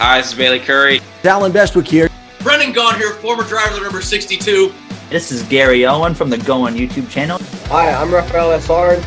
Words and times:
Hi, 0.00 0.18
this 0.20 0.30
is 0.30 0.38
Bailey 0.38 0.60
Curry. 0.60 1.00
Allen 1.24 1.50
Bestwick 1.50 1.88
here. 1.88 2.08
Brendan 2.44 2.72
Gaughan 2.72 2.96
here, 2.98 3.14
former 3.14 3.42
driver 3.42 3.78
of 3.78 3.82
number 3.82 4.00
62. 4.00 4.72
This 5.10 5.32
is 5.32 5.42
Gary 5.42 5.86
Owen 5.86 6.14
from 6.14 6.30
the 6.30 6.38
Go 6.38 6.62
On 6.62 6.74
YouTube 6.74 7.10
channel. 7.10 7.38
Hi, 7.66 7.92
I'm 7.92 8.14
Rafael 8.14 8.56
Essard. 8.56 9.02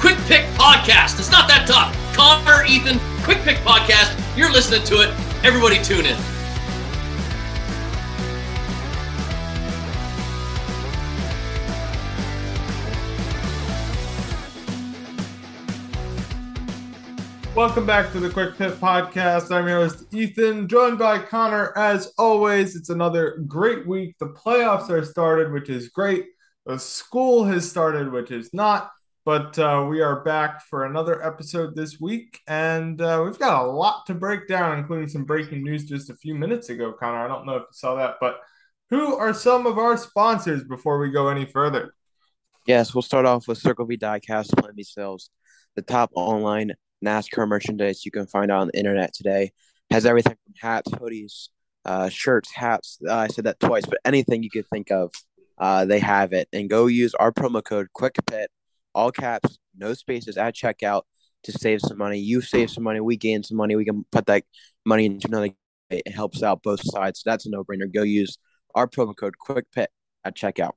Quick 0.00 0.16
Pit 0.26 0.44
Podcast. 0.54 1.20
It's 1.20 1.30
not 1.30 1.46
that 1.46 1.68
tough. 1.68 1.94
Connor, 2.12 2.64
Ethan, 2.64 2.98
Quick 3.22 3.38
Pit 3.42 3.58
Podcast. 3.58 4.20
You're 4.36 4.50
listening 4.50 4.82
to 4.86 4.96
it. 5.02 5.10
Everybody 5.44 5.80
tune 5.80 6.06
in. 6.06 6.16
Welcome 17.56 17.86
back 17.86 18.12
to 18.12 18.20
the 18.20 18.28
Quick 18.28 18.58
Pit 18.58 18.74
Podcast. 18.74 19.50
I'm 19.50 19.66
your 19.66 19.78
host, 19.78 20.12
Ethan, 20.12 20.68
joined 20.68 20.98
by 20.98 21.18
Connor. 21.18 21.72
As 21.74 22.12
always, 22.18 22.76
it's 22.76 22.90
another 22.90 23.42
great 23.46 23.86
week. 23.86 24.14
The 24.20 24.28
playoffs 24.28 24.90
are 24.90 25.02
started, 25.02 25.50
which 25.50 25.70
is 25.70 25.88
great. 25.88 26.26
The 26.66 26.78
school 26.78 27.44
has 27.44 27.66
started, 27.66 28.12
which 28.12 28.30
is 28.30 28.52
not. 28.52 28.90
But 29.24 29.58
uh, 29.58 29.86
we 29.88 30.02
are 30.02 30.22
back 30.22 30.64
for 30.66 30.84
another 30.84 31.24
episode 31.24 31.74
this 31.74 31.98
week, 31.98 32.40
and 32.46 33.00
uh, 33.00 33.22
we've 33.24 33.38
got 33.38 33.64
a 33.64 33.70
lot 33.70 34.04
to 34.08 34.14
break 34.14 34.46
down, 34.46 34.78
including 34.78 35.08
some 35.08 35.24
breaking 35.24 35.64
news 35.64 35.86
just 35.86 36.10
a 36.10 36.14
few 36.14 36.34
minutes 36.34 36.68
ago, 36.68 36.92
Connor. 36.92 37.24
I 37.24 37.26
don't 37.26 37.46
know 37.46 37.56
if 37.56 37.62
you 37.62 37.68
saw 37.72 37.94
that, 37.94 38.16
but 38.20 38.38
who 38.90 39.16
are 39.16 39.32
some 39.32 39.66
of 39.66 39.78
our 39.78 39.96
sponsors 39.96 40.62
before 40.62 40.98
we 40.98 41.10
go 41.10 41.28
any 41.28 41.46
further? 41.46 41.94
Yes, 42.66 42.94
we'll 42.94 43.00
start 43.00 43.24
off 43.24 43.48
with 43.48 43.56
Circle 43.56 43.86
B 43.86 43.96
Diecast 43.96 44.74
B 44.74 44.82
Sales, 44.82 45.30
the 45.74 45.80
top 45.80 46.10
online 46.14 46.74
NASCAR 47.06 47.46
merchandise 47.48 48.04
you 48.04 48.10
can 48.10 48.26
find 48.26 48.50
on 48.50 48.68
the 48.68 48.78
internet 48.78 49.14
today. 49.14 49.52
Has 49.90 50.04
everything 50.04 50.36
from 50.44 50.54
hats, 50.60 50.90
hoodies, 50.90 51.48
uh, 51.84 52.08
shirts, 52.08 52.52
hats. 52.52 52.98
Uh, 53.06 53.14
I 53.14 53.28
said 53.28 53.44
that 53.44 53.60
twice, 53.60 53.86
but 53.86 54.00
anything 54.04 54.42
you 54.42 54.50
could 54.50 54.66
think 54.68 54.90
of, 54.90 55.12
uh, 55.58 55.84
they 55.84 56.00
have 56.00 56.32
it. 56.32 56.48
And 56.52 56.68
go 56.68 56.86
use 56.86 57.14
our 57.14 57.32
promo 57.32 57.62
code 57.64 57.86
QuickPit, 57.96 58.46
all 58.94 59.12
caps, 59.12 59.58
no 59.76 59.94
spaces 59.94 60.36
at 60.36 60.54
checkout 60.54 61.02
to 61.44 61.52
save 61.52 61.80
some 61.80 61.98
money. 61.98 62.18
You 62.18 62.40
save 62.40 62.70
some 62.70 62.84
money, 62.84 63.00
we 63.00 63.16
gain 63.16 63.42
some 63.44 63.56
money. 63.56 63.76
We 63.76 63.84
can 63.84 64.04
put 64.10 64.26
that 64.26 64.42
money 64.84 65.06
into 65.06 65.28
another. 65.28 65.50
It 65.88 66.08
helps 66.08 66.42
out 66.42 66.64
both 66.64 66.80
sides. 66.82 67.20
So 67.20 67.30
that's 67.30 67.46
a 67.46 67.50
no 67.50 67.62
brainer. 67.62 67.92
Go 67.92 68.02
use 68.02 68.38
our 68.74 68.88
promo 68.88 69.16
code 69.16 69.34
QuickPit 69.46 69.86
at 70.24 70.34
checkout. 70.36 70.72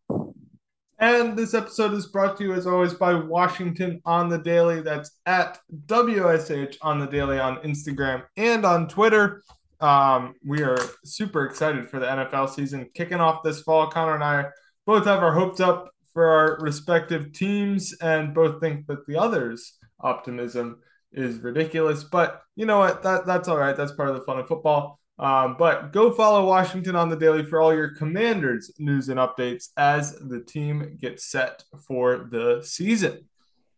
And 1.02 1.38
this 1.38 1.54
episode 1.54 1.94
is 1.94 2.08
brought 2.08 2.36
to 2.38 2.44
you, 2.44 2.54
as 2.54 2.68
always, 2.68 2.94
by 2.94 3.14
Washington 3.14 4.02
on 4.04 4.28
the 4.28 4.38
Daily. 4.38 4.82
That's 4.82 5.12
at 5.26 5.58
WSH 5.86 6.76
on 6.82 7.00
the 7.00 7.08
Daily 7.08 7.40
on 7.40 7.56
Instagram 7.60 8.24
and 8.36 8.66
on 8.66 8.90
Twitter. 8.90 9.42
Um, 9.80 10.36
we 10.46 10.62
are 10.62 10.78
super 11.06 11.46
excited 11.46 11.90
for 11.90 12.02
the 12.02 12.06
NFL 12.06 12.50
season 12.50 12.90
kicking 12.94 13.22
off 13.22 13.44
this 13.44 13.62
fall. 13.62 13.88
Connor 13.88 14.16
and 14.16 14.24
I 14.26 14.48
both 14.86 15.06
have 15.06 15.24
our 15.24 15.32
hopes 15.32 15.62
up 15.62 15.90
for 16.12 16.28
our 16.28 16.58
respective 16.60 17.32
teams 17.32 17.94
and 18.02 18.34
both 18.34 18.60
think 18.60 18.86
that 18.88 19.08
the 19.08 19.16
others' 19.16 19.78
optimism 20.02 20.80
is 21.14 21.38
ridiculous. 21.38 22.04
But 22.04 22.42
you 22.58 22.66
know 22.66 22.80
what? 22.80 23.04
That 23.04 23.26
that's 23.26 23.48
all 23.48 23.58
right. 23.58 23.76
That's 23.78 23.94
part 23.94 24.10
of 24.10 24.16
the 24.16 24.24
fun 24.24 24.38
of 24.40 24.50
football. 24.50 25.00
Um, 25.20 25.58
but 25.60 25.92
go 25.92 26.12
follow 26.12 26.46
Washington 26.46 26.96
on 26.96 27.10
the 27.10 27.18
daily 27.18 27.44
for 27.44 27.60
all 27.60 27.76
your 27.76 27.94
commanders 27.94 28.72
news 28.80 29.10
and 29.10 29.20
updates 29.20 29.68
as 29.76 30.14
the 30.14 30.40
team 30.40 30.98
gets 31.00 31.26
set 31.26 31.66
for 31.86 32.30
the 32.32 32.62
season. 32.64 33.28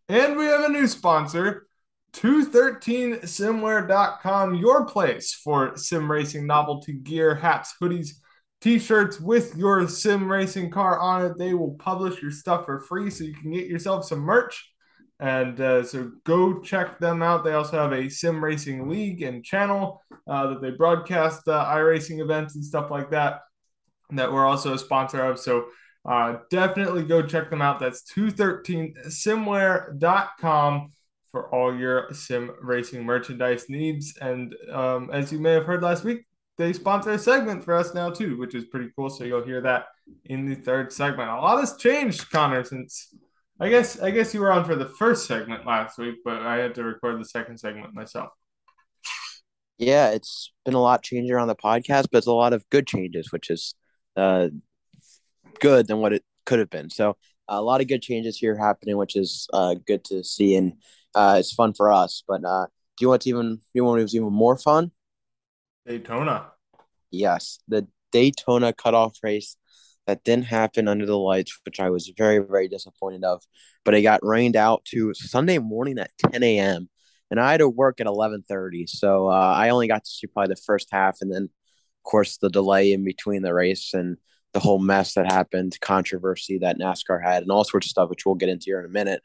And 0.08 0.38
we 0.38 0.46
have 0.46 0.66
a 0.66 0.70
new 0.70 0.86
sponsor, 0.88 1.66
213simwear.com, 2.14 4.56
your 4.56 4.86
place 4.86 5.34
for 5.34 5.76
sim 5.78 6.12
racing 6.12 6.46
novelty 6.46 6.94
gear, 6.94 7.34
hats, 7.34 7.74
hoodies, 7.82 8.12
t-shirts 8.62 9.20
with 9.20 9.58
your 9.58 9.88
sim 9.88 10.32
racing 10.32 10.70
car 10.70 11.00
on 11.00 11.26
it. 11.26 11.40
They 11.40 11.56
will 11.56 11.74
publish 11.76 12.22
your 12.22 12.32
stuff 12.32 12.66
for 12.66 12.82
free 12.82 13.10
so 13.10 13.24
you 13.24 13.34
can 13.34 13.52
get 13.52 13.66
yourself 13.66 14.06
some 14.06 14.20
merch. 14.20 14.71
And 15.22 15.62
uh, 15.62 15.84
so 15.84 16.12
go 16.24 16.60
check 16.62 17.00
them 17.00 17.22
out. 17.22 17.44
They 17.44 17.54
also 17.54 17.78
have 17.78 17.94
a 17.94 18.10
sim 18.10 18.44
racing 18.44 18.90
league 18.90 19.22
and 19.22 19.46
channel 19.46 20.02
uh, 20.28 20.48
that 20.48 20.62
they 20.62 20.72
broadcast 20.72 21.48
uh, 21.48 21.64
iRacing 21.66 22.22
events 22.22 22.56
and 22.56 22.66
stuff 22.66 22.90
like 22.90 23.12
that 23.12 23.42
that 24.10 24.32
we're 24.32 24.46
also 24.46 24.74
a 24.74 24.80
sponsor 24.80 25.24
of. 25.24 25.40
So 25.40 25.68
uh, 26.06 26.38
definitely 26.50 27.04
go 27.04 27.22
check 27.22 27.52
them 27.52 27.62
out. 27.62 27.80
That's 27.80 28.02
213simwear.com 28.14 30.92
for 31.32 31.54
all 31.54 31.76
your 31.76 32.12
sim 32.12 32.52
racing 32.62 33.06
merchandise 33.06 33.70
needs. 33.70 34.18
And 34.18 34.56
um, 34.72 35.12
as 35.14 35.32
you 35.32 35.40
may 35.40 35.54
have 35.54 35.66
heard 35.66 35.84
last 35.84 36.04
week, 36.04 36.26
they 36.58 36.74
sponsor 36.74 37.12
a 37.12 37.20
segment 37.20 37.64
for 37.64 37.76
us 37.76 37.94
now 37.94 38.10
too, 38.10 38.38
which 38.38 38.56
is 38.56 38.66
pretty 38.66 38.90
cool. 38.96 39.10
So 39.10 39.24
you'll 39.24 39.46
hear 39.46 39.62
that 39.62 39.86
in 40.26 40.46
the 40.46 40.56
third 40.56 40.92
segment. 40.92 41.30
A 41.30 41.36
lot 41.36 41.60
has 41.60 41.78
changed, 41.78 42.30
Connor, 42.32 42.64
since 42.64 43.14
I 43.62 43.70
guess 43.70 44.00
I 44.00 44.10
guess 44.10 44.34
you 44.34 44.42
were 44.42 44.52
on 44.52 44.66
for 44.66 44.76
the 44.76 44.88
first 44.88 45.28
segment 45.28 45.68
last 45.68 46.00
week, 46.00 46.16
but 46.26 46.42
I 46.42 46.56
had 46.56 46.74
to 46.76 46.84
record 46.84 47.22
the 47.22 47.26
second 47.26 47.60
segment 47.60 47.94
myself. 47.94 48.30
Yeah, 49.78 50.10
it's 50.10 50.52
been 50.66 50.74
a 50.74 50.82
lot 50.82 51.04
changing 51.04 51.36
on 51.36 51.48
the 51.48 51.56
podcast, 51.56 52.08
but 52.12 52.18
it's 52.18 52.28
a 52.28 52.32
lot 52.32 52.54
of 52.54 52.68
good 52.72 52.88
changes, 52.88 53.32
which 53.32 53.52
is 53.52 53.76
uh, 54.18 54.48
good 55.60 55.88
than 55.88 56.00
what 56.00 56.12
it 56.12 56.24
could 56.48 56.58
have 56.58 56.72
been. 56.72 56.90
So 56.90 57.18
a 57.48 57.62
lot 57.62 57.82
of 57.82 57.88
good 57.88 58.02
changes 58.02 58.36
here 58.36 58.58
happening, 58.58 58.98
which 58.98 59.16
is 59.16 59.48
uh, 59.54 59.76
good 59.86 60.04
to 60.06 60.24
see, 60.24 60.56
and 60.56 60.74
uh, 61.14 61.36
it's 61.38 61.54
fun 61.54 61.74
for 61.74 61.92
us. 61.92 62.24
But 62.28 62.44
uh, 62.44 62.66
do 62.98 63.06
you 63.06 63.10
want 63.10 63.22
to 63.22 63.30
even 63.30 63.58
do 63.58 63.62
you 63.76 63.86
want 63.86 64.00
it 64.00 64.04
was 64.04 64.16
even 64.16 64.34
more 64.34 64.58
fun? 64.58 64.90
Daytona. 65.86 66.48
Yes, 67.12 67.60
the 67.68 67.88
Daytona 68.12 68.74
cutoff 68.74 69.18
race 69.22 69.56
that 70.08 70.24
didn't 70.24 70.46
happen 70.46 70.88
under 70.88 71.06
the 71.06 71.18
lights, 71.18 71.58
which 71.66 71.80
I 71.80 71.90
was 71.90 72.12
very 72.18 72.40
very 72.40 72.68
disappointed 72.68 73.24
of. 73.24 73.44
But 73.86 73.96
it 73.96 74.02
got 74.02 74.26
rained 74.26 74.56
out 74.56 74.86
to 74.86 75.14
Sunday 75.14 75.58
morning 75.60 76.00
at 76.00 76.12
10 76.32 76.44
a.m. 76.44 76.90
and 77.30 77.40
I 77.40 77.52
had 77.52 77.60
to 77.60 77.70
work 77.70 78.02
at 78.02 78.08
11:30, 78.08 78.88
so 78.88 79.28
uh, 79.28 79.54
I 79.56 79.70
only 79.70 79.88
got 79.88 80.04
to 80.04 80.10
see 80.12 80.28
probably 80.28 80.54
the 80.54 80.62
first 80.62 80.90
half, 80.92 81.18
and 81.22 81.32
then 81.32 81.44
of 81.44 82.04
course 82.04 82.38
the 82.38 82.50
delay 82.50 82.94
in 82.94 83.04
between 83.04 83.42
the 83.42 83.54
race 83.54 83.94
and 83.94 84.18
the 84.54 84.60
whole 84.60 84.80
mess 84.80 85.14
that 85.14 85.32
happened, 85.32 85.78
controversy 85.82 86.58
that 86.60 86.78
NASCAR 86.78 87.24
had, 87.24 87.44
and 87.44 87.52
all 87.52 87.64
sorts 87.64 87.88
of 87.88 87.92
stuff, 87.92 88.10
which 88.10 88.26
we'll 88.26 88.36
get 88.36 88.50
into 88.50 88.66
here 88.66 88.80
in 88.80 88.86
a 88.86 88.90
minute. 88.90 89.22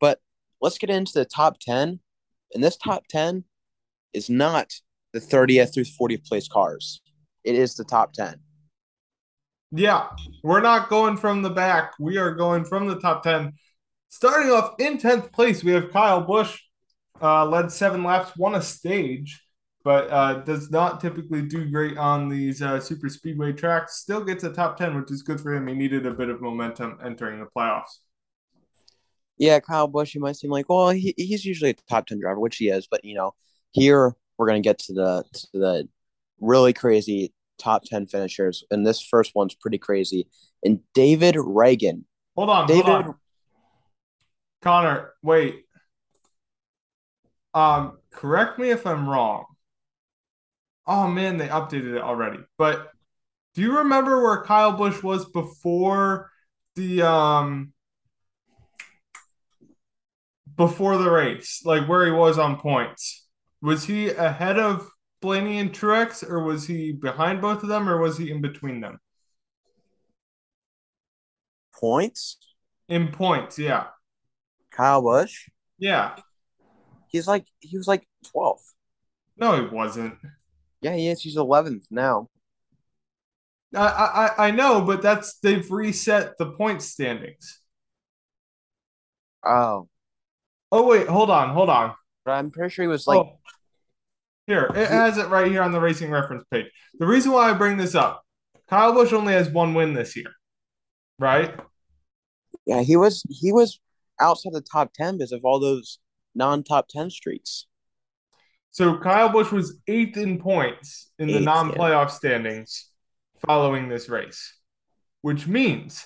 But 0.00 0.20
let's 0.60 0.78
get 0.78 0.90
into 0.90 1.12
the 1.14 1.24
top 1.24 1.58
10. 1.60 2.00
And 2.54 2.64
this 2.64 2.76
top 2.76 3.06
10 3.08 3.44
is 4.12 4.30
not 4.30 4.72
the 5.12 5.20
30th 5.20 5.74
through 5.74 5.84
40th 5.84 6.26
place 6.26 6.48
cars, 6.48 7.00
it 7.44 7.54
is 7.54 7.74
the 7.74 7.84
top 7.84 8.12
10. 8.12 8.36
Yeah, 9.72 10.08
we're 10.42 10.60
not 10.60 10.88
going 10.88 11.16
from 11.16 11.42
the 11.42 11.50
back. 11.50 11.92
We 11.98 12.18
are 12.18 12.34
going 12.34 12.64
from 12.64 12.88
the 12.88 12.98
top 12.98 13.22
10. 13.22 13.52
Starting 14.08 14.50
off 14.50 14.74
in 14.80 14.98
10th 14.98 15.32
place, 15.32 15.62
we 15.62 15.72
have 15.72 15.92
Kyle 15.92 16.22
Busch, 16.22 16.60
uh, 17.22 17.46
led 17.46 17.70
seven 17.70 18.02
laps, 18.02 18.36
won 18.36 18.56
a 18.56 18.62
stage 18.62 19.40
but 19.82 20.10
uh, 20.10 20.34
does 20.34 20.70
not 20.70 21.00
typically 21.00 21.42
do 21.42 21.64
great 21.70 21.96
on 21.96 22.28
these 22.28 22.60
uh, 22.60 22.78
super 22.80 23.08
speedway 23.08 23.52
tracks. 23.52 23.96
Still 23.96 24.22
gets 24.22 24.44
a 24.44 24.52
top 24.52 24.76
10, 24.76 24.94
which 24.94 25.10
is 25.10 25.22
good 25.22 25.40
for 25.40 25.54
him. 25.54 25.66
He 25.66 25.74
needed 25.74 26.06
a 26.06 26.12
bit 26.12 26.28
of 26.28 26.40
momentum 26.40 26.98
entering 27.02 27.40
the 27.40 27.46
playoffs. 27.46 27.98
Yeah, 29.38 29.58
Kyle 29.60 29.88
Busch, 29.88 30.14
you 30.14 30.20
might 30.20 30.36
seem 30.36 30.50
like, 30.50 30.68
well, 30.68 30.90
he, 30.90 31.14
he's 31.16 31.46
usually 31.46 31.70
a 31.70 31.74
top 31.88 32.06
10 32.06 32.20
driver, 32.20 32.38
which 32.38 32.56
he 32.56 32.68
is. 32.68 32.86
But, 32.90 33.04
you 33.04 33.14
know, 33.14 33.32
here 33.72 34.14
we're 34.36 34.46
going 34.46 34.62
to 34.62 34.66
get 34.66 34.78
to 34.80 34.92
the 34.92 35.24
to 35.32 35.58
the 35.58 35.88
really 36.40 36.74
crazy 36.74 37.32
top 37.60 37.84
10 37.84 38.06
finishers. 38.06 38.64
And 38.70 38.86
this 38.86 39.00
first 39.00 39.32
one's 39.34 39.54
pretty 39.54 39.78
crazy. 39.78 40.28
And 40.64 40.80
David 40.94 41.36
Ragan. 41.36 42.04
Hold 42.36 42.50
on, 42.50 42.66
David. 42.66 42.84
hold 42.86 43.04
on. 43.04 43.14
Connor, 44.62 45.12
wait. 45.22 45.64
Um, 47.54 47.98
correct 48.10 48.58
me 48.58 48.70
if 48.70 48.86
I'm 48.86 49.08
wrong 49.08 49.44
oh 50.90 51.06
man, 51.06 51.38
they 51.38 51.46
updated 51.46 51.96
it 51.96 52.02
already. 52.02 52.40
But 52.58 52.90
do 53.54 53.62
you 53.62 53.78
remember 53.78 54.22
where 54.22 54.42
Kyle 54.42 54.72
Busch 54.72 55.02
was 55.02 55.24
before 55.24 56.30
the 56.74 57.02
um 57.02 57.72
before 60.56 60.98
the 60.98 61.10
race? 61.10 61.62
Like 61.64 61.88
where 61.88 62.04
he 62.04 62.12
was 62.12 62.38
on 62.38 62.58
points? 62.58 63.26
Was 63.62 63.84
he 63.84 64.08
ahead 64.08 64.58
of 64.58 64.90
Blaney 65.20 65.58
and 65.58 65.72
Truex, 65.72 66.28
or 66.28 66.42
was 66.42 66.66
he 66.66 66.92
behind 66.92 67.40
both 67.40 67.62
of 67.62 67.68
them, 67.68 67.88
or 67.88 67.98
was 67.98 68.16
he 68.16 68.30
in 68.30 68.40
between 68.40 68.80
them? 68.80 68.98
Points? 71.74 72.38
In 72.88 73.08
points, 73.08 73.58
yeah. 73.58 73.86
Kyle 74.70 75.02
Busch? 75.02 75.48
Yeah. 75.78 76.16
He's 77.08 77.26
like 77.26 77.46
he 77.60 77.76
was 77.76 77.88
like 77.88 78.06
12th. 78.34 78.72
No, 79.36 79.60
he 79.60 79.74
wasn't. 79.74 80.14
Yeah, 80.80 80.94
he 80.94 81.08
is. 81.08 81.22
He's 81.22 81.36
11th 81.36 81.84
now. 81.90 82.28
I, 83.74 84.30
I 84.38 84.46
I 84.48 84.50
know, 84.50 84.80
but 84.80 85.02
that's 85.02 85.38
they've 85.38 85.70
reset 85.70 86.36
the 86.38 86.52
point 86.52 86.82
standings. 86.82 87.60
Oh. 89.44 89.88
Oh 90.72 90.86
wait, 90.86 91.08
hold 91.08 91.30
on, 91.30 91.50
hold 91.50 91.70
on. 91.70 91.94
But 92.24 92.32
I'm 92.32 92.50
pretty 92.50 92.72
sure 92.72 92.84
he 92.84 92.88
was 92.88 93.06
like 93.06 93.18
oh. 93.18 93.38
Here, 94.50 94.68
it 94.74 94.88
has 94.88 95.16
it 95.16 95.28
right 95.28 95.48
here 95.48 95.62
on 95.62 95.70
the 95.70 95.80
racing 95.80 96.10
reference 96.10 96.42
page. 96.50 96.66
The 96.98 97.06
reason 97.06 97.30
why 97.30 97.48
I 97.48 97.52
bring 97.52 97.76
this 97.76 97.94
up, 97.94 98.24
Kyle 98.66 98.92
Busch 98.92 99.12
only 99.12 99.32
has 99.32 99.48
one 99.48 99.74
win 99.74 99.94
this 99.94 100.16
year, 100.16 100.32
right? 101.20 101.54
Yeah, 102.66 102.82
he 102.82 102.96
was 102.96 103.22
he 103.30 103.52
was 103.52 103.78
outside 104.18 104.52
the 104.52 104.60
top 104.60 104.92
ten 104.92 105.18
because 105.18 105.30
of 105.30 105.44
all 105.44 105.60
those 105.60 106.00
non-top 106.34 106.88
ten 106.88 107.10
streaks. 107.10 107.68
So 108.72 108.98
Kyle 108.98 109.28
Busch 109.28 109.52
was 109.52 109.78
eighth 109.86 110.16
in 110.16 110.40
points 110.40 111.12
in 111.20 111.28
the 111.28 111.38
non-playoff 111.38 112.10
standings 112.10 112.90
following 113.46 113.88
this 113.88 114.08
race, 114.08 114.52
which 115.22 115.46
means 115.46 116.04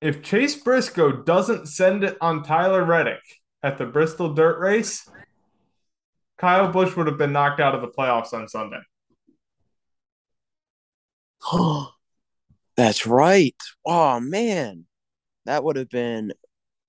if 0.00 0.20
Chase 0.20 0.56
Briscoe 0.56 1.22
doesn't 1.22 1.68
send 1.68 2.02
it 2.02 2.16
on 2.20 2.42
Tyler 2.42 2.84
Reddick 2.84 3.22
at 3.62 3.78
the 3.78 3.86
Bristol 3.86 4.34
Dirt 4.34 4.58
Race, 4.58 5.08
Kyle 6.40 6.72
Busch 6.72 6.96
would 6.96 7.06
have 7.06 7.18
been 7.18 7.32
knocked 7.32 7.60
out 7.60 7.74
of 7.74 7.82
the 7.82 7.88
playoffs 7.88 8.32
on 8.32 8.48
Sunday. 8.48 8.80
That's 12.76 13.06
right. 13.06 13.56
Oh 13.86 14.20
man, 14.20 14.86
that 15.44 15.62
would 15.64 15.76
have 15.76 15.90
been. 15.90 16.32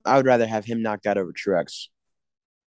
I 0.05 0.17
would 0.17 0.25
rather 0.25 0.47
have 0.47 0.65
him 0.65 0.81
knocked 0.81 1.05
out 1.05 1.17
over 1.17 1.33
Truex. 1.33 1.87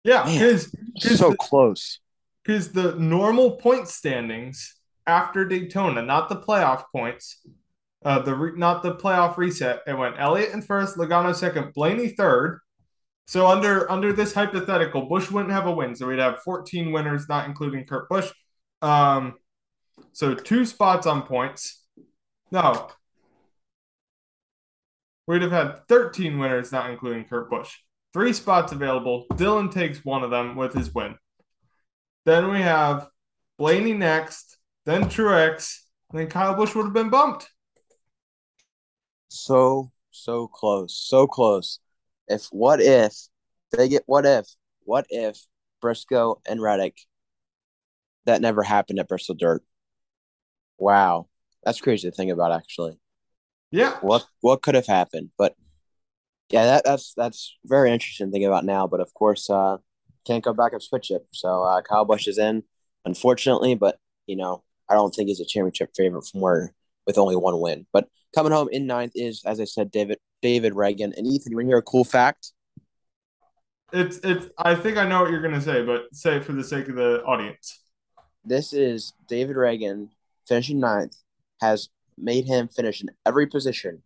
Yeah, 0.04 0.24
because 0.24 0.74
So 0.98 1.34
close. 1.34 2.00
because 2.44 2.72
the 2.72 2.96
normal 2.96 3.58
point 3.58 3.88
standings 3.88 4.76
after 5.06 5.44
Daytona, 5.46 6.02
not 6.02 6.30
the 6.30 6.38
playoff 6.38 6.86
points, 6.96 7.46
uh, 8.06 8.20
the 8.20 8.34
re- 8.34 8.58
not 8.58 8.82
the 8.84 8.96
playoff 8.96 9.36
reset. 9.38 9.82
It 9.86 9.98
went 9.98 10.16
Elliott 10.18 10.54
in 10.54 10.62
first, 10.62 10.96
Logano 10.98 11.36
second, 11.36 11.74
Blaney 11.74 12.10
third. 12.10 12.62
So 13.30 13.46
under 13.46 13.90
under 13.92 14.12
this 14.12 14.34
hypothetical, 14.34 15.04
Busch 15.04 15.30
wouldn't 15.30 15.54
have 15.54 15.68
a 15.68 15.72
win, 15.72 15.96
so 15.96 16.08
we'd 16.08 16.18
have 16.18 16.42
14 16.42 16.92
winners, 16.92 17.30
not 17.30 17.48
including 17.48 17.86
Kurt 17.86 18.10
Busch. 18.10 18.32
Um, 18.82 19.36
so 20.14 20.34
two 20.34 20.66
spots 20.66 21.06
on 21.06 21.22
points. 21.22 21.86
No, 22.52 22.90
we'd 25.28 25.44
have 25.44 25.52
had 25.52 25.88
13 25.88 26.40
winners, 26.40 26.72
not 26.72 26.90
including 26.90 27.24
Kurt 27.26 27.52
Busch. 27.52 27.72
Three 28.14 28.34
spots 28.34 28.72
available. 28.72 29.28
Dillon 29.36 29.70
takes 29.70 30.04
one 30.04 30.24
of 30.24 30.32
them 30.32 30.56
with 30.56 30.74
his 30.74 30.92
win. 30.92 31.16
Then 32.26 32.50
we 32.50 32.62
have 32.62 33.10
Blaney 33.60 33.94
next, 33.94 34.58
then 34.88 35.04
Truex, 35.04 35.76
then 36.12 36.30
Kyle 36.30 36.56
Busch 36.56 36.74
would 36.74 36.86
have 36.86 36.94
been 36.94 37.12
bumped. 37.12 37.48
So 39.28 39.92
so 40.10 40.48
close. 40.48 40.98
So 40.98 41.28
close. 41.28 41.80
If 42.30 42.46
what 42.52 42.80
if 42.82 43.14
they 43.72 43.90
get 43.90 44.04
what 44.06 44.26
if 44.26 44.48
what 44.84 45.06
if 45.10 45.38
Briscoe 45.82 46.42
and 46.48 46.62
Reddick 46.62 46.98
that 48.26 48.42
never 48.42 48.64
happened 48.64 49.00
at 49.00 49.08
Bristol 49.08 49.36
Dirt. 49.36 49.64
Wow. 50.78 51.28
That's 51.64 51.82
crazy 51.82 52.10
to 52.10 52.16
think 52.16 52.32
about 52.32 52.52
actually. 52.52 53.00
Yeah, 53.72 53.98
what 54.02 54.26
what 54.42 54.62
could 54.62 54.76
have 54.76 54.88
happened. 54.88 55.30
But 55.38 55.56
yeah, 56.50 56.66
that, 56.66 56.84
that's 56.86 57.14
that's 57.16 57.58
very 57.66 57.92
interesting 57.92 58.32
thinking 58.32 58.48
about 58.48 58.66
now. 58.66 58.88
But 58.88 59.02
of 59.02 59.14
course, 59.14 59.50
uh, 59.50 59.78
can't 60.26 60.44
go 60.44 60.54
back 60.54 60.74
and 60.74 60.82
switch 60.82 61.12
it. 61.12 61.28
So 61.32 61.64
uh, 61.64 61.82
Kyle 61.82 62.06
Busch 62.06 62.28
is 62.28 62.40
in, 62.40 62.64
unfortunately. 63.06 63.76
But 63.76 64.00
you 64.26 64.36
know, 64.36 64.64
I 64.90 64.96
don't 64.96 65.14
think 65.14 65.28
he's 65.28 65.40
a 65.40 65.46
championship 65.46 65.92
favorite 65.96 66.26
from 66.26 66.42
where 66.42 66.74
with 67.06 67.18
only 67.18 67.36
one 67.36 67.60
win. 67.60 67.86
But 67.94 68.08
coming 68.34 68.52
home 68.52 68.70
in 68.72 68.88
ninth 68.88 69.14
is, 69.16 69.44
as 69.46 69.60
I 69.60 69.66
said, 69.66 69.92
David 69.92 70.18
David 70.42 70.74
Ragan 70.74 71.14
and 71.18 71.28
Ethan. 71.28 71.52
You 71.52 71.58
want 71.58 71.66
to 71.66 71.70
hear 71.70 71.78
a 71.78 71.82
cool 71.82 72.04
fact? 72.04 72.54
it's 73.92 74.18
it's. 74.24 74.48
I 74.58 74.76
think 74.76 74.98
I 74.98 75.08
know 75.08 75.22
what 75.22 75.32
you're 75.32 75.42
gonna 75.42 75.62
say, 75.62 75.84
but 75.84 76.14
say 76.14 76.38
it 76.38 76.44
for 76.44 76.54
the 76.54 76.64
sake 76.64 76.88
of 76.88 76.96
the 76.96 77.24
audience. 77.24 77.82
This 78.44 78.74
is 78.74 79.14
David 79.28 79.56
Ragan 79.56 80.10
finishing 80.48 80.80
ninth 80.80 81.16
has 81.62 81.90
made 82.18 82.46
him 82.46 82.68
finish 82.68 83.02
in 83.02 83.10
every 83.26 83.48
position, 83.48 84.04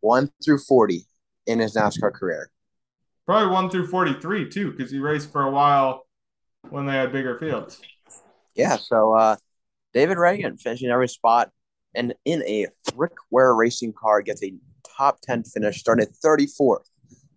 one 0.00 0.30
through 0.44 0.58
forty 0.58 1.06
in 1.46 1.58
his 1.58 1.74
NASCAR 1.74 2.12
career. 2.12 2.50
Probably 3.26 3.52
one 3.52 3.70
through 3.70 3.86
43 3.86 4.48
too, 4.48 4.72
because 4.72 4.90
he 4.90 4.98
raced 4.98 5.30
for 5.30 5.42
a 5.42 5.50
while 5.50 6.04
when 6.68 6.84
they 6.84 6.92
had 6.92 7.12
bigger 7.12 7.38
fields. 7.38 7.80
Yeah, 8.56 8.76
so 8.76 9.14
uh, 9.14 9.36
David 9.94 10.16
Ragan 10.16 10.60
finishing 10.60 10.90
every 10.90 11.08
spot, 11.08 11.50
and 11.94 12.12
in 12.24 12.42
a 12.42 12.66
Rick 12.96 13.12
Ware 13.30 13.54
racing 13.54 13.92
car 13.92 14.20
gets 14.20 14.42
a 14.42 14.52
top 15.00 15.20
ten 15.22 15.42
finish, 15.42 15.80
started 15.80 16.08
thirty 16.22 16.46
fourth. 16.46 16.88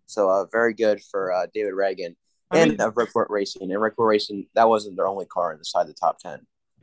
So 0.05 0.29
uh, 0.29 0.45
very 0.51 0.73
good 0.73 1.01
for 1.09 1.31
uh, 1.31 1.47
David 1.53 1.73
Ragan 1.73 2.15
I 2.51 2.59
and 2.59 2.71
mean- 2.71 2.81
uh, 2.81 2.91
Rick 2.93 3.11
Ware 3.15 3.27
Racing. 3.29 3.71
And 3.71 3.81
Rick 3.81 3.95
Ware 3.97 4.07
Racing 4.09 4.47
that 4.55 4.67
wasn't 4.67 4.97
their 4.97 5.07
only 5.07 5.25
car 5.25 5.53
inside 5.53 5.87
the 5.87 5.93
top 5.93 6.19
ten. 6.19 6.39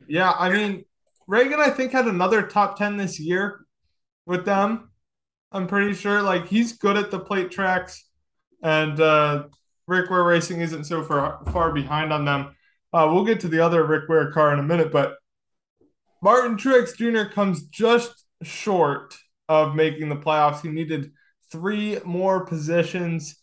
Yeah, 0.07 0.31
I 0.31 0.49
mean, 0.49 0.83
Ragan, 1.29 1.59
I 1.59 1.69
think, 1.69 1.91
had 1.91 2.07
another 2.07 2.41
top 2.41 2.75
10 2.77 2.97
this 2.97 3.19
year 3.19 3.65
with 4.25 4.45
them. 4.45 4.89
I'm 5.51 5.67
pretty 5.67 5.93
sure. 5.93 6.23
Like, 6.23 6.47
he's 6.47 6.73
good 6.73 6.97
at 6.97 7.11
the 7.11 7.19
plate 7.19 7.51
tracks, 7.51 8.03
and 8.63 8.99
uh, 8.99 9.43
Rick 9.87 10.09
Ware 10.09 10.23
Racing 10.23 10.61
isn't 10.61 10.85
so 10.85 11.03
far, 11.03 11.43
far 11.53 11.71
behind 11.71 12.11
on 12.11 12.25
them. 12.25 12.55
Uh, 12.91 13.07
we'll 13.13 13.23
get 13.23 13.39
to 13.41 13.47
the 13.47 13.59
other 13.59 13.85
Rick 13.85 14.09
Ware 14.09 14.31
car 14.31 14.51
in 14.53 14.59
a 14.59 14.63
minute, 14.63 14.91
but 14.91 15.17
Martin 16.23 16.57
Truex 16.57 16.95
Jr. 16.97 17.31
comes 17.31 17.63
just 17.67 18.25
short 18.41 19.15
of 19.51 19.75
making 19.75 20.07
the 20.07 20.15
playoffs. 20.15 20.61
He 20.61 20.69
needed 20.69 21.11
three 21.51 21.99
more 22.05 22.45
positions 22.45 23.35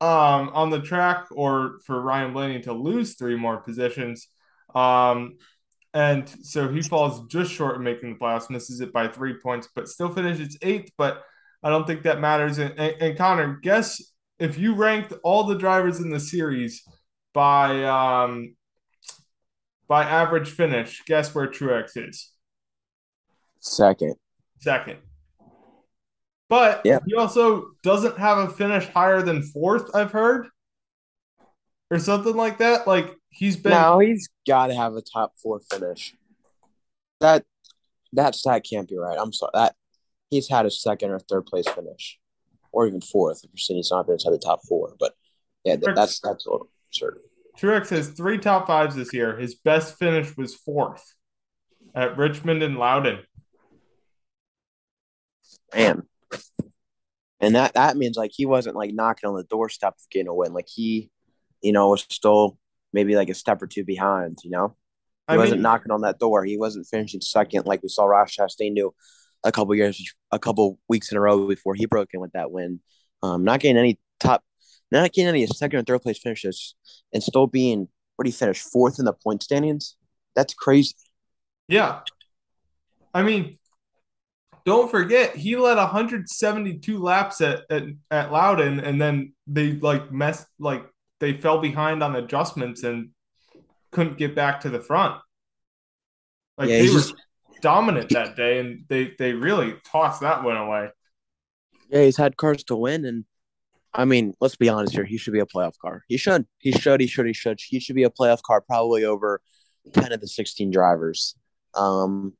um, 0.00 0.50
on 0.54 0.70
the 0.70 0.80
track, 0.80 1.26
or 1.32 1.80
for 1.84 2.00
Ryan 2.00 2.32
Blaney 2.32 2.60
to 2.62 2.72
lose 2.72 3.16
three 3.16 3.36
more 3.36 3.56
positions. 3.56 4.28
Um, 4.76 5.38
and 5.92 6.28
so 6.42 6.68
he 6.68 6.82
falls 6.82 7.26
just 7.26 7.52
short 7.52 7.74
of 7.74 7.82
making 7.82 8.12
the 8.12 8.18
playoffs, 8.18 8.48
misses 8.48 8.80
it 8.80 8.92
by 8.92 9.08
three 9.08 9.34
points, 9.34 9.68
but 9.74 9.88
still 9.88 10.08
finishes 10.08 10.56
eighth. 10.62 10.92
But 10.96 11.24
I 11.64 11.68
don't 11.68 11.86
think 11.86 12.04
that 12.04 12.20
matters. 12.20 12.58
And, 12.58 12.78
and, 12.78 12.94
and 13.02 13.18
Connor, 13.18 13.58
guess 13.60 14.00
if 14.38 14.56
you 14.56 14.74
ranked 14.74 15.12
all 15.24 15.42
the 15.44 15.58
drivers 15.58 15.98
in 15.98 16.10
the 16.10 16.20
series 16.20 16.82
by 17.34 17.84
um, 17.84 18.54
by 19.88 20.04
average 20.04 20.50
finish, 20.50 21.02
guess 21.06 21.34
where 21.34 21.48
Truex 21.48 21.96
is? 21.96 22.30
Second, 23.58 24.14
Second. 24.62 24.98
But 26.48 26.82
Yeah. 26.84 27.00
he 27.06 27.14
also 27.14 27.72
doesn't 27.82 28.18
have 28.18 28.38
a 28.38 28.48
finish 28.48 28.86
higher 28.86 29.22
than 29.22 29.42
fourth, 29.42 29.90
I've 29.94 30.12
heard. 30.12 30.48
Or 31.90 31.98
something 31.98 32.36
like 32.36 32.58
that. 32.58 32.86
Like 32.86 33.14
he's 33.30 33.56
been 33.56 33.70
now 33.70 33.98
he's 33.98 34.28
got 34.46 34.68
to 34.68 34.74
have 34.74 34.94
a 34.94 35.02
top 35.02 35.34
four 35.42 35.60
finish. 35.70 36.14
That 37.20 37.44
that 38.14 38.34
stat 38.34 38.64
can't 38.68 38.88
be 38.88 38.96
right. 38.96 39.18
I'm 39.18 39.32
sorry. 39.32 39.50
That 39.54 39.74
he's 40.30 40.48
had 40.48 40.64
a 40.64 40.70
second 40.70 41.10
or 41.10 41.18
third 41.18 41.44
place 41.46 41.68
finish, 41.68 42.18
or 42.70 42.86
even 42.86 43.00
fourth 43.02 43.44
if 43.44 43.50
you're 43.52 43.58
saying 43.58 43.76
he's 43.78 43.90
not 43.90 44.06
been 44.06 44.14
inside 44.14 44.30
the 44.30 44.38
top 44.38 44.60
four. 44.66 44.94
But 44.98 45.14
yeah, 45.64 45.76
that, 45.76 45.94
that's 45.94 46.20
that's 46.20 46.46
a 46.46 46.50
little 46.50 46.70
absurd. 46.88 47.18
Truex 47.58 47.90
has 47.90 48.08
three 48.08 48.38
top 48.38 48.66
fives 48.66 48.94
this 48.96 49.12
year. 49.12 49.36
His 49.36 49.54
best 49.54 49.98
finish 49.98 50.34
was 50.36 50.54
fourth 50.54 51.14
at 51.94 52.16
Richmond 52.16 52.62
and 52.62 52.78
Loudon. 52.78 53.18
Man. 55.74 56.02
And 57.40 57.56
that 57.56 57.74
that 57.74 57.96
means 57.96 58.16
like 58.16 58.30
he 58.32 58.46
wasn't 58.46 58.76
like 58.76 58.94
knocking 58.94 59.28
on 59.28 59.36
the 59.36 59.42
doorstep 59.44 59.94
of 59.94 60.10
getting 60.10 60.28
a 60.28 60.34
win. 60.34 60.52
Like 60.52 60.68
he, 60.68 61.10
you 61.60 61.72
know, 61.72 61.88
was 61.88 62.06
still 62.08 62.56
maybe 62.92 63.16
like 63.16 63.28
a 63.30 63.34
step 63.34 63.60
or 63.60 63.66
two 63.66 63.84
behind. 63.84 64.38
You 64.44 64.50
know, 64.50 64.76
he 65.28 65.34
I 65.34 65.36
wasn't 65.36 65.58
mean, 65.58 65.62
knocking 65.62 65.90
on 65.90 66.02
that 66.02 66.20
door. 66.20 66.44
He 66.44 66.56
wasn't 66.56 66.86
finishing 66.86 67.20
second 67.20 67.66
like 67.66 67.82
we 67.82 67.88
saw 67.88 68.04
Ross 68.04 68.36
Chastain 68.36 68.76
do 68.76 68.94
a 69.42 69.50
couple 69.50 69.74
years, 69.74 70.00
a 70.30 70.38
couple 70.38 70.78
weeks 70.88 71.10
in 71.10 71.18
a 71.18 71.20
row 71.20 71.48
before 71.48 71.74
he 71.74 71.86
broke 71.86 72.10
in 72.14 72.20
with 72.20 72.32
that 72.32 72.52
win. 72.52 72.80
Um, 73.24 73.42
not 73.42 73.58
getting 73.58 73.76
any 73.76 73.98
top, 74.20 74.44
not 74.92 75.12
getting 75.12 75.28
any 75.28 75.44
second 75.48 75.80
or 75.80 75.82
third 75.82 76.02
place 76.02 76.18
finishes, 76.18 76.76
and 77.12 77.22
still 77.22 77.48
being 77.48 77.88
what 78.14 78.24
do 78.24 78.28
you 78.28 78.34
finish 78.34 78.60
fourth 78.60 79.00
in 79.00 79.04
the 79.04 79.12
point 79.12 79.42
standings? 79.42 79.96
That's 80.36 80.54
crazy. 80.54 80.94
yeah. 81.66 82.00
I 83.14 83.22
mean, 83.22 83.58
don't 84.64 84.90
forget 84.90 85.34
he 85.36 85.56
led 85.56 85.76
172 85.76 86.98
laps 86.98 87.40
at, 87.40 87.62
at 87.70 87.84
at 88.10 88.32
Loudon, 88.32 88.80
and 88.80 89.00
then 89.00 89.32
they 89.46 89.72
like 89.72 90.12
messed 90.12 90.46
like 90.58 90.84
they 91.20 91.32
fell 91.34 91.58
behind 91.60 92.02
on 92.02 92.16
adjustments 92.16 92.82
and 92.82 93.10
couldn't 93.90 94.18
get 94.18 94.34
back 94.34 94.60
to 94.60 94.70
the 94.70 94.80
front. 94.80 95.20
Like 96.58 96.68
Yeah, 96.68 96.78
they 96.82 96.88
were 96.88 96.94
just- 96.94 97.14
dominant 97.60 98.10
that 98.10 98.34
day, 98.36 98.58
and 98.58 98.84
they 98.88 99.14
they 99.18 99.32
really 99.32 99.74
tossed 99.84 100.20
that 100.22 100.42
one 100.42 100.56
away. 100.56 100.88
Yeah, 101.90 102.02
he's 102.02 102.16
had 102.16 102.36
cars 102.36 102.64
to 102.64 102.76
win, 102.76 103.04
and 103.04 103.24
I 103.94 104.04
mean, 104.04 104.34
let's 104.40 104.56
be 104.56 104.68
honest 104.68 104.94
here. 104.94 105.04
He 105.04 105.16
should 105.18 105.32
be 105.34 105.40
a 105.40 105.46
playoff 105.46 105.78
car. 105.78 106.02
He 106.08 106.16
should. 106.16 106.46
He 106.58 106.72
should. 106.72 107.00
He 107.00 107.06
should. 107.06 107.26
He 107.26 107.32
should. 107.34 107.60
He 107.60 107.78
should 107.78 107.94
be 107.96 108.04
a 108.04 108.10
playoff 108.10 108.42
car, 108.42 108.60
probably 108.60 109.04
over 109.04 109.40
ten 109.92 110.12
of 110.12 110.20
the 110.20 110.26
sixteen 110.28 110.70
drivers. 110.70 111.36
Um, 111.74 112.34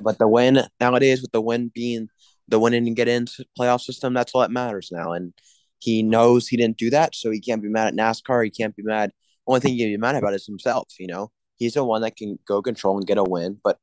but 0.00 0.18
the 0.18 0.28
win 0.28 0.60
nowadays, 0.80 1.22
with 1.22 1.32
the 1.32 1.40
win 1.40 1.70
being 1.74 2.08
the 2.48 2.58
win 2.58 2.74
and 2.74 2.96
get 2.96 3.08
into 3.08 3.44
playoff 3.58 3.80
system, 3.80 4.14
that's 4.14 4.32
all 4.34 4.40
that 4.40 4.50
matters 4.50 4.90
now. 4.92 5.12
And 5.12 5.32
he 5.78 6.02
knows 6.02 6.46
he 6.48 6.56
didn't 6.56 6.76
do 6.76 6.90
that, 6.90 7.14
so 7.14 7.30
he 7.30 7.40
can't 7.40 7.62
be 7.62 7.68
mad 7.68 7.88
at 7.88 7.94
NASCAR. 7.94 8.44
He 8.44 8.50
can't 8.50 8.76
be 8.76 8.82
mad. 8.82 9.12
only 9.46 9.60
thing 9.60 9.72
he 9.72 9.78
can 9.80 9.88
be 9.88 9.96
mad 9.96 10.16
about 10.16 10.34
is 10.34 10.46
himself. 10.46 10.92
You 10.98 11.06
know, 11.06 11.30
he's 11.56 11.74
the 11.74 11.84
one 11.84 12.02
that 12.02 12.16
can 12.16 12.38
go 12.46 12.60
control 12.62 12.96
and 12.98 13.06
get 13.06 13.18
a 13.18 13.24
win. 13.24 13.58
But 13.62 13.78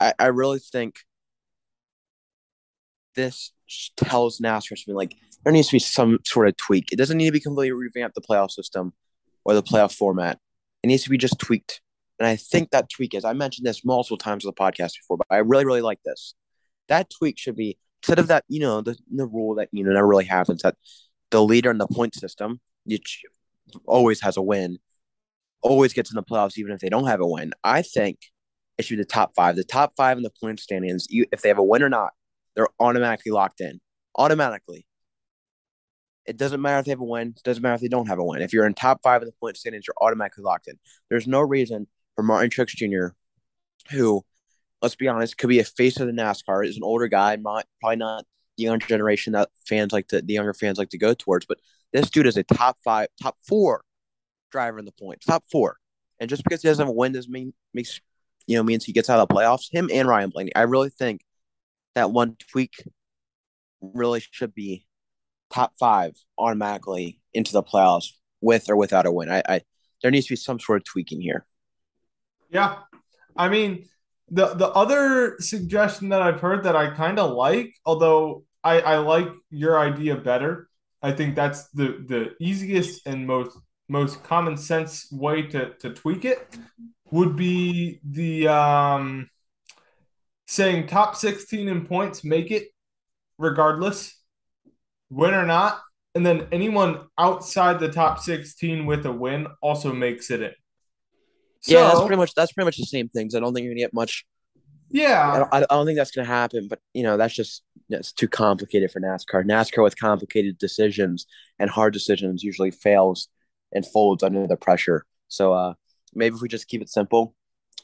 I, 0.00 0.12
I 0.18 0.26
really 0.26 0.58
think 0.58 1.00
this 3.14 3.52
tells 3.96 4.38
NASCAR 4.38 4.78
something 4.78 4.94
like 4.94 5.16
there 5.44 5.52
needs 5.52 5.68
to 5.68 5.76
be 5.76 5.80
some 5.80 6.18
sort 6.24 6.48
of 6.48 6.56
tweak. 6.56 6.92
It 6.92 6.96
doesn't 6.96 7.16
need 7.16 7.26
to 7.26 7.32
be 7.32 7.40
completely 7.40 7.72
revamp 7.72 8.14
the 8.14 8.20
playoff 8.20 8.50
system 8.50 8.92
or 9.44 9.54
the 9.54 9.62
playoff 9.62 9.94
format. 9.94 10.38
It 10.82 10.88
needs 10.88 11.04
to 11.04 11.10
be 11.10 11.18
just 11.18 11.38
tweaked. 11.38 11.80
And 12.18 12.26
I 12.26 12.36
think 12.36 12.70
that 12.70 12.90
tweak 12.90 13.14
is 13.14 13.24
I 13.24 13.32
mentioned 13.32 13.66
this 13.66 13.84
multiple 13.84 14.18
times 14.18 14.44
on 14.44 14.52
the 14.54 14.60
podcast 14.60 14.94
before, 14.98 15.16
but 15.16 15.26
I 15.30 15.38
really, 15.38 15.64
really 15.64 15.82
like 15.82 16.02
this. 16.04 16.34
That 16.88 17.10
tweak 17.10 17.38
should 17.38 17.56
be 17.56 17.78
instead 18.02 18.18
of 18.18 18.28
that, 18.28 18.44
you 18.48 18.60
know, 18.60 18.80
the, 18.80 18.96
the 19.10 19.26
rule 19.26 19.56
that 19.56 19.68
you 19.72 19.84
know 19.84 19.92
never 19.92 20.06
really 20.06 20.24
happens 20.24 20.62
that 20.62 20.76
the 21.30 21.42
leader 21.42 21.70
in 21.70 21.78
the 21.78 21.86
point 21.86 22.14
system 22.14 22.60
which 22.88 23.22
always 23.86 24.20
has 24.22 24.36
a 24.36 24.42
win, 24.42 24.78
always 25.62 25.92
gets 25.92 26.10
in 26.10 26.16
the 26.16 26.22
playoffs 26.22 26.56
even 26.56 26.72
if 26.72 26.80
they 26.80 26.88
don't 26.88 27.06
have 27.06 27.20
a 27.20 27.26
win. 27.26 27.52
I 27.62 27.82
think 27.82 28.18
it 28.78 28.84
should 28.84 28.96
be 28.96 29.02
the 29.02 29.08
top 29.08 29.34
five. 29.34 29.56
The 29.56 29.64
top 29.64 29.92
five 29.96 30.16
in 30.16 30.22
the 30.22 30.32
point 30.40 30.60
standings, 30.60 31.06
you, 31.10 31.26
if 31.32 31.42
they 31.42 31.48
have 31.48 31.58
a 31.58 31.64
win 31.64 31.82
or 31.82 31.88
not, 31.88 32.12
they're 32.54 32.68
automatically 32.80 33.32
locked 33.32 33.60
in. 33.60 33.80
Automatically. 34.16 34.86
It 36.26 36.36
doesn't 36.36 36.60
matter 36.60 36.78
if 36.78 36.84
they 36.84 36.90
have 36.92 37.00
a 37.00 37.04
win. 37.04 37.34
It 37.36 37.42
doesn't 37.42 37.62
matter 37.62 37.74
if 37.74 37.80
they 37.80 37.88
don't 37.88 38.08
have 38.08 38.18
a 38.18 38.24
win. 38.24 38.42
If 38.42 38.52
you're 38.52 38.66
in 38.66 38.74
top 38.74 39.00
five 39.02 39.22
in 39.22 39.26
the 39.26 39.34
point 39.40 39.56
standings, 39.56 39.84
you're 39.86 39.94
automatically 40.00 40.44
locked 40.44 40.68
in. 40.68 40.78
There's 41.08 41.26
no 41.26 41.40
reason 41.40 41.86
for 42.18 42.24
Martin 42.24 42.50
Truex 42.50 42.70
Jr., 42.70 43.14
who, 43.94 44.24
let's 44.82 44.96
be 44.96 45.06
honest, 45.06 45.38
could 45.38 45.46
be 45.46 45.60
a 45.60 45.64
face 45.64 46.00
of 46.00 46.08
the 46.08 46.12
NASCAR, 46.12 46.66
is 46.66 46.76
an 46.76 46.82
older 46.82 47.06
guy, 47.06 47.36
not 47.36 47.64
probably 47.78 47.94
not 47.94 48.24
the 48.56 48.64
younger 48.64 48.88
generation 48.88 49.34
that 49.34 49.50
fans 49.64 49.92
like 49.92 50.08
to 50.08 50.20
the 50.20 50.32
younger 50.32 50.52
fans 50.52 50.78
like 50.78 50.88
to 50.88 50.98
go 50.98 51.14
towards. 51.14 51.46
But 51.46 51.58
this 51.92 52.10
dude 52.10 52.26
is 52.26 52.36
a 52.36 52.42
top 52.42 52.76
five, 52.82 53.06
top 53.22 53.36
four 53.46 53.84
driver 54.50 54.80
in 54.80 54.84
the 54.84 54.90
points, 54.90 55.26
top 55.26 55.44
four. 55.48 55.76
And 56.18 56.28
just 56.28 56.42
because 56.42 56.60
he 56.60 56.66
doesn't 56.66 56.92
win 56.92 57.12
doesn't 57.12 57.30
mean 57.30 57.54
makes 57.72 58.00
you 58.48 58.56
know 58.56 58.64
means 58.64 58.84
he 58.84 58.92
gets 58.92 59.08
out 59.08 59.20
of 59.20 59.28
the 59.28 59.32
playoffs. 59.32 59.70
Him 59.70 59.88
and 59.92 60.08
Ryan 60.08 60.30
Blaney. 60.30 60.52
I 60.56 60.62
really 60.62 60.90
think 60.90 61.20
that 61.94 62.10
one 62.10 62.34
tweak 62.50 62.82
really 63.80 64.20
should 64.32 64.56
be 64.56 64.88
top 65.52 65.74
five 65.78 66.16
automatically 66.36 67.20
into 67.32 67.52
the 67.52 67.62
playoffs 67.62 68.08
with 68.40 68.68
or 68.68 68.74
without 68.74 69.06
a 69.06 69.12
win. 69.12 69.30
I, 69.30 69.42
I 69.48 69.60
there 70.02 70.10
needs 70.10 70.26
to 70.26 70.32
be 70.32 70.36
some 70.36 70.58
sort 70.58 70.78
of 70.78 70.84
tweaking 70.84 71.20
here. 71.20 71.46
Yeah, 72.50 72.78
I 73.36 73.48
mean 73.48 73.84
the 74.30 74.54
the 74.54 74.68
other 74.68 75.36
suggestion 75.40 76.10
that 76.10 76.22
I've 76.22 76.40
heard 76.40 76.64
that 76.64 76.76
I 76.76 76.90
kind 76.90 77.18
of 77.18 77.32
like, 77.32 77.74
although 77.84 78.44
I 78.64 78.80
I 78.80 78.98
like 78.98 79.28
your 79.50 79.78
idea 79.78 80.16
better. 80.16 80.68
I 81.02 81.12
think 81.12 81.36
that's 81.36 81.68
the 81.70 82.04
the 82.06 82.34
easiest 82.40 83.06
and 83.06 83.26
most 83.26 83.56
most 83.88 84.22
common 84.24 84.56
sense 84.56 85.10
way 85.12 85.42
to 85.48 85.74
to 85.80 85.94
tweak 85.94 86.24
it 86.24 86.58
would 87.10 87.36
be 87.36 88.00
the 88.04 88.48
um 88.48 89.28
saying 90.46 90.86
top 90.86 91.14
16 91.16 91.68
in 91.68 91.86
points 91.86 92.24
make 92.24 92.50
it 92.50 92.68
regardless, 93.38 94.16
win 95.10 95.34
or 95.34 95.46
not. 95.46 95.80
And 96.14 96.26
then 96.26 96.48
anyone 96.52 97.06
outside 97.18 97.78
the 97.78 97.92
top 97.92 98.18
16 98.18 98.86
with 98.86 99.06
a 99.06 99.12
win 99.12 99.46
also 99.62 99.92
makes 99.92 100.30
it 100.30 100.42
in. 100.42 100.52
So, 101.68 101.74
yeah, 101.74 101.88
that's 101.88 102.00
pretty 102.00 102.16
much 102.16 102.34
that's 102.34 102.52
pretty 102.52 102.64
much 102.64 102.78
the 102.78 102.86
same 102.86 103.10
things. 103.10 103.34
I 103.34 103.40
don't 103.40 103.52
think 103.52 103.64
you're 103.64 103.74
gonna 103.74 103.82
get 103.82 103.92
much. 103.92 104.24
Yeah, 104.88 105.30
I 105.30 105.38
don't, 105.38 105.52
I 105.70 105.74
don't 105.74 105.84
think 105.84 105.98
that's 105.98 106.10
gonna 106.10 106.26
happen. 106.26 106.66
But 106.66 106.80
you 106.94 107.02
know, 107.02 107.18
that's 107.18 107.34
just 107.34 107.62
it's 107.90 108.10
too 108.10 108.26
complicated 108.26 108.90
for 108.90 109.00
NASCAR. 109.00 109.44
NASCAR 109.44 109.82
with 109.82 110.00
complicated 110.00 110.56
decisions 110.56 111.26
and 111.58 111.68
hard 111.68 111.92
decisions 111.92 112.42
usually 112.42 112.70
fails 112.70 113.28
and 113.70 113.86
folds 113.86 114.22
under 114.22 114.46
the 114.46 114.56
pressure. 114.56 115.04
So 115.28 115.52
uh, 115.52 115.74
maybe 116.14 116.36
if 116.36 116.40
we 116.40 116.48
just 116.48 116.68
keep 116.68 116.80
it 116.80 116.88
simple, 116.88 117.34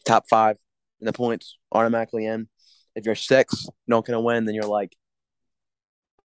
top 0.07 0.31
five 0.31 0.57
in 1.01 1.05
the 1.05 1.13
points 1.13 1.59
automatically 1.71 2.25
in, 2.25 2.49
if 2.97 3.05
you're 3.05 3.15
six, 3.15 3.69
not 3.87 4.07
gonna 4.07 4.23
win, 4.23 4.47
then 4.47 4.55
you're 4.55 4.65
like, 4.65 4.97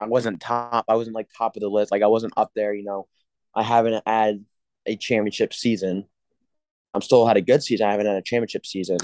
I 0.00 0.06
wasn't 0.06 0.40
top. 0.40 0.87
I 0.88 0.94
wasn't 0.94 1.16
like 1.16 1.28
top 1.37 1.56
of 1.56 1.61
the 1.61 1.68
list. 1.68 1.92
Like 1.92 2.02
I 2.02 2.06
wasn't 2.06 2.32
up 2.38 2.52
there. 2.56 2.73
You 2.73 2.85
know, 2.85 3.09
I 3.54 3.62
haven't 3.62 4.02
had 4.06 4.42
a 4.87 4.97
championship 4.97 5.52
season. 5.52 6.06
I'm 6.94 7.02
still 7.02 7.26
had 7.26 7.37
a 7.37 7.42
good 7.42 7.62
season. 7.62 7.87
I 7.87 7.92
haven't 7.92 8.06
had 8.06 8.16
a 8.16 8.22
championship 8.22 8.66
season. 8.66 8.99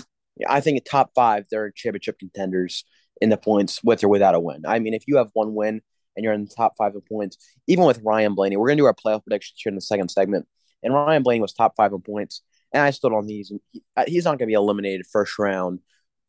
I 0.49 0.61
think 0.61 0.85
top 0.85 1.11
five, 1.15 1.47
they're 1.51 1.71
championship 1.71 2.19
contenders 2.19 2.85
in 3.21 3.31
the 3.31 3.37
points 3.37 3.83
with 3.83 4.05
or 4.05 4.09
without 4.09 4.35
a 4.35 4.41
win. 4.41 4.63
I 4.67 4.79
mean, 4.79 4.95
if 4.95 5.05
you 5.07 5.17
have 5.17 5.31
one 5.33 5.55
win 5.55 5.81
and 6.17 6.25
you're 6.25 6.33
in 6.33 6.45
the 6.45 6.55
top 6.55 6.75
five 6.77 6.95
in 6.95 7.01
points, 7.01 7.39
even 7.67 7.85
with 7.85 8.01
Ryan 8.05 8.35
Blaney, 8.35 8.57
we're 8.57 8.69
gonna 8.69 8.77
do 8.77 8.87
our 8.87 8.95
playoff 8.95 9.25
predictions 9.25 9.61
here 9.63 9.71
in 9.71 9.75
the 9.75 9.81
second 9.81 10.11
segment. 10.11 10.47
And 10.83 10.95
Ryan 10.95 11.23
Blaney 11.23 11.41
was 11.41 11.53
top 11.53 11.75
five 11.77 11.93
in 11.93 12.01
points, 12.01 12.43
and 12.73 12.83
I 12.83 12.91
stood 12.91 13.13
on 13.13 13.27
these. 13.27 13.49
think 13.49 13.63
he's 13.73 13.83
uh, 13.97 14.05
he's 14.07 14.25
not 14.25 14.39
gonna 14.39 14.47
be 14.47 14.53
eliminated 14.53 15.07
first 15.07 15.39
round 15.39 15.81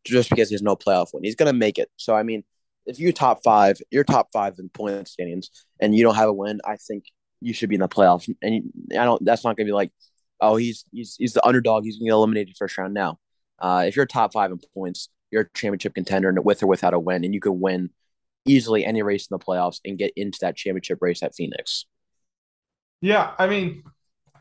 just 0.03 0.29
because 0.29 0.49
he 0.49 0.55
has 0.55 0.61
no 0.61 0.75
playoff 0.75 1.13
win. 1.13 1.23
He's 1.23 1.35
going 1.35 1.51
to 1.51 1.57
make 1.57 1.77
it. 1.77 1.89
So, 1.97 2.15
I 2.15 2.23
mean, 2.23 2.43
if 2.85 2.99
you're 2.99 3.11
top 3.11 3.43
five, 3.43 3.77
you're 3.91 4.03
top 4.03 4.29
five 4.33 4.55
in 4.59 4.69
point 4.69 5.07
standings, 5.07 5.49
and 5.79 5.95
you 5.95 6.03
don't 6.03 6.15
have 6.15 6.29
a 6.29 6.33
win, 6.33 6.59
I 6.65 6.77
think 6.77 7.05
you 7.41 7.53
should 7.53 7.69
be 7.69 7.75
in 7.75 7.81
the 7.81 7.87
playoffs. 7.87 8.33
And 8.41 8.71
I 8.91 9.05
don't. 9.05 9.23
That's 9.23 9.43
not 9.43 9.55
going 9.55 9.67
to 9.67 9.69
be 9.69 9.75
like, 9.75 9.91
oh, 10.41 10.55
he's 10.55 10.85
he's 10.91 11.15
he's 11.17 11.33
the 11.33 11.45
underdog. 11.45 11.83
He's 11.83 11.97
going 11.97 12.07
to 12.07 12.11
get 12.11 12.13
eliminated 12.13 12.55
first 12.57 12.77
round. 12.77 12.93
Now, 12.93 13.19
uh, 13.59 13.83
if 13.87 13.95
you're 13.95 14.05
top 14.05 14.33
five 14.33 14.51
in 14.51 14.59
points, 14.73 15.09
you're 15.31 15.43
a 15.43 15.49
championship 15.53 15.95
contender 15.95 16.33
with 16.41 16.63
or 16.63 16.67
without 16.67 16.93
a 16.93 16.99
win, 16.99 17.23
and 17.23 17.33
you 17.33 17.39
could 17.39 17.53
win 17.53 17.89
easily 18.45 18.85
any 18.85 19.01
race 19.01 19.27
in 19.29 19.35
the 19.37 19.43
playoffs 19.43 19.79
and 19.85 19.97
get 19.97 20.11
into 20.15 20.39
that 20.41 20.55
championship 20.55 20.99
race 21.01 21.21
at 21.21 21.35
Phoenix. 21.35 21.85
Yeah, 23.01 23.33
I 23.37 23.47
mean, 23.47 23.83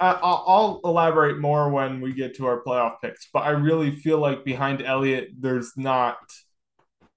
I'll 0.01 0.81
elaborate 0.85 1.39
more 1.39 1.69
when 1.71 2.01
we 2.01 2.13
get 2.13 2.37
to 2.37 2.47
our 2.47 2.63
playoff 2.63 2.97
picks, 3.03 3.29
but 3.33 3.41
I 3.41 3.51
really 3.51 3.91
feel 3.91 4.19
like 4.19 4.45
behind 4.45 4.83
Elliott, 4.83 5.31
there's 5.39 5.73
not 5.77 6.19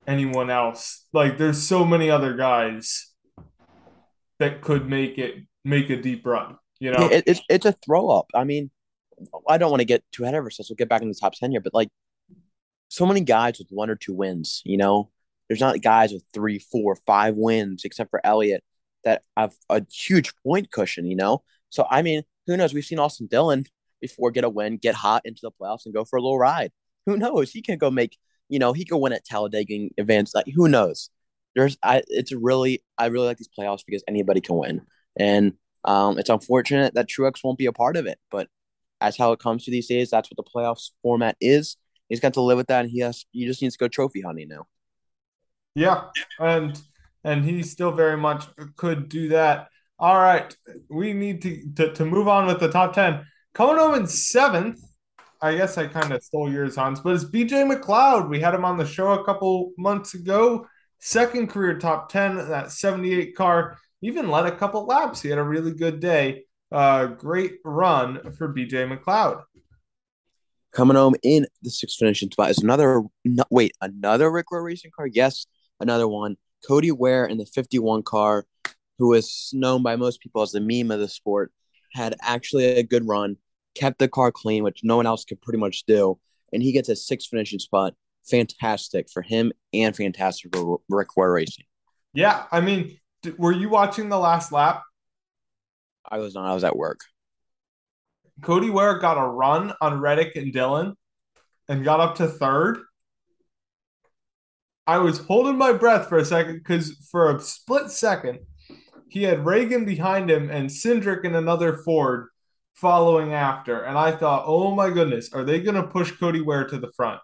anyone 0.08 0.50
else. 0.50 1.06
Like 1.14 1.38
there's 1.38 1.62
so 1.62 1.86
many 1.86 2.10
other 2.10 2.36
guys 2.36 3.12
that 4.40 4.62
could 4.62 4.90
make 4.90 5.18
it 5.18 5.36
make 5.64 5.90
a 5.90 6.02
deep 6.02 6.26
run. 6.26 6.58
You 6.82 6.90
know, 6.90 7.08
it, 7.10 7.26
it's 7.28 7.42
it's 7.48 7.68
a 7.68 7.74
throw 7.74 8.10
up. 8.10 8.32
I 8.34 8.44
mean, 8.44 8.72
I 9.48 9.60
don't 9.60 9.70
want 9.70 9.82
to 9.82 9.86
get 9.86 10.04
too 10.12 10.24
ahead 10.24 10.34
of 10.34 10.44
ourselves. 10.44 10.68
We'll 10.68 10.78
get 10.78 10.90
back 10.90 11.04
in 11.04 11.10
the 11.10 11.14
top 11.14 11.34
ten 11.34 11.52
here, 11.52 11.62
but 11.62 11.76
like 11.76 11.90
so 12.88 13.06
many 13.06 13.22
guys 13.22 13.60
with 13.60 13.68
one 13.70 13.92
or 13.92 13.96
two 13.96 14.16
wins. 14.16 14.64
You 14.66 14.78
know, 14.78 15.12
there's 15.48 15.60
not 15.60 15.80
guys 15.84 16.12
with 16.12 16.24
three, 16.34 16.58
four, 16.58 16.96
five 17.06 17.36
wins 17.36 17.86
except 17.86 18.10
for 18.10 18.20
Elliott 18.26 18.64
that 19.04 19.22
have 19.38 19.54
a 19.70 19.86
huge 19.92 20.34
point 20.44 20.72
cushion. 20.72 21.06
You 21.06 21.16
know, 21.16 21.44
so 21.70 21.86
I 21.88 22.02
mean, 22.02 22.24
who 22.48 22.58
knows? 22.58 22.74
We've 22.74 22.84
seen 22.84 22.98
Austin 22.98 23.28
Dillon 23.28 23.66
before 24.02 24.32
get 24.32 24.44
a 24.44 24.50
win, 24.50 24.78
get 24.78 24.96
hot 24.96 25.22
into 25.24 25.42
the 25.44 25.52
playoffs, 25.52 25.86
and 25.86 25.94
go 25.94 26.04
for 26.04 26.18
a 26.18 26.22
little 26.22 26.40
ride. 26.40 26.72
Who 27.06 27.16
knows? 27.16 27.52
He 27.52 27.62
can 27.62 27.78
go 27.78 27.92
make, 27.92 28.18
you 28.50 28.58
know, 28.58 28.74
he 28.74 28.86
could 28.86 28.98
win 28.98 29.14
at 29.14 29.24
Talladega 29.24 29.90
events. 29.98 30.34
Like 30.34 30.48
who 30.52 30.68
knows? 30.68 31.12
There's, 31.54 31.78
I, 31.84 32.02
it's 32.08 32.32
really, 32.32 32.82
I 32.98 33.06
really 33.08 33.28
like 33.28 33.38
these 33.38 33.50
playoffs 33.56 33.86
because 33.86 34.04
anybody 34.08 34.42
can 34.42 34.56
win, 34.56 34.82
and 35.16 35.54
um, 35.86 36.18
it's 36.20 36.30
unfortunate 36.30 36.94
that 36.94 37.10
Truex 37.10 37.44
won't 37.44 37.58
be 37.58 37.66
a 37.66 37.74
part 37.74 37.98
of 37.98 38.06
it, 38.06 38.20
but 38.30 38.48
that's 39.00 39.18
how 39.18 39.32
it 39.32 39.40
comes 39.40 39.66
to 39.66 39.72
these 39.72 39.88
days. 39.88 40.10
That's 40.10 40.30
what 40.30 40.38
the 40.38 40.52
playoffs 40.52 40.92
format 41.02 41.36
is. 41.42 41.78
He's 42.10 42.20
got 42.20 42.34
to 42.36 42.42
live 42.42 42.58
with 42.58 42.68
that, 42.68 42.82
and 42.82 42.92
he 42.92 43.00
has, 43.00 43.26
he 43.32 43.46
just 43.46 43.62
needs 43.62 43.76
to 43.76 43.84
go 43.84 43.88
trophy 43.88 44.22
hunting 44.22 44.50
now. 44.50 44.68
Yeah, 45.76 46.06
and 46.40 46.80
and 47.24 47.46
he 47.46 47.64
still 47.64 47.92
very 47.92 48.18
much 48.18 48.46
could 48.76 49.10
do 49.10 49.30
that. 49.30 49.70
All 50.00 50.18
right, 50.18 50.56
we 50.90 51.14
need 51.14 51.42
to, 51.44 51.72
to, 51.76 51.94
to 51.94 52.06
move 52.06 52.28
on 52.28 52.48
with 52.48 52.60
the 52.60 52.72
top 52.72 52.94
10. 52.94 53.24
Coming 53.54 53.78
home 53.78 53.94
in 53.94 54.08
seventh, 54.08 54.82
I 55.42 55.56
guess 55.56 55.78
I 55.78 55.88
kind 55.88 56.12
of 56.12 56.24
stole 56.24 56.52
yours, 56.52 56.76
Hans, 56.76 57.00
but 57.00 57.16
it's 57.16 57.26
BJ 57.26 57.72
McLeod. 57.72 58.28
We 58.28 58.40
had 58.40 58.56
him 58.56 58.66
on 58.66 58.78
the 58.78 58.86
show 58.86 59.12
a 59.12 59.24
couple 59.24 59.72
months 59.78 60.16
ago. 60.16 60.68
Second 61.00 61.50
career 61.50 61.78
top 61.78 62.10
10, 62.10 62.50
that 62.50 62.72
78 62.72 63.36
car. 63.36 63.78
Even 64.02 64.30
led 64.30 64.46
a 64.46 64.56
couple 64.56 64.86
laps. 64.86 65.22
He 65.22 65.30
had 65.30 65.38
a 65.38 65.44
really 65.44 65.74
good 65.74 66.00
day. 66.00 66.46
Uh, 66.72 67.08
great 67.08 67.60
run 67.64 68.32
for 68.34 68.54
BJ 68.54 68.88
McLeod. 68.88 69.44
Coming 70.72 70.96
home 70.96 71.16
in 71.22 71.46
the 71.62 71.70
sixth 71.70 71.98
finishing 72.00 72.32
spot 72.32 72.50
is 72.50 72.60
another, 72.60 73.04
no, 73.26 73.44
wait, 73.50 73.74
another 73.82 74.32
Rick 74.32 74.52
Ware 74.52 74.64
Racing 74.64 74.92
car? 74.96 75.06
Yes, 75.06 75.46
another 75.80 76.08
one. 76.08 76.38
Cody 76.66 76.92
Ware 76.92 77.26
in 77.26 77.38
the 77.38 77.46
51 77.46 78.04
car 78.04 78.46
who 79.02 79.14
is 79.14 79.50
known 79.52 79.82
by 79.82 79.96
most 79.96 80.22
people 80.22 80.44
as 80.44 80.52
the 80.52 80.60
meme 80.60 80.92
of 80.92 81.00
the 81.00 81.08
sport, 81.08 81.52
had 81.92 82.16
actually 82.22 82.66
a 82.66 82.84
good 82.84 83.08
run, 83.08 83.36
kept 83.74 83.98
the 83.98 84.08
car 84.08 84.32
clean, 84.32 84.64
which 84.64 84.82
no 84.84 84.96
one 84.96 85.08
else 85.08 85.26
could 85.26 85.42
pretty 85.42 85.58
much 85.58 85.86
do, 85.88 86.20
and 86.54 86.62
he 86.62 86.72
gets 86.72 86.88
a 86.88 86.96
sixth 86.96 87.30
finishing 87.30 87.58
spot. 87.58 87.96
Fantastic 88.30 89.10
for 89.10 89.24
him 89.24 89.52
and 89.74 89.96
fantastic 89.96 90.56
for 90.56 90.82
Rick 90.88 91.18
Ware 91.18 91.32
Racing. 91.32 91.66
Yeah, 92.14 92.44
I 92.52 92.62
mean, 92.62 93.00
were 93.38 93.52
you 93.52 93.70
watching 93.70 94.10
the 94.10 94.20
last 94.20 94.52
lap? 94.52 94.84
I 96.10 96.20
was 96.20 96.34
not. 96.34 96.50
I 96.50 96.54
was 96.54 96.64
at 96.64 96.76
work. 96.76 97.00
Cody 98.42 98.70
Ware 98.70 99.00
got 99.00 99.24
a 99.24 99.28
run 99.28 99.74
on 99.82 100.00
Reddick 100.00 100.36
and 100.36 100.52
Dillon 100.52 100.96
and 101.68 101.84
got 101.84 102.00
up 102.00 102.16
to 102.16 102.28
third. 102.28 102.80
I 104.88 104.98
was 104.98 105.20
holding 105.20 105.58
my 105.58 105.74
breath 105.74 106.10
for 106.10 106.18
a 106.18 106.26
second 106.26 106.58
because 106.58 107.08
for 107.12 107.36
a 107.36 107.40
split 107.40 107.92
second, 107.92 108.40
he 109.10 109.24
had 109.24 109.40
Ragan 109.40 109.86
behind 109.86 110.30
him 110.30 110.50
and 110.50 110.70
Cindric 110.70 111.24
in 111.24 111.36
another 111.36 111.78
Ford 111.78 112.28
following 112.74 113.34
after. 113.34 113.82
And 113.82 113.98
I 113.98 114.12
thought, 114.12 114.44
oh 114.48 114.74
my 114.74 114.90
goodness, 114.90 115.34
are 115.34 115.44
they 115.44 115.62
going 115.62 115.76
to 115.76 115.84
push 115.84 116.12
Cody 116.12 116.42
Ware 116.42 116.66
to 116.68 116.80
the 116.80 116.92
front? 116.96 117.22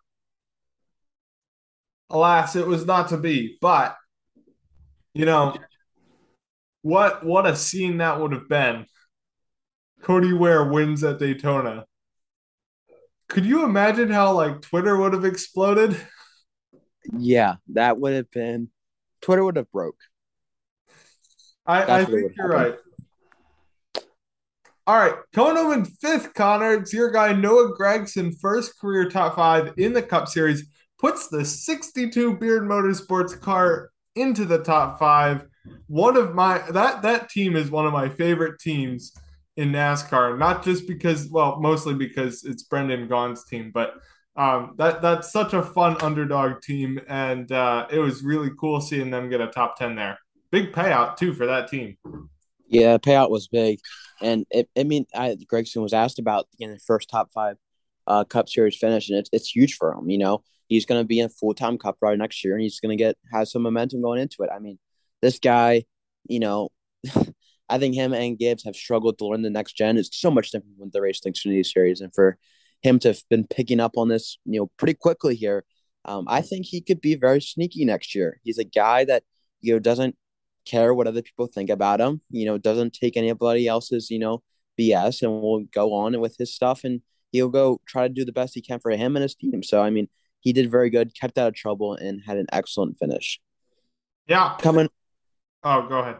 Alas, 2.09 2.55
it 2.55 2.67
was 2.67 2.85
not 2.85 3.09
to 3.09 3.17
be. 3.17 3.57
But, 3.59 3.95
you 5.13 5.25
know, 5.25 5.55
what 6.81 7.25
what 7.25 7.45
a 7.45 7.55
scene 7.55 7.97
that 7.97 8.19
would 8.19 8.31
have 8.31 8.47
been. 8.47 8.85
Cody 10.01 10.33
Ware 10.33 10.65
wins 10.65 11.03
at 11.03 11.19
Daytona. 11.19 11.85
Could 13.29 13.45
you 13.45 13.65
imagine 13.65 14.09
how 14.09 14.33
like 14.33 14.61
Twitter 14.61 14.95
would 14.95 15.13
have 15.13 15.25
exploded? 15.25 15.97
Yeah, 17.11 17.55
that 17.73 17.99
would 17.99 18.13
have 18.13 18.31
been 18.31 18.69
Twitter 19.21 19.43
would 19.43 19.57
have 19.57 19.71
broke. 19.71 19.97
I, 21.65 21.99
I 21.99 22.05
think 22.05 22.31
you're 22.37 22.47
right. 22.47 22.75
All 24.85 24.95
right, 24.95 25.15
coming 25.33 25.57
home 25.57 25.73
in 25.73 25.83
fifth, 25.83 26.33
Connor, 26.33 26.75
it's 26.75 26.93
your 26.93 27.11
guy 27.11 27.33
Noah 27.33 27.77
Gragson, 27.77 28.39
first 28.39 28.79
career 28.79 29.09
top 29.09 29.35
five 29.35 29.73
in 29.75 29.91
the 29.91 30.01
Cup 30.01 30.29
Series, 30.29 30.65
puts 30.97 31.27
the 31.27 31.43
62 31.43 32.37
Beard 32.37 32.63
Motorsports 32.63 33.37
car 33.37 33.89
into 34.15 34.45
the 34.45 34.59
top 34.59 34.97
five. 34.97 35.45
One 35.87 36.17
of 36.17 36.35
my 36.35 36.59
that 36.71 37.01
that 37.01 37.29
team 37.29 37.55
is 37.55 37.71
one 37.71 37.85
of 37.85 37.93
my 37.93 38.09
favorite 38.09 38.59
teams 38.59 39.13
in 39.57 39.71
NASCAR, 39.71 40.37
not 40.37 40.63
just 40.63 40.87
because, 40.87 41.29
well, 41.29 41.59
mostly 41.59 41.95
because 41.95 42.43
it's 42.43 42.63
Brendan 42.63 43.07
Gaughan's 43.07 43.43
team, 43.45 43.71
but 43.73 43.95
um, 44.35 44.75
that 44.77 45.01
that's 45.01 45.31
such 45.31 45.53
a 45.53 45.63
fun 45.63 45.97
underdog 45.99 46.61
team, 46.61 46.99
and 47.07 47.51
uh, 47.51 47.87
it 47.91 47.97
was 47.97 48.23
really 48.23 48.51
cool 48.59 48.79
seeing 48.79 49.09
them 49.09 49.29
get 49.29 49.41
a 49.41 49.47
top 49.47 49.77
ten 49.77 49.95
there. 49.95 50.19
Big 50.51 50.71
payout 50.71 51.17
too 51.17 51.33
for 51.33 51.47
that 51.47 51.69
team. 51.69 51.97
Yeah, 52.67 52.97
payout 52.97 53.31
was 53.31 53.47
big, 53.47 53.79
and 54.21 54.45
it, 54.51 54.69
I 54.77 54.83
mean, 54.83 55.07
I, 55.15 55.35
Gragson 55.51 55.81
was 55.81 55.93
asked 55.93 56.19
about 56.19 56.47
getting 56.59 56.75
the 56.75 56.79
first 56.79 57.09
top 57.09 57.31
five 57.33 57.57
uh, 58.05 58.25
Cup 58.25 58.47
Series 58.47 58.77
finish, 58.77 59.09
and 59.09 59.17
it's 59.17 59.29
it's 59.33 59.49
huge 59.49 59.73
for 59.73 59.91
him. 59.91 60.07
You 60.07 60.19
know, 60.19 60.43
he's 60.67 60.85
going 60.85 61.01
to 61.01 61.07
be 61.07 61.19
in 61.19 61.29
full 61.29 61.55
time 61.55 61.79
Cup 61.79 61.97
ride 61.99 62.19
next 62.19 62.43
year, 62.43 62.53
and 62.53 62.61
he's 62.61 62.79
going 62.79 62.95
to 62.95 63.03
get 63.03 63.17
have 63.33 63.47
some 63.47 63.63
momentum 63.63 64.03
going 64.03 64.21
into 64.21 64.43
it. 64.43 64.51
I 64.53 64.59
mean, 64.59 64.77
this 65.21 65.39
guy, 65.39 65.83
you 66.27 66.39
know, 66.39 66.69
I 67.69 67.79
think 67.79 67.95
him 67.95 68.13
and 68.13 68.37
Gibbs 68.37 68.63
have 68.63 68.75
struggled 68.75 69.17
to 69.17 69.27
learn 69.27 69.41
the 69.41 69.49
next 69.49 69.73
gen. 69.73 69.97
It's 69.97 70.17
so 70.17 70.31
much 70.31 70.51
different 70.51 70.75
when 70.77 70.89
the 70.93 71.01
race 71.01 71.19
Xfinity 71.25 71.65
series, 71.65 72.01
and 72.01 72.13
for 72.13 72.37
him 72.81 72.99
to 72.99 73.09
have 73.09 73.21
been 73.29 73.45
picking 73.45 73.79
up 73.79 73.97
on 73.97 74.07
this, 74.07 74.37
you 74.45 74.59
know, 74.59 74.71
pretty 74.77 74.93
quickly 74.93 75.35
here, 75.35 75.65
um, 76.05 76.25
I 76.27 76.41
think 76.41 76.65
he 76.65 76.81
could 76.81 77.01
be 77.01 77.15
very 77.15 77.41
sneaky 77.41 77.83
next 77.83 78.15
year. 78.15 78.39
He's 78.43 78.57
a 78.57 78.63
guy 78.63 79.03
that 79.05 79.23
you 79.61 79.73
know 79.73 79.79
doesn't 79.79 80.15
care 80.65 80.93
what 80.93 81.07
other 81.07 81.21
people 81.21 81.47
think 81.47 81.69
about 81.69 81.99
him. 81.99 82.21
You 82.29 82.45
know, 82.45 82.57
doesn't 82.57 82.93
take 82.93 83.17
anybody 83.17 83.67
else's, 83.67 84.09
you 84.09 84.19
know, 84.19 84.43
BS 84.79 85.21
and 85.23 85.41
will 85.41 85.65
go 85.73 85.93
on 85.93 86.19
with 86.19 86.35
his 86.37 86.53
stuff 86.53 86.83
and 86.83 87.01
he'll 87.31 87.49
go 87.49 87.81
try 87.87 88.07
to 88.07 88.13
do 88.13 88.25
the 88.25 88.31
best 88.31 88.53
he 88.53 88.61
can 88.61 88.79
for 88.79 88.91
him 88.91 89.15
and 89.15 89.23
his 89.23 89.35
team. 89.35 89.63
So, 89.63 89.81
I 89.81 89.89
mean, 89.89 90.07
he 90.39 90.53
did 90.53 90.71
very 90.71 90.89
good, 90.89 91.15
kept 91.19 91.37
out 91.37 91.49
of 91.49 91.55
trouble, 91.55 91.93
and 91.93 92.21
had 92.25 92.37
an 92.37 92.47
excellent 92.51 92.97
finish. 92.99 93.39
Yeah. 94.27 94.55
Coming. 94.59 94.89
Oh, 95.63 95.87
go 95.87 95.99
ahead. 95.99 96.17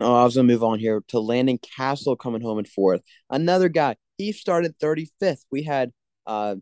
Oh, 0.00 0.14
I 0.14 0.24
was 0.24 0.34
gonna 0.34 0.48
move 0.48 0.64
on 0.64 0.78
here 0.78 1.02
to 1.08 1.20
Landon 1.20 1.58
Cassill 1.58 2.18
coming 2.18 2.42
home 2.42 2.58
in 2.58 2.64
fourth. 2.64 3.02
Another 3.30 3.68
guy. 3.68 3.96
He 4.18 4.32
started 4.32 4.78
35th. 4.78 5.44
We 5.50 5.62
had 5.62 5.92
uh 6.26 6.56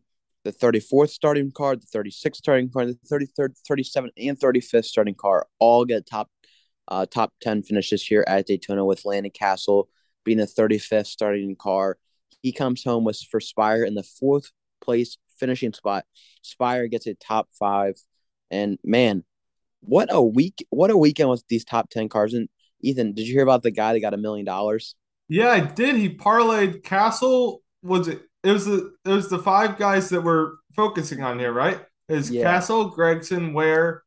the 0.45 0.53
34th 0.53 1.11
starting 1.11 1.51
car, 1.53 1.77
the 1.77 1.87
36th 1.87 2.37
starting 2.37 2.71
car, 2.71 2.87
the 2.87 2.99
33rd, 3.11 3.55
37th, 3.71 4.11
and 4.17 4.39
35th 4.39 4.87
starting 4.87 5.15
car 5.15 5.47
all 5.59 5.85
get 5.85 6.07
top 6.07 6.31
uh, 6.89 7.07
top 7.07 7.33
10 7.41 7.63
finishes 7.63 8.03
here 8.03 8.25
at 8.27 8.47
Daytona 8.47 8.85
with 8.85 9.05
Landon 9.05 9.31
Cassill 9.31 9.85
being 10.25 10.39
the 10.39 10.47
35th 10.47 11.07
starting 11.07 11.57
car. 11.57 11.99
He 12.43 12.53
comes 12.53 12.83
home 12.83 13.05
with 13.05 13.21
for 13.31 13.41
Spire 13.41 13.85
in 13.85 13.95
the 13.95 14.03
fourth 14.03 14.51
place 14.81 15.17
finishing 15.39 15.73
spot. 15.73 16.05
Spire 16.43 16.89
gets 16.89 17.07
a 17.07 17.15
top 17.15 17.49
five. 17.59 17.95
And 18.51 18.79
man, 18.83 19.25
what 19.81 20.09
a 20.11 20.23
week! 20.23 20.67
What 20.71 20.91
a 20.91 20.97
weekend 20.97 21.31
with 21.31 21.45
these 21.49 21.65
top 21.65 21.91
10 21.91 22.09
cars. 22.09 22.35
And 22.35 22.49
Ethan, 22.81 23.15
did 23.15 23.27
you 23.27 23.35
hear 23.35 23.43
about 23.43 23.63
the 23.63 23.71
guy 23.71 23.93
that 23.93 24.01
got 24.01 24.15
a 24.15 24.19
million 24.19 24.45
dollars? 24.45 24.95
Yeah, 25.29 25.51
I 25.51 25.61
did. 25.61 25.97
He 25.97 26.09
parlayed 26.09 26.83
Cassill. 26.83 27.59
Was 27.83 28.09
it? 28.09 28.23
It 28.43 28.53
was 28.53 28.67
the 28.67 28.95
it 29.05 29.11
was 29.11 29.29
the 29.29 29.39
five 29.39 29.79
guys 29.79 30.09
that 30.11 30.23
we're 30.23 30.53
focusing 30.75 31.23
on 31.23 31.39
here, 31.39 31.53
right? 31.53 31.81
Is 32.09 32.31
yeah. 32.31 32.59
Cassill, 32.59 32.95
Gragson, 32.95 33.53
Ware, 33.53 34.03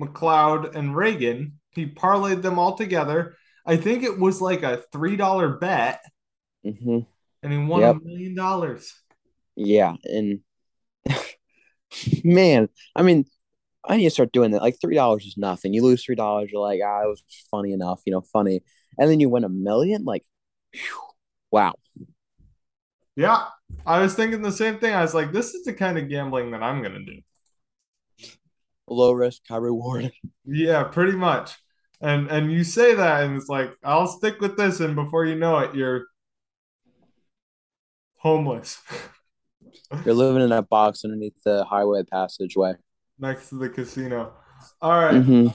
McLeod, 0.00 0.74
and 0.74 0.94
Ragan. 0.94 1.52
He 1.72 1.86
parlayed 1.86 2.42
them 2.42 2.58
all 2.58 2.76
together. 2.76 3.36
I 3.66 3.76
think 3.76 4.02
it 4.02 4.18
was 4.18 4.40
like 4.40 4.62
a 4.62 4.82
three 4.92 5.16
dollar 5.16 5.56
bet, 5.56 6.00
mm-hmm. 6.64 7.00
and 7.42 7.52
he 7.52 7.58
won 7.58 7.82
a 7.82 7.86
yep. 7.86 7.96
million 8.02 8.34
dollars. 8.34 8.94
Yeah, 9.56 9.94
and 10.04 10.40
man, 12.24 12.68
I 12.94 13.02
mean, 13.02 13.24
I 13.88 13.96
need 13.96 14.04
to 14.04 14.10
start 14.10 14.32
doing 14.32 14.50
that. 14.50 14.62
Like 14.62 14.76
three 14.80 14.94
dollars 14.94 15.24
is 15.24 15.36
nothing. 15.38 15.72
You 15.72 15.82
lose 15.82 16.04
three 16.04 16.14
dollars, 16.14 16.50
you're 16.52 16.60
like, 16.60 16.80
ah, 16.84 17.04
it 17.04 17.08
was 17.08 17.22
funny 17.50 17.72
enough, 17.72 18.02
you 18.04 18.12
know, 18.12 18.20
funny, 18.20 18.60
and 18.98 19.10
then 19.10 19.18
you 19.18 19.30
win 19.30 19.44
a 19.44 19.48
million. 19.48 20.04
Like, 20.04 20.24
whew, 20.72 21.00
wow. 21.50 21.74
Yeah, 23.16 23.46
I 23.86 24.00
was 24.00 24.14
thinking 24.14 24.42
the 24.42 24.52
same 24.52 24.78
thing. 24.78 24.94
I 24.94 25.00
was 25.02 25.14
like, 25.14 25.32
this 25.32 25.54
is 25.54 25.64
the 25.64 25.72
kind 25.72 25.98
of 25.98 26.08
gambling 26.08 26.50
that 26.50 26.62
I'm 26.62 26.82
gonna 26.82 27.04
do. 27.04 27.20
Low 28.86 29.12
risk, 29.12 29.42
high 29.48 29.56
reward. 29.56 30.12
Yeah, 30.50 30.84
pretty 30.84 31.12
much. 31.12 31.56
And 32.00 32.28
and 32.30 32.50
you 32.50 32.64
say 32.64 32.94
that, 32.94 33.24
and 33.24 33.36
it's 33.36 33.48
like, 33.48 33.76
I'll 33.84 34.06
stick 34.06 34.40
with 34.40 34.56
this, 34.56 34.80
and 34.80 34.94
before 34.94 35.26
you 35.26 35.34
know 35.34 35.58
it, 35.58 35.74
you're 35.74 36.06
homeless. 38.16 38.80
you're 40.04 40.14
living 40.14 40.42
in 40.42 40.52
a 40.52 40.62
box 40.62 41.04
underneath 41.04 41.42
the 41.44 41.64
highway 41.64 42.02
passageway 42.02 42.74
next 43.18 43.48
to 43.50 43.56
the 43.56 43.68
casino. 43.68 44.32
All 44.80 44.92
right. 44.92 45.14
mm-hmm. 45.14 45.48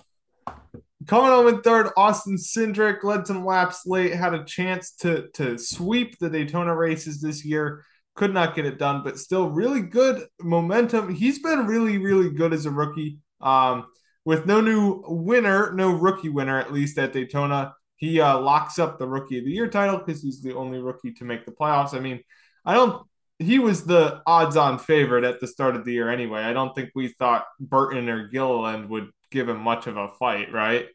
Coming 1.08 1.32
home 1.32 1.48
in 1.48 1.62
third, 1.62 1.92
Austin 1.98 2.38
Cindric 2.38 3.04
led 3.04 3.28
some 3.28 3.46
laps 3.46 3.86
late, 3.86 4.14
had 4.14 4.34
a 4.34 4.46
chance 4.46 4.92
to 5.02 5.28
to 5.34 5.58
sweep 5.58 6.18
the 6.20 6.30
Daytona 6.30 6.74
races 6.76 7.20
this 7.20 7.44
year. 7.44 7.84
Could 8.16 8.34
not 8.34 8.56
get 8.56 8.66
it 8.66 8.80
done, 8.80 9.04
but 9.04 9.20
still 9.20 9.50
really 9.50 9.82
good 9.82 10.26
momentum. 10.42 11.14
He's 11.14 11.40
been 11.40 11.68
really, 11.68 11.98
really 11.98 12.30
good 12.30 12.54
as 12.54 12.66
a 12.66 12.72
rookie. 12.72 13.18
Um, 13.42 13.88
with 14.24 14.46
no 14.46 14.62
new 14.62 15.04
winner, 15.06 15.74
no 15.74 15.92
rookie 15.92 16.30
winner 16.30 16.58
at 16.58 16.72
least 16.72 16.98
at 16.98 17.12
Daytona, 17.12 17.74
he 17.98 18.22
uh, 18.22 18.40
locks 18.40 18.80
up 18.80 18.98
the 18.98 19.08
rookie 19.08 19.40
of 19.40 19.46
the 19.46 19.52
year 19.52 19.68
title 19.70 19.98
because 19.98 20.22
he's 20.22 20.42
the 20.42 20.56
only 20.56 20.80
rookie 20.80 21.14
to 21.14 21.26
make 21.26 21.46
the 21.46 21.52
playoffs. 21.52 21.94
I 21.94 22.00
mean, 22.00 22.22
I 22.66 22.74
don't. 22.74 23.06
He 23.40 23.60
was 23.60 23.84
the 23.84 24.22
odds-on 24.26 24.80
favorite 24.80 25.24
at 25.24 25.40
the 25.40 25.48
start 25.48 25.76
of 25.76 25.86
the 25.86 25.94
year 25.94 26.10
anyway. 26.10 26.42
I 26.42 26.54
don't 26.54 26.74
think 26.74 26.92
we 26.96 27.10
thought 27.10 27.46
Burton 27.60 28.08
or 28.10 28.28
Gilliland 28.28 28.90
would 28.90 29.10
give 29.32 29.50
him 29.50 29.60
much 29.60 29.88
of 29.88 29.98
a 29.98 30.10
fight, 30.20 30.54
right? 30.54 30.88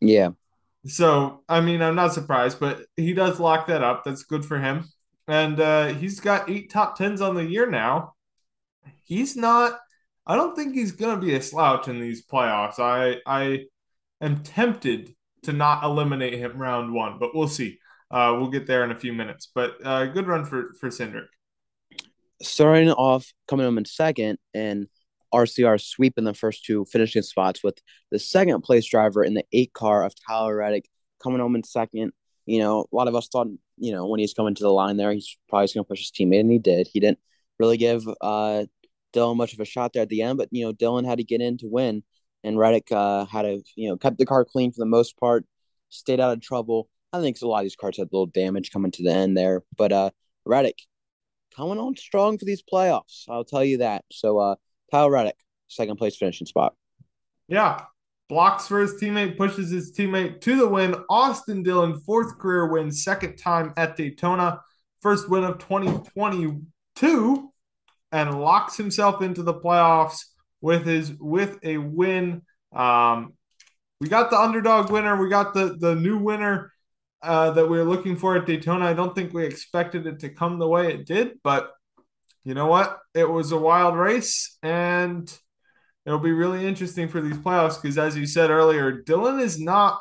Yeah. 0.00 0.30
So 0.86 1.42
I 1.48 1.60
mean, 1.60 1.82
I'm 1.82 1.94
not 1.94 2.14
surprised, 2.14 2.60
but 2.60 2.82
he 2.96 3.12
does 3.12 3.40
lock 3.40 3.66
that 3.66 3.82
up. 3.82 4.04
That's 4.04 4.22
good 4.22 4.44
for 4.44 4.58
him, 4.58 4.84
and 5.28 5.60
uh, 5.60 5.88
he's 5.88 6.20
got 6.20 6.48
eight 6.48 6.70
top 6.70 6.96
tens 6.96 7.20
on 7.20 7.34
the 7.34 7.44
year 7.44 7.68
now. 7.68 8.14
He's 9.04 9.36
not 9.36 9.78
I 10.26 10.36
don't 10.36 10.54
think 10.54 10.74
he's 10.74 10.92
going 10.92 11.18
to 11.18 11.26
be 11.26 11.34
a 11.34 11.42
slouch 11.42 11.88
in 11.88 12.00
these 12.00 12.24
playoffs. 12.24 12.78
I 12.78 13.16
I 13.26 13.66
am 14.20 14.42
tempted 14.44 15.14
to 15.42 15.52
not 15.52 15.82
eliminate 15.82 16.34
him 16.34 16.56
round 16.56 16.92
one, 16.92 17.18
but 17.18 17.34
we'll 17.34 17.48
see. 17.48 17.78
Uh, 18.10 18.36
we'll 18.38 18.50
get 18.50 18.66
there 18.66 18.84
in 18.84 18.92
a 18.92 18.98
few 18.98 19.12
minutes. 19.12 19.50
But 19.52 19.84
uh, 19.84 20.06
good 20.06 20.28
run 20.28 20.44
for 20.44 20.72
for 20.78 20.88
Cindric. 20.88 21.26
Starting 22.42 22.90
off, 22.90 23.32
coming 23.48 23.66
home 23.66 23.78
in 23.78 23.84
second, 23.84 24.38
and 24.54 24.86
RCR 25.32 25.80
sweeping 25.80 26.24
the 26.24 26.34
first 26.34 26.64
two 26.64 26.84
finishing 26.86 27.22
spots 27.22 27.62
with 27.62 27.78
the 28.10 28.18
second 28.18 28.62
place 28.62 28.86
driver 28.86 29.22
in 29.22 29.34
the 29.34 29.44
eight 29.52 29.72
car 29.72 30.04
of 30.04 30.14
Tyler 30.26 30.56
Reddick 30.56 30.88
coming 31.22 31.40
home 31.40 31.54
in 31.54 31.62
second. 31.62 32.12
You 32.46 32.60
know, 32.60 32.86
a 32.92 32.96
lot 32.96 33.08
of 33.08 33.14
us 33.14 33.28
thought, 33.28 33.46
you 33.76 33.92
know, 33.92 34.06
when 34.06 34.18
he's 34.20 34.34
coming 34.34 34.54
to 34.54 34.62
the 34.62 34.72
line 34.72 34.96
there, 34.96 35.12
he's 35.12 35.36
probably 35.48 35.68
going 35.72 35.84
to 35.84 35.88
push 35.88 36.00
his 36.00 36.10
teammate, 36.10 36.40
and 36.40 36.50
he 36.50 36.58
did. 36.58 36.88
He 36.92 37.00
didn't 37.00 37.20
really 37.58 37.76
give 37.76 38.02
uh, 38.20 38.64
Dillon 39.12 39.36
much 39.36 39.52
of 39.52 39.60
a 39.60 39.64
shot 39.64 39.92
there 39.92 40.02
at 40.02 40.08
the 40.08 40.22
end, 40.22 40.38
but 40.38 40.48
you 40.50 40.64
know 40.64 40.72
Dillon 40.72 41.04
had 41.04 41.18
to 41.18 41.24
get 41.24 41.40
in 41.40 41.58
to 41.58 41.68
win, 41.68 42.02
and 42.42 42.58
Reddick 42.58 42.90
uh, 42.90 43.26
had 43.26 43.42
to 43.42 43.62
you 43.76 43.88
know 43.88 43.96
kept 43.96 44.18
the 44.18 44.26
car 44.26 44.44
clean 44.44 44.72
for 44.72 44.80
the 44.80 44.86
most 44.86 45.16
part, 45.18 45.44
stayed 45.88 46.20
out 46.20 46.32
of 46.32 46.40
trouble. 46.40 46.88
I 47.12 47.20
think 47.20 47.40
a 47.42 47.46
lot 47.46 47.58
of 47.58 47.64
these 47.64 47.76
cars 47.76 47.96
had 47.96 48.04
a 48.04 48.10
little 48.12 48.26
damage 48.26 48.70
coming 48.70 48.92
to 48.92 49.02
the 49.02 49.12
end 49.12 49.36
there, 49.36 49.62
but 49.76 49.92
uh, 49.92 50.10
Reddick 50.44 50.78
coming 51.54 51.78
on 51.78 51.96
strong 51.96 52.38
for 52.38 52.44
these 52.44 52.62
playoffs. 52.62 53.24
I'll 53.28 53.44
tell 53.44 53.64
you 53.64 53.78
that. 53.78 54.04
So 54.10 54.38
uh, 54.38 54.54
Kyle 54.90 55.10
Reddick, 55.10 55.36
second 55.68 55.96
place 55.96 56.16
finishing 56.16 56.46
spot. 56.46 56.74
Yeah, 57.48 57.84
blocks 58.28 58.66
for 58.68 58.80
his 58.80 58.94
teammate, 58.94 59.36
pushes 59.36 59.70
his 59.70 59.92
teammate 59.92 60.40
to 60.42 60.56
the 60.56 60.68
win. 60.68 60.94
Austin 61.08 61.62
Dillon, 61.62 62.00
fourth 62.00 62.38
career 62.38 62.66
win, 62.66 62.92
second 62.92 63.36
time 63.36 63.72
at 63.76 63.96
Daytona, 63.96 64.60
first 65.00 65.28
win 65.28 65.44
of 65.44 65.58
2022 65.58 67.50
and 68.12 68.40
locks 68.40 68.76
himself 68.76 69.22
into 69.22 69.42
the 69.42 69.54
playoffs 69.54 70.24
with 70.60 70.84
his 70.84 71.12
with 71.18 71.58
a 71.62 71.78
win. 71.78 72.42
Um, 72.72 73.34
we 74.00 74.08
got 74.08 74.30
the 74.30 74.38
underdog 74.38 74.90
winner. 74.90 75.20
We 75.20 75.28
got 75.28 75.54
the 75.54 75.76
the 75.78 75.94
new 75.94 76.18
winner. 76.18 76.72
Uh, 77.22 77.50
that 77.50 77.68
we 77.68 77.76
were 77.76 77.84
looking 77.84 78.16
for 78.16 78.36
at 78.36 78.46
Daytona. 78.46 78.86
I 78.86 78.94
don't 78.94 79.14
think 79.14 79.34
we 79.34 79.44
expected 79.44 80.06
it 80.06 80.20
to 80.20 80.30
come 80.30 80.58
the 80.58 80.68
way 80.68 80.92
it 80.92 81.06
did, 81.06 81.38
but 81.44 81.70
you 82.44 82.54
know 82.54 82.66
what? 82.66 82.98
It 83.14 83.28
was 83.28 83.52
a 83.52 83.58
wild 83.58 83.96
race, 83.96 84.56
and 84.62 85.30
it'll 86.06 86.18
be 86.18 86.32
really 86.32 86.66
interesting 86.66 87.08
for 87.08 87.20
these 87.20 87.36
playoffs 87.36 87.80
because, 87.80 87.98
as 87.98 88.16
you 88.16 88.26
said 88.26 88.50
earlier, 88.50 89.02
Dillon 89.02 89.38
is 89.38 89.60
not 89.60 90.00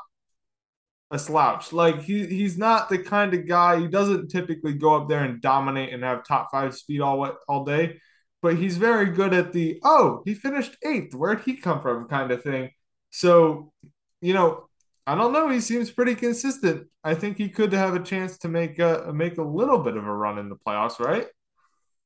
a 1.11 1.19
slouch. 1.19 1.73
Like 1.73 2.01
he 2.01 2.25
he's 2.27 2.57
not 2.57 2.89
the 2.89 2.99
kind 2.99 3.33
of 3.33 3.47
guy. 3.47 3.79
He 3.79 3.87
doesn't 3.87 4.29
typically 4.29 4.73
go 4.73 4.95
up 4.95 5.09
there 5.09 5.23
and 5.23 5.41
dominate 5.41 5.93
and 5.93 6.03
have 6.03 6.23
top 6.23 6.49
five 6.51 6.75
speed 6.75 7.01
all 7.01 7.35
all 7.47 7.65
day, 7.65 7.99
but 8.41 8.55
he's 8.55 8.77
very 8.77 9.07
good 9.07 9.33
at 9.33 9.51
the 9.51 9.79
oh 9.83 10.21
he 10.25 10.33
finished 10.33 10.77
eighth. 10.85 11.13
Where'd 11.15 11.41
he 11.41 11.55
come 11.57 11.81
from? 11.81 12.07
kind 12.07 12.31
of 12.31 12.43
thing. 12.43 12.69
So, 13.09 13.73
you 14.21 14.33
know, 14.33 14.68
I 15.09 15.15
don't 15.15 15.33
know. 15.33 15.49
He 15.49 15.59
seems 15.59 15.89
pretty 15.89 16.13
consistent. 16.13 16.85
I 17.03 17.15
think 17.15 17.39
he 17.39 17.49
could 17.49 17.73
have 17.73 17.95
a 17.95 17.99
chance 17.99 18.37
to 18.39 18.47
make 18.47 18.77
a 18.77 19.11
make 19.11 19.39
a 19.39 19.43
little 19.43 19.79
bit 19.79 19.97
of 19.97 20.05
a 20.05 20.13
run 20.13 20.37
in 20.37 20.49
the 20.49 20.55
playoffs, 20.55 20.99
right? 20.99 21.25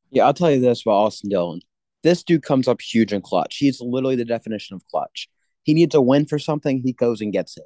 Yeah, 0.09 0.25
I'll 0.25 0.33
tell 0.33 0.49
you 0.49 0.61
this 0.61 0.83
about 0.83 0.93
Austin 0.93 1.29
Dillon. 1.29 1.59
This 2.03 2.23
dude 2.23 2.43
comes 2.43 2.65
up 2.65 2.79
huge 2.79 3.11
and 3.11 3.21
clutch. 3.21 3.57
He's 3.57 3.81
literally 3.81 4.15
the 4.15 4.23
definition 4.23 4.77
of 4.77 4.87
clutch. 4.87 5.27
He 5.63 5.73
needs 5.73 5.93
a 5.93 5.99
win 5.99 6.25
for 6.25 6.39
something, 6.39 6.81
he 6.81 6.93
goes 6.93 7.19
and 7.19 7.33
gets 7.33 7.57
it. 7.57 7.65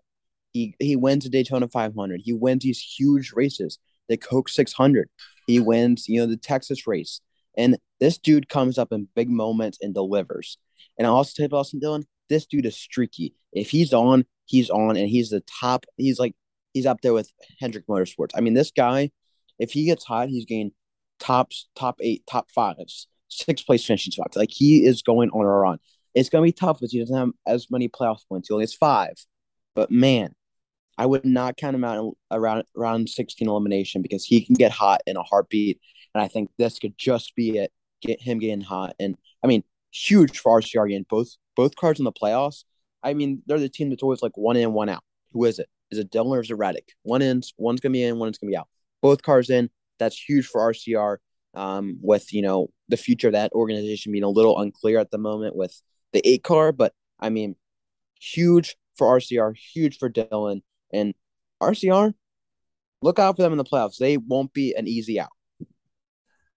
He 0.54 0.73
he 0.80 0.95
wins 0.95 1.28
a 1.28 1.30
Daytona 1.30 1.67
500. 1.67 2.21
He 2.23 2.34
wins 2.34 2.63
these 2.63 2.82
huge 2.82 3.32
races, 3.36 3.78
the 4.10 4.17
Coke 4.17 4.50
600. 4.50 5.08
He 5.45 5.60
wins, 5.60 6.10
you 6.10 6.19
know, 6.19 6.26
the 6.26 6.38
Texas 6.38 6.88
race. 6.88 7.21
And 7.56 7.78
this 8.00 8.17
dude 8.17 8.50
comes 8.50 8.80
up 8.80 8.91
in 8.91 9.08
big 9.15 9.30
moments 9.30 9.78
and 9.84 9.93
delivers. 9.93 10.58
And 10.97 11.06
I 11.06 11.12
also 11.12 11.47
tell 11.47 11.60
Austin 11.60 11.80
Dillon, 11.80 12.08
this 12.28 12.47
dude 12.47 12.65
is 12.65 12.76
streaky. 12.76 13.36
If 13.54 13.69
he's 13.69 13.93
on, 13.93 14.26
he's 14.47 14.69
on, 14.69 14.97
and 14.97 15.07
he's 15.07 15.29
the 15.29 15.41
top. 15.41 15.86
He's 15.95 16.19
like 16.19 16.36
he's 16.73 16.86
up 16.86 17.01
there 17.01 17.13
with 17.13 17.31
Hendrick 17.60 17.88
Motorsports. 17.88 18.31
I 18.36 18.41
mean, 18.41 18.53
this 18.53 18.71
guy, 18.71 19.12
if 19.60 19.71
he 19.71 19.86
gets 19.86 20.03
hot, 20.03 20.29
he's 20.29 20.45
getting 20.45 20.71
tops, 21.19 21.67
top 21.75 21.99
eight, 22.01 22.23
top 22.27 22.49
fives, 22.51 23.07
six 23.27 23.62
place 23.62 23.86
finishing 23.86 24.12
spots. 24.12 24.36
Like 24.36 24.51
he 24.51 24.86
is 24.86 25.01
going 25.01 25.29
on 25.29 25.45
or 25.45 25.65
on. 25.65 25.79
It's 26.15 26.29
gonna 26.29 26.43
be 26.43 26.51
tough 26.51 26.79
because 26.79 26.91
he 26.91 26.99
doesn't 26.99 27.15
have 27.15 27.29
as 27.45 27.67
many 27.69 27.89
playoff 27.89 28.21
points. 28.27 28.47
He 28.47 28.53
only 28.53 28.63
has 28.63 28.73
five. 28.73 29.13
But 29.75 29.91
man, 29.91 30.33
I 30.97 31.05
would 31.05 31.25
not 31.25 31.57
count 31.57 31.75
him 31.75 31.83
out 31.83 32.17
around 32.31 32.63
around 32.75 33.10
16 33.10 33.47
elimination 33.47 34.01
because 34.01 34.25
he 34.25 34.43
can 34.43 34.55
get 34.55 34.71
hot 34.71 35.01
in 35.05 35.15
a 35.15 35.23
heartbeat. 35.23 35.79
And 36.15 36.23
I 36.23 36.27
think 36.27 36.49
this 36.57 36.79
could 36.79 36.97
just 36.97 37.36
be 37.36 37.57
it. 37.60 37.71
Get 38.01 38.21
him 38.21 38.39
getting 38.39 38.62
hot. 38.62 38.95
And 38.99 39.15
I 39.43 39.47
mean, 39.47 39.63
huge 39.91 40.39
for 40.39 40.60
RCR 40.60 40.88
getting 40.88 41.05
both 41.10 41.36
both 41.55 41.75
cars 41.75 41.99
in 41.99 42.05
the 42.05 42.12
playoffs. 42.12 42.63
I 43.03 43.13
mean, 43.13 43.41
they're 43.45 43.60
the 43.60 43.69
team 43.69 43.89
that's 43.89 44.03
always 44.03 44.21
like 44.21 44.38
one 44.38 44.57
in, 44.57 44.73
one 44.73 44.89
out. 44.89 45.03
Who 45.33 45.45
is 45.45 45.60
it? 45.60 45.67
Is 45.91 45.99
it 45.99 46.12
Dillon 46.12 46.38
or 46.38 46.41
is 46.41 46.51
it 46.51 46.55
Reddick? 46.55 46.93
One 47.03 47.21
in, 47.21 47.41
one's 47.57 47.79
gonna 47.79 47.93
be 47.93 48.03
in, 48.03 48.19
one's 48.19 48.38
gonna 48.38 48.51
be 48.51 48.57
out. 48.57 48.67
Both 49.01 49.21
cars 49.21 49.49
in. 49.49 49.69
That's 49.99 50.17
huge 50.17 50.47
for 50.47 50.62
RCR. 50.62 51.17
Um, 51.53 51.97
with 52.01 52.33
you 52.33 52.43
know 52.43 52.67
the 52.88 52.97
future 52.97 53.27
of 53.27 53.33
that 53.33 53.51
organization 53.53 54.12
being 54.12 54.23
a 54.23 54.29
little 54.29 54.60
unclear 54.60 54.99
at 54.99 55.10
the 55.10 55.17
moment 55.17 55.55
with 55.55 55.81
the 56.13 56.27
eight 56.27 56.43
car, 56.43 56.71
but 56.71 56.93
I 57.19 57.29
mean, 57.29 57.55
huge 58.19 58.75
for 58.95 59.07
RCR, 59.17 59.55
huge 59.55 59.97
for 59.97 60.10
Dillon, 60.10 60.62
and 60.91 61.13
RCR. 61.62 62.13
Look 63.01 63.19
out 63.19 63.36
for 63.36 63.43
them 63.43 63.51
in 63.51 63.57
the 63.57 63.63
playoffs. 63.63 63.97
They 63.97 64.17
won't 64.17 64.53
be 64.53 64.73
an 64.75 64.88
easy 64.88 65.19
out. 65.19 65.29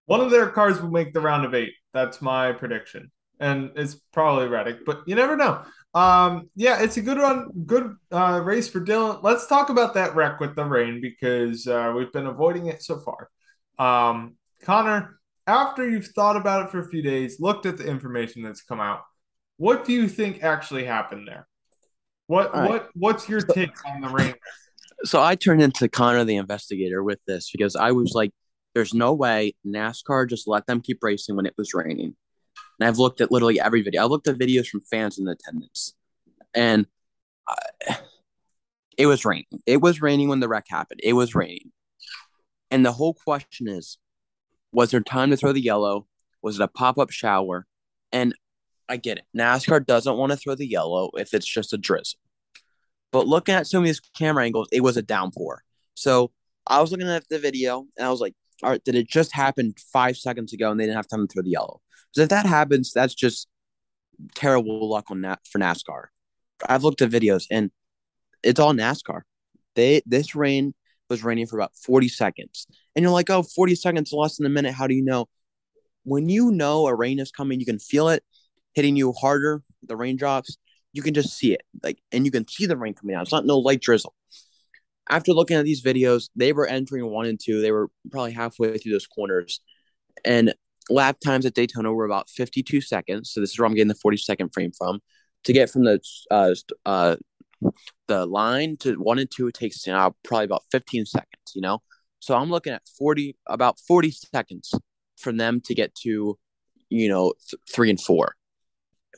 One 0.05 0.21
of 0.21 0.31
their 0.31 0.49
cars 0.49 0.81
will 0.81 0.91
make 0.91 1.13
the 1.13 1.21
round 1.21 1.45
of 1.45 1.53
eight. 1.53 1.73
That's 1.93 2.21
my 2.21 2.51
prediction, 2.51 3.11
and 3.41 3.71
it's 3.75 3.95
probably 4.13 4.47
Reddick, 4.47 4.85
but 4.85 5.01
you 5.07 5.15
never 5.15 5.35
know. 5.35 5.63
Um, 5.93 6.49
yeah, 6.55 6.81
it's 6.81 6.95
a 6.97 7.01
good 7.01 7.17
run, 7.17 7.49
good 7.65 7.95
uh, 8.11 8.39
race 8.43 8.69
for 8.69 8.79
Dillon. 8.79 9.17
Let's 9.23 9.47
talk 9.47 9.69
about 9.69 9.95
that 9.95 10.15
wreck 10.15 10.39
with 10.39 10.55
the 10.55 10.63
rain 10.63 11.01
because 11.01 11.67
uh, 11.67 11.91
we've 11.97 12.13
been 12.13 12.27
avoiding 12.27 12.67
it 12.67 12.81
so 12.81 12.99
far. 12.99 13.29
Um, 13.77 14.35
Connor, 14.61 15.19
after 15.47 15.89
you've 15.89 16.07
thought 16.07 16.37
about 16.37 16.65
it 16.65 16.71
for 16.71 16.79
a 16.79 16.87
few 16.87 17.01
days, 17.01 17.39
looked 17.39 17.65
at 17.65 17.77
the 17.77 17.85
information 17.85 18.43
that's 18.43 18.61
come 18.61 18.79
out, 18.79 19.01
what 19.57 19.83
do 19.83 19.91
you 19.91 20.07
think 20.07 20.43
actually 20.43 20.85
happened 20.85 21.27
there? 21.27 21.47
What 22.27 22.53
right. 22.53 22.69
what 22.69 22.89
what's 22.93 23.27
your 23.27 23.41
take 23.41 23.71
on 23.85 24.01
the 24.01 24.07
rain? 24.07 24.35
So 25.03 25.21
I 25.21 25.35
turned 25.35 25.63
into 25.63 25.89
Connor 25.89 26.23
the 26.23 26.37
investigator 26.37 27.03
with 27.03 27.19
this 27.25 27.49
because 27.51 27.75
I 27.75 27.91
was 27.91 28.13
like, 28.13 28.31
"There's 28.75 28.93
no 28.93 29.13
way 29.13 29.55
NASCAR 29.67 30.29
just 30.29 30.47
let 30.47 30.67
them 30.67 30.79
keep 30.79 30.99
racing 31.01 31.35
when 31.35 31.47
it 31.47 31.55
was 31.57 31.73
raining." 31.73 32.15
And 32.81 32.87
I've 32.87 32.97
looked 32.97 33.21
at 33.21 33.31
literally 33.31 33.59
every 33.59 33.83
video. 33.83 34.01
I 34.01 34.05
looked 34.05 34.27
at 34.27 34.39
videos 34.39 34.65
from 34.65 34.81
fans 34.81 35.19
in 35.19 35.27
attendance, 35.27 35.93
and 36.55 36.87
I, 37.47 37.99
it 38.97 39.05
was 39.05 39.23
raining. 39.23 39.61
It 39.67 39.81
was 39.81 40.01
raining 40.01 40.29
when 40.29 40.39
the 40.39 40.47
wreck 40.47 40.65
happened. 40.67 40.99
It 41.03 41.13
was 41.13 41.35
raining, 41.35 41.71
and 42.71 42.83
the 42.83 42.91
whole 42.91 43.13
question 43.13 43.67
is, 43.67 43.99
was 44.71 44.89
there 44.89 44.99
time 44.99 45.29
to 45.29 45.37
throw 45.37 45.51
the 45.51 45.61
yellow? 45.61 46.07
Was 46.41 46.59
it 46.59 46.63
a 46.63 46.67
pop 46.67 46.97
up 46.97 47.11
shower? 47.11 47.67
And 48.11 48.33
I 48.89 48.97
get 48.97 49.19
it. 49.19 49.25
NASCAR 49.37 49.85
doesn't 49.85 50.17
want 50.17 50.31
to 50.31 50.37
throw 50.37 50.55
the 50.55 50.67
yellow 50.67 51.11
if 51.13 51.35
it's 51.35 51.45
just 51.45 51.73
a 51.73 51.77
drizzle. 51.77 52.17
But 53.11 53.27
looking 53.27 53.53
at 53.53 53.67
some 53.67 53.83
of 53.83 53.85
these 53.85 53.99
camera 54.17 54.43
angles, 54.43 54.69
it 54.71 54.81
was 54.81 54.97
a 54.97 55.03
downpour. 55.03 55.61
So 55.93 56.31
I 56.65 56.81
was 56.81 56.91
looking 56.91 57.07
at 57.07 57.29
the 57.29 57.37
video 57.37 57.85
and 57.95 58.07
I 58.07 58.09
was 58.09 58.21
like, 58.21 58.33
all 58.63 58.69
right, 58.71 58.83
did 58.83 58.95
it 58.95 59.07
just 59.07 59.33
happen 59.33 59.73
five 59.91 60.17
seconds 60.17 60.53
ago 60.53 60.71
and 60.71 60.79
they 60.79 60.85
didn't 60.85 60.97
have 60.97 61.07
time 61.07 61.27
to 61.27 61.33
throw 61.33 61.43
the 61.43 61.49
yellow? 61.49 61.81
Because 62.09 62.23
if 62.23 62.29
that 62.29 62.45
happens, 62.45 62.91
that's 62.93 63.13
just 63.13 63.47
terrible 64.35 64.89
luck 64.89 65.05
on 65.09 65.21
that 65.21 65.39
for 65.49 65.59
NASCAR. 65.59 66.05
I've 66.67 66.83
looked 66.83 67.01
at 67.01 67.09
videos 67.09 67.45
and 67.49 67.71
it's 68.43 68.59
all 68.59 68.73
NASCAR. 68.73 69.21
They 69.75 70.01
this 70.05 70.35
rain 70.35 70.73
was 71.09 71.23
raining 71.23 71.47
for 71.47 71.57
about 71.57 71.75
40 71.75 72.07
seconds. 72.07 72.67
And 72.95 73.03
you're 73.03 73.11
like, 73.11 73.29
oh, 73.29 73.43
40 73.43 73.75
seconds 73.75 74.11
less 74.13 74.37
than 74.37 74.45
a 74.45 74.49
minute. 74.49 74.73
How 74.73 74.87
do 74.87 74.95
you 74.95 75.03
know? 75.03 75.27
When 76.03 76.29
you 76.29 76.51
know 76.51 76.87
a 76.87 76.95
rain 76.95 77.19
is 77.19 77.31
coming, 77.31 77.59
you 77.59 77.65
can 77.65 77.79
feel 77.79 78.09
it 78.09 78.23
hitting 78.73 78.95
you 78.95 79.11
harder, 79.13 79.61
the 79.83 79.95
raindrops. 79.95 80.57
You 80.93 81.01
can 81.01 81.13
just 81.13 81.37
see 81.37 81.53
it. 81.53 81.61
Like 81.83 81.99
and 82.11 82.25
you 82.25 82.31
can 82.31 82.47
see 82.47 82.65
the 82.65 82.77
rain 82.77 82.93
coming 82.93 83.15
out. 83.15 83.23
It's 83.23 83.31
not 83.31 83.45
no 83.45 83.59
light 83.59 83.81
drizzle. 83.81 84.13
After 85.11 85.33
looking 85.33 85.57
at 85.57 85.65
these 85.65 85.83
videos, 85.83 86.29
they 86.35 86.53
were 86.53 86.65
entering 86.65 87.05
one 87.05 87.25
and 87.25 87.39
two. 87.39 87.61
They 87.61 87.71
were 87.71 87.89
probably 88.09 88.31
halfway 88.31 88.77
through 88.77 88.93
those 88.93 89.07
corners. 89.07 89.59
And 90.23 90.53
lap 90.89 91.17
times 91.23 91.45
at 91.45 91.53
Daytona 91.53 91.91
were 91.93 92.05
about 92.05 92.29
52 92.29 92.81
seconds. 92.81 93.31
So 93.31 93.41
this 93.41 93.51
is 93.51 93.59
where 93.59 93.65
I'm 93.65 93.75
getting 93.75 93.89
the 93.89 93.95
40 93.95 94.17
second 94.17 94.53
frame 94.53 94.71
from. 94.71 95.01
To 95.43 95.53
get 95.53 95.69
from 95.69 95.83
the 95.83 95.99
uh, 96.29 96.53
uh, 96.85 97.15
the 98.07 98.25
line 98.25 98.77
to 98.77 98.95
one 98.95 99.19
and 99.19 99.29
two, 99.29 99.47
it 99.47 99.53
takes 99.53 99.85
you 99.85 99.93
know, 99.93 100.15
probably 100.23 100.45
about 100.45 100.63
15 100.71 101.05
seconds, 101.05 101.51
you 101.53 101.61
know? 101.61 101.79
So 102.19 102.35
I'm 102.35 102.49
looking 102.49 102.73
at 102.73 102.83
40, 102.97 103.35
about 103.47 103.79
40 103.79 104.11
seconds 104.11 104.71
from 105.17 105.37
them 105.37 105.61
to 105.65 105.75
get 105.75 105.93
to, 106.03 106.37
you 106.89 107.09
know, 107.09 107.33
th- 107.49 107.59
three 107.71 107.89
and 107.89 107.99
four. 107.99 108.35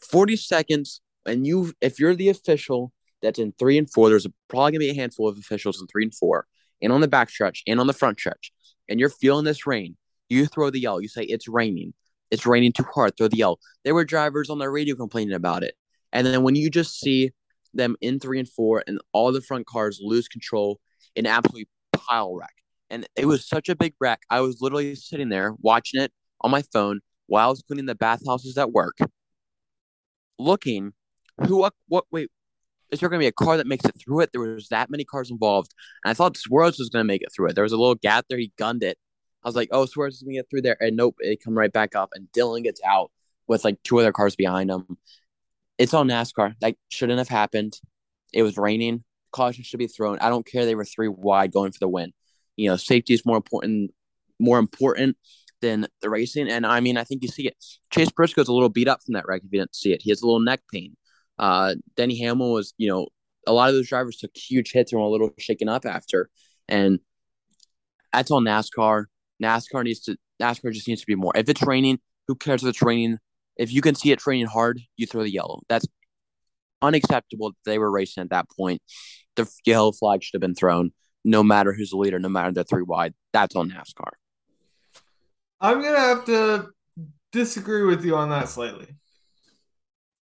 40 0.10 0.38
seconds. 0.38 1.02
And 1.26 1.46
you, 1.46 1.74
if 1.82 2.00
you're 2.00 2.16
the 2.16 2.30
official 2.30 2.94
that's 3.24 3.40
in 3.40 3.54
three 3.58 3.80
and 3.80 3.90
four, 3.90 4.10
there's 4.10 4.28
probably 4.50 4.74
gonna 4.74 4.80
be 4.80 4.92
a 4.92 4.96
handful 4.96 5.28
of 5.28 5.40
officials 5.40 5.82
in 5.82 5.88
three 5.88 6.04
and 6.04 6.14
four, 6.14 6.46
and 6.82 6.94
on 6.94 7.02
the 7.02 7.08
back 7.08 7.32
stretch 7.32 7.64
and 7.66 7.80
on 7.80 7.88
the 7.88 7.94
front 7.94 8.20
stretch, 8.20 8.52
and 8.88 9.00
you're 9.00 9.10
feeling 9.10 9.46
this 9.46 9.66
rain 9.66 9.98
you 10.34 10.46
throw 10.46 10.70
the 10.70 10.80
yell. 10.80 11.02
You 11.02 11.08
say 11.08 11.24
it's 11.24 11.48
raining. 11.48 11.94
It's 12.32 12.46
raining 12.46 12.74
too 12.74 12.86
hard. 12.94 13.16
Throw 13.16 13.28
the 13.28 13.38
yell. 13.38 13.60
There 13.84 13.94
were 13.94 14.06
drivers 14.06 14.50
on 14.50 14.58
the 14.58 14.70
radio 14.70 14.96
complaining 14.96 15.36
about 15.36 15.64
it. 15.64 15.76
And 16.12 16.26
then 16.26 16.44
when 16.44 16.56
you 16.56 16.70
just 16.70 17.00
see 17.00 17.32
them 17.74 17.96
in 18.02 18.20
three 18.20 18.40
and 18.40 18.50
four 18.50 18.84
and 18.86 19.00
all 19.14 19.32
the 19.32 19.42
front 19.42 19.66
cars 19.66 20.00
lose 20.02 20.28
control 20.28 20.80
in 21.16 21.26
absolute 21.26 21.68
pile 21.92 22.36
wreck. 22.36 22.54
And 22.90 23.08
it 23.16 23.26
was 23.26 23.48
such 23.48 23.70
a 23.70 23.76
big 23.76 23.96
wreck. 24.00 24.22
I 24.30 24.42
was 24.42 24.62
literally 24.62 24.96
sitting 24.96 25.30
there 25.30 25.54
watching 25.60 26.02
it 26.02 26.12
on 26.42 26.52
my 26.52 26.62
phone 26.62 27.02
while 27.28 27.48
I 27.48 27.50
was 27.50 27.64
cleaning 27.64 27.86
the 27.86 27.96
bathhouses 27.96 28.58
at 28.58 28.72
work, 28.72 28.98
looking 30.38 30.94
who 31.48 31.68
what 31.88 32.06
wait, 32.12 32.30
is 32.94 33.00
there 33.00 33.10
gonna 33.10 33.20
be 33.20 33.28
a 33.28 33.32
car 33.32 33.58
that 33.58 33.68
makes 33.68 33.86
it 33.86 33.96
through 34.00 34.22
it? 34.22 34.32
There 34.32 34.42
was 34.42 34.70
that 34.70 34.90
many 34.90 35.04
cars 35.04 35.32
involved. 35.32 35.74
And 36.06 36.12
I 36.12 36.14
thought 36.14 36.38
Suarez 36.38 36.78
was 36.78 36.90
gonna 36.90 37.04
make 37.04 37.24
it 37.24 37.30
through 37.36 37.50
it. 37.50 37.56
There 37.56 37.64
was 37.64 37.74
a 37.74 37.78
little 37.78 37.96
gap 37.96 38.26
there, 38.30 38.38
he 38.38 38.52
gunned 38.58 38.84
it. 38.84 38.98
I 39.44 39.48
was 39.48 39.56
like, 39.56 39.70
oh, 39.72 39.86
Suarez 39.86 40.16
is 40.16 40.24
gonna 40.24 40.36
get 40.36 40.50
through 40.50 40.62
there, 40.62 40.78
and 40.80 40.96
nope, 40.96 41.16
it 41.20 41.44
come 41.44 41.58
right 41.58 41.74
back 41.74 41.96
up, 41.96 42.10
and 42.14 42.32
Dillon 42.32 42.64
gets 42.64 42.82
out 42.86 43.12
with 43.48 43.66
like 43.66 43.82
two 43.84 44.00
other 44.00 44.12
cars 44.12 44.36
behind 44.36 44.70
him. 44.70 44.86
It's 45.78 45.94
all 45.94 46.06
NASCAR. 46.06 46.56
That 46.62 46.76
shouldn't 46.90 47.18
have 47.18 47.28
happened. 47.28 47.80
It 48.32 48.44
was 48.44 48.58
raining. 48.58 49.04
Caution 49.32 49.64
should 49.64 49.80
be 49.80 49.88
thrown. 49.88 50.20
I 50.20 50.30
don't 50.30 50.46
care. 50.46 50.66
They 50.66 50.76
were 50.76 50.86
three 50.86 51.08
wide 51.08 51.52
going 51.52 51.72
for 51.72 51.80
the 51.80 51.88
win. 51.88 52.14
You 52.56 52.70
know, 52.70 52.78
safety 52.78 53.14
is 53.14 53.26
more 53.26 53.38
important. 53.38 53.92
More 54.40 54.60
important 54.60 55.18
than 55.62 55.88
the 56.02 56.10
racing. 56.10 56.50
And 56.50 56.66
I 56.66 56.80
mean, 56.80 56.98
I 56.98 57.04
think 57.04 57.24
you 57.24 57.30
see 57.30 57.48
it. 57.48 57.56
Chase 57.90 58.12
Briscoe's 58.12 58.50
a 58.50 58.54
little 58.54 58.70
beat 58.70 58.88
up 58.88 59.02
from 59.04 59.14
that 59.14 59.26
wreck. 59.28 59.42
If 59.44 59.52
you 59.52 59.60
didn't 59.60 59.76
see 59.76 59.94
it, 59.94 60.02
he 60.04 60.12
has 60.12 60.22
a 60.22 60.26
little 60.26 60.42
neck 60.42 60.62
pain. 60.72 60.96
Uh, 61.40 61.76
Denny 61.96 62.18
Hamlin 62.20 62.52
was, 62.52 62.74
you 62.78 62.90
know, 62.90 63.08
a 63.46 63.54
lot 63.54 63.70
of 63.70 63.76
those 63.76 63.90
drivers 63.90 64.18
took 64.18 64.32
huge 64.36 64.72
hits 64.72 64.92
and 64.92 65.02
were 65.02 65.08
a 65.08 65.12
little 65.12 65.32
shaken 65.38 65.68
up 65.68 65.86
after. 65.86 66.30
And 66.68 67.00
that's 68.12 68.32
all 68.32 68.42
NASCAR. 68.42 69.06
NASCAR 69.42 69.84
needs 69.84 70.02
to 70.02 70.16
NASCAR 70.42 70.72
just 70.74 70.88
needs 70.88 71.02
to 71.02 71.08
be 71.08 71.16
more. 71.16 71.32
If 71.36 71.50
it's 71.50 71.62
raining, 71.62 72.00
who 72.28 72.36
cares 72.36 72.64
if 72.64 72.70
it's 72.70 72.82
raining? 72.82 73.18
If 73.58 73.72
you 73.72 73.82
can 73.82 73.96
see 73.96 74.12
it 74.12 74.26
raining 74.26 74.48
hard, 74.48 74.80
you 74.98 75.06
throw 75.06 75.24
the 75.24 75.32
yellow. 75.32 75.62
That's 75.70 75.86
unacceptable. 76.82 77.54
They 77.66 77.78
were 77.80 77.92
racing 77.92 78.22
at 78.22 78.30
that 78.30 78.48
point. 78.50 78.82
The 79.36 79.50
yellow 79.66 79.92
flag 79.92 80.24
should 80.24 80.36
have 80.36 80.42
been 80.42 80.56
thrown. 80.56 80.92
no 81.24 81.44
matter 81.44 81.74
who's 81.74 81.92
the 81.92 81.98
leader, 81.98 82.20
no 82.20 82.30
matter 82.30 82.52
the 82.52 82.64
three 82.64 82.84
wide. 82.84 83.14
That's 83.32 83.56
on 83.56 83.70
NASCAR. 83.70 84.12
I'm 85.62 85.82
gonna 85.82 86.00
have 86.00 86.26
to 86.26 86.68
disagree 87.32 87.84
with 87.84 88.04
you 88.04 88.16
on 88.16 88.30
that 88.30 88.50
slightly. 88.50 88.88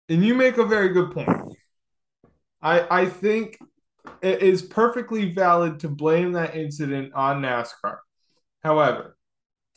And 0.09 0.23
you 0.23 0.33
make 0.33 0.57
a 0.57 0.65
very 0.65 0.89
good 0.89 1.11
point. 1.11 1.29
I 2.61 3.01
I 3.01 3.05
think 3.05 3.57
it 4.21 4.41
is 4.41 4.61
perfectly 4.61 5.31
valid 5.31 5.79
to 5.81 5.89
blame 5.89 6.31
that 6.33 6.55
incident 6.55 7.13
on 7.13 7.41
NASCAR. 7.41 7.97
However, 8.63 9.17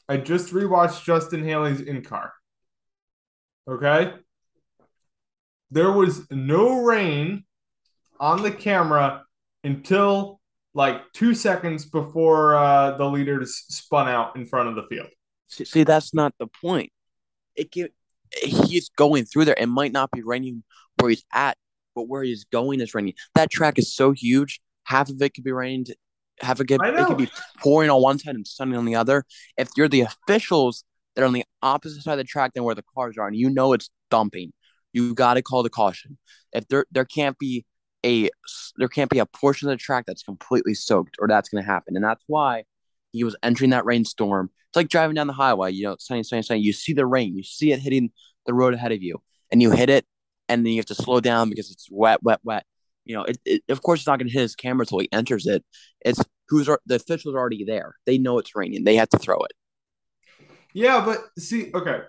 I 0.09 0.17
just 0.17 0.53
rewatched 0.53 1.05
Justin 1.05 1.45
Haley's 1.45 1.81
in 1.81 2.03
car. 2.03 2.33
Okay? 3.69 4.15
There 5.71 5.93
was 5.93 6.29
no 6.31 6.83
rain 6.83 7.45
on 8.19 8.43
the 8.43 8.51
camera 8.51 9.25
until 9.63 10.41
like 10.75 11.01
two 11.13 11.35
seconds 11.35 11.85
before 11.85 12.57
uh, 12.57 12.97
the 12.97 13.05
leaders 13.05 13.65
spun 13.69 14.09
out 14.09 14.37
in 14.37 14.47
front 14.47 14.69
of 14.69 14.75
the 14.75 14.83
field. 14.85 15.09
See, 15.49 15.65
see, 15.65 15.85
that's 15.85 16.15
not 16.15 16.35
the 16.39 16.47
point. 16.47 16.91
It 17.55 17.71
can, 17.73 17.89
he's 18.43 18.89
going 18.91 19.25
through 19.25 19.47
there. 19.47 19.57
It 19.59 19.67
might 19.67 19.93
not 19.93 20.11
be 20.11 20.23
raining 20.23 20.63
where 20.99 21.11
he's 21.11 21.25
at, 21.33 21.57
but 21.95 22.09
where 22.09 22.23
he's 22.23 22.45
going 22.45 22.81
is 22.81 22.95
raining. 22.95 23.15
That 23.35 23.51
track 23.51 23.79
is 23.79 23.95
so 23.95 24.13
huge. 24.13 24.61
Half 24.85 25.11
of 25.11 25.21
it 25.21 25.35
could 25.35 25.45
be 25.45 25.53
raining. 25.53 25.87
Half 26.41 26.61
of 26.61 26.71
it, 26.71 26.81
it 26.83 27.07
could 27.07 27.19
be 27.19 27.31
pouring 27.59 27.91
on 27.91 28.01
one 28.01 28.19
side 28.19 28.35
and 28.35 28.47
sunny 28.47 28.77
on 28.77 28.87
the 28.87 28.95
other. 28.95 29.25
If 29.57 29.69
you're 29.77 29.89
the 29.89 30.03
officials 30.03 30.85
that 31.15 31.23
are 31.23 31.27
on 31.27 31.33
the 31.33 31.45
opposite 31.63 32.03
side 32.03 32.13
of 32.13 32.19
the 32.19 32.25
track 32.25 32.55
than 32.55 32.65
where 32.65 32.75
the 32.75 32.85
cars 32.95 33.17
are, 33.19 33.27
and 33.27 33.37
you 33.37 33.51
know 33.51 33.73
it's 33.73 33.91
dumping, 34.11 34.53
you 34.93 35.15
got 35.15 35.35
to 35.35 35.43
call 35.43 35.63
the 35.63 35.71
caution. 35.71 36.19
If 36.53 36.67
there 36.69 36.87
there 36.91 37.05
can't 37.05 37.39
be 37.39 37.67
a 38.05 38.31
there 38.79 38.89
can't 38.89 39.11
be 39.11 39.19
a 39.19 39.27
portion 39.27 39.69
of 39.69 39.75
the 39.75 39.83
track 39.83 40.05
that's 40.07 40.23
completely 40.23 40.75
soaked, 40.75 41.17
or 41.21 41.29
that's 41.29 41.51
going 41.51 41.63
to 41.63 41.71
happen, 41.71 41.95
and 41.95 42.05
that's 42.05 42.25
why 42.27 42.65
he 43.13 43.25
was 43.25 43.37
entering 43.43 43.71
that 43.71 43.85
rainstorm. 43.85 44.51
It's 44.69 44.77
like 44.77 44.89
driving 44.89 45.15
down 45.15 45.27
the 45.27 45.33
highway. 45.33 45.73
You 45.73 45.85
know, 45.85 45.97
sunny, 45.99 46.23
sunny, 46.23 46.43
sunny. 46.43 46.61
You 46.61 46.73
see 46.73 46.93
the 46.93 47.07
rain. 47.07 47.37
You 47.37 47.43
see 47.43 47.73
it 47.73 47.81
hitting 47.81 48.11
the 48.47 48.55
road 48.55 48.75
ahead 48.75 48.93
of 48.93 49.03
you, 49.03 49.21
and 49.51 49.61
you 49.61 49.71
hit 49.71 49.91
it, 49.91 50.07
and 50.49 50.65
then 50.65 50.73
you 50.73 50.79
have 50.79 50.87
to 50.87 50.95
slow 50.95 51.21
down 51.21 51.49
because 51.49 51.71
it's 51.71 51.89
wet, 51.91 52.23
wet, 52.23 52.41
wet. 52.45 52.65
You 53.05 53.17
know, 53.17 53.25
it, 53.25 53.39
it 53.45 53.63
of 53.69 53.83
course 53.83 54.01
it's 54.01 54.07
not 54.07 54.19
going 54.19 54.29
to 54.29 54.33
hit 54.33 54.43
his 54.43 54.55
camera 54.55 54.83
until 54.83 55.01
he 55.01 55.09
enters 55.13 55.47
it. 55.47 55.65
It's 56.01 56.23
who's 56.49 56.69
the 56.87 56.95
officials 56.95 57.35
already 57.35 57.65
there. 57.65 57.97
They 58.07 58.19
know 58.19 58.39
it's 58.39 58.55
raining. 58.55 58.85
They 58.85 58.97
have 58.97 59.09
to 59.11 59.19
throw 59.19 59.39
it. 59.39 59.53
Yeah, 60.73 61.05
but 61.05 61.19
see, 61.39 61.71
okay, 61.75 62.03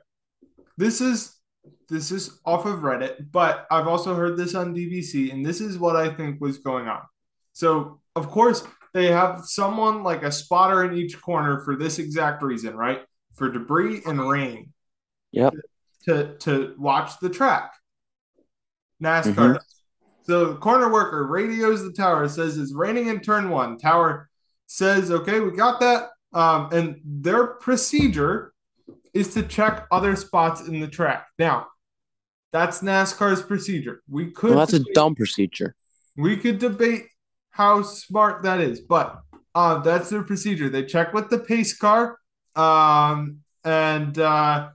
this 0.78 1.02
is 1.02 1.36
this 1.90 2.12
is 2.12 2.40
off 2.46 2.66
of 2.66 2.80
Reddit, 2.80 3.32
but 3.32 3.68
I've 3.70 3.88
also 3.88 4.16
heard 4.16 4.38
this 4.38 4.56
on 4.56 4.74
DVC, 4.74 5.32
and 5.34 5.46
this 5.46 5.62
is 5.62 5.78
what 5.78 5.96
I 5.96 6.14
think 6.14 6.40
was 6.40 6.58
going 6.60 6.88
on. 6.88 7.02
So, 7.54 8.00
of 8.16 8.30
course, 8.30 8.64
they 8.94 9.08
have 9.08 9.46
someone 9.46 10.04
like 10.04 10.24
a 10.24 10.32
spotter 10.32 10.84
in 10.84 10.98
each 10.98 11.22
corner 11.22 11.62
for 11.62 11.76
this 11.76 12.00
exact 12.00 12.44
reason, 12.44 12.76
right? 12.76 13.02
For 13.36 13.50
debris 13.50 14.02
and 14.06 14.30
rain. 14.30 14.74
Yep. 15.32 15.54
To 16.06 16.36
to 16.40 16.76
watch 16.78 17.20
the 17.20 17.30
track. 17.30 17.74
NASCAR. 19.02 19.36
Mm-hmm. 19.36 19.58
So 20.24 20.46
the 20.54 20.56
corner 20.56 20.92
worker 20.92 21.26
radios 21.26 21.84
the 21.84 21.92
tower, 21.92 22.28
says 22.28 22.58
it's 22.58 22.74
raining 22.74 23.08
in 23.08 23.22
turn 23.22 23.50
one. 23.50 23.78
Tower 23.78 24.30
says, 24.68 25.12
okay, 25.12 25.40
we 25.40 25.52
got 25.52 25.80
that. 25.80 26.10
Um, 26.34 26.70
and 26.72 27.02
their 27.04 27.48
procedure 27.48 28.54
is 29.14 29.34
to 29.34 29.44
check 29.44 29.88
other 29.92 30.16
spots 30.16 30.62
in 30.68 30.80
the 30.80 30.88
track. 30.88 31.28
Now, 31.38 31.68
that's 32.54 32.82
NASCAR's 32.82 33.42
procedure. 33.42 34.02
We 34.10 34.32
could 34.32 34.52
well, 34.52 34.60
that's 34.60 34.72
debate, 34.72 34.88
a 34.92 34.94
dumb 34.94 35.16
procedure. 35.16 35.76
We 36.16 36.38
could 36.38 36.60
debate 36.60 37.08
how 37.52 37.82
smart 37.84 38.44
that 38.44 38.60
is, 38.60 38.80
but 38.82 39.22
uh, 39.54 39.80
that's 39.80 40.10
their 40.10 40.24
procedure. 40.24 40.70
They 40.70 40.86
check 40.86 41.14
with 41.14 41.30
the 41.30 41.40
pace 41.40 41.78
car, 41.78 42.18
um, 42.56 43.40
and 43.64 44.18
uh, 44.18 44.70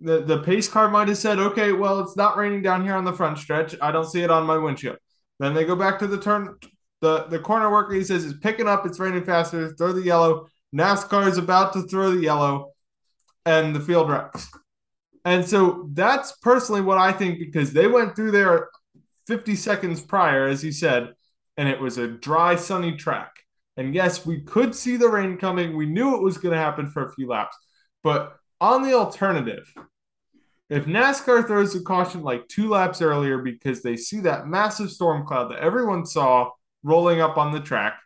the 0.00 0.22
the 0.22 0.38
pace 0.38 0.68
car 0.68 0.88
might 0.88 1.08
have 1.08 1.18
said, 1.18 1.38
"Okay, 1.38 1.72
well, 1.72 2.00
it's 2.00 2.16
not 2.16 2.36
raining 2.36 2.62
down 2.62 2.84
here 2.84 2.94
on 2.94 3.04
the 3.04 3.12
front 3.12 3.38
stretch. 3.38 3.74
I 3.80 3.92
don't 3.92 4.10
see 4.10 4.22
it 4.22 4.30
on 4.30 4.46
my 4.46 4.56
windshield." 4.56 4.98
Then 5.38 5.54
they 5.54 5.64
go 5.64 5.76
back 5.76 5.98
to 5.98 6.06
the 6.06 6.18
turn. 6.18 6.56
The 7.00 7.24
the 7.24 7.38
corner 7.38 7.70
worker 7.70 7.94
he 7.94 8.04
says 8.04 8.24
is 8.24 8.34
picking 8.34 8.68
up. 8.68 8.86
It's 8.86 9.00
raining 9.00 9.24
faster. 9.24 9.74
Throw 9.74 9.92
the 9.92 10.02
yellow. 10.02 10.48
NASCAR 10.74 11.26
is 11.28 11.36
about 11.36 11.72
to 11.74 11.82
throw 11.82 12.12
the 12.12 12.22
yellow, 12.22 12.72
and 13.44 13.74
the 13.74 13.80
field 13.80 14.08
wrecks. 14.08 14.48
And 15.24 15.46
so 15.46 15.88
that's 15.92 16.32
personally 16.42 16.80
what 16.80 16.98
I 16.98 17.12
think 17.12 17.38
because 17.38 17.72
they 17.72 17.86
went 17.86 18.16
through 18.16 18.32
there 18.32 18.68
50 19.26 19.54
seconds 19.54 20.00
prior, 20.00 20.46
as 20.46 20.64
you 20.64 20.72
said, 20.72 21.14
and 21.56 21.68
it 21.68 21.80
was 21.80 21.98
a 21.98 22.08
dry, 22.08 22.56
sunny 22.56 22.96
track. 22.96 23.32
And 23.76 23.94
yes, 23.94 24.26
we 24.26 24.40
could 24.40 24.74
see 24.74 24.96
the 24.96 25.08
rain 25.08 25.38
coming. 25.38 25.76
We 25.76 25.86
knew 25.86 26.14
it 26.16 26.22
was 26.22 26.38
going 26.38 26.54
to 26.54 26.60
happen 26.60 26.88
for 26.88 27.06
a 27.06 27.12
few 27.12 27.28
laps. 27.28 27.56
But 28.02 28.36
on 28.60 28.82
the 28.82 28.94
alternative, 28.94 29.72
if 30.68 30.86
NASCAR 30.86 31.46
throws 31.46 31.74
a 31.74 31.82
caution 31.82 32.22
like 32.22 32.48
two 32.48 32.68
laps 32.68 33.02
earlier 33.02 33.38
because 33.38 33.82
they 33.82 33.96
see 33.96 34.20
that 34.20 34.46
massive 34.46 34.90
storm 34.90 35.26
cloud 35.26 35.50
that 35.50 35.58
everyone 35.58 36.06
saw 36.06 36.50
rolling 36.82 37.20
up 37.20 37.36
on 37.36 37.52
the 37.52 37.60
track, 37.60 37.98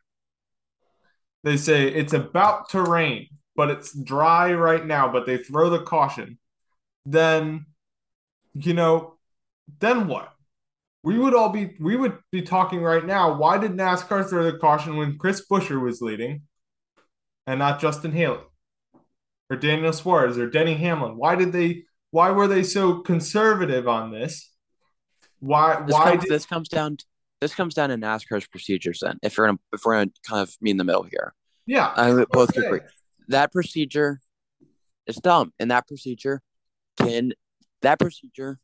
they 1.45 1.57
say 1.57 1.87
it's 1.87 2.13
about 2.13 2.71
to 2.71 2.83
rain, 2.83 3.29
but 3.55 3.71
it's 3.71 3.97
dry 3.97 4.53
right 4.53 4.85
now, 4.85 5.11
but 5.11 5.27
they 5.27 5.39
throw 5.39 5.71
the 5.71 5.83
caution, 5.83 6.39
then, 7.05 7.67
you 8.55 8.75
know, 8.75 9.15
then 9.79 10.09
what? 10.09 10.33
We 11.07 11.21
would 11.21 11.37
all 11.37 11.51
be 11.51 11.73
we 11.79 11.95
would 11.95 12.19
be 12.33 12.43
talking 12.43 12.83
right 12.83 13.07
now. 13.07 13.37
Why 13.37 13.59
did 13.59 13.71
NASCAR 13.71 14.29
throw 14.29 14.43
the 14.43 14.59
caution 14.59 14.97
when 14.97 15.17
Chris 15.19 15.47
Buescher 15.49 15.81
was 15.81 16.03
leading, 16.03 16.43
and 17.47 17.61
not 17.61 17.81
Justin 17.81 18.11
Haley, 18.11 18.41
or 19.49 19.57
Daniel 19.57 19.93
Suarez, 19.93 20.37
or 20.37 20.51
Denny 20.51 20.75
Hamlin? 20.75 21.17
Why 21.17 21.37
did 21.37 21.53
they? 21.53 21.85
Why 22.11 22.33
were 22.33 22.49
they 22.49 22.65
so 22.65 23.03
conservative 23.03 23.87
on 23.87 24.11
this? 24.11 24.51
Why? 25.39 25.81
This 25.87 25.93
why 25.93 26.11
comes, 26.11 26.25
did, 26.25 26.33
this 26.33 26.45
comes 26.45 26.69
down? 26.69 26.97
This 27.41 27.55
comes 27.55 27.75
down 27.75 27.91
to 27.91 27.97
NASCAR's 27.97 28.49
procedures. 28.49 28.99
Then, 29.01 29.17
if 29.23 29.39
we're 29.39 29.47
gonna 29.47 29.59
if 29.73 29.85
we're 29.85 29.95
gonna 29.95 30.11
kind 30.29 30.43
of 30.43 30.57
be 30.61 30.73
in 30.73 30.77
the 30.77 30.83
middle 30.83 31.05
here, 31.05 31.35
yeah, 31.67 31.93
I 31.95 32.25
both 32.33 32.59
okay. 32.59 32.67
agree. 32.67 32.81
That 33.29 33.53
procedure 33.53 34.21
is 35.07 35.15
dumb, 35.17 35.53
and 35.61 35.71
that 35.71 35.87
procedure 35.87 36.43
can 36.99 37.33
that 37.83 38.01
procedure 38.01 38.59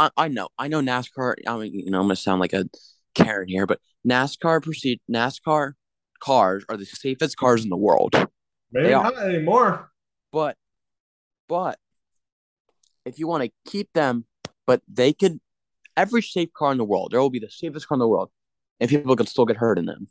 I, 0.00 0.10
I 0.16 0.28
know, 0.28 0.48
I 0.58 0.68
know 0.68 0.80
NASCAR. 0.80 1.34
I 1.46 1.58
mean, 1.58 1.74
you 1.74 1.90
know, 1.90 2.00
I'm 2.00 2.04
gonna 2.04 2.16
sound 2.16 2.40
like 2.40 2.54
a 2.54 2.64
Karen 3.14 3.48
here, 3.48 3.66
but 3.66 3.80
NASCAR 4.08 4.62
proceed. 4.62 4.98
NASCAR 5.12 5.72
cars 6.20 6.64
are 6.70 6.78
the 6.78 6.86
safest 6.86 7.36
cars 7.36 7.64
in 7.64 7.68
the 7.68 7.76
world. 7.76 8.14
Maybe 8.72 8.90
not 8.90 9.18
anymore. 9.18 9.90
But, 10.32 10.56
but 11.48 11.78
if 13.04 13.18
you 13.18 13.28
want 13.28 13.44
to 13.44 13.70
keep 13.70 13.92
them, 13.92 14.24
but 14.66 14.80
they 14.88 15.12
could. 15.12 15.38
Every 15.96 16.22
safe 16.22 16.50
car 16.54 16.72
in 16.72 16.78
the 16.78 16.84
world, 16.84 17.10
there 17.10 17.20
will 17.20 17.28
be 17.28 17.40
the 17.40 17.50
safest 17.50 17.86
car 17.86 17.96
in 17.96 18.00
the 18.00 18.08
world, 18.08 18.30
and 18.78 18.88
people 18.88 19.14
can 19.16 19.26
still 19.26 19.44
get 19.44 19.58
hurt 19.58 19.78
in 19.78 19.84
them. 19.84 20.08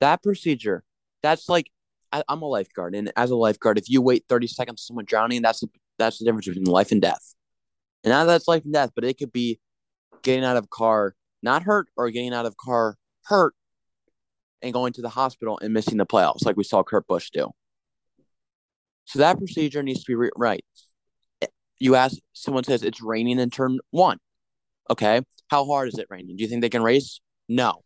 That 0.00 0.22
procedure, 0.22 0.84
that's 1.24 1.48
like 1.48 1.72
I, 2.12 2.22
am 2.28 2.42
a 2.42 2.46
lifeguard, 2.46 2.94
and 2.94 3.10
as 3.16 3.32
a 3.32 3.36
lifeguard, 3.36 3.78
if 3.78 3.88
you 3.88 4.00
wait 4.00 4.26
30 4.28 4.46
seconds, 4.46 4.84
someone 4.86 5.06
drowning, 5.06 5.42
that's 5.42 5.64
that's 5.98 6.18
the 6.18 6.24
difference 6.26 6.46
between 6.46 6.66
life 6.66 6.92
and 6.92 7.02
death. 7.02 7.34
And 8.04 8.12
now 8.12 8.24
that's 8.24 8.48
life 8.48 8.64
and 8.64 8.72
death, 8.72 8.90
but 8.94 9.04
it 9.04 9.18
could 9.18 9.32
be 9.32 9.60
getting 10.22 10.44
out 10.44 10.56
of 10.56 10.70
car 10.70 11.14
not 11.42 11.62
hurt 11.62 11.88
or 11.96 12.10
getting 12.10 12.34
out 12.34 12.46
of 12.46 12.56
car 12.56 12.96
hurt 13.24 13.54
and 14.62 14.72
going 14.72 14.92
to 14.94 15.02
the 15.02 15.08
hospital 15.08 15.58
and 15.62 15.72
missing 15.72 15.98
the 15.98 16.06
playoffs, 16.06 16.44
like 16.44 16.56
we 16.56 16.64
saw 16.64 16.82
Kurt 16.82 17.06
Busch 17.06 17.30
do. 17.30 17.50
So 19.04 19.20
that 19.20 19.38
procedure 19.38 19.82
needs 19.82 20.02
to 20.04 20.10
be 20.10 20.14
re- 20.16 20.30
right. 20.36 20.64
You 21.78 21.94
ask, 21.94 22.16
someone 22.32 22.64
says 22.64 22.82
it's 22.82 23.00
raining 23.00 23.38
in 23.38 23.50
turn 23.50 23.78
one. 23.90 24.18
Okay. 24.90 25.22
How 25.48 25.64
hard 25.64 25.88
is 25.88 25.98
it 25.98 26.08
raining? 26.10 26.36
Do 26.36 26.42
you 26.42 26.48
think 26.48 26.60
they 26.60 26.68
can 26.68 26.82
race? 26.82 27.20
No. 27.48 27.82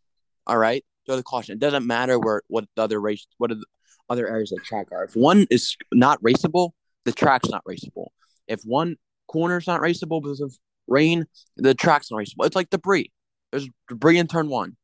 All 0.47 0.57
right. 0.57 0.83
Throw 1.05 1.15
the 1.15 1.23
caution. 1.23 1.53
It 1.53 1.59
doesn't 1.59 1.85
matter 1.85 2.17
where 2.17 2.41
what 2.47 2.65
the 2.75 2.81
other 2.81 2.99
race, 2.99 3.27
what 3.37 3.51
are 3.51 3.55
the 3.55 3.65
other 4.09 4.27
areas 4.27 4.51
of 4.51 4.63
track 4.63 4.87
are. 4.91 5.03
If 5.03 5.15
one 5.15 5.47
is 5.49 5.77
not 5.93 6.21
raceable, 6.21 6.71
the 7.05 7.11
track's 7.11 7.49
not 7.49 7.63
raceable. 7.65 8.07
If 8.47 8.61
one 8.63 8.95
corner's 9.33 9.67
not 9.67 9.81
raceable 9.81 10.21
because 10.21 10.39
of 10.39 10.55
rain. 10.87 11.25
The 11.57 11.73
track's 11.73 12.11
not 12.11 12.19
raceable. 12.19 12.45
It's 12.45 12.55
like 12.55 12.69
debris. 12.69 13.11
There's 13.51 13.67
debris 13.89 14.19
in 14.19 14.27
turn 14.27 14.47
one. 14.47 14.77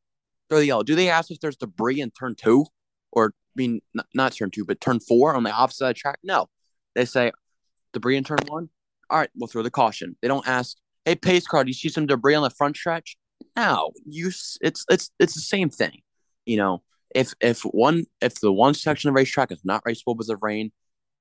Throw 0.48 0.58
the 0.58 0.66
yellow. 0.66 0.82
Do 0.82 0.96
they 0.96 1.08
ask 1.08 1.30
if 1.30 1.40
there's 1.40 1.56
debris 1.56 2.00
in 2.00 2.10
turn 2.10 2.34
two? 2.34 2.66
Or, 3.12 3.26
I 3.26 3.54
mean, 3.54 3.80
not, 3.94 4.06
not 4.14 4.32
turn 4.32 4.50
two, 4.50 4.64
but 4.64 4.80
turn 4.80 5.00
four 5.00 5.34
on 5.34 5.44
the 5.44 5.52
opposite 5.52 5.86
the 5.86 5.94
track? 5.94 6.18
No. 6.22 6.48
They 6.94 7.04
say 7.04 7.32
debris 7.92 8.16
in 8.16 8.24
turn 8.24 8.38
one. 8.48 8.68
All 9.08 9.18
right, 9.18 9.30
we'll 9.36 9.48
throw 9.48 9.62
the 9.62 9.70
caution. 9.70 10.16
They 10.20 10.28
don't 10.28 10.46
ask, 10.46 10.76
hey, 11.04 11.14
pace 11.14 11.46
car, 11.46 11.64
do 11.64 11.70
you 11.70 11.74
see 11.74 11.88
some 11.88 12.06
debris 12.06 12.34
on 12.34 12.42
the 12.42 12.50
front 12.50 12.76
stretch? 12.76 13.16
No, 13.56 13.92
you. 14.06 14.28
It's 14.28 14.84
it's 14.90 15.10
it's 15.18 15.34
the 15.34 15.40
same 15.40 15.70
thing. 15.70 16.02
You 16.46 16.56
know, 16.58 16.82
if 17.14 17.34
if 17.40 17.62
one 17.62 18.04
if 18.20 18.40
the 18.40 18.52
one 18.52 18.74
section 18.74 19.08
of 19.08 19.16
racetrack 19.16 19.50
is 19.50 19.64
not 19.64 19.82
raceable 19.84 20.14
because 20.14 20.28
of 20.28 20.42
rain, 20.42 20.70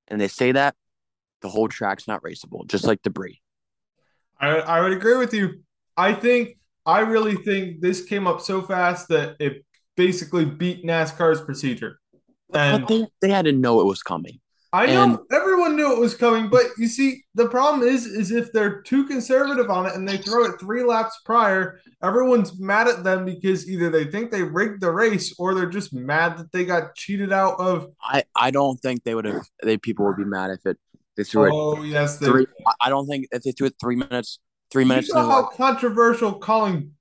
and 0.08 0.22
they 0.22 0.28
say 0.28 0.52
that, 0.52 0.76
the 1.42 1.50
whole 1.50 1.68
track's 1.68 2.08
not 2.08 2.22
raceable, 2.24 2.68
just 2.68 2.86
like 2.86 3.02
debris. 3.02 3.42
I, 4.40 4.48
I 4.58 4.82
would 4.82 4.94
agree 4.94 5.18
with 5.18 5.34
you. 5.34 5.62
I 5.98 6.14
think 6.14 6.58
I 6.86 7.00
really 7.00 7.36
think 7.36 7.82
this 7.82 8.04
came 8.04 8.26
up 8.28 8.42
so 8.42 8.62
fast 8.62 9.10
that 9.10 9.36
it 9.40 9.66
basically 9.96 10.46
beat 10.46 10.86
NASCAR's 10.86 11.42
procedure. 11.42 12.00
And 12.54 12.82
but 12.82 12.88
they, 12.88 13.08
they 13.22 13.30
had 13.30 13.46
to 13.46 13.52
know 13.52 13.82
it 13.82 13.86
was 13.86 14.02
coming. 14.02 14.40
I 14.72 14.86
know 14.86 15.04
and- 15.04 15.20
everyone 15.32 15.76
knew 15.76 15.92
it 15.94 16.00
was 16.00 16.16
coming, 16.16 16.48
but 16.48 16.66
you 16.78 16.88
see, 16.88 17.24
the 17.34 17.50
problem 17.50 17.88
is, 17.88 18.06
is 18.06 18.32
if 18.32 18.52
they're 18.52 18.82
too 18.82 19.06
conservative 19.08 19.70
on 19.70 19.88
it 19.88 19.96
and 19.96 20.08
they 20.08 20.18
throw 20.18 20.46
it 20.46 20.60
three 20.60 20.84
laps 20.84 21.20
prior, 21.26 21.80
everyone's 22.04 22.60
mad 22.60 22.88
at 22.88 23.04
them 23.04 23.26
because 23.26 23.68
either 23.68 23.90
they 23.90 24.06
think 24.06 24.30
they 24.30 24.44
rigged 24.44 24.82
the 24.82 24.92
race 24.92 25.34
or 25.40 25.56
they're 25.56 25.70
just 25.70 25.92
mad 25.92 26.38
that 26.38 26.52
they 26.52 26.66
got 26.66 26.96
cheated 26.96 27.34
out 27.34 27.60
of. 27.60 27.88
I, 28.02 28.24
I 28.36 28.52
don't 28.52 28.78
think 28.78 29.04
they 29.04 29.16
would 29.16 29.26
have. 29.26 29.48
They 29.64 29.78
people 29.78 30.06
would 30.06 30.18
be 30.18 30.24
mad 30.26 30.52
if 30.52 30.64
it 30.68 30.78
they 31.20 31.26
threw 31.26 31.48
it 31.48 31.52
Oh 31.54 31.84
yes, 31.84 32.18
they. 32.18 32.28
three. 32.28 32.48
I- 32.66 32.88
I 32.88 32.90
don't 32.90 33.06
think 33.08 33.28
if 33.32 33.44
they 33.44 33.52
threw 33.52 33.68
it 33.68 33.76
three 33.80 33.98
minutes, 33.98 34.40
three 34.72 34.84
You 34.84 34.88
minutes. 34.90 35.10
saw 35.10 35.20
into 35.20 35.30
how 35.32 35.42
like, 35.44 35.52
controversial 35.58 36.34
calling 36.34 36.92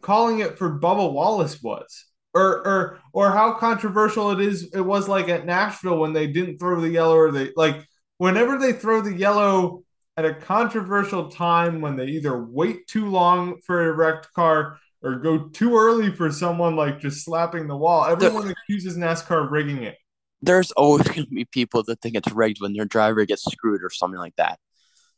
calling 0.00 0.38
it 0.38 0.56
for 0.58 0.78
Bubba 0.78 1.12
Wallace 1.12 1.60
was, 1.62 2.06
or 2.34 2.66
or 2.66 2.98
or 3.12 3.30
how 3.32 3.54
controversial 3.54 4.30
it 4.30 4.40
is. 4.40 4.72
It 4.72 4.80
was 4.80 5.08
like 5.08 5.28
at 5.28 5.44
Nashville 5.44 5.98
when 5.98 6.12
they 6.12 6.28
didn't 6.28 6.58
throw 6.58 6.80
the 6.80 6.88
yellow, 6.88 7.16
or 7.16 7.32
they 7.32 7.50
like 7.56 7.84
whenever 8.18 8.58
they 8.58 8.72
throw 8.72 9.00
the 9.00 9.14
yellow 9.14 9.82
at 10.16 10.24
a 10.24 10.34
controversial 10.34 11.28
time 11.30 11.80
when 11.80 11.96
they 11.96 12.06
either 12.06 12.44
wait 12.44 12.86
too 12.86 13.06
long 13.06 13.60
for 13.66 13.88
a 13.88 13.92
wrecked 13.92 14.32
car 14.34 14.78
or 15.02 15.16
go 15.16 15.48
too 15.48 15.76
early 15.76 16.12
for 16.12 16.30
someone 16.30 16.76
like 16.76 17.00
just 17.00 17.24
slapping 17.24 17.66
the 17.66 17.76
wall. 17.76 18.04
Everyone 18.04 18.48
accuses 18.50 18.96
NASCAR 18.96 19.46
of 19.46 19.50
rigging 19.50 19.82
it. 19.82 19.96
There's 20.42 20.72
always 20.72 21.02
going 21.08 21.24
to 21.24 21.30
be 21.30 21.44
people 21.44 21.82
that 21.84 22.00
think 22.00 22.16
it's 22.16 22.30
rigged 22.32 22.60
when 22.60 22.74
their 22.74 22.84
driver 22.84 23.24
gets 23.24 23.44
screwed 23.44 23.82
or 23.82 23.90
something 23.90 24.18
like 24.18 24.36
that. 24.36 24.58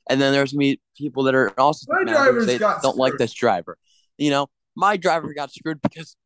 And 0.09 0.21
then 0.21 0.33
there's 0.33 0.53
be 0.53 0.81
people 0.97 1.25
that 1.25 1.35
are 1.35 1.59
also 1.59 1.87
My 1.89 2.03
mad 2.03 2.07
because 2.07 2.25
drivers 2.25 2.47
they 2.47 2.59
don't 2.59 2.99
like 2.99 3.17
this 3.17 3.33
driver. 3.33 3.79
You 4.19 4.31
know, 4.31 4.49
my 4.77 4.97
driver 4.97 5.33
got 5.33 5.51
screwed 5.51 5.81
because 5.81 6.17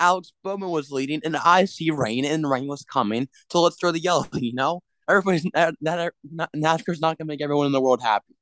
Alex 0.00 0.32
Bowman 0.42 0.70
was 0.70 0.90
leading 0.90 1.20
and 1.24 1.36
I 1.36 1.64
see 1.64 1.90
rain 1.90 2.24
and 2.24 2.48
rain 2.48 2.66
was 2.66 2.82
coming. 2.82 3.28
So 3.50 3.62
let's 3.62 3.76
throw 3.78 3.92
the 3.92 4.00
yellow, 4.00 4.26
you 4.34 4.54
know? 4.54 4.80
Everybody's 5.08 5.46
that, 5.54 5.74
NASCAR's 5.84 7.00
not 7.00 7.16
going 7.16 7.18
to 7.18 7.24
make 7.26 7.40
everyone 7.40 7.66
in 7.66 7.72
the 7.72 7.80
world 7.80 8.02
happy. 8.02 8.34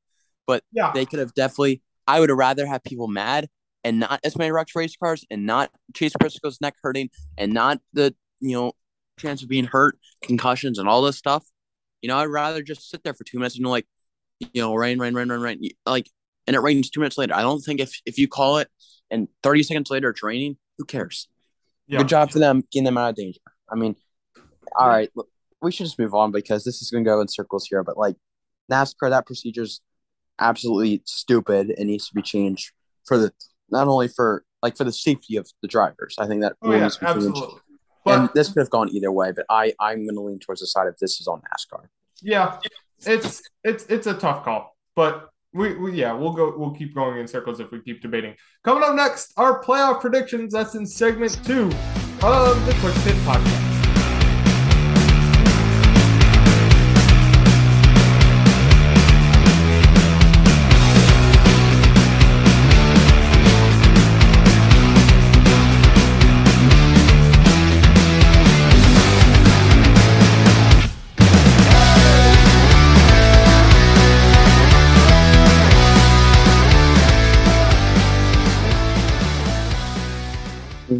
But 0.47 0.65
Yeah, 0.73 0.93
They 0.95 1.05
could 1.05 1.19
have 1.19 1.35
definitely, 1.35 1.83
I 2.07 2.21
would 2.21 2.31
have 2.31 2.39
rather 2.39 2.67
have 2.67 2.83
people 2.83 3.09
mad 3.09 3.49
and 3.85 4.01
not 4.01 4.21
as 4.25 4.37
many 4.37 4.51
wrecked 4.51 4.75
race 4.75 4.97
cars 4.97 5.25
and 5.31 5.45
not 5.45 5.71
Chase 5.95 6.13
Briscoe's 6.19 6.61
neck 6.61 6.75
hurting 6.83 7.11
and 7.37 7.53
not 7.53 7.81
the, 7.93 8.15
you 8.41 8.53
know, 8.57 8.73
chance 9.19 9.43
of 9.43 9.49
being 9.49 9.65
hurt, 9.65 9.99
concussions, 10.23 10.79
and 10.79 10.89
all 10.89 11.03
this 11.03 11.17
stuff. 11.17 11.45
You 12.03 12.09
know, 12.09 12.19
I'd 12.19 12.27
rather 12.27 12.63
just 12.63 12.89
sit 12.91 13.03
there 13.03 13.15
for 13.15 13.25
two 13.25 13.39
minutes 13.39 13.57
and 13.57 13.67
like, 13.67 13.87
you 14.39 14.63
know, 14.63 14.75
rain, 14.75 14.99
rain, 14.99 15.15
rain, 15.15 15.29
rain, 15.29 15.41
rain. 15.41 15.71
Like, 15.85 16.11
and 16.47 16.55
it 16.55 16.61
rains 16.61 16.91
two 16.91 17.01
minutes 17.01 17.19
later. 17.19 17.35
I 17.35 17.43
don't 17.43 17.61
think 17.61 17.81
if 17.81 18.01
if 18.05 18.19
you 18.19 18.29
call 18.29 18.59
it 18.59 18.69
and 19.11 19.29
30 19.43 19.63
seconds 19.63 19.91
later 19.91 20.11
it's 20.11 20.23
raining, 20.23 20.57
who 20.79 20.85
cares? 20.85 21.29
yeah. 21.87 21.99
Good 21.99 22.09
job 22.09 22.31
for 22.31 22.39
them 22.39 22.65
getting 22.73 22.85
them 22.85 22.99
out 22.99 23.11
of 23.11 23.17
danger. 23.17 23.41
I 23.71 23.77
mean, 23.77 23.97
all 24.77 24.89
right, 24.89 25.11
look, 25.15 25.29
we 25.63 25.73
should 25.73 25.87
just 25.87 25.99
move 25.99 26.15
on 26.15 26.33
because 26.33 26.65
this 26.65 26.83
is 26.83 26.91
going 26.91 27.05
to 27.05 27.09
go 27.09 27.21
in 27.21 27.29
circles 27.29 27.67
here. 27.67 27.83
But 27.83 27.97
like 27.97 28.17
NASCAR, 28.71 29.11
that 29.11 29.27
procedure's 29.27 29.81
absolutely 30.39 31.03
stupid 31.05 31.75
and 31.77 31.87
needs 31.87 32.09
to 32.09 32.15
be 32.15 32.23
changed 32.23 32.73
for 33.07 33.17
the 33.19 33.33
not 33.71 33.89
only 33.89 34.09
for 34.09 34.45
like 34.63 34.77
for 34.77 34.85
the 34.85 34.93
safety 34.93 35.37
of 35.37 35.49
the 35.63 35.69
drivers. 35.69 36.17
I 36.19 36.27
think 36.27 36.43
that 36.43 36.55
Oh 36.63 36.73
yeah, 36.73 36.83
needs 36.83 36.97
to 36.99 37.15
be 37.15 37.21
changed. 37.21 37.43
Absolutely. 38.07 38.21
and 38.21 38.29
But 38.29 38.35
this 38.35 38.49
could 38.53 38.61
have 38.61 38.71
gone 38.71 38.89
either 38.91 39.13
way, 39.13 39.33
but 39.33 39.47
I 39.49 39.73
I'm 39.81 40.05
going 40.05 40.15
to 40.15 40.21
lean 40.21 40.39
towards 40.39 40.61
the 40.61 40.67
side 40.67 40.87
of 40.87 40.99
this 40.99 41.21
is 41.21 41.27
on 41.27 41.41
NASCAR. 41.41 41.87
Yeah, 42.23 42.59
it's 43.05 43.43
it's 43.65 43.85
it's 43.87 44.07
a 44.07 44.15
tough 44.15 44.45
call, 44.45 44.77
but 44.95 45.31
we, 45.53 45.75
we 45.75 45.93
yeah 45.93 46.13
we'll 46.13 46.33
go 46.33 46.55
we'll 46.57 46.73
keep 46.73 46.95
going 46.95 47.19
in 47.19 47.27
circles 47.27 47.61
if 47.61 47.71
we 47.71 47.81
keep 47.81 48.01
debating. 48.01 48.35
Coming 48.65 48.85
up 48.85 48.95
next, 48.95 49.33
our 49.37 49.63
playoff 49.63 50.01
predictions. 50.01 50.53
That's 50.53 50.75
in 50.75 50.87
segment 50.87 51.39
two 51.45 51.67
of 52.23 52.67
the 52.67 52.77
Quick 52.81 52.95
Pit 53.05 53.17
Podcast. 53.25 53.66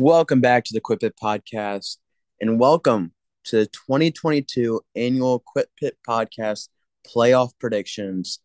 Welcome 0.07 0.41
back 0.41 0.63
to 0.67 0.73
the 0.73 0.81
Quick 0.81 1.01
Pit 1.01 1.15
Podcast, 1.21 1.97
and 2.41 2.61
welcome 2.61 3.11
to 3.47 3.57
the 3.57 3.67
2022 3.67 4.81
annual 4.95 5.43
Quick 5.45 5.67
Pit 5.77 5.99
Podcast 6.09 6.69
playoff 7.05 7.51
predictions. 7.59 8.39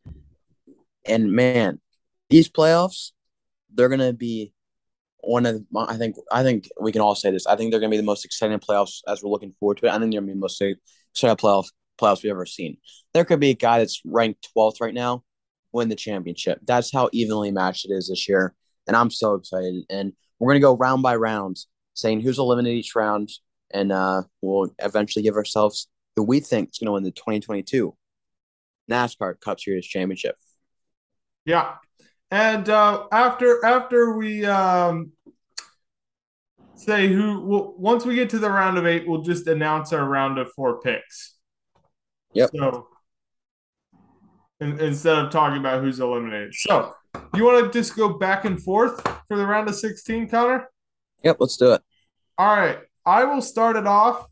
And 1.05 1.33
man, 1.33 1.79
these 2.31 2.49
playoffs, 2.49 3.11
they're 3.71 3.89
gonna 3.89 4.11
be 4.11 4.55
one 5.19 5.45
of 5.45 5.53
the, 5.53 5.65
I 5.87 5.97
think 5.97 6.15
I 6.31 6.41
think 6.41 6.67
we 6.81 6.91
can 6.91 7.01
all 7.01 7.13
say 7.13 7.29
this. 7.29 7.45
I 7.45 7.55
think 7.55 7.69
they're 7.69 7.79
gonna 7.79 7.91
be 7.91 7.97
the 7.97 8.01
most 8.01 8.25
exciting 8.25 8.57
playoffs 8.57 9.01
as 9.07 9.21
we're 9.21 9.29
looking 9.29 9.53
forward 9.59 9.77
to 9.77 9.85
it. 9.85 9.89
I 9.89 9.99
think 9.99 10.11
they're 10.11 10.21
gonna 10.21 10.31
be 10.31 10.33
the 10.33 10.39
most 10.39 10.59
exciting 10.59 11.37
playoff 11.37 11.67
playoffs 12.01 12.23
we've 12.23 12.31
ever 12.31 12.47
seen. 12.47 12.77
There 13.13 13.23
could 13.23 13.39
be 13.39 13.51
a 13.51 13.55
guy 13.55 13.77
that's 13.77 14.01
ranked 14.03 14.49
12th 14.57 14.81
right 14.81 14.95
now 14.95 15.23
win 15.73 15.89
the 15.89 15.95
championship. 15.95 16.57
That's 16.65 16.91
how 16.91 17.11
evenly 17.13 17.51
matched 17.51 17.85
it 17.85 17.93
is 17.93 18.09
this 18.09 18.27
year, 18.27 18.55
and 18.87 18.97
I'm 18.97 19.11
so 19.11 19.35
excited. 19.35 19.83
And 19.91 20.13
we're 20.41 20.53
gonna 20.53 20.59
go 20.59 20.75
round 20.75 21.03
by 21.03 21.15
round, 21.15 21.57
saying 21.93 22.21
who's 22.21 22.39
eliminated 22.39 22.79
each 22.79 22.95
round, 22.95 23.29
and 23.71 23.91
uh, 23.91 24.23
we'll 24.41 24.73
eventually 24.79 25.21
give 25.21 25.35
ourselves 25.35 25.87
who 26.15 26.23
we 26.23 26.39
think 26.39 26.69
is 26.71 26.79
gonna 26.79 26.91
win 26.91 27.03
the 27.03 27.11
2022 27.11 27.95
NASCAR 28.89 29.39
Cup 29.39 29.59
Series 29.59 29.85
championship. 29.85 30.35
Yeah, 31.45 31.75
and 32.31 32.67
uh, 32.67 33.05
after 33.11 33.63
after 33.63 34.17
we 34.17 34.43
um, 34.45 35.11
say 36.73 37.07
who, 37.07 37.41
we'll, 37.41 37.75
once 37.77 38.03
we 38.03 38.15
get 38.15 38.31
to 38.31 38.39
the 38.39 38.49
round 38.49 38.79
of 38.79 38.87
eight, 38.87 39.07
we'll 39.07 39.21
just 39.21 39.45
announce 39.45 39.93
our 39.93 40.03
round 40.03 40.39
of 40.39 40.51
four 40.53 40.81
picks. 40.81 41.35
Yep. 42.33 42.49
So 42.55 42.87
in, 44.59 44.79
instead 44.79 45.19
of 45.19 45.31
talking 45.31 45.59
about 45.59 45.83
who's 45.83 45.99
eliminated, 45.99 46.55
so 46.55 46.93
you 47.35 47.45
want 47.45 47.65
to 47.65 47.79
just 47.79 47.95
go 47.95 48.17
back 48.17 48.45
and 48.45 48.61
forth 48.61 49.01
for 49.27 49.37
the 49.37 49.45
round 49.45 49.69
of 49.69 49.75
sixteen, 49.75 50.27
Connor? 50.27 50.69
Yep, 51.23 51.37
let's 51.39 51.57
do 51.57 51.73
it. 51.73 51.81
All 52.37 52.55
right, 52.55 52.79
I 53.05 53.23
will 53.25 53.41
start 53.41 53.75
it 53.75 53.87
off, 53.87 54.27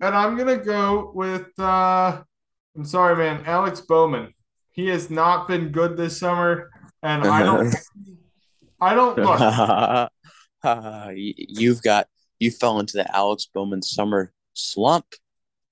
and 0.00 0.14
I'm 0.14 0.36
gonna 0.36 0.56
go 0.56 1.12
with. 1.14 1.58
Uh, 1.58 2.22
I'm 2.76 2.84
sorry, 2.84 3.16
man, 3.16 3.44
Alex 3.46 3.80
Bowman. 3.80 4.32
He 4.70 4.86
has 4.88 5.10
not 5.10 5.48
been 5.48 5.70
good 5.70 5.96
this 5.96 6.18
summer, 6.18 6.70
and 7.02 7.24
I 7.24 7.42
don't. 7.42 7.74
I 8.80 8.94
don't 8.94 9.18
look. 10.64 11.16
You've 11.16 11.82
got 11.82 12.06
you 12.38 12.50
fell 12.50 12.78
into 12.80 12.96
the 12.96 13.16
Alex 13.16 13.48
Bowman 13.52 13.82
summer 13.82 14.32
slump 14.54 15.06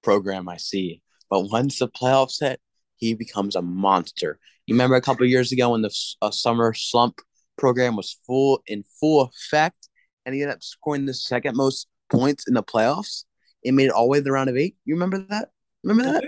program. 0.02 0.48
I 0.48 0.56
see, 0.56 1.02
but 1.30 1.50
once 1.50 1.78
the 1.78 1.88
playoffs 1.88 2.40
hit, 2.40 2.60
he 2.96 3.14
becomes 3.14 3.56
a 3.56 3.62
monster. 3.62 4.38
You 4.66 4.74
remember 4.74 4.96
a 4.96 5.00
couple 5.00 5.24
of 5.24 5.30
years 5.30 5.52
ago 5.52 5.70
when 5.70 5.82
the 5.82 5.94
uh, 6.22 6.30
summer 6.30 6.74
slump 6.74 7.20
program 7.56 7.96
was 7.96 8.18
full 8.26 8.62
in 8.66 8.84
full 9.00 9.22
effect, 9.22 9.88
and 10.24 10.34
he 10.34 10.42
ended 10.42 10.56
up 10.56 10.62
scoring 10.62 11.06
the 11.06 11.14
second 11.14 11.56
most 11.56 11.86
points 12.10 12.48
in 12.48 12.54
the 12.54 12.62
playoffs. 12.62 13.24
It 13.62 13.72
made 13.72 13.86
it 13.86 13.92
all 13.92 14.04
the 14.06 14.10
way 14.10 14.18
to 14.18 14.24
the 14.24 14.32
round 14.32 14.50
of 14.50 14.56
eight. 14.56 14.76
You 14.84 14.94
remember 14.94 15.24
that? 15.30 15.50
Remember 15.84 16.12
that? 16.12 16.24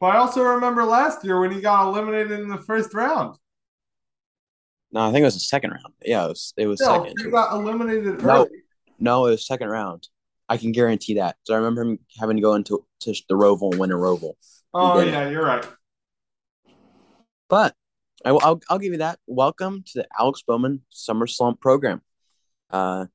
But 0.00 0.06
I 0.06 0.16
also 0.16 0.42
remember 0.42 0.84
last 0.84 1.22
year 1.24 1.38
when 1.40 1.50
he 1.52 1.60
got 1.60 1.86
eliminated 1.86 2.40
in 2.40 2.48
the 2.48 2.56
first 2.58 2.94
round. 2.94 3.36
No, 4.92 5.02
I 5.02 5.12
think 5.12 5.20
it 5.22 5.26
was 5.26 5.34
the 5.34 5.40
second 5.40 5.70
round. 5.70 5.94
Yeah, 6.02 6.24
it 6.24 6.28
was. 6.28 6.54
It 6.56 6.66
was 6.66 6.80
No, 6.80 6.86
second. 7.04 7.14
he 7.22 7.30
got 7.30 7.52
eliminated 7.52 8.22
No. 8.22 8.40
early. 8.40 8.48
No, 8.98 9.26
it 9.26 9.30
was 9.32 9.46
second 9.46 9.68
round. 9.68 10.08
I 10.48 10.56
can 10.56 10.72
guarantee 10.72 11.14
that. 11.14 11.36
So 11.44 11.54
I 11.54 11.58
remember 11.58 11.82
him 11.82 11.98
having 12.18 12.36
to 12.36 12.42
go 12.42 12.54
into 12.54 12.84
to 13.00 13.14
the 13.28 13.34
Roval 13.34 13.70
and 13.72 13.78
win 13.80 13.92
a 13.92 13.96
Roval. 13.96 14.32
Oh 14.74 15.00
yeah, 15.02 15.28
you're 15.28 15.44
right. 15.44 15.64
But 17.50 17.74
I, 18.24 18.30
will 18.30 18.40
I'll, 18.44 18.60
I'll 18.70 18.78
give 18.78 18.92
you 18.92 18.98
that. 18.98 19.18
Welcome 19.26 19.82
to 19.88 19.98
the 19.98 20.06
Alex 20.18 20.42
Bowman 20.46 20.82
Summer 20.88 21.26
Slump 21.26 21.60
Program. 21.60 22.00
Uh, 22.70 23.06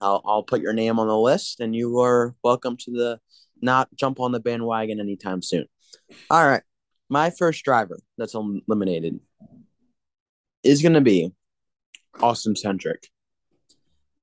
I'll, 0.00 0.22
I'll 0.24 0.42
put 0.44 0.60
your 0.60 0.72
name 0.72 1.00
on 1.00 1.08
the 1.08 1.18
list, 1.18 1.58
and 1.58 1.74
you 1.74 1.98
are 1.98 2.36
welcome 2.44 2.76
to 2.76 2.90
the 2.92 3.20
not 3.60 3.88
jump 3.96 4.20
on 4.20 4.30
the 4.30 4.38
bandwagon 4.38 5.00
anytime 5.00 5.42
soon. 5.42 5.66
All 6.30 6.46
right, 6.46 6.62
my 7.08 7.30
first 7.30 7.64
driver 7.64 7.98
that's 8.16 8.34
eliminated 8.34 9.18
is 10.62 10.80
going 10.80 10.94
to 10.94 11.00
be 11.00 11.32
Austin 12.20 12.54
Cindric. 12.54 13.08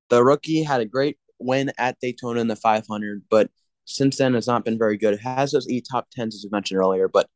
The 0.09 0.23
rookie 0.23 0.63
had 0.63 0.79
a 0.79 0.85
great 0.85 1.17
win 1.39 1.73
at 1.77 1.99
Daytona 1.99 2.39
in 2.39 2.47
the 2.47 2.55
500, 2.55 3.23
but 3.29 3.49
since 3.83 4.15
then 4.15 4.33
has 4.33 4.47
not 4.47 4.63
been 4.63 4.77
very 4.77 4.97
good. 4.97 5.15
It 5.15 5.21
has 5.21 5.51
those 5.51 5.67
eight 5.69 5.85
top 5.91 6.07
tens 6.09 6.35
as 6.35 6.45
we 6.45 6.55
mentioned 6.55 6.79
earlier, 6.79 7.09
but 7.09 7.27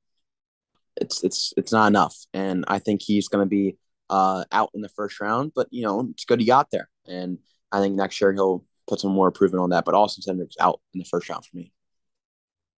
it's 0.97 1.23
it's 1.23 1.53
it's 1.57 1.71
not 1.71 1.87
enough. 1.87 2.15
And 2.33 2.65
I 2.67 2.79
think 2.79 3.01
he's 3.01 3.27
going 3.27 3.45
to 3.45 3.49
be 3.49 3.77
uh, 4.09 4.45
out 4.51 4.69
in 4.73 4.81
the 4.81 4.89
first 4.89 5.19
round. 5.19 5.51
But 5.55 5.67
you 5.71 5.83
know, 5.83 6.07
it's 6.11 6.25
good 6.25 6.39
he 6.39 6.45
got 6.45 6.71
there, 6.71 6.89
and 7.07 7.39
I 7.71 7.79
think 7.79 7.95
next 7.95 8.19
year 8.21 8.33
he'll 8.33 8.63
put 8.87 8.99
some 8.99 9.11
more 9.11 9.27
improvement 9.27 9.63
on 9.63 9.69
that. 9.71 9.85
But 9.85 9.95
Austin 9.95 10.23
Cindric's 10.23 10.55
out 10.59 10.79
in 10.93 10.99
the 10.99 11.05
first 11.05 11.29
round 11.29 11.45
for 11.45 11.57
me. 11.57 11.71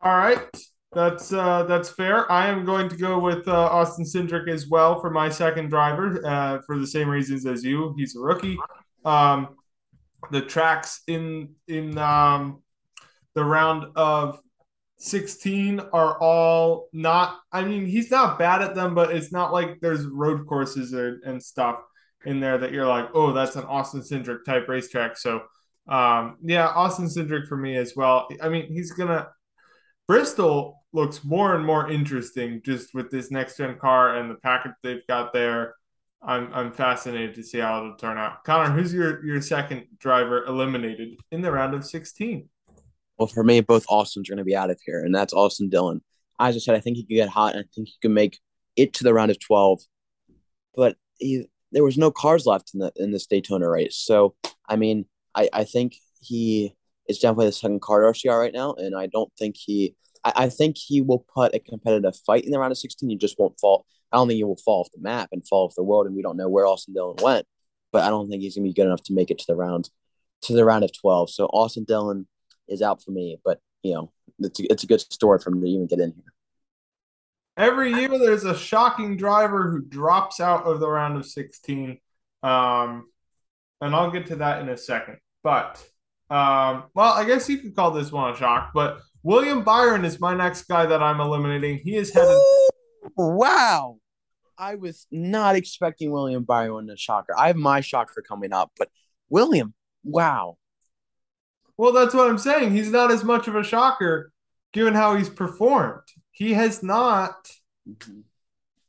All 0.01 0.15
right. 0.15 0.39
That's 0.93 1.33
uh, 1.33 1.63
that's 1.63 1.89
fair. 1.89 2.31
I 2.31 2.47
am 2.47 2.63
going 2.63 2.87
to 2.89 2.95
go 2.95 3.19
with 3.19 3.47
uh, 3.47 3.51
Austin 3.51 4.05
Cindric 4.05 4.47
as 4.49 4.67
well 4.67 5.01
for 5.01 5.09
my 5.09 5.29
second 5.29 5.69
driver 5.69 6.25
uh, 6.25 6.59
for 6.65 6.79
the 6.79 6.87
same 6.87 7.09
reasons 7.09 7.45
as 7.45 7.63
you. 7.63 7.93
He's 7.97 8.15
a 8.15 8.19
rookie. 8.19 8.57
Um, 9.03 9.49
the 10.31 10.41
tracks 10.41 11.01
in 11.07 11.55
in 11.67 11.97
um, 11.97 12.63
the 13.35 13.43
round 13.43 13.85
of 13.95 14.39
16 14.97 15.79
are 15.93 16.19
all 16.19 16.89
not 16.91 17.39
I 17.51 17.63
mean 17.63 17.85
he's 17.85 18.09
not 18.09 18.39
bad 18.39 18.61
at 18.61 18.73
them 18.73 18.95
but 18.95 19.11
it's 19.11 19.31
not 19.31 19.53
like 19.53 19.79
there's 19.79 20.05
road 20.05 20.47
courses 20.47 20.93
or, 20.93 21.19
and 21.23 21.41
stuff 21.41 21.79
in 22.25 22.39
there 22.39 22.57
that 22.57 22.71
you're 22.71 22.87
like 22.87 23.09
oh 23.13 23.31
that's 23.31 23.55
an 23.55 23.65
Austin 23.65 24.01
Cindric 24.01 24.43
type 24.43 24.67
racetrack 24.67 25.17
so 25.17 25.43
um, 25.87 26.37
yeah 26.43 26.67
Austin 26.67 27.05
Cindric 27.05 27.47
for 27.47 27.57
me 27.57 27.75
as 27.75 27.93
well 27.95 28.27
I 28.41 28.49
mean 28.49 28.73
he's 28.73 28.91
gonna 28.91 29.27
Bristol 30.07 30.83
looks 30.93 31.23
more 31.23 31.53
and 31.55 31.65
more 31.65 31.91
interesting 31.91 32.61
just 32.65 32.95
with 32.95 33.11
this 33.11 33.29
next 33.29 33.57
gen 33.57 33.77
car 33.77 34.15
and 34.15 34.31
the 34.31 34.35
package 34.35 34.71
they've 34.81 35.05
got 35.07 35.31
there 35.31 35.75
I'm 36.21 36.51
I'm 36.53 36.71
fascinated 36.71 37.35
to 37.35 37.43
see 37.43 37.59
how 37.59 37.77
it'll 37.77 37.95
turn 37.95 38.17
out. 38.17 38.43
Connor, 38.43 38.71
who's 38.71 38.93
your 38.93 39.23
your 39.23 39.39
second 39.41 39.85
driver 39.99 40.45
eliminated 40.45 41.19
in 41.31 41.41
the 41.41 41.51
round 41.51 41.75
of 41.75 41.85
16? 41.85 42.49
Well, 43.17 43.27
for 43.27 43.43
me, 43.43 43.61
both 43.61 43.85
Austins 43.89 44.29
are 44.29 44.33
going 44.33 44.37
to 44.37 44.43
be 44.43 44.55
out 44.55 44.69
of 44.69 44.79
here, 44.85 45.03
and 45.03 45.13
that's 45.13 45.33
Austin 45.33 45.69
Dillon. 45.69 46.01
As 46.39 46.55
I 46.55 46.59
said, 46.59 46.75
I 46.75 46.79
think 46.79 46.97
he 46.97 47.03
could 47.03 47.15
get 47.15 47.29
hot, 47.29 47.55
and 47.55 47.63
I 47.63 47.67
think 47.73 47.87
he 47.87 47.95
can 48.01 48.13
make 48.13 48.39
it 48.75 48.93
to 48.93 49.03
the 49.03 49.13
round 49.13 49.31
of 49.31 49.39
12. 49.39 49.81
But 50.75 50.97
he, 51.17 51.47
there 51.71 51.83
was 51.83 51.97
no 51.97 52.11
cars 52.11 52.45
left 52.45 52.71
in 52.73 52.79
the 52.79 52.91
in 52.95 53.11
this 53.11 53.25
Daytona 53.25 53.67
race, 53.69 53.95
so 53.95 54.35
I 54.69 54.75
mean, 54.75 55.05
I 55.35 55.49
I 55.51 55.63
think 55.63 55.95
he 56.21 56.75
is 57.07 57.19
definitely 57.19 57.47
the 57.47 57.53
second 57.53 57.81
car 57.81 58.01
RCR 58.01 58.39
right 58.39 58.53
now, 58.53 58.73
and 58.73 58.95
I 58.95 59.07
don't 59.07 59.31
think 59.37 59.55
he. 59.57 59.95
I, 60.23 60.49
think 60.49 60.75
he 60.77 60.99
will 60.99 61.25
put 61.33 61.55
a 61.55 61.59
competitive 61.59 62.15
fight 62.25 62.43
in 62.43 62.51
the 62.51 62.59
round 62.59 62.73
of 62.73 62.77
16. 62.77 63.09
He 63.09 63.15
just 63.15 63.39
won't 63.39 63.57
fall. 63.61 63.85
I 64.11 64.17
don't 64.17 64.27
think 64.27 64.37
he 64.37 64.43
will 64.43 64.57
fall 64.57 64.81
off 64.81 64.89
the 64.93 64.99
map 64.99 65.29
and 65.31 65.47
fall 65.47 65.67
off 65.67 65.75
the 65.77 65.83
world, 65.83 66.05
and 66.05 66.15
we 66.15 66.21
don't 66.21 66.35
know 66.35 66.49
where 66.49 66.65
Austin 66.65 66.93
Dillon 66.93 67.15
went. 67.21 67.45
But 67.93 68.03
I 68.03 68.09
don't 68.09 68.27
think 68.27 68.41
he's 68.41 68.55
gonna 68.55 68.67
be 68.67 68.73
good 68.73 68.87
enough 68.87 69.03
to 69.03 69.13
make 69.13 69.31
it 69.31 69.39
to 69.39 69.45
the 69.47 69.55
round 69.55 69.89
to 70.41 70.53
the 70.53 70.65
round 70.65 70.83
of 70.83 70.91
12. 70.99 71.29
So 71.29 71.45
Austin 71.45 71.85
Dillon 71.85 72.27
is 72.67 72.81
out 72.81 73.03
for 73.03 73.11
me. 73.11 73.39
But 73.43 73.59
you 73.83 73.93
know, 73.93 74.11
it's 74.39 74.59
a, 74.59 74.71
it's 74.71 74.83
a 74.83 74.87
good 74.87 75.01
story 75.01 75.39
for 75.39 75.51
him 75.51 75.61
to 75.61 75.67
even 75.67 75.87
get 75.87 75.99
in 75.99 76.13
here. 76.13 76.33
Every 77.57 77.91
year, 77.91 78.09
there's 78.09 78.43
a 78.43 78.55
shocking 78.55 79.17
driver 79.17 79.71
who 79.71 79.81
drops 79.81 80.39
out 80.39 80.65
of 80.65 80.79
the 80.79 80.87
round 80.87 81.17
of 81.17 81.25
16. 81.25 81.97
Um, 82.43 83.09
and 83.81 83.95
I'll 83.95 84.11
get 84.11 84.27
to 84.27 84.35
that 84.37 84.61
in 84.61 84.69
a 84.69 84.77
second. 84.77 85.17
But, 85.43 85.83
um, 86.29 86.83
well, 86.93 87.13
I 87.13 87.23
guess 87.25 87.49
you 87.49 87.57
could 87.57 87.75
call 87.75 87.89
this 87.89 88.11
one 88.11 88.31
a 88.31 88.37
shock. 88.37 88.71
But 88.75 88.99
William 89.23 89.63
Byron 89.63 90.05
is 90.05 90.19
my 90.19 90.35
next 90.35 90.67
guy 90.67 90.85
that 90.85 91.01
I'm 91.01 91.19
eliminating. 91.19 91.79
He 91.79 91.95
is 91.95 92.13
headed. 92.13 92.37
Wow. 93.15 93.97
I 94.57 94.75
was 94.75 95.07
not 95.11 95.55
expecting 95.55 96.11
William 96.11 96.43
Byron 96.43 96.89
a 96.91 96.97
shocker. 96.97 97.33
I 97.37 97.47
have 97.47 97.55
my 97.55 97.81
shocker 97.81 98.23
coming 98.27 98.53
up, 98.53 98.71
but 98.77 98.89
William, 99.29 99.73
wow. 100.03 100.57
Well, 101.77 101.91
that's 101.93 102.13
what 102.13 102.27
I'm 102.29 102.37
saying. 102.37 102.71
He's 102.71 102.91
not 102.91 103.11
as 103.11 103.23
much 103.23 103.47
of 103.47 103.55
a 103.55 103.63
shocker 103.63 104.31
given 104.73 104.93
how 104.93 105.15
he's 105.15 105.29
performed. 105.29 106.01
He 106.31 106.53
has 106.53 106.81
not. 106.83 107.49
Mm-hmm. 107.87 108.19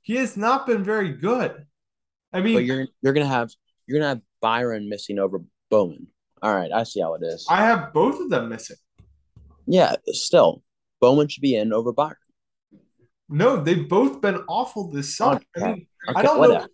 He 0.03 0.17
has 0.17 0.37
not 0.37 0.67
been 0.67 0.83
very 0.83 1.13
good. 1.13 1.67
I 2.33 2.41
mean, 2.41 2.55
But 2.55 2.65
you're 2.65 2.87
you're 3.03 3.13
gonna 3.13 3.27
have 3.27 3.51
you're 3.87 3.99
gonna 3.99 4.09
have 4.11 4.21
Byron 4.41 4.89
missing 4.89 5.19
over 5.19 5.43
Bowman. 5.71 6.07
All 6.43 6.55
right, 6.55 6.71
I 6.73 6.85
see 6.85 7.01
how 7.01 7.15
it 7.15 7.23
is. 7.23 7.47
I 7.51 7.57
have 7.67 7.93
both 7.93 8.21
of 8.21 8.31
them 8.31 8.49
missing. 8.49 8.77
yeah, 9.67 9.97
still 10.09 10.63
Bowman 11.01 11.29
should 11.29 11.43
be 11.43 11.57
in 11.57 11.73
over 11.73 11.93
Byron. 11.93 12.17
No, 13.29 13.63
they've 13.63 13.89
both 13.89 14.21
been 14.23 14.37
awful 14.49 14.91
this 14.91 15.15
summer. 15.17 15.41
I 15.57 15.61
mean, 15.61 15.87
Okay, 16.09 16.19
I 16.19 16.23
don't 16.23 16.39
whatever. 16.39 16.61
know. 16.61 16.69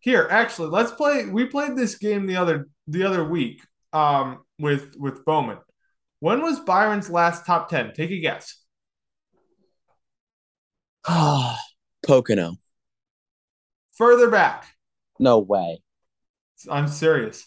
Here, 0.00 0.26
actually, 0.30 0.70
let's 0.70 0.90
play. 0.90 1.26
We 1.26 1.44
played 1.46 1.76
this 1.76 1.94
game 1.96 2.26
the 2.26 2.36
other 2.36 2.68
the 2.88 3.04
other 3.04 3.22
week 3.24 3.62
um, 3.92 4.40
with 4.62 4.94
with 4.96 5.24
Bowman. 5.26 5.58
When 6.20 6.40
was 6.40 6.60
Byron's 6.60 7.10
last 7.10 7.44
top 7.44 7.68
ten? 7.68 7.92
Take 7.92 8.10
a 8.10 8.18
guess. 8.20 8.56
Pocono. 12.06 12.56
Further 13.98 14.30
back. 14.30 14.66
No 15.18 15.38
way. 15.40 15.82
I'm 16.70 16.88
serious. 16.88 17.46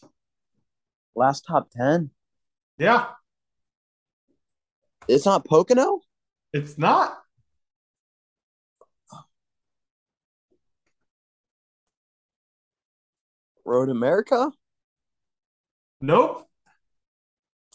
Last 1.15 1.45
top 1.47 1.69
ten. 1.71 2.11
Yeah, 2.77 3.05
It's 5.07 5.25
not 5.25 5.45
Pocono. 5.45 6.01
it's 6.51 6.77
not. 6.77 7.17
Road 13.65 13.89
America. 13.89 14.51
Nope. 16.01 16.44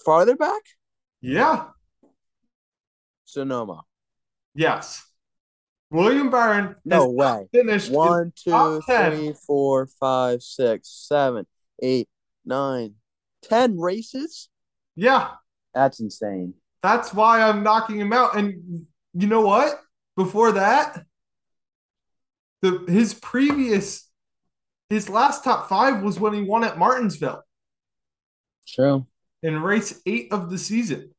Farther 0.05 0.37
back. 0.37 0.63
Yeah. 1.21 1.67
Sonoma. 3.25 3.83
Yes. 4.55 5.05
William 5.91 6.31
Byron 6.31 6.77
No 6.85 7.09
way. 7.11 7.49
finished 7.53 7.91
One, 7.91 8.33
two, 8.37 8.51
top 8.51 8.87
10. 8.87 9.13
three, 9.17 9.33
four, 9.47 9.87
five, 9.87 10.43
six, 10.43 10.89
seven, 11.09 11.47
eight, 11.83 12.09
nine, 12.45 12.95
ten 13.43 13.79
races. 13.79 14.49
Yeah, 14.95 15.33
That's 15.75 15.99
insane. 16.01 16.55
that's 16.83 17.13
why 17.13 17.43
I'm 17.43 17.63
knocking 17.63 17.99
him 17.99 18.13
out. 18.13 18.37
And 18.37 18.87
you 19.15 19.27
know 19.27 19.41
what? 19.41 19.81
Before 20.17 20.53
that, 20.53 21.05
the 22.63 22.85
his 22.89 23.15
previous 23.15 24.09
his 24.91 25.09
last 25.09 25.43
top 25.45 25.69
five 25.69 26.03
was 26.03 26.21
when 26.21 26.35
he 26.35 26.43
won 26.43 26.63
at 26.65 26.79
Martinsville 26.79 27.43
True. 28.69 29.07
In 29.43 29.63
race 29.63 30.01
eight 30.07 30.33
of 30.33 30.51
the 30.51 30.59
season. 30.59 31.11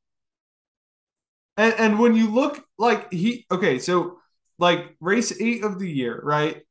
And 1.57 1.73
and 1.77 1.99
when 1.99 2.15
you 2.15 2.29
look 2.29 2.63
like 2.77 3.11
he 3.11 3.45
okay, 3.51 3.79
so 3.79 4.19
like 4.57 4.95
race 4.99 5.39
eight 5.41 5.63
of 5.63 5.79
the 5.79 5.89
year, 5.89 6.19
right? 6.23 6.61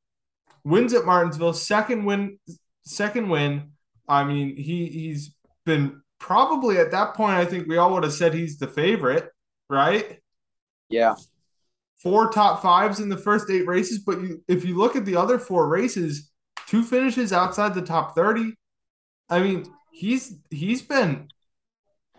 Wins 0.65 0.95
at 0.95 1.05
Martinsville, 1.05 1.53
second 1.53 2.05
win, 2.05 2.39
second 2.85 3.29
win. 3.29 3.73
I 4.09 4.25
mean, 4.25 4.57
he 4.57 4.87
he's 4.87 5.35
been 5.65 6.03
probably 6.19 6.79
at 6.79 6.93
that 6.93 7.15
point. 7.15 7.35
I 7.35 7.45
think 7.45 7.69
we 7.69 7.77
all 7.77 7.93
would 7.93 8.05
have 8.05 8.13
said 8.13 8.35
he's 8.35 8.59
the 8.59 8.67
favorite, 8.67 9.31
right? 9.69 10.19
Yeah. 10.89 11.15
Four 11.99 12.31
top 12.31 12.63
fives 12.63 13.01
in 13.01 13.09
the 13.09 13.17
first 13.17 13.51
eight 13.51 13.67
races, 13.67 13.99
but 13.99 14.21
you 14.21 14.43
if 14.49 14.65
you 14.65 14.77
look 14.77 14.97
at 14.97 15.05
the 15.05 15.17
other 15.17 15.39
four 15.39 15.69
races, 15.69 16.31
two 16.67 16.83
finishes 16.83 17.33
outside 17.33 17.75
the 17.75 17.83
top 17.83 18.15
thirty. 18.15 18.55
I 19.29 19.41
mean, 19.41 19.67
he's 19.93 20.37
he's 20.51 20.83
been 20.83 21.29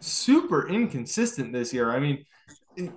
super 0.01 0.67
inconsistent 0.67 1.53
this 1.53 1.73
year. 1.73 1.91
I 1.91 1.99
mean, 1.99 2.25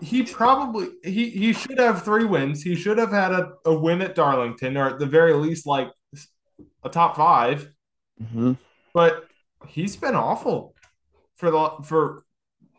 he 0.00 0.22
probably 0.22 0.88
he 1.02 1.30
he 1.30 1.52
should 1.52 1.78
have 1.78 2.04
three 2.04 2.24
wins. 2.24 2.62
He 2.62 2.74
should 2.74 2.98
have 2.98 3.10
had 3.10 3.32
a, 3.32 3.52
a 3.64 3.74
win 3.74 4.02
at 4.02 4.14
Darlington, 4.14 4.76
or 4.76 4.90
at 4.90 4.98
the 4.98 5.06
very 5.06 5.34
least, 5.34 5.66
like 5.66 5.90
a 6.82 6.88
top 6.88 7.16
five. 7.16 7.70
Mm-hmm. 8.22 8.52
But 8.92 9.24
he's 9.68 9.96
been 9.96 10.14
awful 10.14 10.74
for 11.36 11.50
the 11.50 11.70
for 11.84 12.24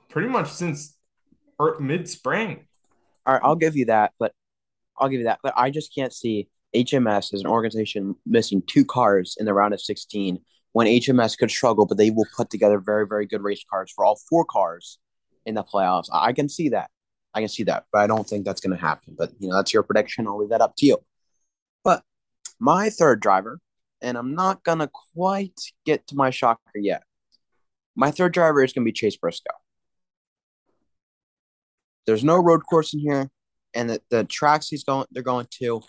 pretty 0.09 0.29
much 0.29 0.49
since 0.49 0.97
mid 1.79 2.07
spring. 2.07 2.67
All 3.25 3.33
right, 3.33 3.43
I'll 3.43 3.55
give 3.55 3.75
you 3.75 3.85
that, 3.85 4.13
but 4.19 4.31
I'll 4.97 5.09
give 5.09 5.19
you 5.19 5.25
that. 5.25 5.39
But 5.43 5.53
I 5.57 5.71
just 5.71 5.93
can't 5.93 6.13
see 6.13 6.47
HMS 6.73 7.33
as 7.33 7.41
an 7.41 7.47
organization 7.47 8.15
missing 8.25 8.61
two 8.65 8.85
cars 8.85 9.35
in 9.39 9.45
the 9.45 9.53
round 9.53 9.73
of 9.73 9.81
16 9.81 10.39
when 10.75 10.87
HMS 10.87 11.37
could 11.37 11.49
struggle, 11.49 11.85
but 11.85 11.97
they 11.97 12.11
will 12.11 12.27
put 12.35 12.49
together 12.49 12.79
very, 12.79 13.07
very 13.07 13.25
good 13.25 13.41
race 13.41 13.63
cars 13.71 13.89
for 13.95 14.03
all 14.03 14.19
four 14.29 14.43
cars 14.43 14.99
in 15.45 15.55
the 15.55 15.63
playoffs. 15.63 16.09
I 16.11 16.33
can 16.33 16.49
see 16.49 16.67
that. 16.67 16.89
I 17.33 17.39
can 17.39 17.47
see 17.47 17.63
that, 17.63 17.85
but 17.93 17.99
I 17.99 18.07
don't 18.07 18.27
think 18.27 18.43
that's 18.43 18.59
going 18.59 18.75
to 18.75 18.81
happen. 18.81 19.15
But, 19.17 19.31
you 19.39 19.47
know, 19.47 19.55
that's 19.55 19.73
your 19.73 19.83
prediction. 19.83 20.27
I'll 20.27 20.37
leave 20.37 20.49
that 20.49 20.59
up 20.59 20.75
to 20.79 20.85
you. 20.85 20.97
But 21.85 22.03
my 22.59 22.89
third 22.89 23.21
driver, 23.21 23.61
and 24.01 24.17
I'm 24.17 24.35
not 24.35 24.65
going 24.65 24.79
to 24.79 24.89
quite 25.13 25.57
get 25.85 26.07
to 26.07 26.15
my 26.17 26.29
shocker 26.29 26.59
yet. 26.75 27.03
My 27.95 28.11
third 28.11 28.33
driver 28.33 28.61
is 28.61 28.73
going 28.73 28.83
to 28.83 28.89
be 28.89 28.91
Chase 28.91 29.15
Briscoe. 29.15 29.55
There's 32.05 32.25
no 32.25 32.35
road 32.35 32.65
course 32.69 32.93
in 32.93 32.99
here, 32.99 33.29
and 33.73 33.91
the, 33.91 34.01
the 34.09 34.25
tracks 34.25 34.67
he's 34.67 34.83
going 34.83 35.05
they're 35.11 35.23
going 35.23 35.47
to, 35.61 35.83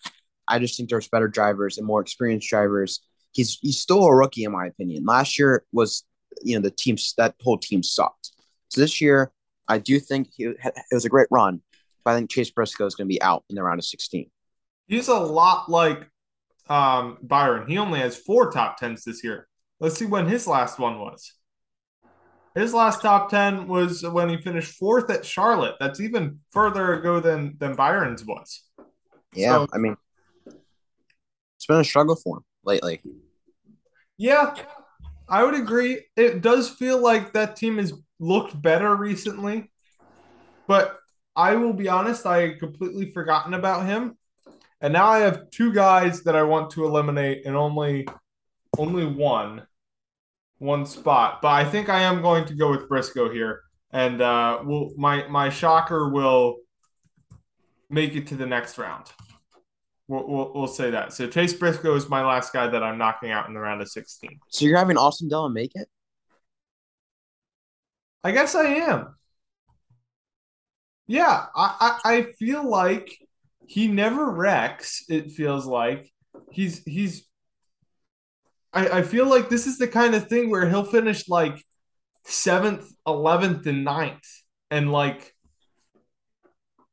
I 0.46 0.60
just 0.60 0.76
think 0.76 0.90
there's 0.90 1.08
better 1.08 1.26
drivers 1.26 1.76
and 1.76 1.84
more 1.84 2.00
experienced 2.00 2.48
drivers. 2.48 3.00
He's 3.36 3.58
he's 3.60 3.78
still 3.78 4.02
a 4.06 4.14
rookie 4.14 4.44
in 4.44 4.52
my 4.52 4.66
opinion. 4.66 5.04
Last 5.04 5.38
year 5.38 5.62
was 5.70 6.04
you 6.42 6.56
know 6.56 6.62
the 6.62 6.70
team 6.70 6.96
that 7.18 7.34
whole 7.42 7.58
team 7.58 7.82
sucked. 7.82 8.32
So 8.68 8.80
this 8.80 8.98
year, 8.98 9.30
I 9.68 9.76
do 9.76 10.00
think 10.00 10.30
he 10.34 10.44
had, 10.58 10.72
it 10.90 10.94
was 10.94 11.04
a 11.04 11.10
great 11.10 11.28
run, 11.30 11.60
but 12.02 12.12
I 12.12 12.16
think 12.16 12.30
Chase 12.30 12.50
Briscoe 12.50 12.86
is 12.86 12.94
going 12.94 13.06
to 13.06 13.12
be 13.12 13.20
out 13.20 13.44
in 13.50 13.56
the 13.56 13.62
round 13.62 13.78
of 13.78 13.84
16. 13.84 14.30
He's 14.88 15.08
a 15.08 15.14
lot 15.18 15.70
like 15.70 16.08
um, 16.70 17.18
Byron. 17.22 17.68
He 17.68 17.76
only 17.76 18.00
has 18.00 18.16
four 18.16 18.50
top 18.50 18.78
tens 18.78 19.04
this 19.04 19.22
year. 19.22 19.48
Let's 19.80 19.98
see 19.98 20.06
when 20.06 20.26
his 20.26 20.46
last 20.46 20.78
one 20.78 20.98
was. 20.98 21.32
His 22.54 22.72
last 22.72 23.02
top 23.02 23.28
10 23.28 23.68
was 23.68 24.02
when 24.02 24.30
he 24.30 24.38
finished 24.38 24.72
fourth 24.78 25.10
at 25.10 25.26
Charlotte. 25.26 25.74
That's 25.78 26.00
even 26.00 26.40
further 26.52 26.94
ago 26.94 27.20
than, 27.20 27.56
than 27.58 27.74
Byron's 27.74 28.24
was. 28.24 28.62
Yeah, 29.34 29.52
So- 29.52 29.66
I 29.74 29.78
mean, 29.78 29.96
it's 30.46 31.66
been 31.66 31.80
a 31.80 31.84
struggle 31.84 32.16
for 32.16 32.38
him 32.38 32.44
lately. 32.64 33.02
Yeah, 34.18 34.54
I 35.28 35.44
would 35.44 35.54
agree. 35.54 36.04
It 36.16 36.40
does 36.40 36.70
feel 36.70 37.00
like 37.00 37.32
that 37.32 37.56
team 37.56 37.78
has 37.78 37.92
looked 38.18 38.60
better 38.60 38.94
recently, 38.94 39.70
but 40.66 40.96
I 41.34 41.54
will 41.56 41.74
be 41.74 41.88
honest, 41.88 42.24
I 42.24 42.40
had 42.40 42.58
completely 42.58 43.10
forgotten 43.10 43.52
about 43.52 43.86
him. 43.86 44.16
And 44.80 44.92
now 44.92 45.06
I 45.06 45.18
have 45.18 45.50
two 45.50 45.72
guys 45.72 46.22
that 46.22 46.36
I 46.36 46.42
want 46.42 46.70
to 46.72 46.84
eliminate 46.84 47.44
and 47.46 47.56
only 47.56 48.06
only 48.78 49.06
one 49.06 49.66
one 50.58 50.86
spot. 50.86 51.40
But 51.42 51.48
I 51.48 51.64
think 51.64 51.88
I 51.88 52.00
am 52.00 52.22
going 52.22 52.44
to 52.46 52.54
go 52.54 52.70
with 52.70 52.88
Briscoe 52.88 53.30
here. 53.30 53.62
And 53.90 54.20
uh 54.20 54.60
will 54.64 54.92
my 54.96 55.26
my 55.28 55.48
shocker 55.50 56.08
will 56.08 56.56
make 57.88 58.14
it 58.14 58.26
to 58.28 58.34
the 58.36 58.46
next 58.46 58.78
round. 58.78 59.06
We'll, 60.08 60.26
we'll, 60.26 60.52
we'll 60.54 60.66
say 60.68 60.90
that. 60.90 61.12
So 61.12 61.26
Chase 61.26 61.52
Briscoe 61.52 61.94
is 61.94 62.08
my 62.08 62.24
last 62.24 62.52
guy 62.52 62.68
that 62.68 62.82
I'm 62.82 62.98
knocking 62.98 63.30
out 63.30 63.48
in 63.48 63.54
the 63.54 63.60
round 63.60 63.82
of 63.82 63.88
16. 63.88 64.38
So 64.48 64.64
you're 64.64 64.78
having 64.78 64.96
Austin 64.96 65.28
Dillon 65.28 65.52
make 65.52 65.72
it? 65.74 65.88
I 68.22 68.32
guess 68.32 68.54
I 68.54 68.66
am. 68.66 69.14
Yeah, 71.06 71.46
I, 71.54 71.98
I, 72.04 72.14
I 72.14 72.22
feel 72.38 72.68
like 72.68 73.16
he 73.66 73.88
never 73.88 74.30
wrecks, 74.30 75.04
it 75.08 75.32
feels 75.32 75.66
like. 75.66 76.12
He's 76.50 76.84
he's 76.84 77.26
I, 78.72 78.98
I 78.98 79.02
feel 79.02 79.26
like 79.26 79.48
this 79.48 79.66
is 79.66 79.78
the 79.78 79.88
kind 79.88 80.14
of 80.14 80.28
thing 80.28 80.50
where 80.50 80.68
he'll 80.68 80.84
finish 80.84 81.28
like 81.28 81.64
seventh, 82.24 82.92
eleventh, 83.06 83.66
and 83.66 83.84
ninth, 83.84 84.26
and 84.70 84.92
like 84.92 85.32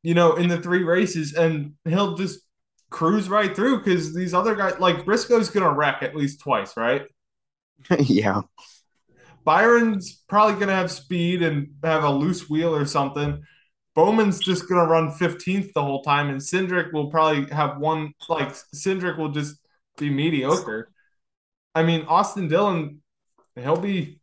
you 0.02 0.14
know, 0.14 0.36
in 0.36 0.50
the 0.50 0.62
three 0.62 0.84
races, 0.84 1.34
and 1.34 1.74
he'll 1.86 2.16
just 2.16 2.40
cruise 2.94 3.28
right 3.28 3.54
through 3.54 3.80
because 3.80 4.16
these 4.16 4.34
other 4.34 4.56
guys 4.56 4.80
like 4.80 5.04
Briscoe's 5.04 5.50
gonna 5.50 5.74
wreck 5.74 6.02
at 6.02 6.16
least 6.16 6.40
twice, 6.40 6.78
right? 6.78 7.06
yeah. 8.00 8.42
Byron's 9.44 10.24
probably 10.30 10.56
going 10.56 10.68
to 10.68 10.76
have 10.76 10.92
speed 10.92 11.42
and 11.42 11.72
have 11.84 12.04
a 12.04 12.10
loose 12.10 12.50
wheel 12.50 12.74
or 12.74 12.86
something. 12.86 13.44
Bowman's 13.96 14.40
just 14.40 14.68
going 14.68 14.80
to 14.80 14.90
run 14.90 15.12
15th 15.12 15.74
the 15.74 15.84
whole 15.84 16.02
time, 16.02 16.30
and 16.30 16.40
Cindric 16.40 16.94
will 16.94 17.12
probably 17.12 17.46
have 17.54 17.78
one, 17.78 18.14
like, 18.30 18.54
Cindric 18.74 19.18
will 19.18 19.30
just 19.30 19.58
be 19.98 20.10
mediocre. 20.10 20.90
I 21.76 21.84
mean, 21.84 22.06
Austin 22.08 22.48
Dillon, 22.48 23.02
he'll 23.56 23.78
be, 23.78 24.20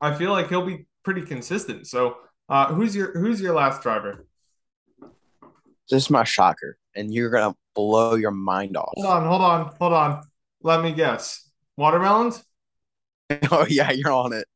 I 0.00 0.14
feel 0.14 0.32
like 0.32 0.48
he'll 0.48 0.66
be 0.66 0.86
pretty 1.02 1.22
consistent. 1.22 1.86
So, 1.86 2.16
uh, 2.48 2.72
who's 2.72 2.94
your 2.96 3.18
who's 3.18 3.40
your 3.40 3.54
last 3.54 3.82
driver? 3.82 4.26
This 5.90 6.04
is 6.04 6.10
my 6.10 6.24
shocker, 6.24 6.78
and 6.98 7.14
you're 7.14 7.30
gonna 7.30 7.54
blow 7.74 8.16
your 8.16 8.32
mind 8.32 8.76
off. 8.76 8.92
Hold 8.96 9.06
on, 9.06 9.26
hold 9.26 9.42
on, 9.42 9.74
hold 9.78 9.92
on. 9.92 10.22
Let 10.62 10.82
me 10.82 10.92
guess. 10.92 11.48
Watermelons? 11.76 12.44
oh 13.50 13.66
yeah, 13.68 13.92
you're 13.92 14.12
on 14.12 14.32
it. 14.32 14.46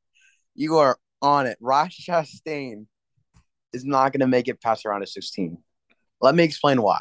You 0.54 0.76
are 0.76 0.98
on 1.20 1.46
it. 1.46 1.56
Ross 1.60 1.94
Chastain 1.94 2.86
is 3.72 3.84
not 3.84 4.12
gonna 4.12 4.26
make 4.26 4.48
it 4.48 4.60
past 4.60 4.82
the 4.82 4.88
round 4.88 5.02
of 5.02 5.08
16. 5.08 5.56
Let 6.20 6.34
me 6.34 6.42
explain 6.44 6.82
why. 6.82 7.00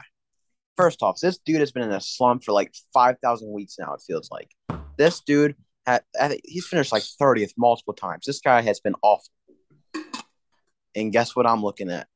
First 0.78 1.04
off, 1.04 1.20
this 1.20 1.38
dude 1.40 1.60
has 1.60 1.72
been 1.72 1.84
in 1.84 1.92
a 1.92 2.02
slump 2.02 2.44
for 2.44 2.54
like 2.54 2.74
5,000 2.94 3.52
weeks 3.52 3.76
now. 3.78 3.94
It 3.94 4.02
feels 4.06 4.30
like 4.32 4.50
this 4.98 5.22
dude 5.22 5.56
had 5.86 6.04
he's 6.46 6.68
finished 6.68 6.92
like 6.92 7.04
30th 7.04 7.54
multiple 7.58 7.94
times. 7.94 8.26
This 8.26 8.40
guy 8.40 8.62
has 8.62 8.80
been 8.80 8.96
awful. 9.02 9.32
And 10.96 11.12
guess 11.12 11.36
what 11.36 11.48
I'm 11.48 11.64
looking 11.64 11.90
at? 11.90 12.08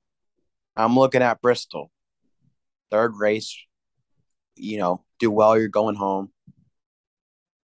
I'm 0.76 0.98
looking 0.98 1.22
at 1.22 1.42
Bristol. 1.42 1.92
Third 2.92 3.16
race, 3.16 3.58
you 4.56 4.78
know, 4.78 5.04
do 5.20 5.32
well, 5.32 5.58
you're 5.58 5.68
going 5.68 5.96
home. 5.96 6.32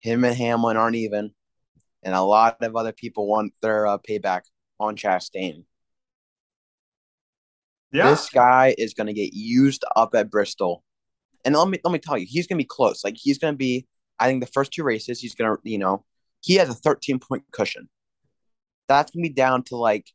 Him 0.00 0.24
and 0.24 0.36
Hamlin 0.36 0.76
aren't 0.76 0.96
even, 0.96 1.32
and 2.02 2.14
a 2.14 2.22
lot 2.22 2.58
of 2.60 2.76
other 2.76 2.92
people 2.92 3.26
want 3.26 3.52
their 3.60 3.86
uh, 3.86 3.98
payback 3.98 4.42
on 4.78 4.96
Chastain. 4.96 5.64
Yeah. 7.92 8.10
This 8.10 8.28
guy 8.28 8.74
is 8.76 8.94
going 8.94 9.06
to 9.06 9.12
get 9.12 9.32
used 9.32 9.84
up 9.94 10.14
at 10.14 10.30
Bristol, 10.30 10.84
and 11.44 11.54
let 11.54 11.68
me 11.68 11.78
let 11.82 11.92
me 11.92 11.98
tell 11.98 12.18
you, 12.18 12.26
he's 12.28 12.46
going 12.46 12.58
to 12.58 12.62
be 12.62 12.68
close. 12.68 13.04
Like 13.04 13.16
he's 13.16 13.38
going 13.38 13.54
to 13.54 13.58
be, 13.58 13.86
I 14.18 14.28
think 14.28 14.44
the 14.44 14.50
first 14.50 14.72
two 14.72 14.84
races, 14.84 15.20
he's 15.20 15.34
going 15.34 15.56
to, 15.56 15.60
you 15.68 15.78
know, 15.78 16.04
he 16.40 16.54
has 16.56 16.68
a 16.68 16.74
13 16.74 17.18
point 17.18 17.44
cushion. 17.52 17.88
That's 18.88 19.10
going 19.10 19.24
to 19.24 19.30
be 19.30 19.34
down 19.34 19.62
to 19.64 19.76
like 19.76 20.06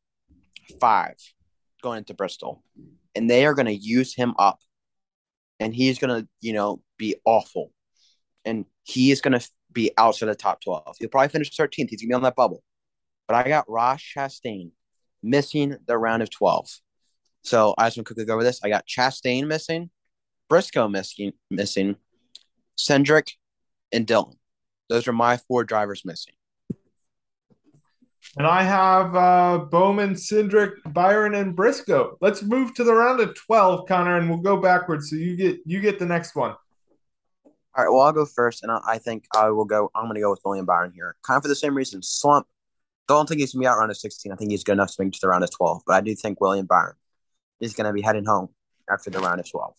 five 0.80 1.16
going 1.82 2.00
into 2.00 2.14
Bristol, 2.14 2.64
and 3.16 3.30
they 3.30 3.46
are 3.46 3.54
going 3.54 3.66
to 3.66 3.74
use 3.74 4.16
him 4.16 4.34
up, 4.38 4.60
and 5.62 5.76
he's 5.76 6.00
going 6.00 6.22
to, 6.22 6.28
you 6.42 6.54
know, 6.54 6.82
be 6.98 7.16
awful, 7.24 7.72
and 8.44 8.66
he 8.84 9.12
is 9.12 9.22
going 9.22 9.40
to 9.40 9.48
be 9.72 9.92
outside 9.96 10.26
the 10.26 10.36
top 10.36 10.62
12. 10.62 10.96
He'll 11.00 11.08
probably 11.08 11.30
finish 11.30 11.56
13th. 11.56 11.90
He's 11.90 12.02
going 12.02 12.08
to 12.08 12.08
be 12.08 12.14
on 12.16 12.24
that 12.24 12.36
bubble. 12.36 12.64
But 13.28 13.36
I 13.36 13.48
got 13.48 13.70
Ross 13.70 14.02
Chastain 14.02 14.72
missing 15.22 15.78
the 15.86 15.98
round 15.98 16.24
of 16.24 16.32
12. 16.32 16.68
So 17.44 17.76
I 17.78 17.88
just 17.88 17.98
want 17.98 18.08
to 18.08 18.14
quickly 18.14 18.26
go 18.26 18.34
over 18.34 18.44
this. 18.44 18.60
I 18.64 18.70
got 18.70 18.88
Chastain 18.88 19.46
missing, 19.46 19.92
Briscoe 20.50 20.88
missing, 20.88 21.34
missing, 21.52 21.96
Cindric, 22.78 23.34
and 23.92 24.08
Dillon. 24.08 24.38
Those 24.90 25.08
are 25.08 25.14
my 25.14 25.38
four 25.38 25.64
drivers 25.64 26.04
missing. 26.04 26.34
And 28.38 28.48
I 28.48 28.64
have 28.64 29.16
uh, 29.16 29.66
Bowman, 29.66 30.14
Cindric, 30.14 30.76
Byron, 30.94 31.36
and 31.36 31.56
Briscoe. 31.56 32.18
Let's 32.22 32.42
move 32.44 32.74
to 32.76 32.84
the 32.84 32.94
round 32.94 33.20
of 33.20 33.36
twelve, 33.36 33.88
Connor, 33.88 34.18
and 34.18 34.30
we'll 34.30 34.40
go 34.40 34.58
backwards. 34.58 35.10
So 35.10 35.16
you 35.16 35.36
get 35.36 35.60
you 35.66 35.82
get 35.82 36.00
the 36.00 36.06
next 36.06 36.36
one. 36.36 36.56
All 37.74 37.86
right, 37.86 37.90
well, 37.90 38.02
I'll 38.02 38.12
go 38.12 38.26
first, 38.26 38.64
and 38.64 38.72
I, 38.72 38.80
I 38.86 38.98
think 38.98 39.26
I 39.36 39.50
will 39.50 39.66
go. 39.66 39.90
I'm 39.96 40.06
going 40.06 40.16
to 40.16 40.22
go 40.22 40.32
with 40.32 40.42
William 40.44 40.66
Byron 40.66 40.92
here, 40.94 41.16
kind 41.26 41.38
of 41.38 41.44
for 41.44 41.50
the 41.50 41.56
same 41.56 41.76
reason. 41.76 42.02
Slump. 42.02 42.48
Don't 43.08 43.28
think 43.28 43.42
he's 43.42 43.54
going 43.54 43.62
to 43.62 43.66
be 43.66 43.68
out 43.68 43.78
round 43.78 43.92
of 43.92 43.98
16. 43.98 44.32
I 44.32 44.36
think 44.36 44.52
he's 44.52 44.64
good 44.64 44.74
enough 44.74 44.96
to 44.96 45.04
make 45.04 45.08
it 45.08 45.14
to 45.16 45.20
the 45.22 45.28
round 45.28 45.44
of 45.44 45.52
12, 45.52 45.82
but 45.86 45.94
I 45.94 46.02
do 46.02 46.16
think 46.16 46.40
William 46.40 46.66
Byron 46.66 46.96
is 47.60 47.74
going 47.74 47.88
to 47.88 47.94
be 47.94 48.02
heading 48.02 48.26
home 48.26 48.50
after 48.90 49.10
the 49.10 49.20
round 49.20 49.40
of 49.40 49.50
12. 49.50 49.74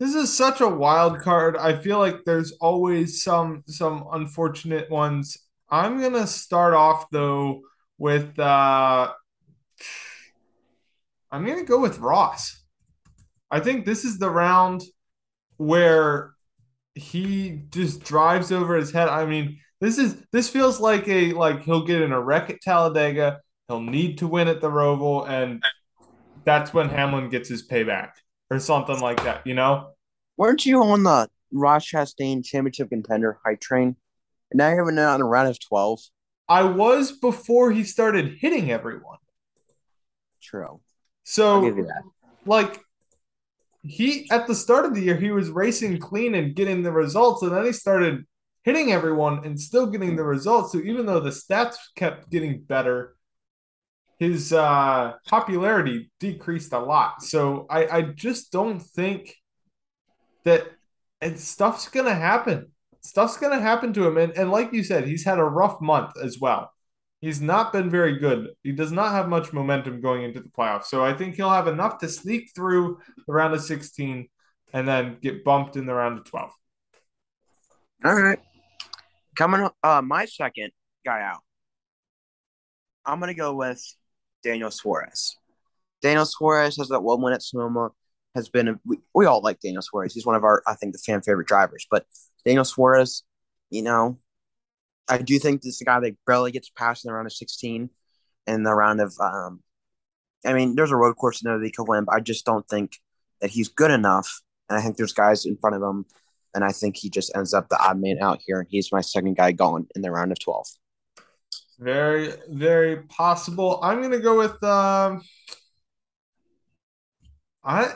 This 0.00 0.14
is 0.14 0.32
such 0.32 0.60
a 0.60 0.68
wild 0.68 1.18
card. 1.20 1.56
I 1.56 1.76
feel 1.76 1.98
like 1.98 2.24
there's 2.24 2.52
always 2.60 3.22
some 3.22 3.64
some 3.66 4.06
unfortunate 4.12 4.88
ones. 4.90 5.36
I'm 5.70 6.00
gonna 6.00 6.26
start 6.26 6.74
off 6.74 7.10
though 7.10 7.62
with 7.98 8.38
uh 8.38 9.12
I'm 11.30 11.46
gonna 11.46 11.64
go 11.64 11.80
with 11.80 11.98
Ross. 11.98 12.62
I 13.50 13.60
think 13.60 13.84
this 13.84 14.04
is 14.04 14.18
the 14.18 14.30
round 14.30 14.82
where 15.56 16.34
he 16.94 17.62
just 17.70 18.02
drives 18.02 18.50
over 18.52 18.76
his 18.76 18.90
head. 18.90 19.08
I 19.08 19.26
mean, 19.26 19.58
this 19.80 19.98
is 19.98 20.22
this 20.32 20.48
feels 20.48 20.80
like 20.80 21.06
a 21.08 21.32
like 21.32 21.62
he'll 21.62 21.84
get 21.84 22.02
in 22.02 22.12
a 22.12 22.20
wreck 22.20 22.50
at 22.50 22.60
Talladega. 22.60 23.40
He'll 23.68 23.80
need 23.80 24.18
to 24.18 24.26
win 24.26 24.48
at 24.48 24.60
the 24.60 24.70
Roval, 24.70 25.28
and 25.28 25.62
that's 26.44 26.72
when 26.72 26.88
Hamlin 26.88 27.28
gets 27.28 27.48
his 27.48 27.68
payback 27.68 28.12
or 28.50 28.58
something 28.58 28.98
like 29.00 29.22
that. 29.24 29.46
You 29.46 29.54
know? 29.54 29.90
Weren't 30.36 30.64
you 30.64 30.82
on 30.82 31.02
the 31.02 31.28
Ross 31.52 31.86
Chastain 31.86 32.44
championship 32.44 32.88
contender 32.88 33.38
hype 33.44 33.60
train? 33.60 33.96
And 34.50 34.58
now 34.58 34.68
you're 34.68 34.78
having 34.84 34.98
it 34.98 35.02
on 35.02 35.20
a 35.20 35.24
round 35.24 35.48
of 35.48 35.58
12. 35.60 36.00
I 36.48 36.62
was 36.64 37.12
before 37.12 37.70
he 37.72 37.84
started 37.84 38.38
hitting 38.40 38.70
everyone. 38.70 39.18
True. 40.42 40.80
So 41.24 41.60
give 41.60 41.76
you 41.76 41.84
that. 41.84 42.02
like 42.46 42.80
he 43.82 44.26
at 44.30 44.46
the 44.46 44.54
start 44.54 44.84
of 44.84 44.94
the 44.94 45.02
year 45.02 45.16
he 45.16 45.30
was 45.30 45.50
racing 45.50 45.98
clean 45.98 46.34
and 46.34 46.54
getting 46.54 46.82
the 46.82 46.90
results 46.92 47.42
and 47.42 47.52
then 47.52 47.64
he 47.64 47.72
started 47.72 48.24
hitting 48.64 48.92
everyone 48.92 49.44
and 49.44 49.60
still 49.60 49.86
getting 49.86 50.16
the 50.16 50.24
results 50.24 50.72
so 50.72 50.78
even 50.78 51.06
though 51.06 51.20
the 51.20 51.30
stats 51.30 51.76
kept 51.94 52.28
getting 52.30 52.60
better 52.60 53.14
his 54.18 54.52
uh 54.52 55.12
popularity 55.26 56.10
decreased 56.18 56.72
a 56.72 56.78
lot 56.78 57.22
so 57.22 57.66
i 57.70 57.86
i 57.98 58.02
just 58.02 58.50
don't 58.50 58.80
think 58.80 59.34
that 60.44 60.66
and 61.20 61.38
stuff's 61.38 61.88
gonna 61.88 62.14
happen 62.14 62.70
stuff's 63.00 63.36
gonna 63.36 63.60
happen 63.60 63.92
to 63.92 64.06
him 64.06 64.16
and, 64.16 64.32
and 64.36 64.50
like 64.50 64.72
you 64.72 64.82
said 64.82 65.06
he's 65.06 65.24
had 65.24 65.38
a 65.38 65.44
rough 65.44 65.80
month 65.80 66.12
as 66.22 66.38
well 66.38 66.70
He's 67.20 67.40
not 67.40 67.72
been 67.72 67.90
very 67.90 68.16
good. 68.18 68.50
He 68.62 68.70
does 68.70 68.92
not 68.92 69.10
have 69.10 69.28
much 69.28 69.52
momentum 69.52 70.00
going 70.00 70.22
into 70.22 70.40
the 70.40 70.48
playoffs. 70.48 70.84
So 70.84 71.04
I 71.04 71.14
think 71.14 71.34
he'll 71.34 71.50
have 71.50 71.66
enough 71.66 71.98
to 71.98 72.08
sneak 72.08 72.52
through 72.54 72.98
the 73.26 73.32
round 73.32 73.54
of 73.54 73.62
16 73.62 74.28
and 74.72 74.88
then 74.88 75.18
get 75.20 75.44
bumped 75.44 75.76
in 75.76 75.86
the 75.86 75.94
round 75.94 76.18
of 76.18 76.24
12. 76.26 76.50
All 78.04 78.14
right. 78.14 78.38
Coming 79.36 79.68
uh, 79.82 80.02
my 80.02 80.26
second 80.26 80.70
guy 81.04 81.22
out. 81.22 81.40
I'm 83.04 83.18
gonna 83.18 83.34
go 83.34 83.54
with 83.54 83.82
Daniel 84.44 84.70
Suarez. 84.70 85.36
Daniel 86.02 86.26
Suarez 86.26 86.76
has 86.76 86.88
that 86.88 87.00
one 87.00 87.20
win 87.22 87.32
at 87.32 87.42
Sonoma. 87.42 87.90
Has 88.34 88.48
been 88.48 88.68
a, 88.68 88.74
we, 88.84 88.98
we 89.14 89.26
all 89.26 89.40
like 89.40 89.58
Daniel 89.58 89.82
Suarez. 89.82 90.14
He's 90.14 90.26
one 90.26 90.36
of 90.36 90.44
our 90.44 90.62
I 90.66 90.74
think 90.74 90.92
the 90.92 90.98
fan 90.98 91.22
favorite 91.22 91.48
drivers. 91.48 91.86
But 91.90 92.04
Daniel 92.44 92.64
Suarez, 92.64 93.22
you 93.70 93.82
know, 93.82 94.18
I 95.08 95.18
do 95.18 95.38
think 95.38 95.62
this 95.62 95.76
is 95.76 95.80
a 95.80 95.84
guy 95.84 96.00
that 96.00 96.16
barely 96.26 96.52
gets 96.52 96.70
past 96.70 97.04
in 97.04 97.08
the 97.08 97.14
round 97.14 97.26
of 97.26 97.32
16 97.32 97.90
and 98.46 98.66
the 98.66 98.74
round 98.74 99.00
of 99.00 99.14
um 99.20 99.62
I 100.44 100.52
mean, 100.52 100.76
there's 100.76 100.92
a 100.92 100.96
road 100.96 101.16
course 101.16 101.42
in 101.42 101.48
there 101.48 101.58
that 101.58 101.64
he 101.64 101.72
could 101.72 101.88
win, 101.88 102.04
but 102.04 102.14
I 102.14 102.20
just 102.20 102.46
don't 102.46 102.66
think 102.68 102.98
that 103.40 103.50
he's 103.50 103.68
good 103.68 103.90
enough. 103.90 104.40
And 104.68 104.78
I 104.78 104.82
think 104.82 104.96
there's 104.96 105.12
guys 105.12 105.46
in 105.46 105.56
front 105.56 105.74
of 105.74 105.82
him, 105.82 106.06
and 106.54 106.62
I 106.62 106.70
think 106.70 106.96
he 106.96 107.10
just 107.10 107.34
ends 107.34 107.54
up 107.54 107.68
the 107.68 107.78
odd 107.82 108.00
man 108.00 108.18
out 108.20 108.40
here, 108.46 108.60
and 108.60 108.68
he's 108.70 108.92
my 108.92 109.00
second 109.00 109.36
guy 109.36 109.52
going 109.52 109.86
in 109.96 110.02
the 110.02 110.10
round 110.10 110.30
of 110.30 110.38
12. 110.38 110.66
Very, 111.80 112.34
very 112.48 113.02
possible. 113.02 113.80
I'm 113.82 114.02
gonna 114.02 114.18
go 114.18 114.38
with 114.38 114.62
um 114.62 115.22
I 117.64 117.92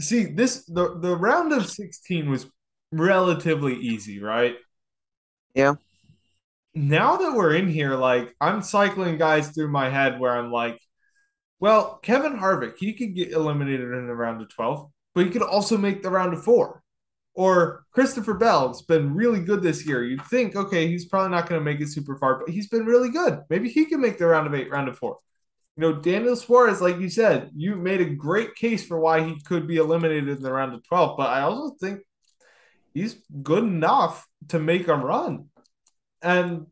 see 0.00 0.24
this 0.24 0.64
the 0.64 0.98
the 0.98 1.16
round 1.16 1.52
of 1.52 1.68
16 1.68 2.28
was 2.30 2.46
relatively 2.92 3.74
easy, 3.74 4.20
right? 4.20 4.56
Yeah. 5.54 5.74
Now 6.74 7.16
that 7.16 7.34
we're 7.34 7.54
in 7.54 7.68
here, 7.68 7.94
like 7.94 8.34
I'm 8.40 8.62
cycling 8.62 9.18
guys 9.18 9.50
through 9.50 9.68
my 9.68 9.88
head 9.88 10.20
where 10.20 10.36
I'm 10.36 10.52
like, 10.52 10.80
well, 11.60 11.98
Kevin 12.02 12.38
Harvick, 12.38 12.74
he 12.78 12.92
could 12.92 13.14
get 13.14 13.32
eliminated 13.32 13.92
in 13.92 14.06
the 14.06 14.14
round 14.14 14.40
of 14.40 14.48
12, 14.54 14.90
but 15.14 15.24
he 15.24 15.30
could 15.30 15.42
also 15.42 15.76
make 15.76 16.02
the 16.02 16.10
round 16.10 16.32
of 16.32 16.44
four. 16.44 16.82
Or 17.34 17.84
Christopher 17.92 18.34
Bell's 18.34 18.82
been 18.82 19.14
really 19.14 19.40
good 19.40 19.62
this 19.62 19.86
year. 19.86 20.04
You'd 20.04 20.24
think, 20.26 20.56
okay, 20.56 20.88
he's 20.88 21.04
probably 21.04 21.30
not 21.30 21.48
going 21.48 21.60
to 21.60 21.64
make 21.64 21.80
it 21.80 21.88
super 21.88 22.16
far, 22.16 22.40
but 22.40 22.50
he's 22.50 22.68
been 22.68 22.84
really 22.84 23.10
good. 23.10 23.40
Maybe 23.48 23.68
he 23.68 23.84
can 23.86 24.00
make 24.00 24.18
the 24.18 24.26
round 24.26 24.46
of 24.46 24.54
eight, 24.54 24.70
round 24.70 24.88
of 24.88 24.98
four. 24.98 25.18
You 25.76 25.82
know, 25.82 25.92
Daniel 26.00 26.34
Suarez, 26.34 26.80
like 26.80 26.98
you 26.98 27.08
said, 27.08 27.50
you 27.54 27.76
made 27.76 28.00
a 28.00 28.10
great 28.10 28.56
case 28.56 28.84
for 28.84 28.98
why 28.98 29.22
he 29.22 29.40
could 29.42 29.68
be 29.68 29.76
eliminated 29.76 30.28
in 30.28 30.42
the 30.42 30.52
round 30.52 30.74
of 30.74 30.82
12, 30.84 31.16
but 31.16 31.30
I 31.30 31.42
also 31.42 31.76
think 31.80 32.00
he's 32.98 33.16
good 33.42 33.64
enough 33.64 34.26
to 34.48 34.58
make 34.58 34.88
a 34.88 34.94
run. 34.94 35.46
And, 36.22 36.66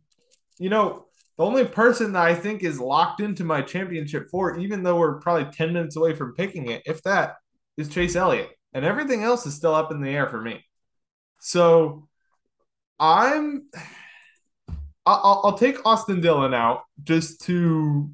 you 0.59 0.71
know, 0.71 1.07
the 1.39 1.45
only 1.45 1.65
person 1.65 2.13
that 2.13 2.23
I 2.23 2.35
think 2.35 2.63
is 2.63 2.81
locked 2.81 3.21
into 3.21 3.45
my 3.45 3.63
championship 3.63 4.29
four, 4.31 4.59
even 4.59 4.83
though 4.83 4.99
we're 4.99 5.21
probably 5.21 5.53
10 5.53 5.73
minutes 5.73 5.97
away 5.97 6.15
from 6.15 6.35
picking 6.35 6.71
it, 6.71 6.83
if 6.87 7.03
that, 7.03 7.37
is 7.77 7.89
Chase 7.89 8.17
Elliott. 8.17 8.51
And 8.73 8.85
everything 8.85 9.23
else 9.23 9.47
is 9.47 9.55
still 9.55 9.75
up 9.75 9.91
in 9.91 10.01
the 10.01 10.11
air 10.11 10.29
for 10.29 10.41
me. 10.41 10.65
So 11.41 12.09
I'm. 12.99 13.69
I'll, 15.09 15.41
I'll 15.45 15.59
take 15.59 15.87
Austin 15.87 16.21
Dillon 16.21 16.53
out 16.53 16.83
just 17.05 17.43
to 17.43 18.11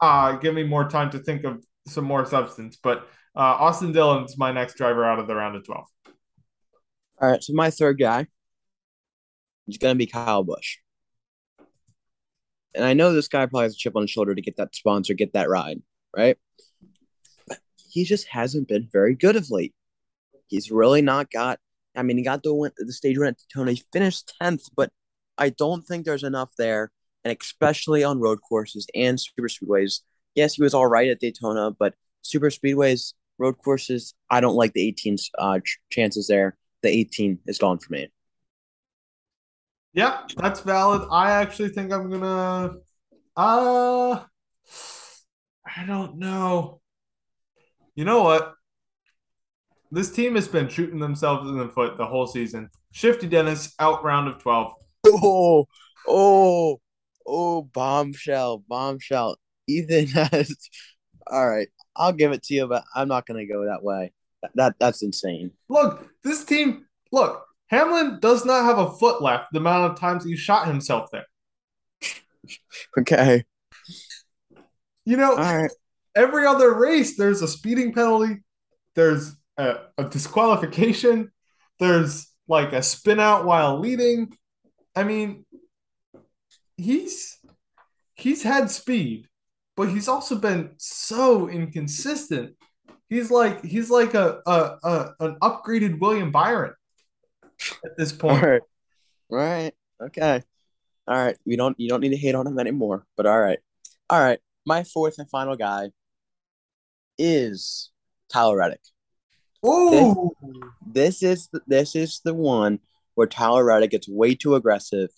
uh, 0.00 0.32
give 0.36 0.54
me 0.54 0.62
more 0.62 0.88
time 0.88 1.10
to 1.10 1.18
think 1.18 1.44
of 1.44 1.62
some 1.86 2.04
more 2.06 2.24
substance. 2.24 2.78
But 2.82 3.06
uh, 3.36 3.56
Austin 3.60 3.92
Dillon's 3.92 4.38
my 4.38 4.50
next 4.50 4.76
driver 4.76 5.04
out 5.04 5.18
of 5.18 5.26
the 5.26 5.34
round 5.34 5.56
of 5.56 5.66
12. 5.66 5.84
All 7.22 7.30
right, 7.30 7.42
so 7.42 7.52
my 7.52 7.70
third 7.70 8.00
guy 8.00 8.26
is 9.68 9.78
going 9.78 9.94
to 9.94 9.98
be 9.98 10.08
Kyle 10.08 10.42
Busch. 10.42 10.78
And 12.74 12.84
I 12.84 12.94
know 12.94 13.12
this 13.12 13.28
guy 13.28 13.46
probably 13.46 13.66
has 13.66 13.74
a 13.74 13.78
chip 13.78 13.94
on 13.94 14.02
his 14.02 14.10
shoulder 14.10 14.34
to 14.34 14.42
get 14.42 14.56
that 14.56 14.74
sponsor, 14.74 15.14
get 15.14 15.34
that 15.34 15.48
ride, 15.48 15.80
right? 16.16 16.36
But 17.46 17.60
he 17.76 18.04
just 18.04 18.26
hasn't 18.26 18.66
been 18.66 18.88
very 18.92 19.14
good 19.14 19.36
of 19.36 19.52
late. 19.52 19.72
He's 20.48 20.72
really 20.72 21.00
not 21.00 21.30
got. 21.30 21.60
I 21.94 22.02
mean, 22.02 22.16
he 22.16 22.24
got 22.24 22.42
the 22.42 22.52
win, 22.52 22.72
the 22.76 22.92
stage 22.92 23.18
win 23.18 23.28
at 23.28 23.36
Daytona. 23.38 23.72
He 23.72 23.84
finished 23.92 24.34
tenth, 24.40 24.64
but 24.74 24.90
I 25.38 25.50
don't 25.50 25.82
think 25.82 26.04
there's 26.04 26.24
enough 26.24 26.50
there, 26.58 26.90
and 27.24 27.36
especially 27.40 28.02
on 28.02 28.18
road 28.18 28.40
courses 28.40 28.88
and 28.96 29.20
super 29.20 29.48
speedways. 29.48 30.00
Yes, 30.34 30.54
he 30.54 30.62
was 30.62 30.74
all 30.74 30.88
right 30.88 31.08
at 31.08 31.20
Daytona, 31.20 31.70
but 31.70 31.94
super 32.22 32.50
speedways, 32.50 33.12
road 33.38 33.58
courses, 33.58 34.14
I 34.28 34.40
don't 34.40 34.56
like 34.56 34.72
the 34.72 34.88
18 34.88 35.18
uh, 35.38 35.60
ch- 35.60 35.78
chances 35.88 36.26
there. 36.26 36.56
The 36.82 36.88
18 36.88 37.38
is 37.46 37.58
gone 37.58 37.78
for 37.78 37.92
me. 37.92 38.08
Yep, 39.94 40.30
that's 40.36 40.60
valid. 40.60 41.06
I 41.10 41.32
actually 41.32 41.68
think 41.68 41.92
I'm 41.92 42.10
gonna. 42.10 42.76
Uh, 43.36 44.24
I 45.76 45.86
don't 45.86 46.18
know. 46.18 46.80
You 47.94 48.04
know 48.04 48.22
what? 48.22 48.54
This 49.90 50.10
team 50.10 50.34
has 50.36 50.48
been 50.48 50.68
shooting 50.68 50.98
themselves 50.98 51.48
in 51.50 51.58
the 51.58 51.68
foot 51.68 51.98
the 51.98 52.06
whole 52.06 52.26
season. 52.26 52.70
Shifty 52.92 53.26
Dennis 53.26 53.74
out 53.78 54.02
round 54.02 54.28
of 54.28 54.38
12. 54.38 54.72
Oh, 55.06 55.66
oh, 56.08 56.80
oh, 57.26 57.62
bombshell, 57.62 58.64
bombshell. 58.66 59.36
Ethan 59.68 60.06
has. 60.30 60.56
All 61.26 61.46
right, 61.46 61.68
I'll 61.94 62.12
give 62.12 62.32
it 62.32 62.42
to 62.44 62.54
you, 62.54 62.66
but 62.66 62.84
I'm 62.94 63.08
not 63.08 63.26
going 63.26 63.46
to 63.46 63.52
go 63.52 63.66
that 63.66 63.82
way. 63.82 64.12
That, 64.42 64.50
that 64.54 64.74
That's 64.78 65.02
insane. 65.02 65.52
Look, 65.68 66.08
this 66.22 66.44
team, 66.44 66.86
look, 67.10 67.44
Hamlin 67.68 68.18
does 68.20 68.44
not 68.44 68.64
have 68.64 68.78
a 68.78 68.90
foot 68.90 69.22
left 69.22 69.52
the 69.52 69.58
amount 69.58 69.92
of 69.92 69.98
times 69.98 70.24
he 70.24 70.36
shot 70.36 70.66
himself 70.66 71.10
there. 71.10 71.26
Okay. 72.98 73.44
You 75.04 75.16
know, 75.16 75.36
right. 75.36 75.70
every 76.16 76.44
other 76.44 76.74
race, 76.74 77.16
there's 77.16 77.40
a 77.40 77.46
speeding 77.48 77.92
penalty, 77.92 78.42
there's 78.94 79.36
a, 79.56 79.76
a 79.96 80.04
disqualification, 80.04 81.30
there's 81.78 82.28
like 82.48 82.72
a 82.72 82.82
spin 82.82 83.20
out 83.20 83.44
while 83.44 83.78
leading. 83.78 84.32
I 84.94 85.04
mean, 85.04 85.44
he's 86.76 87.38
he's 88.14 88.42
had 88.42 88.70
speed, 88.70 89.28
but 89.76 89.88
he's 89.88 90.08
also 90.08 90.36
been 90.36 90.74
so 90.76 91.48
inconsistent. 91.48 92.54
He's 93.12 93.30
like 93.30 93.62
he's 93.62 93.90
like 93.90 94.14
a, 94.14 94.40
a, 94.46 94.78
a 94.82 95.14
an 95.20 95.36
upgraded 95.42 96.00
William 96.00 96.32
Byron 96.32 96.72
at 97.84 97.94
this 97.98 98.10
point. 98.10 98.42
right. 98.42 98.62
Right. 99.28 99.72
Okay. 100.02 100.42
All 101.06 101.22
right. 101.22 101.36
We 101.44 101.56
don't 101.56 101.78
you 101.78 101.90
don't 101.90 102.00
need 102.00 102.10
to 102.10 102.16
hate 102.16 102.34
on 102.34 102.46
him 102.46 102.58
anymore. 102.58 103.04
But 103.18 103.26
all 103.26 103.38
right. 103.38 103.58
All 104.08 104.18
right. 104.18 104.38
My 104.64 104.82
fourth 104.84 105.18
and 105.18 105.28
final 105.28 105.56
guy 105.56 105.90
is 107.18 107.90
Tyler 108.32 108.56
Reddick. 108.56 108.80
Oh, 109.62 110.32
This 110.86 111.22
is 111.22 111.48
the, 111.52 111.60
this 111.66 111.94
is 111.94 112.22
the 112.24 112.32
one 112.32 112.78
where 113.14 113.26
Tyler 113.26 113.62
Reddick 113.62 113.90
gets 113.90 114.08
way 114.08 114.34
too 114.34 114.54
aggressive 114.54 115.10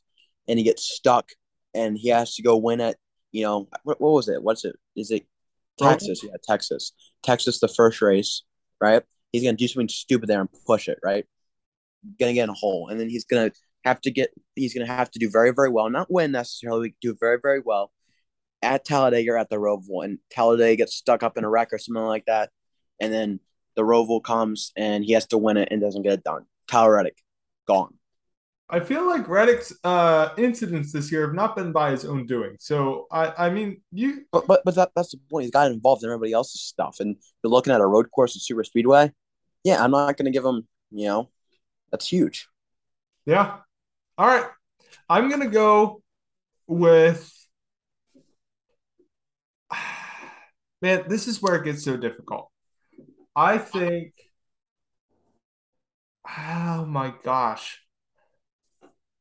and 0.49 0.59
he 0.59 0.65
gets 0.65 0.83
stuck 0.83 1.31
and 1.75 1.97
he 1.97 2.09
has 2.09 2.35
to 2.35 2.43
go 2.43 2.57
win 2.57 2.81
at 2.81 2.97
you 3.31 3.45
know 3.45 3.69
what, 3.85 4.01
what 4.01 4.11
was 4.11 4.29
it? 4.29 4.43
What's 4.43 4.65
it? 4.65 4.75
Is 4.97 5.13
it 5.13 5.29
Texas? 5.79 6.25
Yeah, 6.25 6.37
Texas. 6.43 6.93
Texas 7.25 7.61
the 7.61 7.69
first 7.69 8.01
race, 8.03 8.43
right? 8.81 9.03
He's 9.33 9.43
gonna 9.43 9.57
do 9.57 9.69
something 9.69 9.89
stupid 9.89 10.29
there 10.29 10.41
and 10.41 10.49
push 10.67 10.89
it, 10.89 10.99
right? 11.03 11.27
Gonna 12.21 12.35
get 12.35 12.45
in 12.45 12.51
a 12.51 12.55
hole, 12.55 12.89
and 12.89 13.01
then 13.01 13.09
he's 13.09 13.25
gonna 13.25 13.53
have 13.85 14.01
to 14.03 14.11
get. 14.11 14.31
He's 14.55 14.75
gonna 14.75 14.87
have 14.87 15.11
to 15.13 15.19
do 15.19 15.31
very, 15.31 15.53
very 15.53 15.71
well, 15.71 15.91
not 15.91 16.11
win 16.11 16.33
necessarily, 16.33 16.91
but 16.91 17.01
do 17.01 17.17
very, 17.19 17.39
very 17.43 17.61
well 17.65 17.93
at 18.63 18.85
Talladega 18.85 19.33
or 19.33 19.39
at 19.39 19.51
the 19.51 19.57
Roval, 19.57 20.05
and 20.05 20.19
Talladega 20.31 20.77
gets 20.77 20.95
stuck 20.95 21.23
up 21.23 21.37
in 21.37 21.45
a 21.45 21.51
wreck 21.51 21.73
or 21.73 21.79
something 21.79 22.03
like 22.03 22.27
that, 22.27 22.51
and 23.01 23.13
then 23.13 23.41
the 23.77 23.83
Roval 23.83 24.23
comes 24.23 24.73
and 24.77 25.05
he 25.05 25.13
has 25.13 25.27
to 25.29 25.39
win 25.39 25.57
it 25.57 25.69
and 25.71 25.81
doesn't 25.81 26.03
get 26.03 26.13
it 26.13 26.25
done. 26.25 26.47
Tyler 26.69 26.95
Reddick, 26.95 27.19
gone. 27.67 27.95
I 28.71 28.81
feel 28.81 29.07
like 29.07 29.29
Reddick's 29.29 29.73
uh, 29.85 30.31
incidents 30.39 30.91
this 30.91 31.13
year 31.13 31.27
have 31.27 31.35
not 31.35 31.55
been 31.55 31.71
by 31.71 31.91
his 31.91 32.05
own 32.05 32.27
doing. 32.27 32.57
So 32.59 33.07
I, 33.11 33.47
I 33.47 33.51
mean, 33.51 33.83
you 33.93 34.25
But 34.33 34.47
but 34.47 34.63
but 34.65 34.75
that, 34.77 34.91
that's 34.97 35.11
the 35.11 35.19
point. 35.31 35.45
He's 35.45 35.51
got 35.51 35.71
involved 35.71 36.03
in 36.03 36.09
everybody 36.09 36.33
else's 36.33 36.63
stuff, 36.63 36.97
and 37.01 37.17
you're 37.43 37.51
looking 37.51 37.73
at 37.73 37.81
a 37.81 37.87
road 37.87 38.11
course 38.11 38.35
and 38.35 38.43
super 38.43 38.65
speedway. 38.65 39.13
Yeah, 39.65 39.83
I'm 39.83 39.91
not 39.91 40.17
going 40.17 40.27
to 40.27 40.31
give 40.31 40.45
him. 40.45 40.67
You 40.91 41.07
know, 41.09 41.31
that's 41.91 42.09
huge. 42.09 42.49
Yeah. 43.27 43.59
All 44.17 44.27
right. 44.27 44.47
I'm 45.09 45.29
going 45.29 45.41
to 45.43 45.49
go 45.49 46.03
with. 46.67 47.31
Man, 50.83 51.05
this 51.09 51.29
is 51.29 51.41
where 51.43 51.57
it 51.57 51.65
gets 51.65 51.85
so 51.85 51.97
difficult. 51.97 52.51
I 53.37 53.59
think. 53.59 54.15
Oh 56.27 56.87
my 56.87 57.13
gosh. 57.23 57.84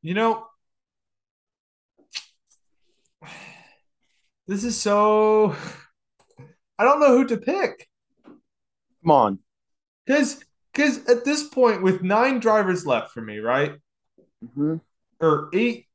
You 0.04 0.12
know, 0.12 0.46
this 4.46 4.62
is 4.64 4.78
so. 4.78 5.56
I 6.78 6.84
don't 6.84 7.00
know 7.00 7.16
who 7.16 7.26
to 7.28 7.38
pick. 7.38 7.88
Come 8.26 9.10
on. 9.10 9.38
Because 10.04 10.44
because 10.72 11.06
at 11.08 11.24
this 11.24 11.48
point, 11.48 11.82
with 11.82 12.02
nine 12.02 12.38
drivers 12.38 12.84
left 12.84 13.12
for 13.12 13.22
me, 13.22 13.38
right? 13.38 13.76
Mhm. 14.44 14.82
Or 15.20 15.48
eight, 15.54 15.86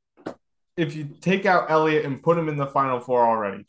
if 0.76 0.96
you 0.96 1.10
take 1.20 1.46
out 1.46 1.70
Elliott 1.70 2.04
and 2.04 2.20
put 2.20 2.36
him 2.36 2.48
in 2.48 2.56
the 2.56 2.66
final 2.66 2.98
four 2.98 3.24
already. 3.24 3.64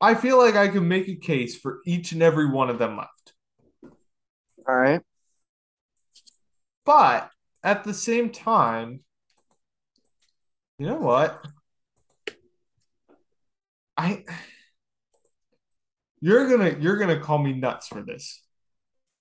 I 0.00 0.16
feel 0.16 0.36
like 0.36 0.56
I 0.56 0.66
can 0.66 0.88
make 0.88 1.06
a 1.06 1.14
case 1.14 1.56
for 1.56 1.78
each 1.86 2.10
and 2.10 2.22
every 2.22 2.50
one 2.50 2.70
of 2.70 2.80
them 2.80 2.96
left. 2.96 3.34
All 4.66 4.74
right. 4.74 5.00
But 6.84 7.31
at 7.62 7.84
the 7.84 7.94
same 7.94 8.30
time, 8.30 9.00
you 10.78 10.86
know 10.86 10.96
what? 10.96 11.44
I 13.96 14.24
you're 16.20 16.48
gonna 16.48 16.76
you're 16.80 16.96
gonna 16.96 17.20
call 17.20 17.38
me 17.38 17.52
nuts 17.52 17.88
for 17.88 18.02
this. 18.02 18.42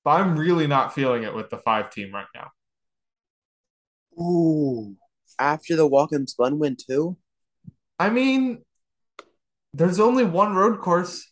But 0.04 0.22
I'm 0.22 0.38
really 0.38 0.66
not 0.66 0.96
feeling 0.96 1.24
it 1.24 1.34
with 1.34 1.50
the 1.50 1.58
five 1.58 1.92
team 1.92 2.14
right 2.14 2.26
now. 2.34 2.52
Ooh. 4.20 4.96
After 5.38 5.76
the 5.76 5.88
Watkins 5.88 6.32
Spun 6.32 6.60
win 6.60 6.76
too? 6.76 7.18
I 8.00 8.10
mean, 8.10 8.64
there's 9.74 10.00
only 10.00 10.26
one 10.26 10.56
road 10.56 10.80
course, 10.80 11.28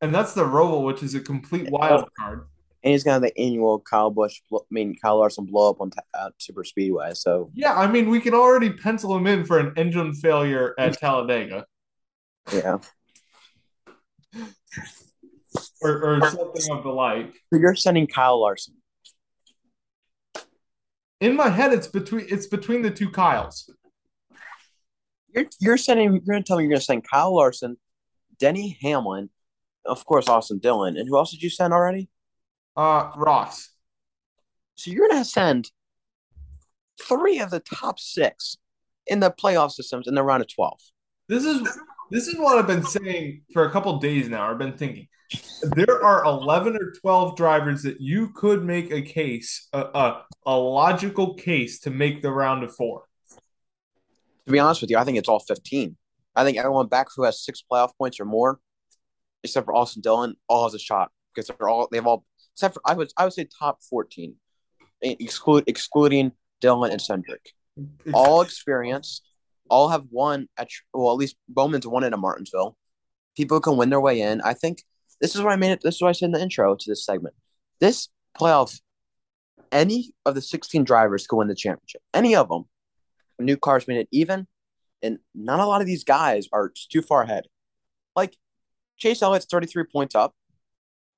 and 0.00 0.14
that's 0.14 0.34
the 0.34 0.44
Roval, 0.44 0.84
which 0.84 1.02
is 1.02 1.14
a 1.14 1.20
complete 1.20 1.70
wild 1.70 2.04
oh. 2.04 2.08
card. 2.18 2.46
And 2.86 2.92
he's 2.92 3.02
gonna 3.02 3.14
have 3.14 3.22
the 3.22 3.36
annual 3.36 3.80
Kyle 3.80 4.10
Busch, 4.10 4.40
I 4.54 4.58
mean 4.70 4.94
Kyle 5.02 5.18
Larson 5.18 5.44
blow 5.44 5.70
up 5.70 5.80
on 5.80 5.90
uh, 6.14 6.30
Super 6.38 6.62
Speedway. 6.62 7.14
So 7.14 7.50
Yeah, 7.52 7.74
I 7.74 7.88
mean, 7.88 8.08
we 8.08 8.20
can 8.20 8.32
already 8.32 8.70
pencil 8.70 9.16
him 9.16 9.26
in 9.26 9.44
for 9.44 9.58
an 9.58 9.72
engine 9.76 10.14
failure 10.14 10.72
at 10.78 10.96
Talladega 10.96 11.66
yeah. 12.52 12.78
or, 15.82 16.00
or 16.00 16.30
something 16.30 16.70
of 16.70 16.84
the 16.84 16.90
like. 16.90 17.34
So 17.52 17.58
you're 17.58 17.74
sending 17.74 18.06
Kyle 18.06 18.40
Larson. 18.40 18.74
In 21.20 21.34
my 21.34 21.48
head, 21.48 21.72
it's 21.72 21.88
between 21.88 22.26
it's 22.28 22.46
between 22.46 22.82
the 22.82 22.92
two 22.92 23.10
Kyles. 23.10 23.68
You're 25.34 25.46
you're 25.58 25.76
sending. 25.76 26.12
You're 26.12 26.34
gonna 26.34 26.44
tell 26.44 26.58
me 26.58 26.62
you're 26.62 26.70
gonna 26.70 26.82
send 26.82 27.02
Kyle 27.02 27.34
Larson, 27.34 27.78
Denny 28.38 28.78
Hamlin, 28.80 29.30
of 29.84 30.06
course 30.06 30.28
Austin 30.28 30.58
Dillon, 30.58 30.96
and 30.96 31.08
who 31.08 31.16
else 31.16 31.32
did 31.32 31.42
you 31.42 31.50
send 31.50 31.72
already? 31.72 32.08
Uh, 32.76 33.10
Ross. 33.16 33.70
So 34.74 34.90
you're 34.90 35.08
gonna 35.08 35.24
send 35.24 35.70
three 37.00 37.40
of 37.40 37.50
the 37.50 37.60
top 37.60 37.98
six 37.98 38.56
in 39.06 39.20
the 39.20 39.30
playoff 39.30 39.72
systems 39.72 40.06
in 40.06 40.14
the 40.14 40.22
round 40.22 40.42
of 40.42 40.52
twelve. 40.52 40.80
This 41.28 41.44
is 41.44 41.66
this 42.10 42.28
is 42.28 42.38
what 42.38 42.58
I've 42.58 42.66
been 42.66 42.84
saying 42.84 43.42
for 43.52 43.64
a 43.64 43.70
couple 43.70 43.98
days 43.98 44.28
now. 44.28 44.50
I've 44.50 44.58
been 44.58 44.76
thinking 44.76 45.08
there 45.62 46.04
are 46.04 46.24
11 46.24 46.76
or 46.76 46.92
12 47.00 47.36
drivers 47.36 47.82
that 47.82 48.00
you 48.00 48.28
could 48.28 48.62
make 48.62 48.92
a 48.92 49.02
case, 49.02 49.66
a, 49.72 49.80
a, 49.80 50.24
a 50.46 50.56
logical 50.56 51.34
case 51.34 51.80
to 51.80 51.90
make 51.90 52.22
the 52.22 52.30
round 52.30 52.62
of 52.62 52.74
four. 52.74 53.02
To 54.46 54.52
be 54.52 54.60
honest 54.60 54.80
with 54.80 54.90
you, 54.90 54.98
I 54.98 55.04
think 55.04 55.18
it's 55.18 55.28
all 55.28 55.40
fifteen. 55.40 55.96
I 56.36 56.44
think 56.44 56.58
everyone 56.58 56.86
back 56.86 57.08
who 57.16 57.24
has 57.24 57.42
six 57.42 57.64
playoff 57.68 57.90
points 57.98 58.20
or 58.20 58.24
more, 58.24 58.60
except 59.42 59.64
for 59.64 59.74
Austin 59.74 60.02
Dillon, 60.02 60.36
all 60.48 60.64
has 60.64 60.74
a 60.74 60.78
shot 60.78 61.10
because 61.34 61.48
they're 61.48 61.68
all 61.68 61.88
they've 61.90 62.06
all 62.06 62.24
except 62.56 62.74
for 62.74 62.80
I 62.86 62.94
would 62.94 63.12
I 63.18 63.24
would 63.24 63.34
say 63.34 63.46
top 63.58 63.82
fourteen, 63.82 64.36
eh, 65.02 65.14
exclude 65.20 65.64
excluding 65.66 66.32
Dillon 66.60 66.90
and 66.90 67.00
Cindric. 67.00 67.52
All 68.14 68.40
experience, 68.40 69.20
all 69.68 69.90
have 69.90 70.06
won 70.10 70.48
at 70.56 70.68
well 70.94 71.12
at 71.12 71.18
least 71.18 71.36
Bowman's 71.48 71.86
won 71.86 72.02
it 72.02 72.14
at 72.14 72.18
Martinsville. 72.18 72.76
People 73.36 73.60
can 73.60 73.76
win 73.76 73.90
their 73.90 74.00
way 74.00 74.22
in. 74.22 74.40
I 74.40 74.54
think 74.54 74.82
this 75.20 75.36
is 75.36 75.42
why 75.42 75.52
I 75.52 75.56
made 75.56 75.72
it. 75.72 75.82
This 75.82 75.96
is 75.96 76.02
what 76.02 76.08
I 76.08 76.12
said 76.12 76.26
in 76.26 76.32
the 76.32 76.40
intro 76.40 76.74
to 76.74 76.90
this 76.90 77.04
segment. 77.04 77.34
This 77.78 78.08
playoff, 78.34 78.80
any 79.70 80.14
of 80.24 80.34
the 80.34 80.40
sixteen 80.40 80.84
drivers 80.84 81.26
could 81.26 81.36
win 81.36 81.48
the 81.48 81.54
championship. 81.54 82.00
Any 82.14 82.34
of 82.34 82.48
them. 82.48 82.64
New 83.38 83.58
cars 83.58 83.86
made 83.86 83.98
it 83.98 84.08
even, 84.10 84.46
and 85.02 85.18
not 85.34 85.60
a 85.60 85.66
lot 85.66 85.82
of 85.82 85.86
these 85.86 86.04
guys 86.04 86.48
are 86.54 86.72
too 86.90 87.02
far 87.02 87.20
ahead. 87.20 87.44
Like 88.14 88.34
Chase 88.96 89.20
Elliott's 89.20 89.44
thirty 89.44 89.66
three 89.66 89.84
points 89.84 90.14
up, 90.14 90.34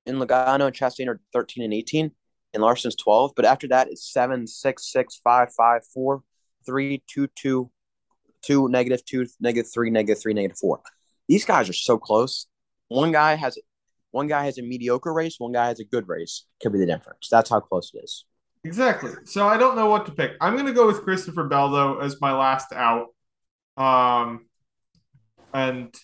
and 0.09 0.19
Logano 0.19 0.67
and 0.67 0.75
Chastain 0.75 1.09
are 1.09 1.21
thirteen 1.33 1.65
and 1.65 1.75
eighteen, 1.75 2.13
and 2.53 2.63
Larson's 2.63 2.97
twelve. 2.97 3.33
But 3.37 3.45
after 3.45 3.69
that, 3.69 3.89
it's 3.89 4.13
seven, 4.13 4.47
six, 4.47 4.91
six, 4.91 5.21
five, 5.23 5.53
five, 5.57 5.83
four, 5.95 6.23
three, 6.67 7.03
two, 7.07 7.29
two, 7.37 7.71
two, 8.43 8.69
negative 8.69 9.05
two, 9.05 9.27
negative 9.41 9.71
three, 9.73 9.91
negative 9.91 10.21
three, 10.21 10.35
negative 10.35 10.59
four. 10.59 10.81
These 11.29 11.45
guys 11.45 11.69
are 11.69 11.75
so 11.75 11.99
close. 11.99 12.47
One 12.89 13.13
guy 13.13 13.35
has 13.35 13.59
one 14.11 14.27
guy 14.27 14.45
has 14.45 14.59
a 14.59 14.63
mediocre 14.63 15.13
race, 15.13 15.37
one 15.39 15.53
guy 15.53 15.69
has 15.69 15.81
a 15.81 15.85
good 15.85 16.09
race. 16.09 16.47
Could 16.63 16.73
be 16.73 16.79
the 16.79 16.87
difference. 16.87 17.29
That's 17.31 17.51
how 17.51 17.61
close 17.61 17.93
it 17.95 18.03
is. 18.03 18.25
Exactly. 18.65 19.13
So 19.25 19.47
I 19.47 19.57
don't 19.57 19.77
know 19.77 19.89
what 19.89 20.07
to 20.07 20.13
pick. 20.13 20.33
I'm 20.41 20.55
going 20.55 20.67
to 20.67 20.73
go 20.73 20.87
with 20.87 21.03
Christopher 21.03 21.45
Bell 21.45 21.71
though 21.71 21.99
as 21.99 22.21
my 22.21 22.33
last 22.33 22.73
out. 22.73 23.09
Um, 23.77 24.47
and 25.55 25.95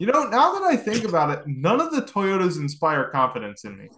you 0.00 0.06
know, 0.06 0.24
now 0.24 0.54
that 0.54 0.62
I 0.62 0.76
think 0.76 1.04
about 1.04 1.30
it, 1.30 1.46
none 1.46 1.78
of 1.78 1.92
the 1.92 2.00
Toyotas 2.00 2.56
inspire 2.56 3.10
confidence 3.10 3.64
in 3.64 3.76
me. 3.76 3.90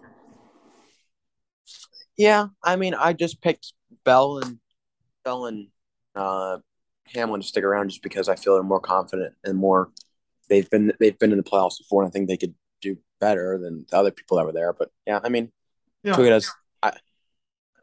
Yeah, 2.17 2.47
I 2.61 2.75
mean, 2.75 2.93
I 2.93 3.13
just 3.13 3.41
picked 3.41 3.71
Bell 4.03 4.39
and 4.39 4.59
Bell 5.23 5.45
and 5.45 5.69
uh, 6.13 6.57
Hamlin 7.15 7.39
to 7.39 7.47
stick 7.47 7.63
around 7.63 7.87
just 7.87 8.03
because 8.03 8.27
I 8.27 8.35
feel 8.35 8.55
they're 8.55 8.63
more 8.63 8.81
confident 8.81 9.33
and 9.45 9.57
more. 9.57 9.91
They've 10.49 10.69
been 10.69 10.91
they've 10.99 11.17
been 11.17 11.31
in 11.31 11.37
the 11.37 11.43
playoffs 11.43 11.77
before, 11.77 12.03
and 12.03 12.09
I 12.09 12.11
think 12.11 12.27
they 12.27 12.35
could 12.35 12.53
do 12.81 12.97
better 13.21 13.57
than 13.57 13.85
the 13.89 13.97
other 13.97 14.11
people 14.11 14.35
that 14.35 14.45
were 14.45 14.51
there. 14.51 14.73
But 14.73 14.89
yeah, 15.07 15.21
I 15.23 15.29
mean, 15.29 15.53
Yeah. 16.03 16.15
Toyota's. 16.15 16.51
I, 16.83 16.91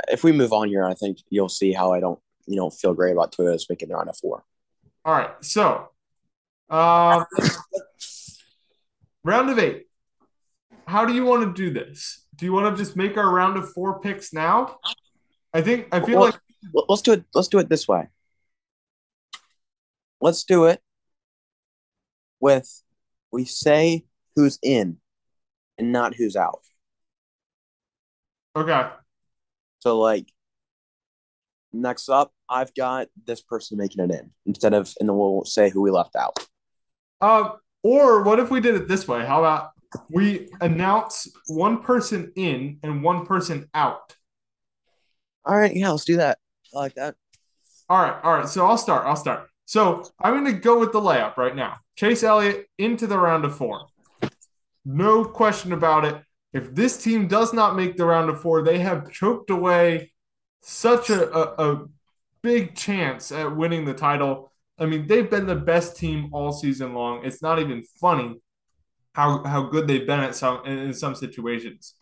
if 0.08 0.22
we 0.22 0.32
move 0.32 0.52
on 0.52 0.68
here, 0.68 0.84
I 0.84 0.92
think 0.92 1.18
you'll 1.30 1.48
see 1.48 1.72
how 1.72 1.94
I 1.94 2.00
don't 2.00 2.20
you 2.46 2.56
know 2.56 2.68
feel 2.68 2.92
great 2.92 3.12
about 3.12 3.32
Toyota's 3.32 3.66
making 3.70 3.88
their 3.88 3.98
of 3.98 4.16
four. 4.18 4.44
All 5.06 5.14
right. 5.14 5.30
So, 5.40 5.88
um, 6.68 7.24
round 9.24 9.50
of 9.50 9.58
eight. 9.58 9.86
How 10.86 11.04
do 11.04 11.12
you 11.14 11.24
want 11.24 11.42
to 11.44 11.52
do 11.62 11.72
this? 11.72 12.24
Do 12.36 12.46
you 12.46 12.52
want 12.52 12.74
to 12.76 12.82
just 12.82 12.96
make 12.96 13.16
our 13.16 13.28
round 13.30 13.56
of 13.56 13.72
four 13.72 14.00
picks 14.00 14.32
now? 14.32 14.78
I 15.52 15.62
think 15.62 15.88
I 15.92 16.00
feel 16.00 16.18
Well, 16.18 16.30
like 16.30 16.40
Let's 16.88 17.02
do 17.02 17.12
it. 17.12 17.24
Let's 17.34 17.48
do 17.48 17.58
it 17.58 17.68
this 17.68 17.88
way. 17.88 18.08
Let's 20.20 20.44
do 20.44 20.66
it 20.66 20.80
with 22.38 22.82
we 23.32 23.44
say 23.46 24.04
who's 24.36 24.58
in 24.62 24.98
and 25.78 25.92
not 25.92 26.14
who's 26.14 26.36
out. 26.36 26.60
okay. 28.54 28.90
So 29.78 29.98
like 29.98 30.30
next 31.72 32.08
up, 32.10 32.32
I've 32.48 32.74
got 32.74 33.08
this 33.26 33.40
person 33.40 33.78
making 33.78 34.04
it 34.04 34.10
in 34.10 34.30
instead 34.44 34.74
of 34.74 34.92
and 35.00 35.08
then 35.08 35.16
we'll 35.16 35.44
say 35.46 35.70
who 35.70 35.80
we 35.80 35.90
left 35.90 36.14
out. 36.16 36.36
Um, 37.22 37.52
or 37.83 38.22
what 38.22 38.39
if 38.39 38.51
we 38.51 38.61
did 38.61 38.74
it 38.74 38.89
this 38.89 39.09
way? 39.09 39.24
How 39.24 39.41
about 39.41 39.70
we 40.11 40.49
announce 40.61 41.28
one 41.49 41.83
person 41.83 42.33
in 42.37 42.78
and 42.83 43.03
one 43.03 43.26
person 43.26 43.68
out? 43.74 44.14
All 45.45 45.57
right, 45.57 45.74
yeah, 45.74 45.91
let's 45.91 46.05
do 46.05 46.16
that. 46.16 46.39
I 46.74 46.78
like 46.78 46.95
that. 46.95 47.14
All 47.89 48.01
right, 48.01 48.16
all 48.22 48.35
right. 48.35 48.49
So 48.49 48.66
I'll 48.66 48.78
start. 48.78 49.07
I'll 49.07 49.16
start. 49.16 49.49
So 49.64 50.05
I'm 50.20 50.33
going 50.35 50.55
to 50.55 50.61
go 50.61 50.78
with 50.78 50.93
the 50.93 51.01
layup 51.01 51.37
right 51.37 51.55
now. 51.55 51.78
Chase 51.97 52.22
Elliott 52.22 52.66
into 52.78 53.07
the 53.07 53.18
round 53.18 53.45
of 53.45 53.57
four. 53.57 53.87
No 54.85 55.24
question 55.24 55.72
about 55.72 56.05
it. 56.05 56.22
If 56.53 56.74
this 56.74 57.03
team 57.03 57.28
does 57.28 57.53
not 57.53 57.76
make 57.76 57.97
the 57.97 58.05
round 58.05 58.31
of 58.31 58.41
four, 58.41 58.62
they 58.62 58.78
have 58.78 59.11
choked 59.11 59.51
away 59.51 60.12
such 60.62 61.11
a, 61.11 61.33
a, 61.33 61.72
a 61.72 61.87
big 62.43 62.74
chance 62.74 63.31
at 63.33 63.57
winning 63.57 63.85
the 63.85 63.95
title. 63.95 64.49
I 64.81 64.87
mean, 64.87 65.07
they've 65.07 65.28
been 65.28 65.47
the 65.47 65.55
best 65.55 65.97
team 65.97 66.31
all 66.33 66.53
season 66.53 66.95
long. 66.95 67.24
It's 67.24 67.43
not 67.43 67.59
even 67.59 67.85
funny 68.01 68.41
how 69.12 69.45
how 69.45 69.64
good 69.64 69.87
they've 69.87 70.07
been 70.07 70.20
at 70.20 70.35
some 70.35 70.64
in 70.64 70.95
some 70.95 71.14
situations. 71.14 71.95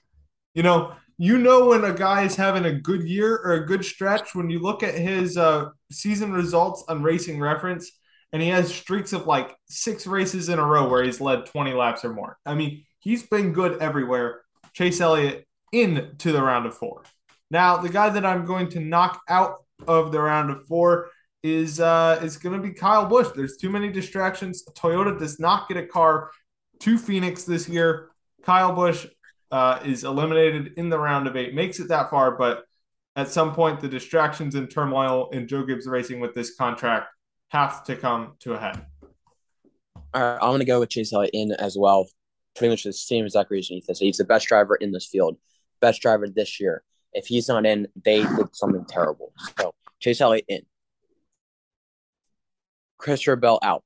You 0.55 0.63
know, 0.63 0.95
you 1.19 1.39
know 1.39 1.67
when 1.67 1.85
a 1.85 1.93
guy 1.93 2.23
is 2.23 2.37
having 2.37 2.65
a 2.65 2.73
good 2.73 3.03
year 3.03 3.37
or 3.45 3.55
a 3.55 3.67
good 3.67 3.85
stretch 3.85 4.35
when 4.35 4.49
you 4.49 4.61
look 4.61 4.83
at 4.83 4.95
his 4.95 5.37
uh, 5.37 5.71
season 5.91 6.33
results 6.33 6.85
on 6.89 7.03
Racing 7.03 7.41
Reference, 7.41 7.91
and 8.33 8.41
he 8.41 8.49
has 8.49 8.73
streaks 8.73 9.13
of 9.13 9.27
like 9.27 9.57
six 9.69 10.07
races 10.07 10.49
in 10.49 10.61
a 10.61 10.65
row 10.65 10.89
where 10.89 11.03
he's 11.03 11.21
led 11.21 11.47
20 11.47 11.73
laps 11.73 12.05
or 12.05 12.13
more. 12.13 12.39
I 12.47 12.55
mean, 12.55 12.85
he's 13.01 13.25
been 13.25 13.53
good 13.53 13.83
everywhere. 13.83 14.43
Chase 14.73 15.01
Elliott 15.01 15.47
into 15.73 16.33
the 16.33 16.43
round 16.43 16.67
of 16.67 16.77
four. 16.77 17.03
Now, 17.51 17.79
the 17.79 17.89
guy 17.89 18.11
that 18.11 18.25
I'm 18.25 18.45
going 18.45 18.69
to 18.71 18.81
knock 18.81 19.21
out 19.29 19.57
of 19.87 20.13
the 20.13 20.21
round 20.21 20.51
of 20.51 20.67
four 20.67 21.11
is 21.43 21.81
uh, 21.81 22.21
is 22.23 22.37
going 22.37 22.61
to 22.61 22.67
be 22.67 22.75
Kyle 22.75 23.07
Busch. 23.07 23.29
There's 23.35 23.57
too 23.57 23.71
many 23.71 23.91
distractions. 23.91 24.65
Toyota 24.77 25.19
does 25.19 25.39
not 25.39 25.69
get 25.69 25.77
a 25.77 25.87
car 25.87 26.31
to 26.81 26.99
Phoenix 26.99 27.45
this 27.45 27.69
year. 27.69 28.11
Kyle 28.43 28.73
Busch 28.73 29.07
uh, 29.51 29.81
is 29.85 30.05
eliminated 30.05 30.75
in 30.77 30.89
the 30.89 30.99
round 30.99 31.27
of 31.27 31.37
eight, 31.37 31.55
makes 31.55 31.81
it 31.81 31.89
that 31.89 32.11
far, 32.11 32.33
but 32.33 32.65
at 33.17 33.29
some 33.29 33.53
point, 33.53 33.81
the 33.81 33.89
distractions 33.89 34.55
and 34.55 34.71
turmoil 34.71 35.29
in 35.31 35.49
Joe 35.49 35.65
Gibbs 35.65 35.87
Racing 35.87 36.21
with 36.21 36.35
this 36.35 36.55
contract 36.55 37.09
have 37.49 37.83
to 37.85 37.97
come 37.97 38.35
to 38.41 38.55
a 38.55 38.59
head. 38.59 38.87
All 40.15 40.23
right, 40.23 40.39
I'm 40.41 40.53
gonna 40.53 40.65
go 40.65 40.81
with 40.81 40.91
Chase 40.91 41.13
Elliott 41.13 41.35
in 41.35 41.53
as 41.53 41.77
well. 41.77 42.09
Pretty 42.55 42.71
much 42.71 42.85
the 42.85 42.93
same 42.93 43.25
exact 43.25 43.51
reason 43.51 43.77
Ethan 43.77 43.95
said. 43.95 44.05
He's 44.05 44.19
the 44.19 44.25
best 44.25 44.47
driver 44.47 44.77
in 44.77 44.93
this 44.93 45.07
field, 45.07 45.37
best 45.81 46.01
driver 46.01 46.29
this 46.29 46.61
year. 46.61 46.83
If 47.13 47.27
he's 47.27 47.49
not 47.49 47.67
in, 47.67 47.89
they 48.05 48.23
did 48.23 48.55
something 48.55 48.85
terrible. 48.89 49.33
So 49.59 49.75
Chase 50.01 50.21
Elliott 50.21 50.45
in. 50.49 50.63
Christopher 52.99 53.37
Bell 53.37 53.59
out. 53.63 53.83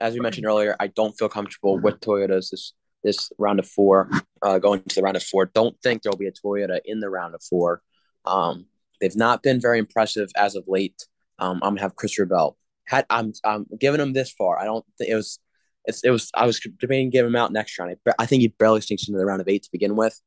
As 0.00 0.14
we 0.14 0.20
mentioned 0.20 0.46
earlier, 0.46 0.76
I 0.78 0.88
don't 0.88 1.16
feel 1.16 1.28
comfortable 1.28 1.78
with 1.78 2.00
Toyotas 2.00 2.50
this 2.50 2.72
this 3.04 3.30
round 3.38 3.58
of 3.58 3.68
four, 3.68 4.10
uh, 4.42 4.58
going 4.58 4.82
to 4.82 4.94
the 4.94 5.02
round 5.02 5.16
of 5.16 5.22
four. 5.22 5.46
Don't 5.46 5.78
think 5.82 6.02
there'll 6.02 6.16
be 6.16 6.26
a 6.26 6.32
Toyota 6.32 6.80
in 6.84 7.00
the 7.00 7.10
round 7.10 7.34
of 7.34 7.42
four. 7.42 7.82
Um, 8.24 8.66
they've 9.00 9.14
not 9.14 9.42
been 9.42 9.60
very 9.60 9.78
impressive 9.78 10.30
as 10.36 10.56
of 10.56 10.64
late. 10.66 11.06
Um, 11.38 11.60
I'm 11.62 11.74
gonna 11.74 11.82
have 11.82 11.96
Chris 11.96 12.18
Bell. 12.28 12.56
Had 12.86 13.06
I'm 13.10 13.32
I'm 13.44 13.66
giving 13.78 14.00
him 14.00 14.14
this 14.14 14.32
far. 14.32 14.58
I 14.58 14.64
don't 14.64 14.84
think 14.98 15.10
it 15.10 15.14
was. 15.14 15.38
It's, 15.86 16.02
it 16.02 16.10
was. 16.10 16.30
I 16.34 16.46
was 16.46 16.58
debating 16.60 17.10
giving 17.10 17.30
him 17.30 17.36
out 17.36 17.52
next 17.52 17.78
round. 17.78 17.96
I, 18.06 18.12
I 18.18 18.26
think 18.26 18.40
he 18.40 18.48
barely 18.48 18.80
sneaks 18.80 19.06
into 19.06 19.18
the 19.18 19.26
round 19.26 19.42
of 19.42 19.48
eight 19.48 19.62
to 19.64 19.72
begin 19.72 19.96
with. 19.96 20.18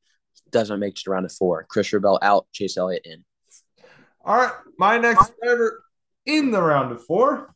Doesn't 0.52 0.80
make 0.80 0.92
it 0.92 0.98
to 0.98 1.04
the 1.06 1.12
round 1.12 1.26
of 1.26 1.34
four. 1.34 1.66
Chris 1.68 1.92
Bell 1.92 2.20
out. 2.22 2.48
Chase 2.54 2.78
Elliott 2.78 3.06
in. 3.06 3.26
All 4.24 4.38
right, 4.38 4.54
my 4.78 4.98
next 4.98 5.34
driver 5.42 5.84
in 6.26 6.52
the 6.52 6.62
round 6.62 6.92
of 6.92 7.04
four 7.06 7.56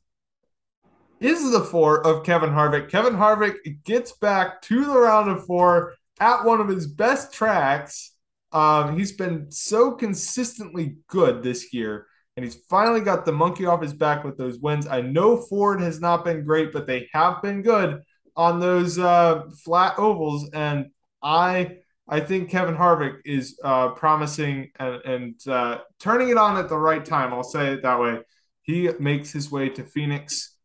is 1.22 1.52
the 1.52 1.62
four 1.62 2.06
of 2.06 2.24
Kevin 2.24 2.50
Harvick. 2.50 2.90
Kevin 2.90 3.14
Harvick 3.14 3.84
gets 3.84 4.14
back 4.14 4.62
to 4.64 4.86
the 4.86 5.00
round 5.00 5.30
of 5.30 5.46
four 5.46 5.94
at 6.20 6.44
one 6.44 6.60
of 6.60 6.68
his 6.68 6.88
best 6.88 7.34
tracks. 7.34 8.14
Um, 8.52 8.98
he's 8.98 9.12
been 9.12 9.52
so 9.52 9.92
consistently 9.92 10.98
good 11.08 11.44
this 11.44 11.74
year, 11.74 12.08
and 12.36 12.44
he's 12.44 12.56
finally 12.70 13.02
got 13.02 13.26
the 13.26 13.32
monkey 13.32 13.66
off 13.66 13.82
his 13.82 13.94
back 13.94 14.24
with 14.24 14.38
those 14.38 14.60
wins. 14.60 14.88
I 14.88 15.02
know 15.02 15.38
Ford 15.38 15.80
has 15.80 16.02
not 16.02 16.26
been 16.26 16.44
great, 16.44 16.74
but 16.74 16.88
they 16.88 17.08
have 17.14 17.42
been 17.42 17.62
good 17.62 18.02
on 18.36 18.60
those 18.60 18.98
uh, 18.98 19.44
flat 19.64 19.98
ovals, 20.00 20.50
and 20.54 20.88
I 21.22 21.78
I 22.08 22.20
think 22.20 22.50
Kevin 22.50 22.76
Harvick 22.76 23.20
is 23.24 23.58
uh, 23.64 23.90
promising 23.90 24.72
and, 24.80 24.96
and 25.06 25.48
uh, 25.48 25.80
turning 26.00 26.30
it 26.30 26.38
on 26.38 26.58
at 26.58 26.68
the 26.68 26.78
right 26.78 27.06
time. 27.06 27.32
I'll 27.32 27.44
say 27.44 27.74
it 27.74 27.84
that 27.84 28.00
way. 28.00 28.20
He 28.64 28.90
makes 29.00 29.32
his 29.32 29.50
way 29.50 29.70
to 29.70 29.84
Phoenix 29.84 30.58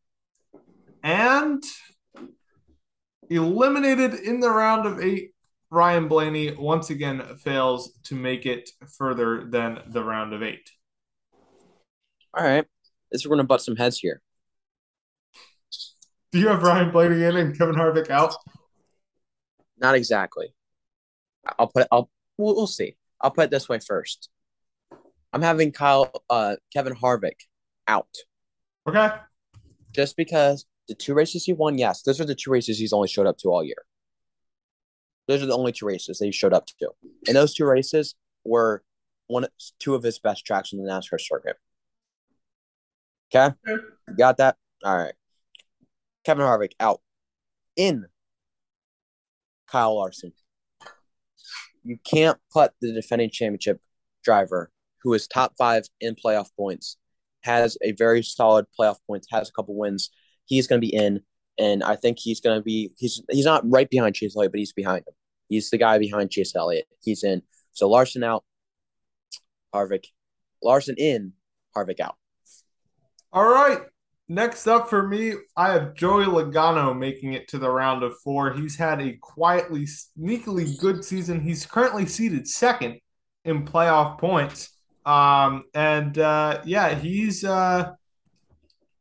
and 1.06 1.62
eliminated 3.30 4.14
in 4.14 4.40
the 4.40 4.50
round 4.50 4.86
of 4.86 5.00
eight. 5.00 5.30
Ryan 5.70 6.08
Blaney 6.08 6.52
once 6.52 6.90
again 6.90 7.22
fails 7.38 7.92
to 8.04 8.14
make 8.16 8.44
it 8.44 8.70
further 8.98 9.44
than 9.48 9.80
the 9.88 10.02
round 10.02 10.32
of 10.32 10.42
eight. 10.42 10.68
All 12.36 12.44
right. 12.44 12.64
This 13.10 13.24
we're 13.24 13.36
gonna 13.36 13.44
butt 13.46 13.62
some 13.62 13.76
heads 13.76 13.98
here. 13.98 14.20
Do 16.32 16.40
you 16.40 16.48
have 16.48 16.62
Ryan 16.62 16.90
Blaney 16.90 17.22
in 17.22 17.36
and 17.36 17.56
Kevin 17.56 17.76
Harvick 17.76 18.10
out? 18.10 18.34
Not 19.78 19.94
exactly. 19.94 20.52
I'll 21.58 21.68
put. 21.68 21.86
I'll. 21.92 22.10
We'll, 22.36 22.54
we'll 22.56 22.66
see. 22.66 22.96
I'll 23.20 23.30
put 23.30 23.44
it 23.44 23.50
this 23.50 23.68
way 23.68 23.78
first. 23.78 24.28
I'm 25.32 25.42
having 25.42 25.70
Kyle, 25.72 26.10
uh, 26.28 26.56
Kevin 26.72 26.94
Harvick 26.94 27.40
out 27.88 28.08
Okay. 28.88 29.10
just 29.92 30.16
because 30.16 30.66
the 30.88 30.94
two 30.94 31.14
races 31.14 31.44
he 31.44 31.52
won. 31.52 31.78
Yes, 31.78 32.02
those 32.02 32.20
are 32.20 32.24
the 32.24 32.34
two 32.34 32.50
races 32.50 32.78
he's 32.78 32.92
only 32.92 33.08
showed 33.08 33.26
up 33.26 33.38
to 33.38 33.48
all 33.48 33.64
year. 33.64 33.84
Those 35.28 35.42
are 35.42 35.46
the 35.46 35.56
only 35.56 35.72
two 35.72 35.86
races 35.86 36.18
that 36.18 36.26
he 36.26 36.32
showed 36.32 36.52
up 36.52 36.66
to, 36.66 36.90
and 37.26 37.36
those 37.36 37.54
two 37.54 37.64
races 37.66 38.14
were 38.44 38.82
one, 39.26 39.46
two 39.80 39.94
of 39.94 40.02
his 40.02 40.18
best 40.18 40.46
tracks 40.46 40.72
in 40.72 40.82
the 40.82 40.88
NASCAR 40.88 41.20
circuit. 41.20 41.56
Okay, 43.34 43.54
Okay. 43.66 43.82
You 44.08 44.14
got 44.16 44.36
that. 44.36 44.56
All 44.84 44.96
right. 44.96 45.14
Kevin 46.24 46.44
Harvick 46.44 46.72
out 46.78 47.00
in 47.76 48.06
Kyle 49.66 49.96
Larson. 49.96 50.32
You 51.84 51.98
can't 52.04 52.38
put 52.52 52.72
the 52.80 52.92
defending 52.92 53.30
championship 53.30 53.80
driver 54.24 54.70
who 55.02 55.14
is 55.14 55.28
top 55.28 55.54
five 55.56 55.84
in 56.00 56.16
playoff 56.16 56.48
points, 56.56 56.96
has 57.42 57.78
a 57.82 57.92
very 57.92 58.22
solid 58.22 58.66
playoff 58.78 58.96
points, 59.06 59.28
has 59.30 59.48
a 59.48 59.52
couple 59.52 59.76
wins. 59.76 60.10
He's 60.46 60.66
going 60.66 60.80
to 60.80 60.86
be 60.86 60.94
in, 60.94 61.20
and 61.58 61.82
I 61.82 61.96
think 61.96 62.18
he's 62.18 62.40
going 62.40 62.58
to 62.58 62.62
be. 62.62 62.92
He's 62.96 63.22
he's 63.30 63.44
not 63.44 63.68
right 63.68 63.88
behind 63.90 64.14
Chase 64.14 64.34
Elliott, 64.36 64.52
but 64.52 64.58
he's 64.58 64.72
behind 64.72 65.06
him. 65.06 65.14
He's 65.48 65.70
the 65.70 65.78
guy 65.78 65.98
behind 65.98 66.30
Chase 66.30 66.54
Elliott. 66.54 66.86
He's 67.02 67.22
in. 67.22 67.42
So 67.72 67.88
Larson 67.88 68.22
out, 68.22 68.44
Harvick, 69.74 70.06
Larson 70.62 70.96
in, 70.98 71.32
Harvick 71.76 72.00
out. 72.00 72.16
All 73.32 73.48
right. 73.48 73.80
Next 74.28 74.66
up 74.66 74.90
for 74.90 75.06
me, 75.06 75.34
I 75.56 75.72
have 75.72 75.94
Joey 75.94 76.24
Logano 76.24 76.98
making 76.98 77.34
it 77.34 77.46
to 77.48 77.58
the 77.58 77.70
round 77.70 78.02
of 78.02 78.18
four. 78.24 78.52
He's 78.52 78.76
had 78.76 79.00
a 79.00 79.12
quietly, 79.20 79.86
sneakily 79.86 80.76
good 80.80 81.04
season. 81.04 81.40
He's 81.40 81.64
currently 81.64 82.06
seated 82.06 82.48
second 82.48 82.98
in 83.44 83.64
playoff 83.64 84.18
points. 84.18 84.70
Um, 85.04 85.64
and 85.74 86.18
uh, 86.18 86.60
yeah, 86.64 86.94
he's. 86.94 87.44
Uh, 87.44 87.92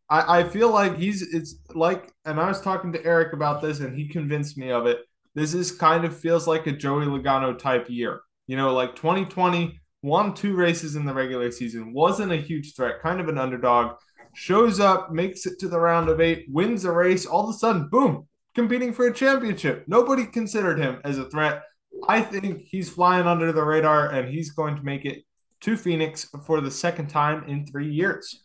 I, 0.10 0.40
I 0.40 0.44
feel 0.44 0.72
like 0.72 0.98
he's. 0.98 1.22
It's 1.34 1.56
like, 1.74 2.12
and 2.26 2.40
I 2.40 2.48
was 2.48 2.62
talking 2.62 2.92
to 2.94 3.06
Eric 3.06 3.34
about 3.34 3.62
this, 3.62 3.80
and 3.80 3.98
he 3.98 4.08
convinced 4.08 4.58
me 4.58 4.72
of 4.72 4.86
it. 4.86 5.00
This 5.34 5.54
is 5.54 5.72
kind 5.72 6.06
of 6.06 6.18
feels 6.18 6.48
like 6.48 6.68
a 6.68 6.72
Joey 6.72 7.06
Logano 7.06 7.58
type 7.58 7.90
year. 7.90 8.22
You 8.48 8.58
know, 8.58 8.74
like 8.74 8.96
2020, 8.96 9.80
won 10.02 10.34
two 10.34 10.56
races 10.56 10.96
in 10.96 11.06
the 11.06 11.14
regular 11.14 11.52
season, 11.52 11.94
wasn't 11.94 12.32
a 12.32 12.38
huge 12.38 12.76
threat, 12.76 13.02
kind 13.02 13.20
of 13.20 13.28
an 13.28 13.38
underdog 13.38 13.98
shows 14.36 14.80
up, 14.80 15.12
makes 15.12 15.46
it 15.46 15.58
to 15.60 15.68
the 15.68 15.80
round 15.80 16.10
of 16.10 16.22
eight, 16.22 16.46
wins 16.50 16.86
a 16.86 16.92
race, 16.92 17.26
all 17.26 17.46
of 17.46 17.56
a 17.56 17.58
sudden, 17.58 17.88
boom, 17.90 18.28
competing 18.54 18.94
for 18.94 19.08
a 19.08 19.14
championship. 19.14 19.86
Nobody 19.88 20.26
considered 20.26 20.78
him 20.78 21.00
as 21.04 21.18
a 21.18 21.30
threat. 21.30 21.64
I 22.08 22.22
think 22.22 22.62
he's 22.62 22.90
flying 22.90 23.26
under 23.26 23.52
the 23.52 23.64
radar 23.64 24.12
and 24.12 24.30
he's 24.30 24.52
going 24.52 24.76
to 24.76 24.84
make 24.84 25.06
it 25.06 25.24
to 25.62 25.78
Phoenix 25.78 26.30
for 26.46 26.62
the 26.62 26.70
second 26.70 27.08
time 27.08 27.46
in 27.48 27.66
three 27.66 27.90
years. 27.90 28.45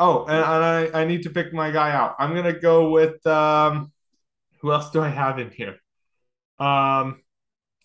Oh, 0.00 0.24
and, 0.24 0.36
and 0.36 0.94
I, 0.94 1.02
I 1.02 1.04
need 1.04 1.22
to 1.24 1.30
pick 1.30 1.52
my 1.52 1.70
guy 1.70 1.92
out. 1.92 2.16
I'm 2.18 2.34
to 2.34 2.52
go 2.54 2.90
with 2.90 3.24
um, 3.26 3.92
who 4.60 4.72
else 4.72 4.90
do 4.90 5.00
I 5.00 5.08
have 5.08 5.38
in 5.38 5.50
here? 5.50 5.76
Um, 6.58 7.22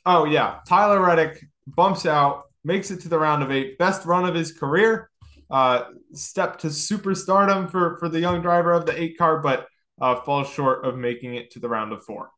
oh, 0.06 0.26
yeah, 0.26 0.60
Tyler 0.68 1.02
Reddick 1.02 1.46
bumps 1.68 2.06
out, 2.06 2.46
makes 2.64 2.90
it 2.90 3.02
to 3.02 3.10
the 3.10 3.20
round 3.20 3.44
of 3.44 3.52
eight, 3.52 3.78
best 3.78 4.06
run 4.06 4.26
of 4.26 4.34
his 4.34 4.52
career 4.52 5.10
uh, 5.50 5.84
step 6.14 6.58
to 6.60 6.68
superstardom 6.68 7.70
for 7.70 7.98
for 7.98 8.10
the 8.10 8.20
young 8.20 8.42
driver 8.42 8.74
of 8.74 8.86
the 8.86 9.00
eight 9.00 9.18
car, 9.18 9.40
but 9.40 9.68
uh, 10.02 10.20
falls 10.22 10.50
short 10.50 10.86
of 10.86 10.98
making 10.98 11.36
it 11.36 11.52
to 11.52 11.60
the 11.60 11.70
round 11.70 11.94
of 11.94 12.04
four. 12.04 12.32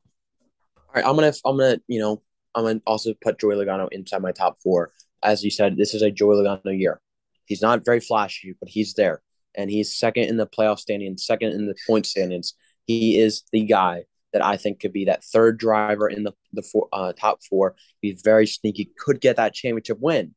All 0.77 0.93
right, 0.95 1.05
I'm 1.05 1.15
gonna 1.15 1.33
I'm 1.45 1.57
gonna 1.57 1.79
you 1.87 1.99
know 1.99 2.21
I'm 2.55 2.65
gonna 2.65 2.81
also 2.85 3.13
put 3.21 3.39
Joey 3.39 3.55
Logano 3.55 3.87
inside 3.91 4.21
my 4.21 4.31
top 4.31 4.59
four. 4.61 4.91
As 5.23 5.43
you 5.43 5.49
said, 5.49 5.77
this 5.77 5.93
is 5.93 6.01
a 6.01 6.11
Joey 6.11 6.35
Logano 6.35 6.77
year. 6.77 6.99
He's 7.45 7.61
not 7.61 7.85
very 7.85 7.99
flashy, 7.99 8.55
but 8.59 8.69
he's 8.69 8.93
there, 8.93 9.21
and 9.57 9.69
he's 9.69 9.97
second 9.97 10.25
in 10.25 10.37
the 10.37 10.47
playoff 10.47 10.79
standings, 10.79 11.25
second 11.25 11.51
in 11.53 11.65
the 11.65 11.75
point 11.85 12.05
standings. 12.05 12.53
He 12.85 13.19
is 13.19 13.43
the 13.51 13.63
guy 13.63 14.05
that 14.31 14.45
I 14.45 14.55
think 14.55 14.79
could 14.79 14.93
be 14.93 15.05
that 15.05 15.23
third 15.23 15.57
driver 15.57 16.07
in 16.07 16.23
the 16.23 16.33
the 16.53 16.61
four, 16.61 16.87
uh, 16.93 17.13
top 17.13 17.39
four. 17.43 17.75
Be 18.01 18.17
very 18.23 18.47
sneaky, 18.47 18.91
could 18.97 19.19
get 19.19 19.35
that 19.37 19.53
championship 19.53 19.97
win 19.99 20.35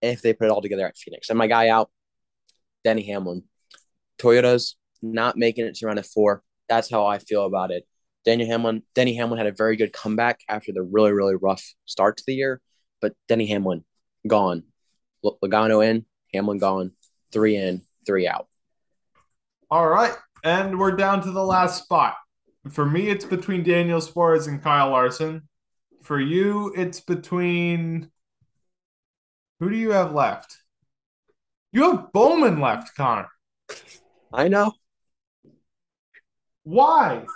if 0.00 0.22
they 0.22 0.32
put 0.32 0.46
it 0.46 0.50
all 0.50 0.62
together 0.62 0.86
at 0.86 0.96
Phoenix. 0.96 1.28
And 1.28 1.38
my 1.38 1.46
guy 1.46 1.68
out, 1.68 1.90
Denny 2.84 3.06
Hamlin. 3.06 3.42
Toyota's 4.18 4.76
not 5.02 5.36
making 5.36 5.66
it 5.66 5.74
to 5.76 5.86
round 5.86 5.98
of 5.98 6.06
four. 6.06 6.42
That's 6.68 6.90
how 6.90 7.06
I 7.06 7.18
feel 7.18 7.44
about 7.44 7.70
it. 7.70 7.86
Daniel 8.24 8.48
Hamlin, 8.48 8.82
Denny 8.94 9.16
Hamlin 9.16 9.38
had 9.38 9.46
a 9.46 9.52
very 9.52 9.76
good 9.76 9.92
comeback 9.92 10.40
after 10.48 10.72
the 10.72 10.82
really, 10.82 11.12
really 11.12 11.34
rough 11.34 11.64
start 11.86 12.18
to 12.18 12.24
the 12.26 12.34
year, 12.34 12.60
but 13.00 13.14
Denny 13.28 13.46
Hamlin 13.46 13.84
gone. 14.26 14.64
Logano 15.24 15.84
in, 15.84 16.04
Hamlin 16.34 16.58
gone, 16.58 16.92
three 17.32 17.56
in, 17.56 17.82
three 18.10 18.26
out. 18.26 18.48
All 19.70 19.88
right. 19.88 20.14
And 20.42 20.80
we're 20.80 20.96
down 20.96 21.22
to 21.22 21.30
the 21.30 21.44
last 21.44 21.84
spot. 21.84 22.16
For 22.68 22.84
me, 22.84 23.08
it's 23.08 23.24
between 23.24 23.62
Daniel 23.62 24.00
Suarez 24.00 24.48
and 24.48 24.60
Kyle 24.60 24.90
Larson. 24.90 25.48
For 26.02 26.18
you, 26.18 26.74
it's 26.76 26.98
between 26.98 28.10
who 29.60 29.70
do 29.70 29.76
you 29.76 29.92
have 29.92 30.12
left? 30.12 30.56
You 31.70 31.92
have 31.92 32.10
Bowman 32.10 32.60
left, 32.60 32.96
Connor. 32.96 33.28
I 34.32 34.48
know. 34.48 34.72
Why? 36.64 37.26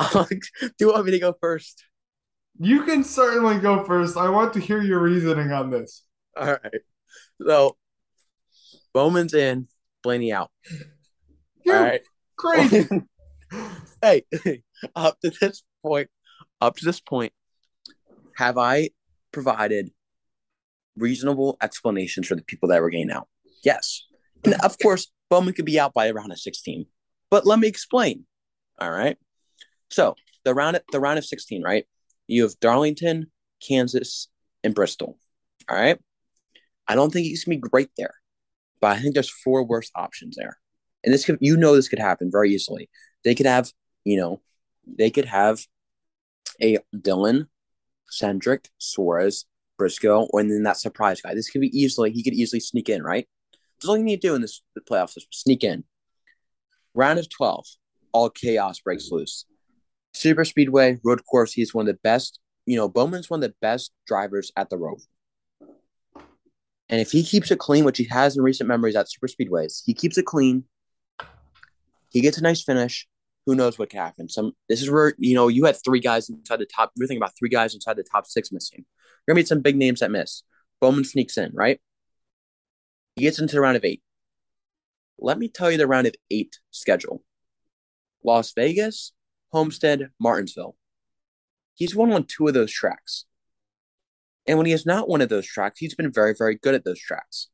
Do 0.00 0.40
you 0.80 0.88
want 0.88 1.04
me 1.04 1.12
to 1.12 1.18
go 1.20 1.34
first? 1.40 1.84
You 2.58 2.82
can 2.82 3.04
certainly 3.04 3.58
go 3.58 3.84
first. 3.84 4.16
I 4.16 4.28
want 4.28 4.54
to 4.54 4.60
hear 4.60 4.82
your 4.82 5.00
reasoning 5.00 5.52
on 5.52 5.70
this. 5.70 6.04
All 6.36 6.46
right. 6.46 6.80
So 7.46 7.76
Bowman's 8.92 9.34
in, 9.34 9.68
Blaney 10.02 10.32
out. 10.32 10.50
You're 11.64 11.76
All 11.76 11.82
right. 11.82 12.02
crazy. 12.36 12.88
hey, 14.02 14.24
up 14.96 15.20
to 15.20 15.32
this 15.40 15.62
point, 15.82 16.08
up 16.60 16.76
to 16.76 16.84
this 16.84 17.00
point, 17.00 17.32
have 18.36 18.58
I 18.58 18.90
provided 19.32 19.90
reasonable 20.96 21.56
explanations 21.62 22.26
for 22.26 22.34
the 22.34 22.42
people 22.42 22.68
that 22.68 22.80
were 22.80 22.90
getting 22.90 23.10
out? 23.10 23.28
Yes. 23.64 24.04
And 24.44 24.54
of 24.62 24.78
course, 24.78 25.12
Bowman 25.28 25.54
could 25.54 25.64
be 25.64 25.78
out 25.78 25.94
by 25.94 26.08
around 26.08 26.32
a 26.32 26.36
16. 26.36 26.86
But 27.30 27.46
let 27.46 27.58
me 27.58 27.68
explain. 27.68 28.24
All 28.80 28.90
right. 28.90 29.16
So 29.90 30.14
the 30.44 30.54
round 30.54 30.80
the 30.92 31.00
round 31.00 31.18
of 31.18 31.24
16, 31.24 31.62
right? 31.62 31.86
You 32.26 32.44
have 32.44 32.58
Darlington, 32.60 33.30
Kansas, 33.66 34.28
and 34.64 34.74
Bristol. 34.74 35.18
All 35.68 35.76
right. 35.76 35.98
I 36.88 36.94
don't 36.94 37.12
think 37.12 37.26
he's 37.26 37.44
gonna 37.44 37.56
be 37.56 37.68
great 37.68 37.90
there, 37.96 38.14
but 38.80 38.96
I 38.96 39.00
think 39.00 39.14
there's 39.14 39.30
four 39.30 39.64
worse 39.64 39.90
options 39.94 40.36
there. 40.36 40.58
And 41.04 41.12
this 41.12 41.24
could 41.24 41.38
you 41.40 41.56
know 41.56 41.74
this 41.74 41.88
could 41.88 41.98
happen 41.98 42.30
very 42.30 42.50
easily. 42.52 42.90
They 43.24 43.34
could 43.34 43.46
have, 43.46 43.70
you 44.04 44.18
know, 44.18 44.40
they 44.86 45.10
could 45.10 45.26
have 45.26 45.60
a 46.60 46.78
Dillon, 46.98 47.48
Cindric, 48.10 48.66
Suarez, 48.78 49.46
Briscoe, 49.78 50.28
and 50.32 50.50
then 50.50 50.62
that 50.64 50.78
surprise 50.78 51.20
guy. 51.20 51.34
This 51.34 51.50
could 51.50 51.60
be 51.60 51.78
easily 51.78 52.10
he 52.12 52.22
could 52.22 52.34
easily 52.34 52.60
sneak 52.60 52.88
in, 52.88 53.02
right? 53.02 53.26
That's 53.52 53.88
all 53.88 53.96
you 53.96 54.04
need 54.04 54.20
to 54.20 54.28
do 54.28 54.34
in 54.34 54.42
this 54.42 54.62
playoffs 54.88 55.16
is 55.16 55.26
sneak 55.30 55.64
in. 55.64 55.84
Round 56.94 57.18
of 57.18 57.28
12, 57.30 57.66
all 58.12 58.28
chaos 58.28 58.80
breaks 58.80 59.10
loose. 59.10 59.46
Super 60.12 60.44
Speedway, 60.44 60.98
road 61.04 61.24
course, 61.24 61.52
he's 61.52 61.72
one 61.72 61.88
of 61.88 61.94
the 61.94 62.00
best. 62.02 62.40
You 62.66 62.76
know, 62.76 62.88
Bowman's 62.88 63.30
one 63.30 63.42
of 63.42 63.48
the 63.48 63.54
best 63.62 63.92
drivers 64.06 64.52
at 64.56 64.68
the 64.68 64.76
road. 64.76 64.98
And 66.90 67.00
if 67.00 67.12
he 67.12 67.22
keeps 67.22 67.50
it 67.52 67.60
clean, 67.60 67.84
which 67.84 67.98
he 67.98 68.04
has 68.10 68.36
in 68.36 68.42
recent 68.42 68.68
memories 68.68 68.96
at 68.96 69.10
super 69.10 69.28
speedways, 69.28 69.82
he 69.86 69.94
keeps 69.94 70.18
it 70.18 70.26
clean. 70.26 70.64
He 72.10 72.20
gets 72.20 72.36
a 72.36 72.42
nice 72.42 72.62
finish. 72.64 73.06
Who 73.46 73.54
knows 73.54 73.78
what 73.78 73.90
can 73.90 74.00
happen? 74.00 74.28
Some 74.28 74.52
this 74.68 74.82
is 74.82 74.90
where 74.90 75.14
you 75.16 75.34
know 75.34 75.48
you 75.48 75.64
had 75.64 75.76
three 75.82 76.00
guys 76.00 76.28
inside 76.28 76.58
the 76.58 76.66
top. 76.66 76.90
You're 76.96 77.06
thinking 77.06 77.22
about 77.22 77.38
three 77.38 77.48
guys 77.48 77.74
inside 77.74 77.96
the 77.96 78.02
top 78.02 78.26
six 78.26 78.52
missing. 78.52 78.84
You're 79.26 79.34
gonna 79.34 79.42
be 79.42 79.46
some 79.46 79.60
big 79.60 79.76
names 79.76 80.00
that 80.00 80.10
miss. 80.10 80.42
Bowman 80.80 81.04
sneaks 81.04 81.38
in, 81.38 81.52
right? 81.54 81.80
He 83.14 83.22
gets 83.22 83.38
into 83.38 83.54
the 83.54 83.60
round 83.60 83.76
of 83.76 83.84
eight. 83.84 84.02
Let 85.18 85.38
me 85.38 85.48
tell 85.48 85.70
you 85.70 85.78
the 85.78 85.86
round 85.86 86.06
of 86.06 86.14
eight 86.30 86.58
schedule. 86.70 87.22
Las 88.24 88.52
Vegas, 88.52 89.12
Homestead, 89.52 90.10
Martinsville. 90.18 90.76
He's 91.74 91.94
won 91.94 92.12
on 92.12 92.24
two 92.24 92.48
of 92.48 92.54
those 92.54 92.72
tracks. 92.72 93.26
And 94.50 94.58
when 94.58 94.66
he 94.66 94.72
has 94.72 94.84
not 94.84 95.08
one 95.08 95.20
of 95.20 95.28
those 95.28 95.46
tracks, 95.46 95.78
he's 95.78 95.94
been 95.94 96.10
very, 96.10 96.34
very 96.36 96.56
good 96.56 96.74
at 96.74 96.84
those 96.84 96.98
tracks. 96.98 97.46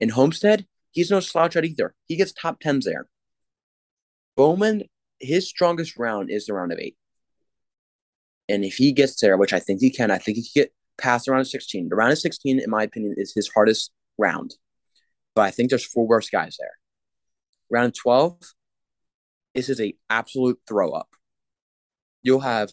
In 0.00 0.08
Homestead, 0.08 0.66
he's 0.90 1.08
no 1.08 1.20
slouch 1.20 1.54
at 1.54 1.64
either. 1.64 1.94
He 2.06 2.16
gets 2.16 2.32
top 2.32 2.58
tens 2.58 2.86
there. 2.86 3.06
Bowman, 4.36 4.82
his 5.20 5.48
strongest 5.48 5.96
round 5.96 6.28
is 6.28 6.46
the 6.46 6.54
round 6.54 6.72
of 6.72 6.80
eight. 6.80 6.96
And 8.48 8.64
if 8.64 8.74
he 8.74 8.90
gets 8.90 9.20
there, 9.20 9.36
which 9.36 9.52
I 9.52 9.60
think 9.60 9.80
he 9.80 9.90
can, 9.90 10.10
I 10.10 10.18
think 10.18 10.38
he 10.38 10.42
can 10.42 10.62
get 10.62 10.74
past 10.98 11.26
the 11.26 11.30
round 11.30 11.42
of 11.42 11.46
16. 11.46 11.88
The 11.88 11.94
round 11.94 12.10
of 12.10 12.18
16, 12.18 12.58
in 12.58 12.68
my 12.68 12.82
opinion, 12.82 13.14
is 13.16 13.32
his 13.32 13.48
hardest 13.54 13.92
round. 14.18 14.56
But 15.36 15.42
I 15.42 15.52
think 15.52 15.70
there's 15.70 15.86
four 15.86 16.08
worse 16.08 16.30
guys 16.30 16.56
there. 16.58 16.72
Round 17.70 17.94
12, 17.94 18.40
this 19.54 19.68
is 19.68 19.80
a 19.80 19.94
absolute 20.10 20.58
throw 20.66 20.90
up. 20.90 21.10
You'll 22.24 22.40
have 22.40 22.72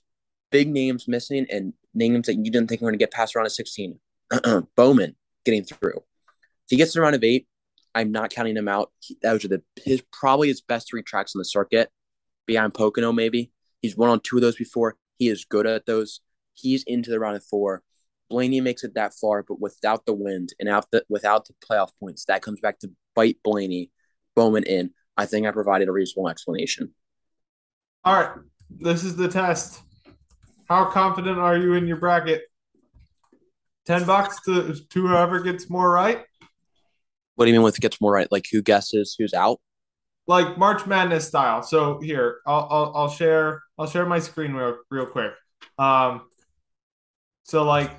big 0.51 0.69
names 0.69 1.07
missing 1.07 1.45
and 1.49 1.73
names 1.93 2.27
that 2.27 2.35
you 2.35 2.51
didn't 2.51 2.67
think 2.67 2.81
were 2.81 2.85
going 2.85 2.97
to 2.97 3.03
get 3.03 3.11
past 3.11 3.35
round 3.35 3.45
of 3.45 3.51
16. 3.51 3.99
Bowman 4.75 5.15
getting 5.45 5.63
through. 5.63 5.97
If 5.97 6.71
he 6.71 6.77
gets 6.77 6.93
to 6.93 7.01
round 7.01 7.15
of 7.15 7.23
eight, 7.23 7.47
I'm 7.95 8.11
not 8.11 8.29
counting 8.29 8.57
him 8.57 8.67
out. 8.67 8.91
He, 8.99 9.17
those 9.21 9.43
are 9.45 9.47
the 9.47 9.63
his 9.83 10.03
probably 10.11 10.49
his 10.49 10.61
best 10.61 10.89
three 10.89 11.01
tracks 11.01 11.35
on 11.35 11.39
the 11.39 11.45
circuit, 11.45 11.89
behind 12.45 12.73
Pocono 12.73 13.11
maybe. 13.11 13.51
He's 13.81 13.95
won 13.95 14.09
on 14.09 14.19
two 14.19 14.37
of 14.37 14.41
those 14.41 14.55
before. 14.55 14.97
He 15.17 15.29
is 15.29 15.45
good 15.45 15.65
at 15.65 15.85
those. 15.85 16.21
He's 16.53 16.83
into 16.83 17.09
the 17.09 17.19
round 17.19 17.37
of 17.37 17.43
four. 17.43 17.83
Blaney 18.29 18.61
makes 18.61 18.83
it 18.83 18.95
that 18.95 19.13
far, 19.13 19.43
but 19.43 19.59
without 19.61 20.05
the 20.05 20.13
wind 20.13 20.53
and 20.59 20.67
out 20.67 20.91
the, 20.91 21.05
without 21.07 21.47
the 21.47 21.53
playoff 21.65 21.91
points, 21.99 22.25
that 22.25 22.41
comes 22.41 22.59
back 22.59 22.79
to 22.79 22.91
bite 23.15 23.37
Blaney, 23.43 23.91
Bowman 24.35 24.63
in. 24.63 24.91
I 25.15 25.25
think 25.25 25.47
I 25.47 25.51
provided 25.51 25.87
a 25.87 25.91
reasonable 25.91 26.29
explanation. 26.29 26.93
All 28.03 28.13
right, 28.13 28.31
this 28.69 29.03
is 29.03 29.15
the 29.15 29.27
test. 29.27 29.81
How 30.68 30.86
confident 30.86 31.39
are 31.39 31.57
you 31.57 31.74
in 31.74 31.88
your 31.88 31.97
bracket? 31.97 32.43
Ten 33.86 34.05
bucks 34.05 34.41
to, 34.41 34.74
to 34.74 35.07
whoever 35.07 35.39
gets 35.39 35.70
more 35.70 35.89
right. 35.89 36.26
What 37.36 37.45
do 37.45 37.51
you 37.51 37.57
mean 37.57 37.63
with 37.63 37.80
gets 37.80 38.01
more 38.01 38.11
right? 38.11 38.30
Like 38.32 38.47
who 38.51 38.61
guesses 38.61 39.15
who's 39.18 39.34
out? 39.34 39.61
Like 40.28 40.57
March 40.57 40.86
Madness 40.86 41.28
style. 41.28 41.63
So 41.63 42.01
here, 42.01 42.39
I'll 42.45 42.68
I'll, 42.70 42.91
I'll 42.95 43.09
share 43.09 43.63
I'll 43.78 43.88
share 43.88 44.05
my 44.05 44.20
screen 44.20 44.53
real 44.53 44.78
real 44.91 45.05
quick. 45.05 45.32
Um, 45.78 46.24
so 47.43 47.63
like 47.63 47.91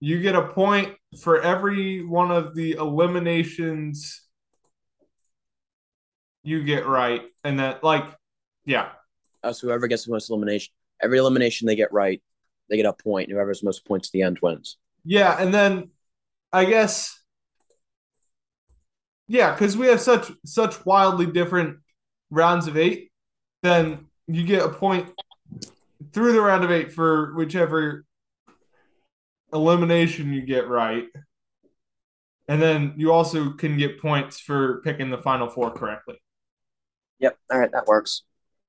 you 0.00 0.22
get 0.22 0.34
a 0.34 0.48
point 0.48 0.94
for 1.20 1.42
every 1.42 2.04
one 2.04 2.30
of 2.30 2.54
the 2.54 2.72
eliminations 2.72 4.22
you 6.42 6.62
get 6.62 6.86
right, 6.86 7.22
and 7.42 7.58
then 7.58 7.76
like 7.82 8.04
yeah. 8.64 8.90
Uh, 9.42 9.52
so 9.52 9.66
whoever 9.66 9.86
gets 9.86 10.06
the 10.06 10.12
most 10.12 10.30
elimination, 10.30 10.72
every 11.04 11.18
elimination 11.18 11.66
they 11.66 11.76
get 11.76 11.92
right, 11.92 12.22
they 12.68 12.76
get 12.76 12.86
a 12.86 12.92
point. 12.92 13.30
Whoever 13.30 13.50
has 13.50 13.62
most 13.62 13.86
points 13.86 14.08
at 14.08 14.12
the 14.12 14.22
end 14.22 14.38
wins. 14.42 14.78
Yeah, 15.04 15.40
and 15.40 15.52
then 15.52 15.90
I 16.52 16.64
guess 16.64 17.18
yeah, 19.26 19.52
because 19.52 19.76
we 19.76 19.86
have 19.86 20.00
such 20.00 20.30
such 20.44 20.84
wildly 20.84 21.26
different 21.26 21.78
rounds 22.30 22.66
of 22.66 22.76
eight, 22.76 23.10
then 23.62 24.06
you 24.26 24.44
get 24.44 24.64
a 24.64 24.68
point 24.68 25.10
through 26.12 26.32
the 26.32 26.40
round 26.40 26.64
of 26.64 26.70
eight 26.70 26.92
for 26.92 27.34
whichever 27.34 28.04
elimination 29.52 30.32
you 30.32 30.42
get 30.42 30.68
right. 30.68 31.06
And 32.48 32.60
then 32.60 32.94
you 32.96 33.12
also 33.12 33.52
can 33.52 33.78
get 33.78 34.00
points 34.00 34.38
for 34.38 34.82
picking 34.82 35.10
the 35.10 35.18
final 35.18 35.48
four 35.48 35.70
correctly. 35.70 36.16
Yep. 37.20 37.38
All 37.50 37.58
right, 37.58 37.72
that 37.72 37.86
works. 37.86 38.22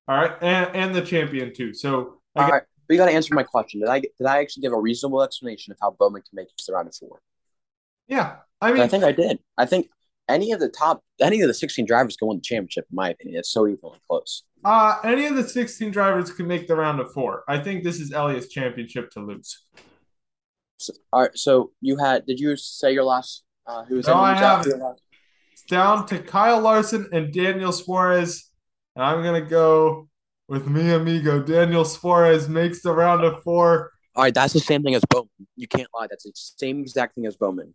All 0.07 0.15
right, 0.15 0.37
and 0.41 0.73
and 0.75 0.95
the 0.95 1.01
champion 1.01 1.53
too. 1.53 1.73
So 1.73 2.21
All 2.35 2.49
right, 2.49 2.63
but 2.87 2.93
you 2.93 2.97
got 2.99 3.05
to 3.07 3.11
answer 3.13 3.33
my 3.33 3.43
question. 3.43 3.79
Did 3.79 3.89
I 3.89 3.99
did 3.99 4.25
I 4.27 4.39
actually 4.39 4.61
give 4.61 4.73
a 4.73 4.79
reasonable 4.79 5.23
explanation 5.23 5.71
of 5.71 5.77
how 5.81 5.91
Bowman 5.91 6.21
can 6.21 6.35
make 6.35 6.47
it 6.47 6.57
to 6.57 6.63
the 6.67 6.73
round 6.73 6.87
of 6.87 6.95
four? 6.95 7.19
yeah, 8.07 8.37
I 8.61 8.67
And 8.69 8.75
mean, 8.75 8.83
I 8.83 8.87
think 8.87 9.03
I 9.03 9.11
did. 9.11 9.39
I 9.57 9.65
think 9.65 9.89
any 10.27 10.51
of 10.51 10.59
the 10.59 10.69
top, 10.69 11.03
any 11.21 11.41
of 11.41 11.47
the 11.47 11.53
16 11.53 11.85
drivers 11.85 12.17
can 12.17 12.27
win 12.27 12.37
the 12.37 12.41
championship, 12.41 12.85
in 12.91 12.95
my 12.95 13.09
opinion. 13.09 13.39
It's 13.39 13.51
so 13.51 13.67
evenly 13.67 13.99
close. 14.07 14.43
uh, 14.63 14.99
any 15.03 15.25
of 15.27 15.35
the 15.35 15.47
sixteen 15.47 15.91
drivers 15.91 16.31
can 16.31 16.47
make 16.47 16.67
the 16.67 16.75
round 16.75 16.99
of 16.99 17.11
four. 17.13 17.43
I 17.47 17.59
think 17.59 17.83
this 17.83 17.99
is 17.99 18.11
Elliott's 18.11 18.47
championship 18.49 19.11
to 19.11 19.19
lose. 19.21 19.63
So, 20.77 20.93
all 21.13 21.21
right. 21.21 21.37
So 21.37 21.71
you 21.81 21.97
had, 21.97 22.25
did 22.25 22.39
you 22.39 22.55
say 22.57 22.91
your 22.91 23.03
last? 23.03 23.43
Uh, 23.67 23.85
who 23.85 23.95
was 23.95 24.07
No, 24.07 24.15
I 24.15 24.33
haven't. 24.33 24.63
for 24.63 24.69
your 24.77 24.87
last? 24.87 25.01
It's 25.53 25.63
down 25.63 26.05
to 26.07 26.19
Kyle 26.19 26.59
Larson 26.59 27.07
and 27.13 27.31
Daniel 27.33 27.71
Suarez, 27.71 28.49
and 28.95 29.03
I'm 29.05 29.23
gonna 29.23 29.41
go 29.41 30.09
with 30.47 30.67
me 30.67 30.91
amigo. 30.91 31.41
Daniel 31.41 31.85
Suarez 31.85 32.47
makes 32.47 32.81
the 32.81 32.91
round 32.91 33.23
of 33.23 33.41
four. 33.43 33.91
All 34.15 34.23
right, 34.23 34.33
that's 34.33 34.53
the 34.53 34.59
same 34.59 34.83
thing 34.83 34.95
as 34.95 35.03
Bowman. 35.09 35.29
You 35.55 35.67
can't 35.67 35.89
lie. 35.93 36.07
That's 36.09 36.23
the 36.23 36.31
same 36.33 36.81
exact 36.81 37.15
thing 37.15 37.25
as 37.25 37.35
Bowman. 37.35 37.73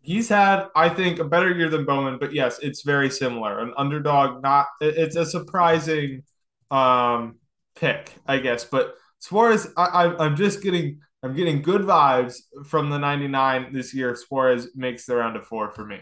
He's 0.00 0.28
had, 0.28 0.66
I 0.76 0.88
think, 0.88 1.18
a 1.18 1.24
better 1.24 1.50
year 1.50 1.68
than 1.68 1.84
Bowman, 1.84 2.18
but 2.18 2.32
yes, 2.32 2.58
it's 2.60 2.82
very 2.82 3.10
similar. 3.10 3.60
An 3.60 3.72
underdog, 3.76 4.42
not 4.42 4.66
it's 4.80 5.16
a 5.16 5.26
surprising 5.26 6.22
um, 6.70 7.36
pick, 7.74 8.12
I 8.26 8.38
guess. 8.38 8.64
But 8.64 8.94
Suarez, 9.18 9.68
I, 9.76 10.14
I'm 10.18 10.36
just 10.36 10.62
getting, 10.62 11.00
I'm 11.22 11.34
getting 11.34 11.62
good 11.62 11.82
vibes 11.82 12.36
from 12.66 12.90
the 12.90 12.98
'99 12.98 13.72
this 13.72 13.94
year. 13.94 14.14
Suarez 14.14 14.68
makes 14.74 15.06
the 15.06 15.16
round 15.16 15.36
of 15.36 15.46
four 15.46 15.70
for 15.70 15.86
me. 15.86 16.00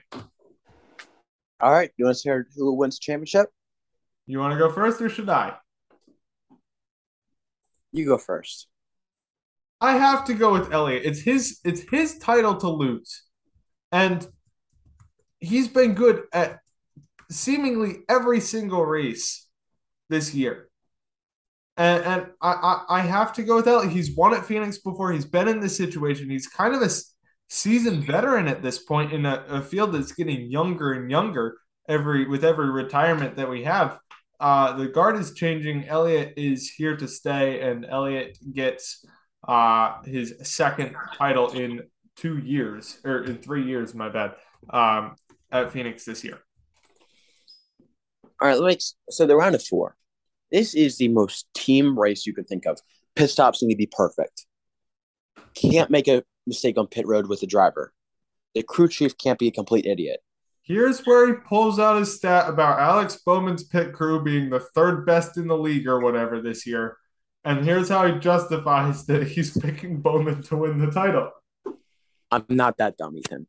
All 1.60 1.70
right, 1.70 1.90
you 1.96 2.04
want 2.04 2.18
to 2.18 2.22
hear 2.24 2.48
who 2.56 2.74
wins 2.74 2.98
the 2.98 3.02
championship? 3.02 3.48
You 4.26 4.40
want 4.40 4.52
to 4.52 4.58
go 4.58 4.70
first, 4.70 5.00
or 5.00 5.08
should 5.08 5.28
I? 5.28 5.54
You 7.92 8.06
go 8.06 8.18
first. 8.18 8.68
I 9.80 9.96
have 9.96 10.24
to 10.26 10.34
go 10.34 10.52
with 10.52 10.72
Elliott. 10.72 11.02
It's 11.04 11.20
his 11.20 11.60
it's 11.64 11.82
his 11.90 12.18
title 12.18 12.56
to 12.56 12.68
lose. 12.68 13.24
And 13.90 14.26
he's 15.40 15.68
been 15.68 15.94
good 15.94 16.22
at 16.32 16.60
seemingly 17.30 17.98
every 18.08 18.40
single 18.40 18.84
race 18.84 19.48
this 20.08 20.34
year. 20.34 20.68
And, 21.76 22.04
and 22.04 22.26
I, 22.40 22.52
I, 22.52 22.98
I 22.98 23.00
have 23.00 23.32
to 23.34 23.42
go 23.42 23.56
with 23.56 23.66
Elliott. 23.66 23.92
He's 23.92 24.14
won 24.14 24.34
at 24.34 24.44
Phoenix 24.44 24.78
before. 24.78 25.12
He's 25.12 25.24
been 25.24 25.48
in 25.48 25.60
this 25.60 25.76
situation. 25.76 26.30
He's 26.30 26.46
kind 26.46 26.74
of 26.74 26.82
a 26.82 26.90
seasoned 27.48 28.04
veteran 28.04 28.48
at 28.48 28.62
this 28.62 28.78
point 28.78 29.12
in 29.12 29.26
a, 29.26 29.44
a 29.48 29.62
field 29.62 29.92
that's 29.92 30.12
getting 30.12 30.50
younger 30.50 30.92
and 30.92 31.10
younger 31.10 31.58
every 31.88 32.26
with 32.26 32.44
every 32.44 32.70
retirement 32.70 33.36
that 33.36 33.50
we 33.50 33.64
have. 33.64 33.98
Uh, 34.42 34.76
the 34.76 34.88
guard 34.88 35.16
is 35.16 35.34
changing. 35.34 35.86
Elliott 35.86 36.34
is 36.36 36.68
here 36.68 36.96
to 36.96 37.06
stay, 37.06 37.60
and 37.60 37.86
Elliott 37.88 38.36
gets 38.52 39.06
uh, 39.46 40.02
his 40.04 40.34
second 40.42 40.96
title 41.16 41.52
in 41.52 41.82
two 42.16 42.38
years 42.38 42.98
or 43.04 43.22
in 43.22 43.38
three 43.38 43.64
years. 43.64 43.94
My 43.94 44.08
bad. 44.08 44.32
Um, 44.68 45.16
at 45.52 45.70
Phoenix 45.70 46.04
this 46.04 46.24
year. 46.24 46.38
All 48.40 48.48
right, 48.48 48.58
let's 48.58 48.96
so 49.10 49.26
the 49.26 49.36
round 49.36 49.54
of 49.54 49.62
four. 49.62 49.96
This 50.50 50.74
is 50.74 50.98
the 50.98 51.08
most 51.08 51.46
team 51.54 51.98
race 51.98 52.26
you 52.26 52.34
can 52.34 52.44
think 52.44 52.66
of. 52.66 52.80
Pit 53.14 53.30
stops 53.30 53.62
need 53.62 53.74
to 53.74 53.78
be 53.78 53.90
perfect. 53.90 54.46
Can't 55.54 55.90
make 55.90 56.08
a 56.08 56.24
mistake 56.46 56.78
on 56.78 56.86
pit 56.86 57.06
road 57.06 57.28
with 57.28 57.40
the 57.40 57.46
driver. 57.46 57.92
The 58.54 58.62
crew 58.62 58.88
chief 58.88 59.16
can't 59.16 59.38
be 59.38 59.48
a 59.48 59.52
complete 59.52 59.86
idiot. 59.86 60.20
Here's 60.72 61.04
where 61.04 61.26
he 61.26 61.34
pulls 61.34 61.78
out 61.78 61.98
his 61.98 62.16
stat 62.16 62.48
about 62.48 62.80
Alex 62.80 63.20
Bowman's 63.26 63.62
pit 63.62 63.92
crew 63.92 64.24
being 64.24 64.48
the 64.48 64.58
third 64.58 65.04
best 65.04 65.36
in 65.36 65.46
the 65.46 65.56
league 65.56 65.86
or 65.86 66.00
whatever 66.00 66.40
this 66.40 66.66
year. 66.66 66.96
And 67.44 67.62
here's 67.62 67.90
how 67.90 68.10
he 68.10 68.18
justifies 68.18 69.04
that 69.06 69.26
he's 69.26 69.54
picking 69.54 70.00
Bowman 70.00 70.42
to 70.44 70.56
win 70.56 70.78
the 70.78 70.90
title. 70.90 71.30
I'm 72.30 72.46
not 72.48 72.78
that 72.78 72.96
dumb, 72.96 73.18
Ethan. 73.18 73.46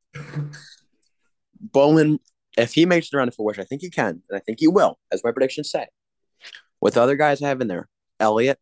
Bowman, 1.61 2.19
if 2.57 2.74
he 2.74 2.86
makes 2.86 3.09
the 3.09 3.15
round 3.15 3.30
of 3.30 3.36
four, 3.36 3.45
which 3.45 3.59
I 3.59 3.63
think 3.63 3.84
he 3.84 3.89
can, 3.89 4.21
and 4.30 4.36
I 4.36 4.39
think 4.39 4.59
he 4.59 4.67
will, 4.67 4.99
as 5.09 5.24
my 5.24 5.32
predictions 5.32 5.71
say, 5.71 5.88
with 6.82 6.95
the 6.95 7.01
other 7.01 7.15
guys 7.15 7.41
I 7.41 7.47
have 7.47 7.61
in 7.61 7.69
there, 7.69 7.88
Elliott, 8.19 8.59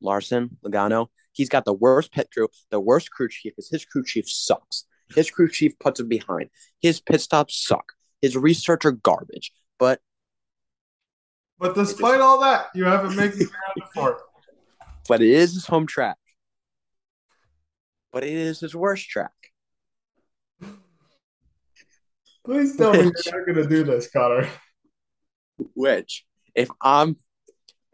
Larson, 0.00 0.58
Logano, 0.64 1.08
he's 1.32 1.48
got 1.48 1.64
the 1.64 1.72
worst 1.72 2.12
pit 2.12 2.28
crew, 2.32 2.46
the 2.70 2.78
worst 2.78 3.10
crew 3.10 3.28
chief, 3.28 3.54
because 3.56 3.68
his 3.68 3.84
crew 3.84 4.04
chief 4.04 4.30
sucks. 4.30 4.84
His 5.12 5.28
crew 5.28 5.48
chief 5.48 5.76
puts 5.80 5.98
him 5.98 6.06
behind. 6.06 6.50
His 6.80 7.00
pit 7.00 7.20
stops 7.20 7.60
suck. 7.66 7.95
His 8.22 8.36
research 8.36 8.84
are 8.84 8.92
garbage. 8.92 9.52
But 9.78 10.00
But 11.58 11.74
despite 11.74 12.20
all 12.20 12.40
that, 12.40 12.66
you 12.74 12.84
haven't 12.84 13.16
made 13.16 13.32
the 13.32 13.44
round 13.44 13.82
of 13.82 13.90
four. 13.94 14.22
but 15.08 15.20
it 15.22 15.30
is 15.30 15.54
his 15.54 15.66
home 15.66 15.86
track. 15.86 16.16
But 18.12 18.24
it 18.24 18.32
is 18.32 18.60
his 18.60 18.74
worst 18.74 19.08
track. 19.08 19.30
Please 22.44 22.76
tell 22.76 22.92
me 22.92 22.98
you're 23.00 23.12
not 23.38 23.46
going 23.46 23.56
to 23.56 23.66
do 23.68 23.82
this, 23.82 24.08
Connor. 24.08 24.48
Which, 25.74 26.24
if 26.54 26.68
I'm, 26.80 27.16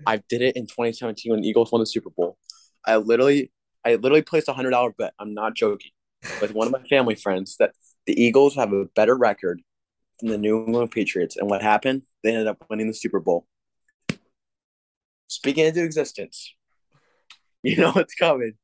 I 0.06 0.18
did 0.28 0.42
it 0.42 0.56
in 0.56 0.66
2017 0.66 1.32
when 1.32 1.40
the 1.40 1.48
Eagles 1.48 1.72
won 1.72 1.80
the 1.80 1.86
Super 1.86 2.10
Bowl. 2.10 2.36
I 2.84 2.96
literally, 2.96 3.50
I 3.84 3.94
literally 3.94 4.22
placed 4.22 4.48
a 4.48 4.52
hundred 4.52 4.70
dollar 4.70 4.92
bet. 4.96 5.14
I'm 5.18 5.32
not 5.32 5.54
joking, 5.54 5.92
with 6.40 6.52
one 6.52 6.66
of 6.66 6.72
my 6.72 6.82
family 6.88 7.14
friends 7.14 7.56
that 7.58 7.72
the 8.06 8.20
Eagles 8.20 8.54
have 8.56 8.72
a 8.72 8.84
better 8.94 9.16
record 9.16 9.62
the 10.28 10.38
New 10.38 10.64
England 10.64 10.90
Patriots. 10.90 11.36
And 11.36 11.48
what 11.50 11.62
happened? 11.62 12.02
They 12.22 12.30
ended 12.30 12.46
up 12.46 12.64
winning 12.70 12.86
the 12.86 12.94
Super 12.94 13.20
Bowl. 13.20 13.46
Speaking 15.28 15.66
into 15.66 15.82
existence, 15.82 16.54
you 17.62 17.76
know 17.76 17.92
what's 17.92 18.14
coming. 18.14 18.54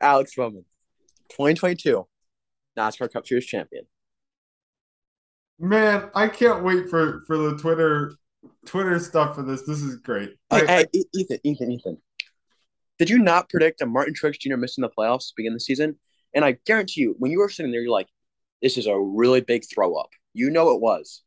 Alex 0.00 0.34
Bowman, 0.36 0.64
2022 1.30 2.06
NASCAR 2.78 3.12
Cup 3.12 3.26
Series 3.26 3.46
champion. 3.46 3.84
Man, 5.58 6.10
I 6.14 6.28
can't 6.28 6.62
wait 6.62 6.88
for 6.90 7.22
for 7.26 7.38
the 7.38 7.56
Twitter 7.56 8.14
Twitter 8.66 8.98
stuff 8.98 9.34
for 9.36 9.42
this. 9.42 9.62
This 9.62 9.80
is 9.82 9.96
great. 9.96 10.34
Hey, 10.50 10.62
I- 10.62 10.66
hey, 10.66 10.84
E- 10.92 11.04
Ethan, 11.14 11.38
Ethan, 11.44 11.70
Ethan. 11.72 11.98
Did 12.98 13.10
you 13.10 13.18
not 13.18 13.48
predict 13.48 13.80
a 13.82 13.86
Martin 13.86 14.14
Truex 14.14 14.38
Jr. 14.38 14.56
missing 14.56 14.82
the 14.82 14.88
playoffs 14.90 15.28
to 15.28 15.32
begin 15.36 15.52
the 15.54 15.60
season? 15.60 15.98
And 16.34 16.44
I 16.44 16.52
guarantee 16.66 17.02
you, 17.02 17.14
when 17.18 17.30
you 17.30 17.38
were 17.38 17.48
sitting 17.48 17.72
there, 17.72 17.80
you're 17.80 17.90
like, 17.90 18.08
"This 18.62 18.76
is 18.76 18.86
a 18.86 18.98
really 18.98 19.40
big 19.40 19.64
throw 19.72 19.94
up." 19.96 20.10
You 20.36 20.50
know 20.50 20.70
it 20.72 20.80
was. 20.82 21.22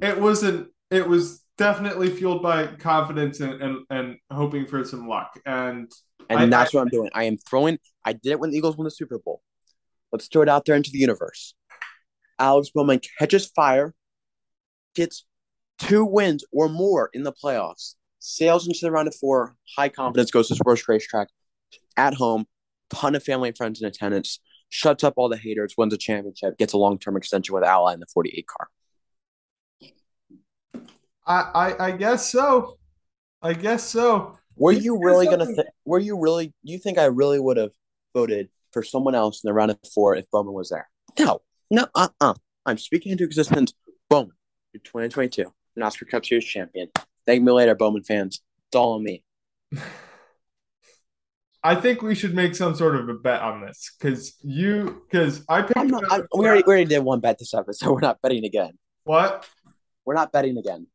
it 0.00 0.20
wasn't 0.20 0.68
it 0.90 1.08
was 1.08 1.42
definitely 1.58 2.10
fueled 2.10 2.42
by 2.42 2.66
confidence 2.68 3.40
and 3.40 3.60
and, 3.60 3.78
and 3.90 4.16
hoping 4.30 4.66
for 4.66 4.84
some 4.84 5.08
luck 5.08 5.40
and 5.44 5.90
And 6.30 6.38
I- 6.40 6.46
that's 6.46 6.72
I- 6.74 6.78
what 6.78 6.82
I'm 6.82 6.88
doing. 6.88 7.10
I 7.12 7.24
am 7.24 7.36
throwing. 7.38 7.78
I 8.04 8.12
did 8.12 8.30
it 8.32 8.40
when 8.40 8.50
the 8.50 8.56
Eagles 8.56 8.76
won 8.76 8.84
the 8.84 8.90
Super 8.90 9.18
Bowl. 9.18 9.42
Let's 10.12 10.28
throw 10.28 10.42
it 10.42 10.48
out 10.48 10.64
there 10.64 10.76
into 10.76 10.90
the 10.92 10.98
universe. 10.98 11.54
Alex 12.38 12.70
Bowman 12.72 13.00
catches 13.18 13.46
fire, 13.46 13.94
gets 14.94 15.24
two 15.78 16.04
wins 16.04 16.44
or 16.52 16.68
more 16.68 17.10
in 17.12 17.22
the 17.24 17.32
playoffs, 17.32 17.94
sails 18.20 18.66
into 18.68 18.78
the 18.82 18.92
round 18.92 19.08
of 19.08 19.14
four, 19.16 19.56
high 19.76 19.88
confidence, 19.88 20.30
goes 20.30 20.46
to 20.48 20.54
sports 20.54 20.86
racetrack 20.88 21.28
at 21.96 22.14
home, 22.14 22.46
ton 22.90 23.14
of 23.16 23.24
family 23.24 23.48
and 23.48 23.56
friends 23.56 23.80
in 23.80 23.88
attendance, 23.88 24.38
shuts 24.68 25.04
up 25.04 25.14
all 25.16 25.28
the 25.28 25.36
haters, 25.36 25.74
wins 25.76 25.94
a 25.94 25.98
championship, 25.98 26.58
gets 26.58 26.72
a 26.72 26.78
long 26.78 26.98
term 26.98 27.16
extension 27.16 27.54
with 27.54 27.64
Ally 27.64 27.94
in 27.94 28.00
the 28.00 28.06
48 28.06 28.46
car. 28.46 28.68
I, 31.26 31.40
I 31.54 31.86
I 31.86 31.90
guess 31.92 32.30
so. 32.30 32.78
I 33.42 33.52
guess 33.52 33.84
so. 33.84 34.38
Were 34.56 34.72
you 34.72 34.98
really 35.02 35.26
gonna? 35.26 35.46
Th- 35.46 35.66
were 35.84 35.98
you 35.98 36.18
really? 36.18 36.54
You 36.62 36.78
think 36.78 36.98
I 36.98 37.06
really 37.06 37.40
would 37.40 37.56
have 37.56 37.72
voted 38.14 38.48
for 38.72 38.82
someone 38.82 39.14
else 39.14 39.42
in 39.42 39.48
the 39.48 39.54
round 39.54 39.70
of 39.70 39.78
four 39.94 40.16
if 40.16 40.30
Bowman 40.30 40.54
was 40.54 40.70
there? 40.70 40.88
No, 41.18 41.40
no, 41.70 41.86
uh, 41.94 42.08
uh 42.20 42.34
I'm 42.64 42.78
speaking 42.78 43.12
into 43.12 43.24
existence. 43.24 43.74
Bowman, 44.08 44.32
you're 44.72 44.80
2022 44.82 45.52
NASCAR 45.78 46.08
Cup 46.08 46.24
Series 46.24 46.44
champion. 46.44 46.88
Thank 47.26 47.42
me 47.42 47.52
later, 47.52 47.74
Bowman 47.74 48.04
fans. 48.04 48.40
It's 48.68 48.76
all 48.76 48.92
on 48.94 49.02
me. 49.02 49.24
I 51.66 51.74
think 51.74 52.00
we 52.00 52.14
should 52.14 52.32
make 52.32 52.54
some 52.54 52.76
sort 52.76 52.94
of 52.94 53.08
a 53.08 53.14
bet 53.14 53.42
on 53.42 53.60
this 53.60 53.90
because 53.98 54.36
you 54.40 55.02
because 55.10 55.44
I 55.48 55.62
picked 55.62 55.76
I'm 55.76 55.88
not, 55.88 56.04
I, 56.12 56.20
we 56.36 56.46
already 56.46 56.62
we 56.64 56.72
already 56.72 56.84
did 56.84 57.00
one 57.00 57.18
bet 57.18 57.40
this 57.40 57.52
episode. 57.54 57.74
So 57.86 57.92
we're 57.92 58.00
not 58.00 58.22
betting 58.22 58.44
again. 58.44 58.78
what 59.02 59.48
We're 60.04 60.14
not 60.14 60.30
betting 60.30 60.58
again. 60.58 60.86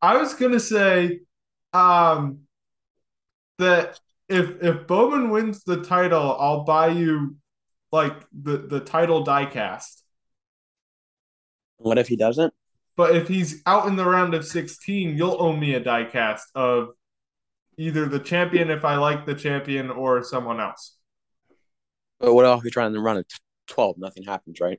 I 0.00 0.18
was 0.18 0.34
gonna 0.34 0.60
say 0.60 1.22
um 1.72 2.42
that 3.58 3.98
if 4.28 4.62
if 4.62 4.86
Bowman 4.86 5.30
wins 5.30 5.64
the 5.64 5.82
title, 5.82 6.36
I'll 6.38 6.62
buy 6.62 6.90
you 6.90 7.36
like 7.90 8.14
the 8.32 8.58
the 8.58 8.78
title 8.78 9.24
diecast. 9.24 10.02
What 11.78 11.98
if 11.98 12.06
he 12.06 12.14
doesn't? 12.14 12.54
But 12.96 13.16
if 13.16 13.26
he's 13.26 13.62
out 13.66 13.88
in 13.88 13.96
the 13.96 14.04
round 14.04 14.34
of 14.34 14.46
16, 14.46 15.16
you'll 15.16 15.42
owe 15.42 15.56
me 15.56 15.74
a 15.74 15.80
diecast 15.80 16.42
of 16.54 16.90
either 17.80 18.04
the 18.04 18.18
champion 18.18 18.70
if 18.70 18.84
I 18.84 18.96
like 18.96 19.24
the 19.24 19.34
champion 19.34 19.90
or 19.90 20.22
someone 20.22 20.60
else. 20.60 20.96
But 22.18 22.34
what 22.34 22.44
else 22.44 22.58
if 22.58 22.64
he's 22.64 22.72
trying 22.72 22.92
to 22.92 23.00
run 23.00 23.16
a 23.16 23.22
t- 23.22 23.38
12? 23.68 23.96
Nothing 23.96 24.24
happens, 24.24 24.60
right? 24.60 24.78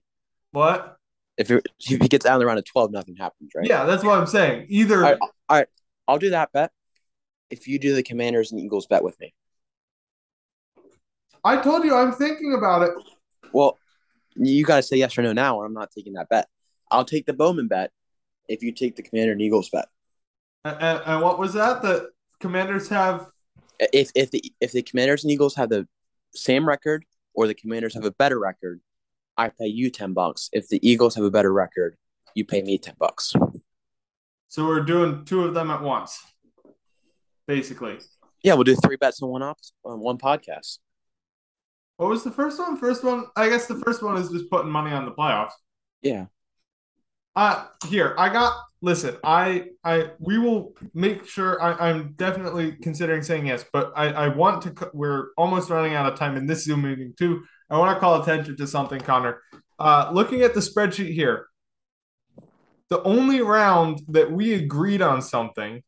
What? 0.52 0.98
If, 1.36 1.50
it, 1.50 1.66
if 1.80 2.00
he 2.00 2.08
gets 2.08 2.28
out 2.28 2.36
in 2.36 2.40
the 2.42 2.46
round 2.46 2.60
of 2.60 2.66
12, 2.66 2.92
nothing 2.92 3.16
happens, 3.16 3.52
right? 3.56 3.66
Yeah, 3.68 3.86
that's 3.86 4.04
what 4.04 4.20
I'm 4.20 4.28
saying. 4.28 4.68
Either 4.70 5.18
All 5.20 5.32
right, 5.50 5.68
I'll 6.08 6.20
do 6.20 6.30
that 6.30 6.52
bet 6.52 6.72
if 7.50 7.68
you 7.68 7.80
do 7.80 7.96
the 7.96 8.04
Commanders 8.04 8.52
and 8.52 8.62
Eagles 8.62 8.86
bet 8.86 9.04
with 9.04 9.20
me. 9.20 9.34
I 11.44 11.58
told 11.58 11.84
you 11.84 11.96
I'm 11.96 12.12
thinking 12.12 12.54
about 12.54 12.84
it. 12.84 12.92
Well, 13.52 13.80
you 14.36 14.64
got 14.64 14.76
to 14.76 14.84
say 14.84 14.98
yes 14.98 15.18
or 15.18 15.24
no 15.24 15.34
now, 15.34 15.58
or 15.58 15.66
I'm 15.66 15.74
not 15.74 15.90
taking 15.90 16.14
that 16.14 16.30
bet. 16.30 16.48
I'll 16.92 17.06
take 17.06 17.26
the 17.26 17.34
Bowman 17.34 17.68
bet 17.68 17.92
if 18.48 18.62
you 18.62 18.72
take 18.72 18.96
the 18.96 19.02
Commander 19.02 19.32
and 19.32 19.42
Eagles 19.42 19.70
bet. 19.70 19.88
And, 20.64 20.78
and, 20.80 21.02
and 21.06 21.22
what 21.24 21.40
was 21.40 21.54
that? 21.54 21.82
The 21.82 22.11
commanders 22.42 22.90
have 22.90 23.28
If 23.80 24.12
if 24.16 24.32
the 24.32 24.44
if 24.60 24.72
the 24.74 24.82
Commanders 24.84 25.24
and 25.24 25.32
Eagles 25.32 25.56
have 25.56 25.70
the 25.70 25.88
same 26.34 26.68
record 26.68 27.06
or 27.34 27.48
the 27.48 27.54
Commanders 27.54 27.94
have 27.94 28.06
a 28.06 28.12
better 28.12 28.40
record, 28.40 28.82
I 29.38 29.50
pay 29.50 29.68
you 29.68 29.90
ten 29.90 30.14
bucks. 30.14 30.50
If 30.52 30.68
the 30.68 30.80
Eagles 30.88 31.16
have 31.16 31.24
a 31.24 31.32
better 31.32 31.54
record, 31.54 31.96
you 32.36 32.44
pay 32.46 32.62
me 32.62 32.78
ten 32.78 32.96
bucks. 33.00 33.34
so 34.48 34.66
we're 34.68 34.82
doing 34.84 35.24
two 35.26 35.44
of 35.46 35.54
them 35.54 35.72
at 35.72 35.82
once. 35.82 36.20
Basically. 37.48 37.98
Yeah, 38.44 38.56
we'll 38.56 38.64
do 38.64 38.76
three 38.76 38.96
bets 38.98 39.22
on 39.22 39.30
one 39.30 39.44
op- 39.44 39.58
on 39.84 40.00
one 40.00 40.18
podcast. 40.18 40.80
What 41.98 42.10
was 42.10 42.24
the 42.24 42.32
first 42.32 42.58
one? 42.60 42.78
First 42.78 43.04
one, 43.04 43.26
I 43.36 43.50
guess 43.50 43.68
the 43.68 43.76
first 43.76 44.02
one 44.02 44.18
is 44.18 44.30
just 44.30 44.50
putting 44.50 44.72
money 44.72 44.92
on 44.92 45.06
the 45.06 45.12
playoffs. 45.12 45.52
Yeah. 46.02 46.26
Uh 47.36 47.68
here, 47.88 48.16
I 48.18 48.30
got 48.30 48.54
listen, 48.82 49.18
I 49.24 49.66
I 49.84 50.12
we 50.20 50.38
will 50.38 50.74
make 50.94 51.26
sure 51.26 51.62
I, 51.62 51.90
I'm 51.90 52.14
definitely 52.14 52.74
considering 52.74 53.22
saying 53.22 53.48
yes, 53.48 53.66
but 53.72 53.94
I, 53.96 54.08
I 54.08 54.28
want 54.30 54.64
to 54.64 54.92
we're 54.94 55.28
almost 55.38 55.70
running 55.70 55.94
out 55.94 56.12
of 56.12 56.18
time 56.18 56.36
in 56.36 56.48
this 56.48 56.66
Zoom 56.66 56.84
meeting 56.84 57.14
too. 57.18 57.44
I 57.70 57.78
want 57.78 57.96
to 57.96 58.00
call 58.00 58.22
attention 58.22 58.58
to 58.58 58.68
something, 58.68 59.00
Connor. 59.00 59.42
Uh 59.80 60.10
looking 60.12 60.42
at 60.42 60.54
the 60.54 60.60
spreadsheet 60.60 61.14
here, 61.14 61.48
the 62.90 63.02
only 63.04 63.42
round 63.42 64.02
that 64.10 64.32
we 64.32 64.54
agreed 64.54 65.02
on 65.02 65.22
something 65.22 65.84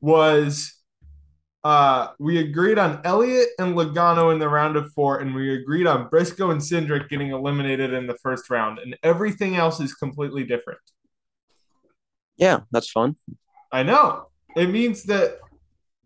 was 0.00 0.74
uh 1.64 2.08
we 2.18 2.38
agreed 2.38 2.78
on 2.78 3.00
Elliott 3.04 3.48
and 3.58 3.74
Logano 3.74 4.32
in 4.32 4.38
the 4.38 4.48
round 4.48 4.76
of 4.76 4.92
four, 4.92 5.18
and 5.18 5.34
we 5.34 5.54
agreed 5.54 5.86
on 5.86 6.08
Briscoe 6.08 6.50
and 6.50 6.60
Cindric 6.60 7.08
getting 7.08 7.30
eliminated 7.30 7.92
in 7.92 8.06
the 8.06 8.16
first 8.22 8.48
round, 8.48 8.78
and 8.78 8.96
everything 9.02 9.56
else 9.56 9.78
is 9.80 9.92
completely 9.94 10.44
different. 10.44 10.80
Yeah, 12.38 12.60
that's 12.70 12.90
fun. 12.90 13.16
I 13.70 13.82
know. 13.82 14.28
It 14.56 14.70
means 14.70 15.02
that 15.04 15.38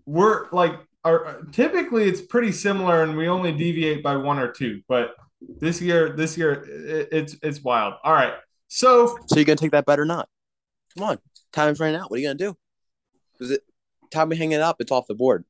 we're 0.07 0.49
like 0.51 0.75
our 1.05 1.43
typically 1.53 2.05
it's 2.05 2.21
pretty 2.21 2.53
similar 2.53 3.03
and 3.03 3.17
we 3.17 3.29
only 3.29 3.53
deviate 3.53 4.03
by 4.03 4.17
one 4.17 4.39
or 4.39 4.51
two, 4.51 4.83
but 4.89 5.15
this 5.61 5.81
year 5.81 6.11
this 6.11 6.37
year 6.37 6.53
it, 6.53 7.09
it's 7.13 7.37
it's 7.43 7.63
wild. 7.63 7.95
All 8.03 8.13
right. 8.13 8.35
So 8.69 9.19
So 9.27 9.37
you're 9.37 9.45
gonna 9.45 9.57
take 9.57 9.73
that 9.73 9.87
bet 9.87 10.01
or 10.01 10.05
not? 10.05 10.29
Come 10.97 11.09
on, 11.09 11.19
time's 11.53 11.81
running 11.81 11.97
out. 11.97 12.11
What 12.11 12.17
are 12.17 12.21
you 12.21 12.29
gonna 12.29 12.39
do? 12.39 12.57
Is 13.41 13.51
it 13.51 13.63
time 14.11 14.29
we 14.29 14.37
hang 14.37 14.53
it 14.53 14.61
up? 14.61 14.77
It's 14.81 14.93
off 14.93 15.07
the 15.07 15.15
board. 15.15 15.45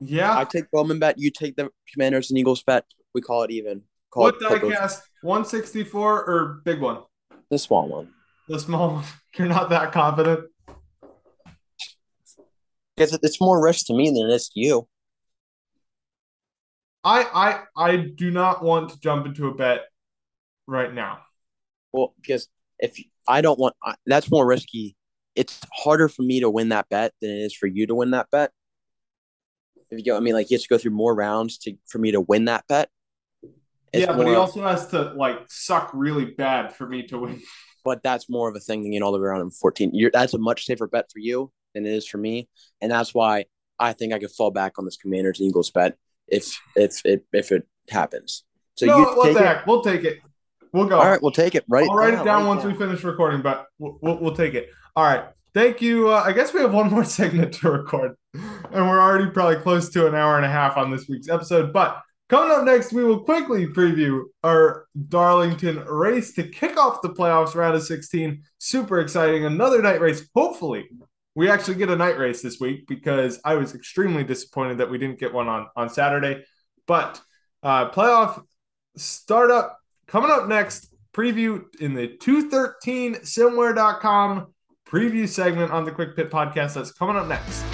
yeah, 0.00 0.36
I 0.36 0.44
take 0.44 0.70
Bowman 0.70 0.98
bet. 0.98 1.18
You 1.18 1.30
take 1.30 1.56
the 1.56 1.70
Commanders 1.92 2.30
and 2.30 2.38
Eagles 2.38 2.62
bet. 2.62 2.84
We 3.14 3.20
call 3.20 3.42
it 3.42 3.50
even. 3.50 3.82
Call 4.10 4.24
what 4.24 4.36
it 4.36 4.42
diecast? 4.42 5.00
164 5.22 6.24
or 6.24 6.60
big 6.64 6.80
one? 6.80 7.02
the 7.50 7.58
small 7.58 7.88
one. 7.88 8.12
The 8.50 8.58
small. 8.58 9.04
You're 9.38 9.46
not 9.46 9.70
that 9.70 9.92
confident. 9.92 10.48
Because 12.96 13.16
it's 13.22 13.40
more 13.40 13.62
risk 13.62 13.86
to 13.86 13.94
me 13.94 14.10
than 14.10 14.28
it 14.28 14.34
is 14.34 14.48
to 14.48 14.60
you. 14.60 14.88
I 17.04 17.22
I 17.76 17.90
I 17.90 17.96
do 17.96 18.32
not 18.32 18.64
want 18.64 18.90
to 18.90 18.98
jump 18.98 19.24
into 19.24 19.46
a 19.46 19.54
bet 19.54 19.82
right 20.66 20.92
now. 20.92 21.20
Well, 21.92 22.12
because 22.20 22.48
if 22.80 22.98
I 23.28 23.40
don't 23.40 23.58
want, 23.58 23.76
that's 24.04 24.32
more 24.32 24.44
risky. 24.44 24.96
It's 25.36 25.60
harder 25.72 26.08
for 26.08 26.22
me 26.22 26.40
to 26.40 26.50
win 26.50 26.70
that 26.70 26.88
bet 26.88 27.12
than 27.22 27.30
it 27.30 27.38
is 27.38 27.54
for 27.54 27.68
you 27.68 27.86
to 27.86 27.94
win 27.94 28.10
that 28.10 28.26
bet. 28.32 28.50
If 29.92 29.98
you 29.98 30.04
go, 30.04 30.16
I 30.16 30.20
mean, 30.20 30.34
like 30.34 30.50
you 30.50 30.56
have 30.56 30.62
to 30.62 30.68
go 30.68 30.76
through 30.76 30.90
more 30.90 31.14
rounds 31.14 31.56
to 31.58 31.76
for 31.86 31.98
me 31.98 32.10
to 32.10 32.20
win 32.20 32.46
that 32.46 32.64
bet. 32.68 32.90
It's 33.92 34.06
yeah, 34.06 34.12
but 34.12 34.26
he 34.26 34.34
also 34.34 34.62
has 34.62 34.88
to 34.88 35.12
like 35.14 35.38
suck 35.48 35.92
really 35.94 36.24
bad 36.24 36.74
for 36.74 36.88
me 36.88 37.06
to 37.06 37.18
win. 37.18 37.42
but 37.84 38.02
that's 38.02 38.28
more 38.28 38.48
of 38.48 38.56
a 38.56 38.60
thing 38.60 38.82
than 38.82 38.92
getting 38.92 39.02
all 39.02 39.12
the 39.12 39.18
way 39.18 39.26
around 39.26 39.42
in 39.42 39.50
14. 39.50 39.90
You're, 39.92 40.10
that's 40.10 40.34
a 40.34 40.38
much 40.38 40.64
safer 40.64 40.86
bet 40.86 41.10
for 41.12 41.18
you 41.18 41.50
than 41.74 41.86
it 41.86 41.92
is 41.92 42.06
for 42.06 42.18
me, 42.18 42.48
and 42.80 42.90
that's 42.90 43.14
why 43.14 43.44
I 43.78 43.92
think 43.92 44.12
I 44.12 44.18
could 44.18 44.30
fall 44.30 44.50
back 44.50 44.78
on 44.78 44.84
this 44.84 44.96
Commanders 44.96 45.40
and 45.40 45.48
Eagles 45.48 45.70
bet 45.70 45.96
if 46.28 46.58
if 46.76 47.00
it 47.04 47.24
if 47.32 47.52
it 47.52 47.66
happens. 47.88 48.44
So 48.76 48.86
no, 48.86 48.98
you 48.98 49.04
what 49.04 49.24
take 49.26 49.36
the 49.36 49.50
it. 49.50 49.66
We'll 49.66 49.82
take 49.82 50.04
it. 50.04 50.20
We'll 50.72 50.86
go. 50.86 50.98
All 50.98 51.10
right, 51.10 51.20
we'll 51.20 51.32
take 51.32 51.54
it. 51.54 51.64
Right. 51.68 51.88
I'll 51.88 51.96
write 51.96 52.14
it 52.14 52.24
down 52.24 52.46
once 52.46 52.62
now. 52.62 52.70
we 52.70 52.76
finish 52.76 53.02
recording, 53.02 53.42
but 53.42 53.66
we'll, 53.78 53.98
we'll, 54.00 54.18
we'll 54.18 54.36
take 54.36 54.54
it. 54.54 54.68
All 54.94 55.04
right. 55.04 55.24
Thank 55.52 55.82
you. 55.82 56.08
Uh, 56.08 56.22
I 56.24 56.32
guess 56.32 56.54
we 56.54 56.60
have 56.60 56.72
one 56.72 56.90
more 56.90 57.04
segment 57.18 57.54
to 57.54 57.70
record, 57.70 58.14
and 58.34 58.88
we're 58.88 59.00
already 59.00 59.30
probably 59.30 59.56
close 59.56 59.88
to 59.90 60.06
an 60.06 60.14
hour 60.14 60.36
and 60.36 60.44
a 60.44 60.50
half 60.50 60.76
on 60.76 60.90
this 60.90 61.08
week's 61.08 61.28
episode. 61.28 61.72
But 61.72 62.00
Coming 62.30 62.56
up 62.56 62.64
next, 62.64 62.92
we 62.92 63.02
will 63.02 63.24
quickly 63.24 63.66
preview 63.66 64.22
our 64.44 64.86
Darlington 65.08 65.80
race 65.80 66.32
to 66.34 66.44
kick 66.44 66.76
off 66.76 67.02
the 67.02 67.08
playoffs 67.08 67.56
round 67.56 67.74
of 67.74 67.82
16. 67.82 68.44
Super 68.58 69.00
exciting. 69.00 69.46
Another 69.46 69.82
night 69.82 70.00
race. 70.00 70.30
Hopefully, 70.32 70.88
we 71.34 71.50
actually 71.50 71.74
get 71.74 71.90
a 71.90 71.96
night 71.96 72.18
race 72.18 72.40
this 72.40 72.60
week 72.60 72.86
because 72.86 73.40
I 73.44 73.54
was 73.54 73.74
extremely 73.74 74.22
disappointed 74.22 74.78
that 74.78 74.88
we 74.88 74.96
didn't 74.96 75.18
get 75.18 75.34
one 75.34 75.48
on, 75.48 75.66
on 75.74 75.90
Saturday. 75.90 76.44
But 76.86 77.20
uh, 77.64 77.90
playoff 77.90 78.40
startup 78.94 79.80
coming 80.06 80.30
up 80.30 80.46
next. 80.46 80.94
Preview 81.12 81.64
in 81.80 81.94
the 81.94 82.16
213 82.18 83.16
simwear.com 83.16 84.54
preview 84.88 85.28
segment 85.28 85.72
on 85.72 85.84
the 85.84 85.90
Quick 85.90 86.14
Pit 86.14 86.30
podcast. 86.30 86.74
That's 86.74 86.92
coming 86.92 87.16
up 87.16 87.26
next. 87.26 87.64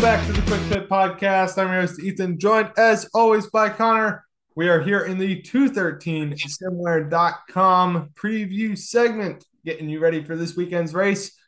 Welcome 0.00 0.18
back 0.18 0.34
to 0.34 0.40
the 0.40 0.50
Quick 0.50 0.66
Pit 0.70 0.88
Podcast. 0.88 1.58
I'm 1.58 1.70
your 1.70 1.82
host, 1.82 2.00
Ethan, 2.00 2.38
joined 2.38 2.70
as 2.78 3.06
always 3.12 3.48
by 3.48 3.68
Connor. 3.68 4.24
We 4.56 4.70
are 4.70 4.80
here 4.80 5.00
in 5.00 5.18
the 5.18 5.42
213 5.42 6.36
simwear.com 6.38 8.08
preview 8.14 8.78
segment, 8.78 9.44
getting 9.62 9.90
you 9.90 10.00
ready 10.00 10.24
for 10.24 10.36
this 10.36 10.56
weekend's 10.56 10.94
race. 10.94 11.38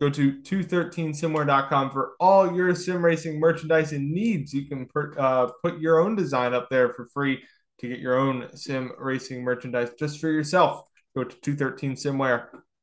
Go 0.00 0.10
to 0.10 0.32
213simwear.com 0.42 1.92
for 1.92 2.14
all 2.18 2.52
your 2.52 2.74
sim 2.74 3.04
racing 3.04 3.38
merchandise 3.38 3.92
and 3.92 4.10
needs. 4.10 4.52
You 4.52 4.66
can 4.66 4.86
per, 4.86 5.14
uh, 5.16 5.52
put 5.62 5.78
your 5.78 6.00
own 6.00 6.16
design 6.16 6.52
up 6.52 6.68
there 6.68 6.92
for 6.92 7.04
free 7.14 7.40
to 7.78 7.88
get 7.88 8.00
your 8.00 8.18
own 8.18 8.48
sim 8.56 8.90
racing 8.98 9.44
merchandise 9.44 9.90
just 9.96 10.20
for 10.20 10.32
yourself. 10.32 10.82
Go 11.14 11.22
to 11.22 11.36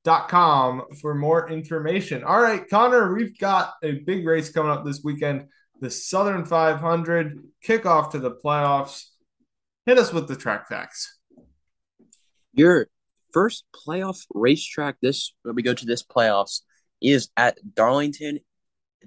213simwear.com 0.08 0.30
com 0.30 0.84
for 1.02 1.14
more 1.14 1.50
information. 1.50 2.24
All 2.24 2.42
right, 2.42 2.68
Connor, 2.70 3.14
we've 3.14 3.38
got 3.38 3.74
a 3.84 3.94
big 4.00 4.26
race 4.26 4.50
coming 4.50 4.72
up 4.72 4.86
this 4.86 5.02
weekend. 5.04 5.48
The 5.82 5.92
Southern 5.92 6.46
500 6.46 7.40
kickoff 7.66 8.12
to 8.12 8.20
the 8.20 8.32
playoffs. 8.32 9.04
Hit 9.86 9.98
us 9.98 10.12
with 10.14 10.28
the 10.28 10.36
track 10.36 10.68
facts. 10.68 11.20
Your 12.54 12.88
first 13.32 13.66
playoff 13.76 14.26
racetrack 14.34 14.98
this 15.02 15.34
when 15.44 15.56
we 15.56 15.62
go 15.62 15.74
to 15.74 15.86
this 15.86 16.04
playoffs 16.04 16.62
is 17.02 17.30
at 17.38 17.58
Darlington 17.76 18.40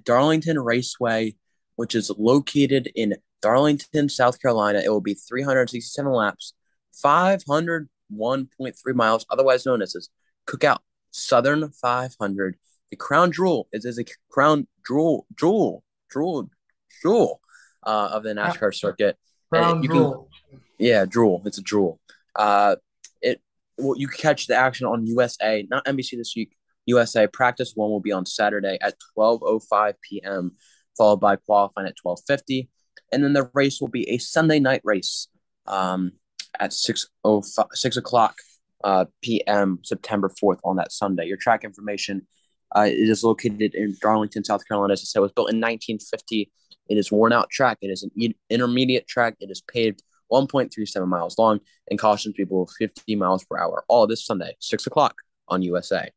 Darlington 0.03 0.57
Raceway, 0.57 1.35
which 1.75 1.93
is 1.93 2.11
located 2.17 2.89
in 2.95 3.17
Darlington, 3.41 4.09
South 4.09 4.41
Carolina. 4.41 4.81
It 4.83 4.89
will 4.89 5.01
be 5.01 5.13
367 5.13 6.11
laps, 6.11 6.53
501.3 7.03 8.95
miles, 8.95 9.25
otherwise 9.29 9.65
known 9.65 9.81
as 9.81 9.93
this 9.93 10.09
Cookout 10.47 10.79
Southern 11.11 11.69
500. 11.69 12.55
The 12.89 12.97
crown 12.97 13.31
jewel 13.31 13.67
is, 13.71 13.85
is 13.85 13.99
a 13.99 14.05
crown 14.29 14.67
jewel, 14.85 15.25
jewel, 15.37 15.83
jewel, 16.11 16.49
jewel 17.01 17.41
uh, 17.83 18.09
of 18.13 18.23
the 18.23 18.33
NASCAR 18.33 18.73
circuit. 18.73 19.17
Crown 19.49 19.83
you 19.83 19.89
jewel. 19.89 20.29
Can, 20.49 20.61
yeah, 20.79 21.05
jewel. 21.05 21.41
It's 21.45 21.57
a 21.57 21.61
jewel. 21.61 21.99
Uh, 22.35 22.77
it 23.21 23.41
well, 23.77 23.97
you 23.97 24.07
can 24.07 24.17
catch 24.17 24.47
the 24.47 24.55
action 24.55 24.87
on 24.87 25.05
USA, 25.05 25.65
not 25.69 25.85
NBC 25.85 26.17
this 26.17 26.33
week. 26.35 26.55
USA 26.85 27.27
practice 27.27 27.73
one 27.75 27.89
will 27.89 27.99
be 27.99 28.11
on 28.11 28.25
Saturday 28.25 28.77
at 28.81 28.95
12:05 29.17 29.93
p.m., 30.01 30.53
followed 30.97 31.19
by 31.19 31.35
qualifying 31.35 31.87
at 31.87 31.95
12:50, 32.05 32.69
and 33.11 33.23
then 33.23 33.33
the 33.33 33.49
race 33.53 33.79
will 33.79 33.87
be 33.87 34.09
a 34.09 34.17
Sunday 34.17 34.59
night 34.59 34.81
race 34.83 35.27
um, 35.67 36.13
at 36.59 36.71
6:05 36.71 37.67
6 37.73 37.97
o'clock 37.97 38.35
uh, 38.83 39.05
p.m. 39.21 39.79
September 39.83 40.29
4th 40.41 40.59
on 40.63 40.77
that 40.77 40.91
Sunday. 40.91 41.25
Your 41.25 41.37
track 41.37 41.63
information 41.63 42.27
uh, 42.75 42.81
it 42.87 43.09
is 43.09 43.23
located 43.23 43.75
in 43.75 43.95
Darlington, 44.01 44.43
South 44.43 44.67
Carolina. 44.67 44.93
As 44.93 45.01
I 45.01 45.05
said, 45.05 45.19
it 45.19 45.23
was 45.23 45.31
built 45.31 45.49
in 45.49 45.57
1950. 45.57 46.51
It 46.89 46.97
is 46.97 47.11
worn 47.11 47.33
out 47.33 47.49
track. 47.49 47.77
It 47.81 47.87
is 47.87 48.03
an 48.03 48.11
e- 48.15 48.35
intermediate 48.49 49.07
track. 49.07 49.35
It 49.39 49.51
is 49.51 49.61
paved 49.61 50.03
1.37 50.31 51.07
miles 51.07 51.37
long 51.37 51.59
and 51.89 51.99
cautions 51.99 52.35
people 52.35 52.69
50 52.79 53.15
miles 53.15 53.43
per 53.43 53.57
hour. 53.57 53.83
All 53.89 54.07
this 54.07 54.25
Sunday, 54.25 54.55
6 54.59 54.87
o'clock 54.87 55.15
on 55.49 55.61
USA. 55.61 56.09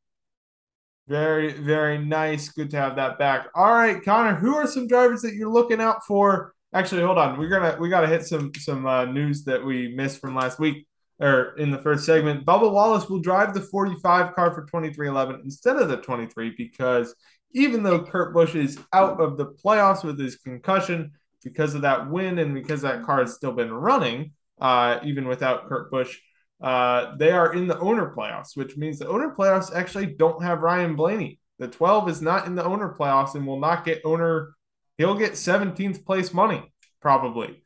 Very, 1.09 1.53
very 1.53 1.99
nice. 1.99 2.49
Good 2.49 2.71
to 2.71 2.77
have 2.77 2.97
that 2.97 3.19
back. 3.19 3.49
All 3.55 3.73
right, 3.73 4.03
Connor, 4.03 4.37
who 4.37 4.55
are 4.55 4.67
some 4.67 4.87
drivers 4.87 5.23
that 5.23 5.35
you're 5.35 5.53
looking 5.53 5.81
out 5.81 6.05
for? 6.07 6.55
Actually, 6.73 7.03
hold 7.03 7.19
on. 7.19 7.39
We're 7.39 7.51
gonna 7.51 7.77
we 7.79 7.89
gotta 7.89 8.07
hit 8.07 8.27
some 8.27 8.53
some 8.57 8.87
uh, 8.87 9.05
news 9.05 9.45
that 9.45 9.63
we 9.63 9.95
missed 9.95 10.21
from 10.21 10.35
last 10.35 10.59
week 10.59 10.87
or 11.25 11.57
in 11.57 11.71
the 11.71 11.79
first 11.79 12.05
segment. 12.05 12.45
Bubba 12.45 12.71
Wallace 12.71 13.09
will 13.09 13.19
drive 13.19 13.55
the 13.55 13.61
45 13.63 14.35
car 14.35 14.53
for 14.53 14.67
23XI 14.67 15.43
instead 15.43 15.77
of 15.77 15.89
the 15.89 15.97
23 15.97 16.55
because 16.57 17.15
even 17.53 17.83
though 17.83 18.05
Kurt 18.05 18.35
Busch 18.35 18.55
is 18.55 18.79
out 18.93 19.19
of 19.19 19.39
the 19.39 19.47
playoffs 19.47 20.05
with 20.05 20.21
his 20.21 20.37
concussion 20.37 21.13
because 21.43 21.75
of 21.75 21.81
that 21.81 22.11
win 22.11 22.39
and 22.39 22.53
because 22.53 22.83
that 22.83 23.05
car 23.05 23.21
has 23.21 23.33
still 23.33 23.53
been 23.53 23.73
running, 23.73 24.33
uh, 24.61 24.99
even 25.03 25.27
without 25.27 25.67
Kurt 25.67 25.91
Busch, 25.91 26.19
uh, 26.61 27.17
they 27.17 27.31
are 27.31 27.55
in 27.55 27.69
the 27.69 27.79
owner 27.79 28.13
playoffs, 28.15 28.55
which 28.55 28.77
means 28.77 28.99
the 28.99 29.09
owner 29.09 29.35
playoffs 29.35 29.75
actually 29.75 30.07
don't 30.07 30.43
have 30.43 30.61
Ryan 30.61 30.95
Blaney. 30.95 31.41
The 31.59 31.69
12 31.69 32.11
is 32.11 32.21
not 32.21 32.47
in 32.47 32.55
the 32.55 32.65
owner 32.65 32.95
playoffs 32.99 33.35
and 33.35 33.47
will 33.47 33.61
not 33.61 33.87
get 33.87 34.03
owner. 34.05 34.55
He'll 34.99 35.15
get 35.15 35.33
17th 35.33 36.05
place 36.05 36.35
money 36.35 36.71
probably, 37.01 37.63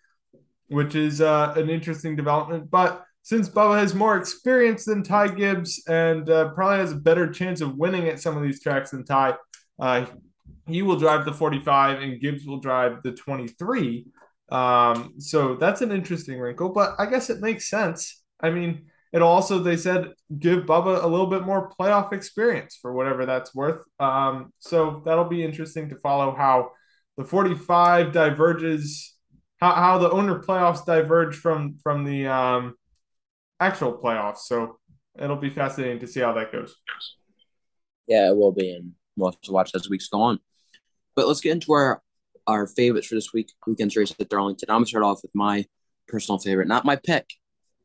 which 0.68 0.94
is 0.94 1.20
uh, 1.20 1.55
an 1.56 1.70
interesting 1.70 2.14
development. 2.14 2.70
But 2.70 3.05
since 3.29 3.47
Bubba 3.47 3.79
has 3.79 3.95
more 3.95 4.17
experience 4.17 4.87
than 4.87 5.03
Ty 5.03 5.29
Gibbs 5.29 5.83
and 5.87 6.31
uh, 6.31 6.49
probably 6.55 6.79
has 6.79 6.93
a 6.93 6.97
better 6.97 7.31
chance 7.31 7.61
of 7.61 7.77
winning 7.77 8.09
at 8.09 8.23
some 8.23 8.39
of 8.39 8.43
these 8.43 8.63
tracks 8.63 8.93
than 8.93 9.05
Ty, 9.05 9.35
uh, 9.79 10.07
he 10.67 10.81
will 10.81 10.97
drive 10.97 11.27
the 11.27 11.35
45 11.35 12.01
and 12.01 12.23
Gibbs 12.23 12.47
will 12.47 12.59
drive 12.59 13.03
the 13.03 13.13
23. 13.13 14.07
Um, 14.51 15.13
so 15.19 15.57
that's 15.57 15.83
an 15.83 15.93
interesting 15.93 16.39
wrinkle, 16.41 16.71
but 16.71 16.95
I 16.99 17.05
guess 17.05 17.29
it 17.29 17.43
makes 17.43 17.69
sense. 17.69 18.23
I 18.41 18.49
mean, 18.49 18.87
it 19.13 19.21
also, 19.21 19.59
they 19.59 19.77
said, 19.77 20.15
give 20.39 20.65
Bubba 20.65 21.05
a 21.05 21.07
little 21.07 21.27
bit 21.27 21.43
more 21.43 21.71
playoff 21.79 22.15
experience 22.15 22.79
for 22.81 22.95
whatever 22.95 23.27
that's 23.27 23.55
worth. 23.55 23.85
Um, 24.01 24.55
so 24.59 25.03
that'll 25.05 25.29
be 25.29 25.45
interesting 25.45 25.91
to 25.91 25.97
follow 25.97 26.35
how 26.35 26.71
the 27.19 27.25
45 27.25 28.11
diverges, 28.11 29.15
how, 29.61 29.73
how 29.73 29.99
the 29.99 30.11
owner 30.11 30.41
playoffs 30.41 30.87
diverge 30.87 31.37
from, 31.37 31.77
from 31.83 32.07
the, 32.07 32.27
um, 32.27 32.75
actual 33.60 33.97
playoffs. 33.97 34.39
So 34.39 34.78
it'll 35.18 35.36
be 35.36 35.51
fascinating 35.51 36.01
to 36.01 36.06
see 36.06 36.20
how 36.20 36.32
that 36.35 36.52
goes. 36.52 36.76
Yeah, 38.06 38.30
it 38.30 38.36
will 38.36 38.52
be, 38.52 38.72
and 38.72 38.93
we'll 39.16 39.30
have 39.30 39.40
to 39.43 39.52
watch 39.52 39.72
as 39.74 39.89
weeks 39.89 40.09
go 40.09 40.20
on. 40.22 40.40
But 41.14 41.28
let's 41.28 41.40
get 41.40 41.52
into 41.52 41.72
our 41.72 42.02
our 42.47 42.66
favorites 42.66 43.09
for 43.09 43.14
this 43.14 43.32
week 43.32 43.52
weekend's 43.66 43.97
race 43.97 44.14
at 44.18 44.28
Darlington. 44.28 44.70
I'm 44.70 44.76
gonna 44.76 44.86
start 44.86 45.05
off 45.05 45.20
with 45.22 45.35
my 45.35 45.66
personal 46.06 46.39
favorite, 46.39 46.68
not 46.68 46.86
my 46.86 46.97
pick, 46.97 47.28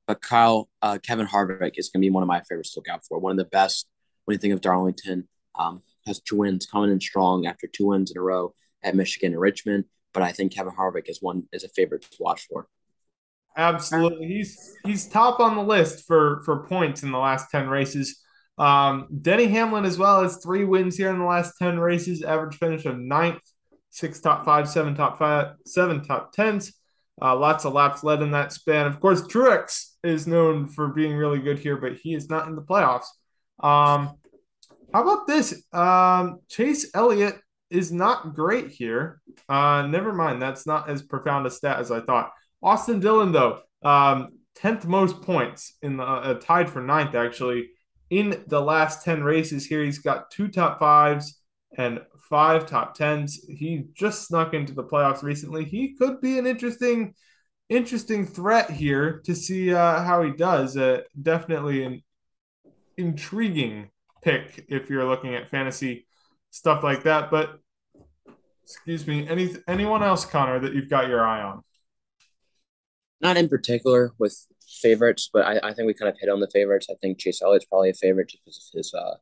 but 0.07 0.21
Kyle 0.21 0.69
uh, 0.81 0.97
Kevin 1.03 1.27
Harvick 1.27 1.73
is 1.75 1.89
gonna 1.89 2.01
be 2.01 2.09
one 2.09 2.23
of 2.23 2.27
my 2.27 2.41
favorites 2.41 2.73
to 2.73 2.79
look 2.79 2.89
out 2.89 3.05
for. 3.05 3.19
One 3.19 3.31
of 3.31 3.37
the 3.37 3.45
best 3.45 3.87
when 4.25 4.35
you 4.35 4.39
think 4.39 4.53
of 4.53 4.61
Darlington. 4.61 5.27
Um, 5.55 5.83
has 6.05 6.19
two 6.19 6.37
wins 6.37 6.65
coming 6.65 6.91
in 6.91 6.99
strong 6.99 7.45
after 7.45 7.67
two 7.67 7.87
wins 7.87 8.11
in 8.11 8.17
a 8.17 8.21
row 8.21 8.53
at 8.83 8.95
Michigan 8.95 9.33
and 9.33 9.41
Richmond. 9.41 9.85
But 10.13 10.23
I 10.23 10.31
think 10.31 10.53
Kevin 10.53 10.73
Harvick 10.73 11.09
is 11.09 11.21
one 11.21 11.43
is 11.51 11.63
a 11.63 11.69
favorite 11.69 12.03
to 12.03 12.17
watch 12.19 12.47
for. 12.47 12.67
Absolutely, 13.55 14.27
he's 14.27 14.75
he's 14.85 15.07
top 15.07 15.39
on 15.39 15.55
the 15.55 15.63
list 15.63 16.07
for 16.07 16.41
for 16.43 16.65
points 16.65 17.03
in 17.03 17.11
the 17.11 17.19
last 17.19 17.51
ten 17.51 17.67
races. 17.67 18.19
Um, 18.57 19.07
Denny 19.21 19.45
Hamlin 19.45 19.85
as 19.85 19.97
well 19.97 20.23
has 20.23 20.37
three 20.37 20.65
wins 20.65 20.97
here 20.97 21.09
in 21.11 21.19
the 21.19 21.25
last 21.25 21.55
ten 21.59 21.79
races. 21.79 22.23
Average 22.23 22.55
finish 22.55 22.85
of 22.85 22.97
ninth, 22.97 23.41
six 23.89 24.19
top 24.19 24.43
five, 24.45 24.67
seven 24.69 24.95
top 24.95 25.19
five, 25.19 25.55
seven 25.65 26.03
top 26.03 26.33
tens. 26.33 26.73
Uh, 27.21 27.35
lots 27.35 27.63
of 27.63 27.73
laps 27.73 28.03
led 28.03 28.23
in 28.23 28.31
that 28.31 28.51
span. 28.51 28.87
Of 28.87 28.99
course, 28.99 29.21
Truex 29.21 29.91
is 30.03 30.25
known 30.25 30.67
for 30.67 30.87
being 30.87 31.13
really 31.15 31.39
good 31.39 31.59
here, 31.59 31.77
but 31.77 31.95
he 31.95 32.15
is 32.15 32.29
not 32.29 32.47
in 32.47 32.55
the 32.55 32.61
playoffs. 32.61 33.05
Um, 33.59 34.17
how 34.91 35.03
about 35.03 35.27
this? 35.27 35.63
Um, 35.71 36.39
Chase 36.49 36.89
Elliott 36.95 37.35
is 37.69 37.91
not 37.91 38.35
great 38.35 38.69
here. 38.69 39.21
Uh, 39.47 39.85
never 39.87 40.11
mind, 40.11 40.41
that's 40.41 40.65
not 40.65 40.89
as 40.89 41.01
profound 41.01 41.45
a 41.45 41.49
stat 41.49 41.79
as 41.79 41.91
I 41.91 42.01
thought. 42.01 42.31
Austin 42.63 42.99
Dillon, 42.99 43.31
though, 43.31 43.59
um, 43.83 44.29
10th 44.57 44.85
most 44.85 45.21
points 45.21 45.75
in 45.81 45.97
the 45.97 46.03
uh, 46.03 46.33
tied 46.35 46.69
for 46.69 46.81
ninth, 46.81 47.15
actually, 47.15 47.69
in 48.09 48.43
the 48.47 48.61
last 48.61 49.03
10 49.03 49.23
races 49.23 49.65
here. 49.65 49.83
He's 49.83 49.99
got 49.99 50.31
two 50.31 50.47
top 50.47 50.79
fives 50.79 51.41
and 51.77 51.99
five 52.29 52.65
top 52.65 52.95
tens. 52.95 53.43
He 53.47 53.85
just 53.93 54.27
snuck 54.27 54.53
into 54.53 54.73
the 54.73 54.83
playoffs 54.83 55.23
recently. 55.23 55.65
He 55.65 55.95
could 55.95 56.21
be 56.21 56.37
an 56.37 56.47
interesting, 56.47 57.15
interesting 57.69 58.25
threat 58.25 58.69
here 58.69 59.21
to 59.25 59.35
see 59.35 59.73
uh, 59.73 60.03
how 60.03 60.21
he 60.23 60.31
does. 60.31 60.77
Uh, 60.77 61.01
definitely 61.21 61.83
an 61.83 62.03
intriguing 62.97 63.89
pick 64.21 64.65
if 64.69 64.89
you're 64.89 65.05
looking 65.05 65.35
at 65.35 65.49
fantasy 65.49 66.05
stuff 66.51 66.83
like 66.83 67.03
that. 67.03 67.29
But 67.29 67.59
excuse 68.63 69.05
me, 69.05 69.27
any 69.27 69.55
anyone 69.67 70.03
else, 70.03 70.25
Connor, 70.25 70.59
that 70.59 70.73
you've 70.73 70.89
got 70.89 71.09
your 71.09 71.25
eye 71.25 71.41
on? 71.41 71.63
Not 73.23 73.37
in 73.37 73.49
particular 73.49 74.11
with 74.19 74.37
favorites, 74.81 75.29
but 75.31 75.45
I, 75.45 75.69
I 75.69 75.73
think 75.73 75.87
we 75.87 75.93
kind 75.93 76.09
of 76.09 76.19
hit 76.19 76.29
on 76.29 76.39
the 76.39 76.49
favorites. 76.51 76.87
I 76.91 76.95
think 77.01 77.17
Chase 77.17 77.41
Elliott's 77.41 77.65
probably 77.65 77.89
a 77.89 77.93
favorite 77.93 78.29
just 78.29 78.43
because 78.43 78.69
of 78.73 78.77
his 78.77 78.93
uh, 78.93 79.15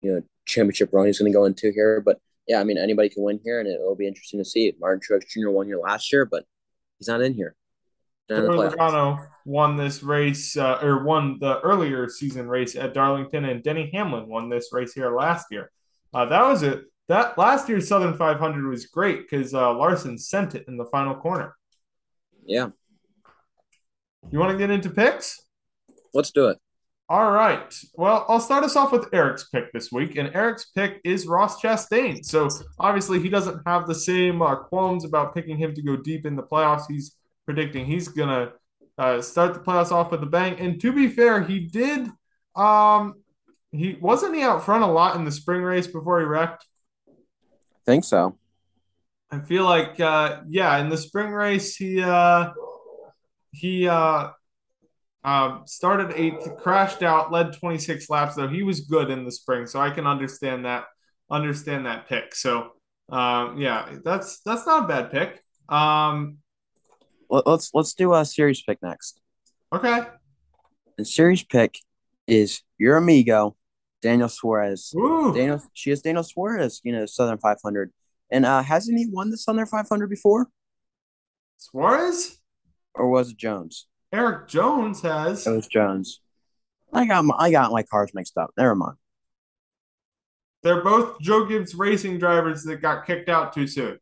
you 0.00 0.12
know, 0.12 0.22
championship 0.46 0.90
run 0.92 1.06
he's 1.06 1.18
going 1.18 1.30
to 1.30 1.36
go 1.36 1.44
into 1.44 1.70
here. 1.72 2.00
But 2.00 2.18
yeah, 2.46 2.60
I 2.60 2.64
mean, 2.64 2.78
anybody 2.78 3.08
can 3.08 3.22
win 3.22 3.40
here, 3.44 3.60
and 3.60 3.68
it'll 3.68 3.96
be 3.96 4.06
interesting 4.06 4.40
to 4.40 4.44
see. 4.44 4.72
Martin 4.80 5.00
Truex 5.00 5.28
Jr. 5.28 5.50
won 5.50 5.66
here 5.66 5.78
last 5.78 6.12
year, 6.12 6.24
but 6.24 6.44
he's 6.98 7.08
not 7.08 7.20
in 7.20 7.34
here. 7.34 7.54
Logano 8.30 9.26
won 9.44 9.76
this 9.76 10.02
race, 10.02 10.56
uh, 10.56 10.80
or 10.82 11.04
won 11.04 11.38
the 11.40 11.60
earlier 11.60 12.08
season 12.08 12.48
race 12.48 12.74
at 12.74 12.94
Darlington, 12.94 13.44
and 13.44 13.62
Denny 13.62 13.90
Hamlin 13.92 14.28
won 14.28 14.48
this 14.48 14.70
race 14.72 14.92
here 14.92 15.14
last 15.16 15.46
year. 15.50 15.70
Uh, 16.12 16.24
that 16.26 16.42
was 16.44 16.62
it. 16.62 16.84
That 17.08 17.38
last 17.38 17.68
year's 17.68 17.86
Southern 17.86 18.14
500 18.14 18.66
was 18.66 18.86
great 18.86 19.28
because 19.28 19.54
uh, 19.54 19.72
Larson 19.74 20.18
sent 20.18 20.56
it 20.56 20.64
in 20.66 20.76
the 20.76 20.86
final 20.86 21.14
corner. 21.14 21.54
Yeah. 22.44 22.70
You 24.30 24.38
want 24.38 24.52
to 24.52 24.58
get 24.58 24.70
into 24.70 24.90
picks? 24.90 25.40
Let's 26.12 26.30
do 26.30 26.48
it. 26.48 26.58
All 27.08 27.30
right. 27.30 27.72
Well, 27.94 28.26
I'll 28.28 28.40
start 28.40 28.64
us 28.64 28.74
off 28.74 28.90
with 28.90 29.08
Eric's 29.12 29.48
pick 29.48 29.72
this 29.72 29.92
week, 29.92 30.16
and 30.16 30.34
Eric's 30.34 30.64
pick 30.64 31.00
is 31.04 31.26
Ross 31.26 31.62
Chastain. 31.62 32.24
So 32.24 32.48
obviously, 32.80 33.20
he 33.20 33.28
doesn't 33.28 33.62
have 33.64 33.86
the 33.86 33.94
same 33.94 34.42
uh, 34.42 34.56
qualms 34.56 35.04
about 35.04 35.32
picking 35.32 35.56
him 35.56 35.72
to 35.74 35.82
go 35.82 35.96
deep 35.96 36.26
in 36.26 36.34
the 36.34 36.42
playoffs. 36.42 36.82
He's 36.88 37.14
predicting 37.44 37.86
he's 37.86 38.08
gonna 38.08 38.52
uh, 38.98 39.22
start 39.22 39.54
the 39.54 39.60
playoffs 39.60 39.92
off 39.92 40.10
with 40.10 40.22
a 40.24 40.26
bang. 40.26 40.58
And 40.58 40.80
to 40.80 40.92
be 40.92 41.08
fair, 41.08 41.42
he 41.42 41.60
did. 41.60 42.08
Um, 42.56 43.22
he 43.70 43.96
wasn't 44.00 44.34
he 44.34 44.42
out 44.42 44.64
front 44.64 44.82
a 44.82 44.88
lot 44.88 45.14
in 45.14 45.24
the 45.24 45.30
spring 45.30 45.62
race 45.62 45.86
before 45.86 46.18
he 46.18 46.26
wrecked. 46.26 46.64
I 47.08 47.12
think 47.84 48.04
so. 48.04 48.36
I 49.30 49.40
feel 49.40 49.64
like, 49.64 49.98
uh, 50.00 50.40
yeah, 50.48 50.76
in 50.78 50.88
the 50.88 50.96
spring 50.96 51.30
race, 51.30 51.76
he 51.76 52.02
uh, 52.02 52.50
he 53.56 53.88
uh, 53.88 54.28
um, 55.24 55.62
started 55.66 56.12
eighth, 56.14 56.56
crashed 56.58 57.02
out, 57.02 57.32
led 57.32 57.54
26 57.54 58.08
laps 58.10 58.36
though. 58.36 58.48
He 58.48 58.62
was 58.62 58.80
good 58.80 59.10
in 59.10 59.24
the 59.24 59.32
spring, 59.32 59.66
so 59.66 59.80
I 59.80 59.90
can 59.90 60.06
understand 60.06 60.64
that 60.64 60.84
understand 61.30 61.86
that 61.86 62.08
pick. 62.08 62.34
So 62.34 62.72
um, 63.10 63.58
yeah, 63.58 63.96
that's 64.04 64.40
that's 64.44 64.66
not 64.66 64.84
a 64.84 64.86
bad 64.86 65.10
pick. 65.10 65.40
Um, 65.68 66.38
let's 67.28 67.70
let's 67.74 67.94
do 67.94 68.14
a 68.14 68.24
series 68.24 68.62
pick 68.62 68.78
next. 68.82 69.20
Okay. 69.72 70.02
The 70.96 71.04
series 71.04 71.42
pick 71.42 71.78
is 72.26 72.62
your 72.78 72.96
amigo, 72.96 73.56
Daniel 74.02 74.28
Suarez. 74.28 74.94
Ooh. 74.96 75.34
Daniel, 75.34 75.62
she 75.74 75.90
is 75.90 76.00
Daniel 76.00 76.24
Suarez, 76.24 76.80
you 76.84 76.92
know, 76.92 77.04
Southern 77.06 77.38
500. 77.38 77.92
And 78.30 78.46
uh, 78.46 78.62
hasn't 78.62 78.98
he 78.98 79.06
won 79.10 79.30
the 79.30 79.36
Southern 79.36 79.66
500 79.66 80.08
before? 80.08 80.48
Suarez? 81.58 82.38
Or 82.96 83.08
was 83.08 83.30
it 83.30 83.36
Jones? 83.36 83.86
Erik 84.12 84.48
Jones 84.48 85.02
has. 85.02 85.46
It 85.46 85.50
was 85.50 85.66
Jones. 85.66 86.20
I 86.92 87.06
got 87.06 87.24
my, 87.24 87.34
I 87.38 87.50
got 87.50 87.72
my 87.72 87.82
cars 87.82 88.12
mixed 88.14 88.36
up. 88.38 88.50
Never 88.56 88.74
mind. 88.74 88.96
They're 90.62 90.82
both 90.82 91.20
Joe 91.20 91.44
Gibbs 91.44 91.74
racing 91.74 92.18
drivers 92.18 92.64
that 92.64 92.80
got 92.80 93.06
kicked 93.06 93.28
out 93.28 93.52
too 93.52 93.66
soon. 93.66 93.98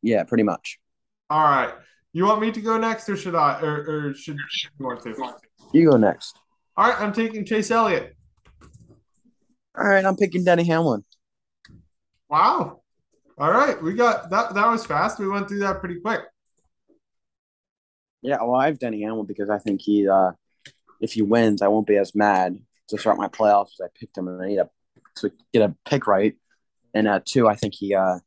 Yeah, 0.00 0.24
pretty 0.24 0.42
much. 0.42 0.78
All 1.30 1.42
right. 1.42 1.74
You 2.12 2.24
want 2.24 2.40
me 2.40 2.50
to 2.52 2.60
go 2.60 2.78
next, 2.78 3.08
or 3.08 3.16
should 3.16 3.34
I? 3.34 3.60
Or, 3.60 4.08
or 4.08 4.14
should 4.14 4.36
you 4.36 4.70
want 4.84 5.02
to? 5.02 5.14
You 5.72 5.90
go 5.90 5.96
next. 5.96 6.36
All 6.76 6.88
right, 6.88 7.00
I'm 7.00 7.12
taking 7.12 7.44
Chase 7.44 7.70
Elliott. 7.70 8.16
All 9.76 9.86
right, 9.86 10.04
I'm 10.04 10.16
picking 10.16 10.44
Denny 10.44 10.64
Hamlin. 10.64 11.04
Wow. 12.28 12.82
All 13.38 13.50
right, 13.50 13.80
we 13.82 13.94
got 13.94 14.30
that. 14.30 14.54
That 14.54 14.66
was 14.68 14.84
fast. 14.84 15.18
We 15.18 15.28
went 15.28 15.48
through 15.48 15.60
that 15.60 15.80
pretty 15.80 16.00
quick. 16.00 16.20
Yeah, 18.22 18.38
well, 18.42 18.54
I 18.54 18.66
have 18.66 18.78
Denny 18.78 19.02
Hamlin 19.02 19.26
because 19.26 19.50
I 19.50 19.58
think 19.58 19.82
he, 19.82 20.08
uh, 20.08 20.32
if 21.00 21.12
he 21.12 21.22
wins, 21.22 21.60
I 21.60 21.68
won't 21.68 21.86
be 21.86 21.96
as 21.96 22.14
mad 22.14 22.58
to 22.88 22.98
start 22.98 23.18
my 23.18 23.28
playoffs. 23.28 23.80
I 23.82 23.88
picked 23.94 24.16
him, 24.16 24.28
and 24.28 24.40
I 24.40 24.46
need 24.46 24.58
a, 24.58 24.70
to 25.16 25.32
get 25.52 25.62
a 25.62 25.74
pick 25.84 26.06
right. 26.06 26.34
And 26.94 27.08
uh, 27.08 27.20
two, 27.24 27.48
I 27.48 27.56
think 27.56 27.74
he, 27.74 27.94
uh, 27.94 28.18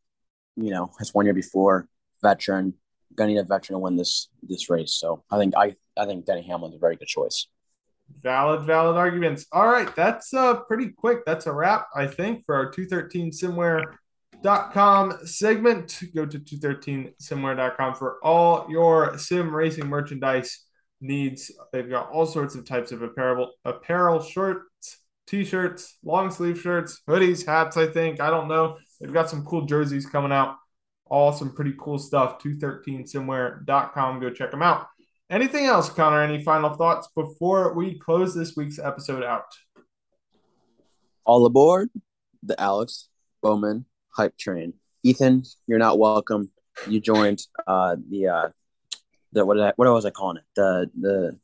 you 0.56 0.72
know, 0.72 0.92
has 1.00 1.14
one 1.14 1.26
year 1.26 1.34
before 1.34 1.88
veteran. 2.22 2.74
Gonna 3.16 3.32
need 3.32 3.40
a 3.40 3.44
veteran 3.44 3.76
to 3.76 3.80
win 3.80 3.96
this 3.96 4.28
this 4.44 4.70
race. 4.70 4.94
So 4.94 5.24
I 5.32 5.38
think 5.38 5.56
I 5.56 5.76
I 5.98 6.06
think 6.06 6.26
Denny 6.26 6.42
Hamlin's 6.42 6.76
a 6.76 6.80
very 6.80 6.98
good 6.98 7.08
choice. 7.08 7.48
Valid, 8.22 8.66
valid 8.66 8.98
arguments. 8.98 9.46
All 9.52 9.68
right, 9.68 9.94
that's 9.96 10.34
uh 10.34 10.56
pretty 10.62 10.90
quick. 10.90 11.26
That's 11.26 11.46
a 11.46 11.54
wrap, 11.54 11.88
I 11.96 12.08
think, 12.08 12.44
for 12.46 12.56
our 12.56 12.70
213 12.70 13.32
Simwear 13.32 13.96
com 14.46 15.26
segment. 15.26 16.02
Go 16.16 16.26
to 16.26 16.40
213simwear.com 16.40 17.96
for 17.96 18.20
all 18.24 18.68
your 18.70 19.18
sim 19.18 19.54
racing 19.54 19.88
merchandise 19.88 20.66
needs. 21.02 21.52
They've 21.74 21.90
got 21.90 22.12
all 22.12 22.26
sorts 22.26 22.56
of 22.56 22.66
types 22.66 22.92
of 22.92 23.02
apparel, 23.02 23.52
apparel, 23.66 24.22
shirts, 24.22 25.00
t-shirts, 25.28 25.98
long 26.04 26.32
sleeve 26.32 26.60
shirts, 26.60 27.02
hoodies, 27.10 27.46
hats, 27.46 27.78
I 27.78 27.88
think. 27.88 28.22
I 28.22 28.30
don't 28.30 28.48
know. 28.48 28.78
They've 29.02 29.14
got 29.14 29.30
some 29.30 29.46
cool 29.46 29.66
jerseys 29.66 30.06
coming 30.06 30.32
out. 30.32 30.56
All 31.08 31.32
some 31.34 31.54
pretty 31.54 31.74
cool 31.80 31.98
stuff. 31.98 32.42
213simwear.com. 32.44 34.20
Go 34.20 34.30
check 34.30 34.52
them 34.52 34.64
out. 34.64 34.88
Anything 35.30 35.66
else, 35.66 35.90
Connor? 35.90 36.22
Any 36.22 36.44
final 36.44 36.76
thoughts 36.76 37.08
before 37.16 37.74
we 37.74 37.98
close 38.00 38.36
this 38.36 38.56
week's 38.56 38.80
episode 38.80 39.24
out? 39.24 39.46
All 41.26 41.46
aboard 41.46 41.90
the 42.44 42.60
Alex 42.62 43.10
Bowman 43.42 43.86
hype 44.16 44.38
train. 44.38 44.74
Ethan, 45.04 45.44
you're 45.68 45.80
not 45.80 46.00
welcome. 46.00 46.52
You 46.88 47.00
joined 47.00 47.42
uh 47.68 47.96
the 48.10 48.28
uh 48.28 48.50
the 49.34 49.46
what 49.46 49.56
did 49.56 49.64
I, 49.64 49.74
what 49.76 49.92
was 49.92 50.06
I 50.06 50.10
calling 50.10 50.38
it? 50.38 50.44
The 50.56 50.90
the 51.00 51.40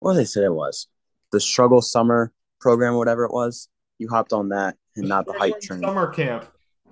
what 0.00 0.12
did 0.12 0.20
they 0.20 0.24
say 0.24 0.44
it 0.44 0.52
was? 0.52 0.88
The 1.30 1.40
struggle 1.40 1.82
summer 1.82 2.32
program 2.60 2.94
whatever 2.94 3.24
it 3.24 3.32
was. 3.32 3.68
You 3.98 4.08
hopped 4.08 4.32
on 4.32 4.50
that 4.50 4.76
and 4.96 5.08
not 5.08 5.26
the 5.26 5.32
hype 5.32 5.60
train. 5.60 5.80
Summer 5.80 6.08
camp. 6.08 6.46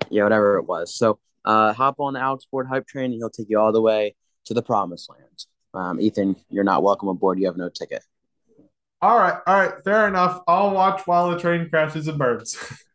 Yeah, 0.09 0.23
whatever 0.23 0.57
it 0.57 0.63
was. 0.63 0.95
So 0.95 1.19
uh 1.45 1.73
hop 1.73 1.99
on 1.99 2.13
the 2.13 2.19
Alex 2.19 2.45
Bowman 2.51 2.67
hype 2.67 2.87
train 2.87 3.05
and 3.05 3.15
he'll 3.15 3.29
take 3.29 3.49
you 3.49 3.59
all 3.59 3.71
the 3.71 3.81
way 3.81 4.15
to 4.45 4.53
the 4.53 4.61
promised 4.61 5.09
land. 5.09 5.45
Um, 5.73 6.01
Ethan, 6.01 6.35
you're 6.49 6.63
not 6.63 6.83
welcome 6.83 7.07
aboard. 7.07 7.39
You 7.39 7.45
have 7.45 7.57
no 7.57 7.69
ticket. 7.69 8.03
All 9.01 9.17
right, 9.17 9.39
all 9.47 9.55
right, 9.59 9.73
fair 9.83 10.07
enough. 10.07 10.41
I'll 10.47 10.71
watch 10.71 11.07
while 11.07 11.31
the 11.31 11.39
train 11.39 11.69
crashes 11.69 12.07
and 12.07 12.19
burns. 12.19 12.57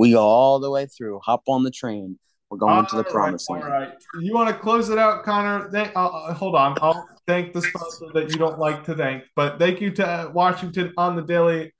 We 0.00 0.12
go 0.12 0.22
all 0.22 0.60
the 0.60 0.70
way 0.70 0.86
through. 0.86 1.20
Hop 1.26 1.42
on 1.46 1.62
the 1.62 1.70
train. 1.70 2.18
We're 2.48 2.56
going 2.56 2.72
all 2.72 2.86
to 2.86 2.96
the 2.96 3.04
promised 3.04 3.50
land. 3.50 3.64
All 3.64 3.70
right. 3.70 3.92
You 4.18 4.32
want 4.32 4.48
to 4.48 4.54
close 4.54 4.88
it 4.88 4.96
out, 4.96 5.24
Connor? 5.24 5.70
Thank, 5.70 5.94
uh, 5.94 6.06
uh, 6.06 6.32
hold 6.32 6.54
on. 6.54 6.74
I'll 6.80 7.06
thank 7.26 7.52
the 7.52 7.60
sponsor 7.60 8.06
that 8.14 8.30
you 8.30 8.38
don't 8.38 8.58
like 8.58 8.82
to 8.84 8.94
thank, 8.94 9.24
but 9.36 9.58
thank 9.58 9.82
you 9.82 9.90
to 9.90 10.30
Washington 10.32 10.94
on 10.96 11.16
the 11.16 11.22
daily 11.22 11.74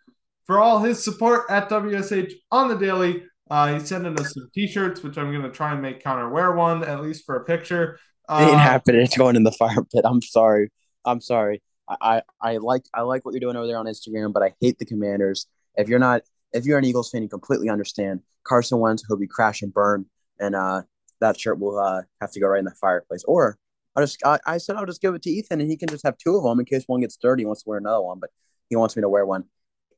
for 0.46 0.58
all 0.58 0.80
his 0.80 1.02
support 1.02 1.46
at 1.48 1.70
WSH 1.70 2.30
on 2.52 2.68
the 2.68 2.76
daily. 2.76 3.24
Uh, 3.50 3.72
he's 3.72 3.88
sending 3.88 4.20
us 4.20 4.34
some 4.34 4.50
T-shirts, 4.52 5.02
which 5.02 5.16
I'm 5.16 5.30
going 5.30 5.40
to 5.40 5.50
try 5.50 5.72
and 5.72 5.80
make 5.80 6.04
Connor 6.04 6.28
wear 6.28 6.52
one 6.52 6.84
at 6.84 7.00
least 7.00 7.24
for 7.24 7.36
a 7.36 7.44
picture. 7.46 7.98
Uh, 8.28 8.44
it 8.46 8.50
ain't 8.50 8.60
happening. 8.60 9.00
It's 9.00 9.16
going 9.16 9.34
in 9.34 9.44
the 9.44 9.52
fire 9.52 9.82
pit. 9.90 10.02
I'm 10.04 10.20
sorry. 10.20 10.70
I'm 11.06 11.22
sorry. 11.22 11.62
I, 11.88 11.96
I, 12.02 12.22
I 12.42 12.56
like 12.58 12.84
I 12.92 13.00
like 13.00 13.24
what 13.24 13.32
you're 13.32 13.40
doing 13.40 13.56
over 13.56 13.66
there 13.66 13.78
on 13.78 13.86
Instagram, 13.86 14.34
but 14.34 14.42
I 14.42 14.52
hate 14.60 14.78
the 14.78 14.84
Commanders. 14.84 15.46
If 15.74 15.88
you're 15.88 15.98
not 15.98 16.20
if 16.52 16.64
you're 16.64 16.78
an 16.78 16.84
Eagles 16.84 17.10
fan, 17.10 17.22
you 17.22 17.28
completely 17.28 17.68
understand. 17.68 18.20
Carson 18.44 18.78
Wentz, 18.78 19.04
he'll 19.06 19.16
be 19.16 19.26
crash 19.26 19.62
and 19.62 19.72
burn, 19.72 20.06
and 20.38 20.54
uh, 20.54 20.82
that 21.20 21.38
shirt 21.38 21.58
will 21.58 21.78
uh, 21.78 22.02
have 22.20 22.32
to 22.32 22.40
go 22.40 22.48
right 22.48 22.58
in 22.58 22.64
the 22.64 22.74
fireplace. 22.80 23.24
Or 23.26 23.58
I 23.96 24.00
just 24.00 24.24
I, 24.24 24.38
I, 24.46 24.58
said 24.58 24.76
I'll 24.76 24.86
just 24.86 25.00
give 25.00 25.14
it 25.14 25.22
to 25.22 25.30
Ethan, 25.30 25.60
and 25.60 25.70
he 25.70 25.76
can 25.76 25.88
just 25.88 26.04
have 26.04 26.16
two 26.18 26.36
of 26.36 26.42
them 26.42 26.58
in 26.58 26.66
case 26.66 26.84
one 26.86 27.00
gets 27.00 27.16
dirty. 27.16 27.42
He 27.42 27.46
wants 27.46 27.62
to 27.62 27.68
wear 27.68 27.78
another 27.78 28.02
one, 28.02 28.18
but 28.18 28.30
he 28.68 28.76
wants 28.76 28.96
me 28.96 29.02
to 29.02 29.08
wear 29.08 29.26
one. 29.26 29.44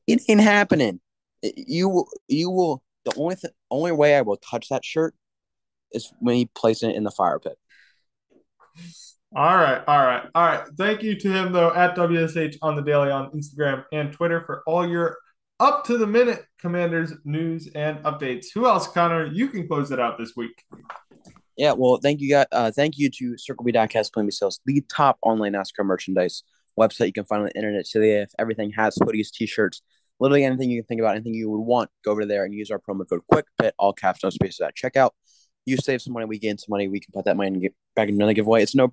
It 0.07 0.21
ain't 0.27 0.41
happening. 0.41 0.99
You 1.41 2.05
you 2.27 2.49
will. 2.49 2.83
The 3.05 3.13
only 3.17 3.35
th- 3.35 3.53
only 3.69 3.91
way 3.91 4.15
I 4.15 4.21
will 4.21 4.37
touch 4.37 4.69
that 4.69 4.85
shirt 4.85 5.13
is 5.91 6.13
when 6.19 6.35
he 6.35 6.45
places 6.45 6.83
it 6.83 6.95
in 6.95 7.03
the 7.03 7.11
fire 7.11 7.37
pit. 7.37 7.57
All 9.35 9.57
right, 9.57 9.83
all 9.87 10.05
right, 10.05 10.23
all 10.35 10.45
right. 10.45 10.67
Thank 10.77 11.03
you 11.03 11.15
to 11.19 11.31
him 11.31 11.51
though 11.51 11.73
at 11.73 11.95
WSH 11.95 12.57
on 12.61 12.75
the 12.75 12.81
daily 12.81 13.11
on 13.11 13.31
Instagram 13.31 13.83
and 13.91 14.13
Twitter 14.13 14.43
for 14.45 14.63
all 14.65 14.87
your 14.87 15.17
up 15.59 15.85
to 15.85 15.97
the 15.97 16.07
minute 16.07 16.45
commanders 16.59 17.13
news 17.25 17.67
and 17.75 17.97
updates. 18.03 18.47
Who 18.53 18.65
else, 18.65 18.87
Connor? 18.87 19.25
You 19.25 19.47
can 19.47 19.67
close 19.67 19.91
it 19.91 19.99
out 19.99 20.17
this 20.17 20.33
week. 20.35 20.63
Yeah, 21.55 21.73
well, 21.73 21.99
thank 22.01 22.19
you, 22.19 22.29
guys. 22.29 22.47
Uh, 22.51 22.71
thank 22.71 22.97
you 22.97 23.09
to 23.11 23.37
Circle 23.37 23.63
B 23.63 23.71
Diecast 23.71 24.09
B 24.15 24.31
Sales, 24.31 24.59
the 24.65 24.83
top 24.91 25.19
online 25.21 25.53
NASCAR 25.53 25.85
merchandise 25.85 26.43
website 26.79 27.07
you 27.07 27.13
can 27.13 27.25
find 27.25 27.41
on 27.41 27.45
the 27.47 27.55
internet 27.55 27.85
today. 27.85 28.21
If 28.21 28.31
everything 28.39 28.71
has 28.71 28.97
hoodies, 28.97 29.29
t-shirts, 29.31 29.83
literally 30.19 30.43
anything 30.43 30.71
you 30.71 30.81
can 30.81 30.87
think 30.87 31.01
about, 31.01 31.15
anything 31.15 31.35
you 31.35 31.51
would 31.51 31.61
want, 31.61 31.91
go 32.03 32.11
over 32.11 32.25
there 32.25 32.43
and 32.45 32.53
use 32.53 32.71
our 32.71 32.79
promo 32.79 33.07
code 33.07 33.21
QuickPit, 33.31 33.71
all 33.77 33.93
caps, 33.93 34.23
no 34.23 34.31
spaces 34.31 34.61
at 34.61 34.75
checkout. 34.75 35.11
You 35.65 35.77
save 35.77 36.01
some 36.01 36.13
money, 36.13 36.25
we 36.25 36.39
gain 36.39 36.57
some 36.57 36.71
money. 36.71 36.87
We 36.87 36.99
can 36.99 37.11
put 37.13 37.25
that 37.25 37.37
money 37.37 37.69
back 37.95 38.09
in 38.09 38.15
another 38.15 38.33
giveaway. 38.33 38.63
It's 38.63 38.73
a 38.73 38.77
no 38.77 38.87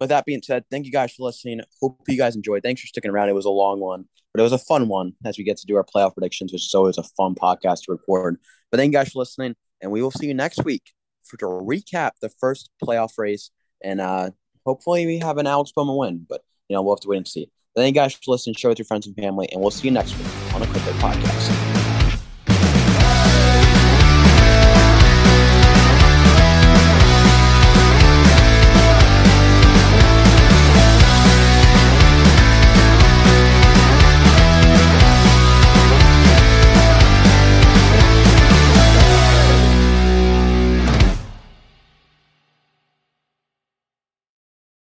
With 0.00 0.08
that 0.08 0.24
being 0.24 0.40
said, 0.42 0.64
thank 0.70 0.86
you 0.86 0.92
guys 0.92 1.12
for 1.12 1.24
listening. 1.24 1.60
Hope 1.80 2.00
you 2.08 2.16
guys 2.16 2.34
enjoyed. 2.34 2.62
Thanks 2.62 2.80
for 2.80 2.86
sticking 2.86 3.10
around. 3.10 3.28
It 3.28 3.34
was 3.34 3.44
a 3.44 3.50
long 3.50 3.80
one, 3.80 4.06
but 4.32 4.40
it 4.40 4.42
was 4.42 4.52
a 4.52 4.58
fun 4.58 4.88
one 4.88 5.12
as 5.26 5.36
we 5.36 5.44
get 5.44 5.58
to 5.58 5.66
do 5.66 5.76
our 5.76 5.84
playoff 5.84 6.14
predictions, 6.14 6.52
which 6.52 6.64
is 6.64 6.74
always 6.74 6.96
a 6.96 7.02
fun 7.02 7.34
podcast 7.34 7.82
to 7.82 7.92
record. 7.92 8.38
But 8.70 8.78
thank 8.78 8.92
you 8.92 8.98
guys 8.98 9.10
for 9.10 9.18
listening, 9.18 9.56
and 9.82 9.92
we 9.92 10.00
will 10.00 10.10
see 10.10 10.26
you 10.26 10.34
next 10.34 10.64
week 10.64 10.92
for 11.24 11.36
to 11.36 11.46
recap 11.46 12.12
the 12.22 12.30
first 12.40 12.70
playoff 12.82 13.18
race. 13.18 13.50
And 13.84 14.00
uh, 14.00 14.30
hopefully 14.64 15.04
we 15.04 15.18
have 15.18 15.36
an 15.36 15.46
Alex 15.46 15.72
Bowman 15.76 15.96
win, 15.96 16.26
but 16.26 16.40
you 16.68 16.74
know 16.76 16.82
we'll 16.82 16.94
have 16.94 17.00
to 17.00 17.08
wait 17.08 17.18
and 17.18 17.28
see. 17.28 17.50
But 17.74 17.82
thank 17.82 17.94
you 17.94 18.00
guys 18.00 18.14
for 18.14 18.32
listening. 18.32 18.54
Share 18.54 18.70
with 18.70 18.78
your 18.78 18.86
friends 18.86 19.06
and 19.06 19.14
family, 19.16 19.48
and 19.52 19.60
we'll 19.60 19.70
see 19.70 19.88
you 19.88 19.92
next 19.92 20.16
week 20.16 20.54
on 20.54 20.60
the 20.60 20.66
Quick 20.66 20.82
Podcast. 20.82 21.69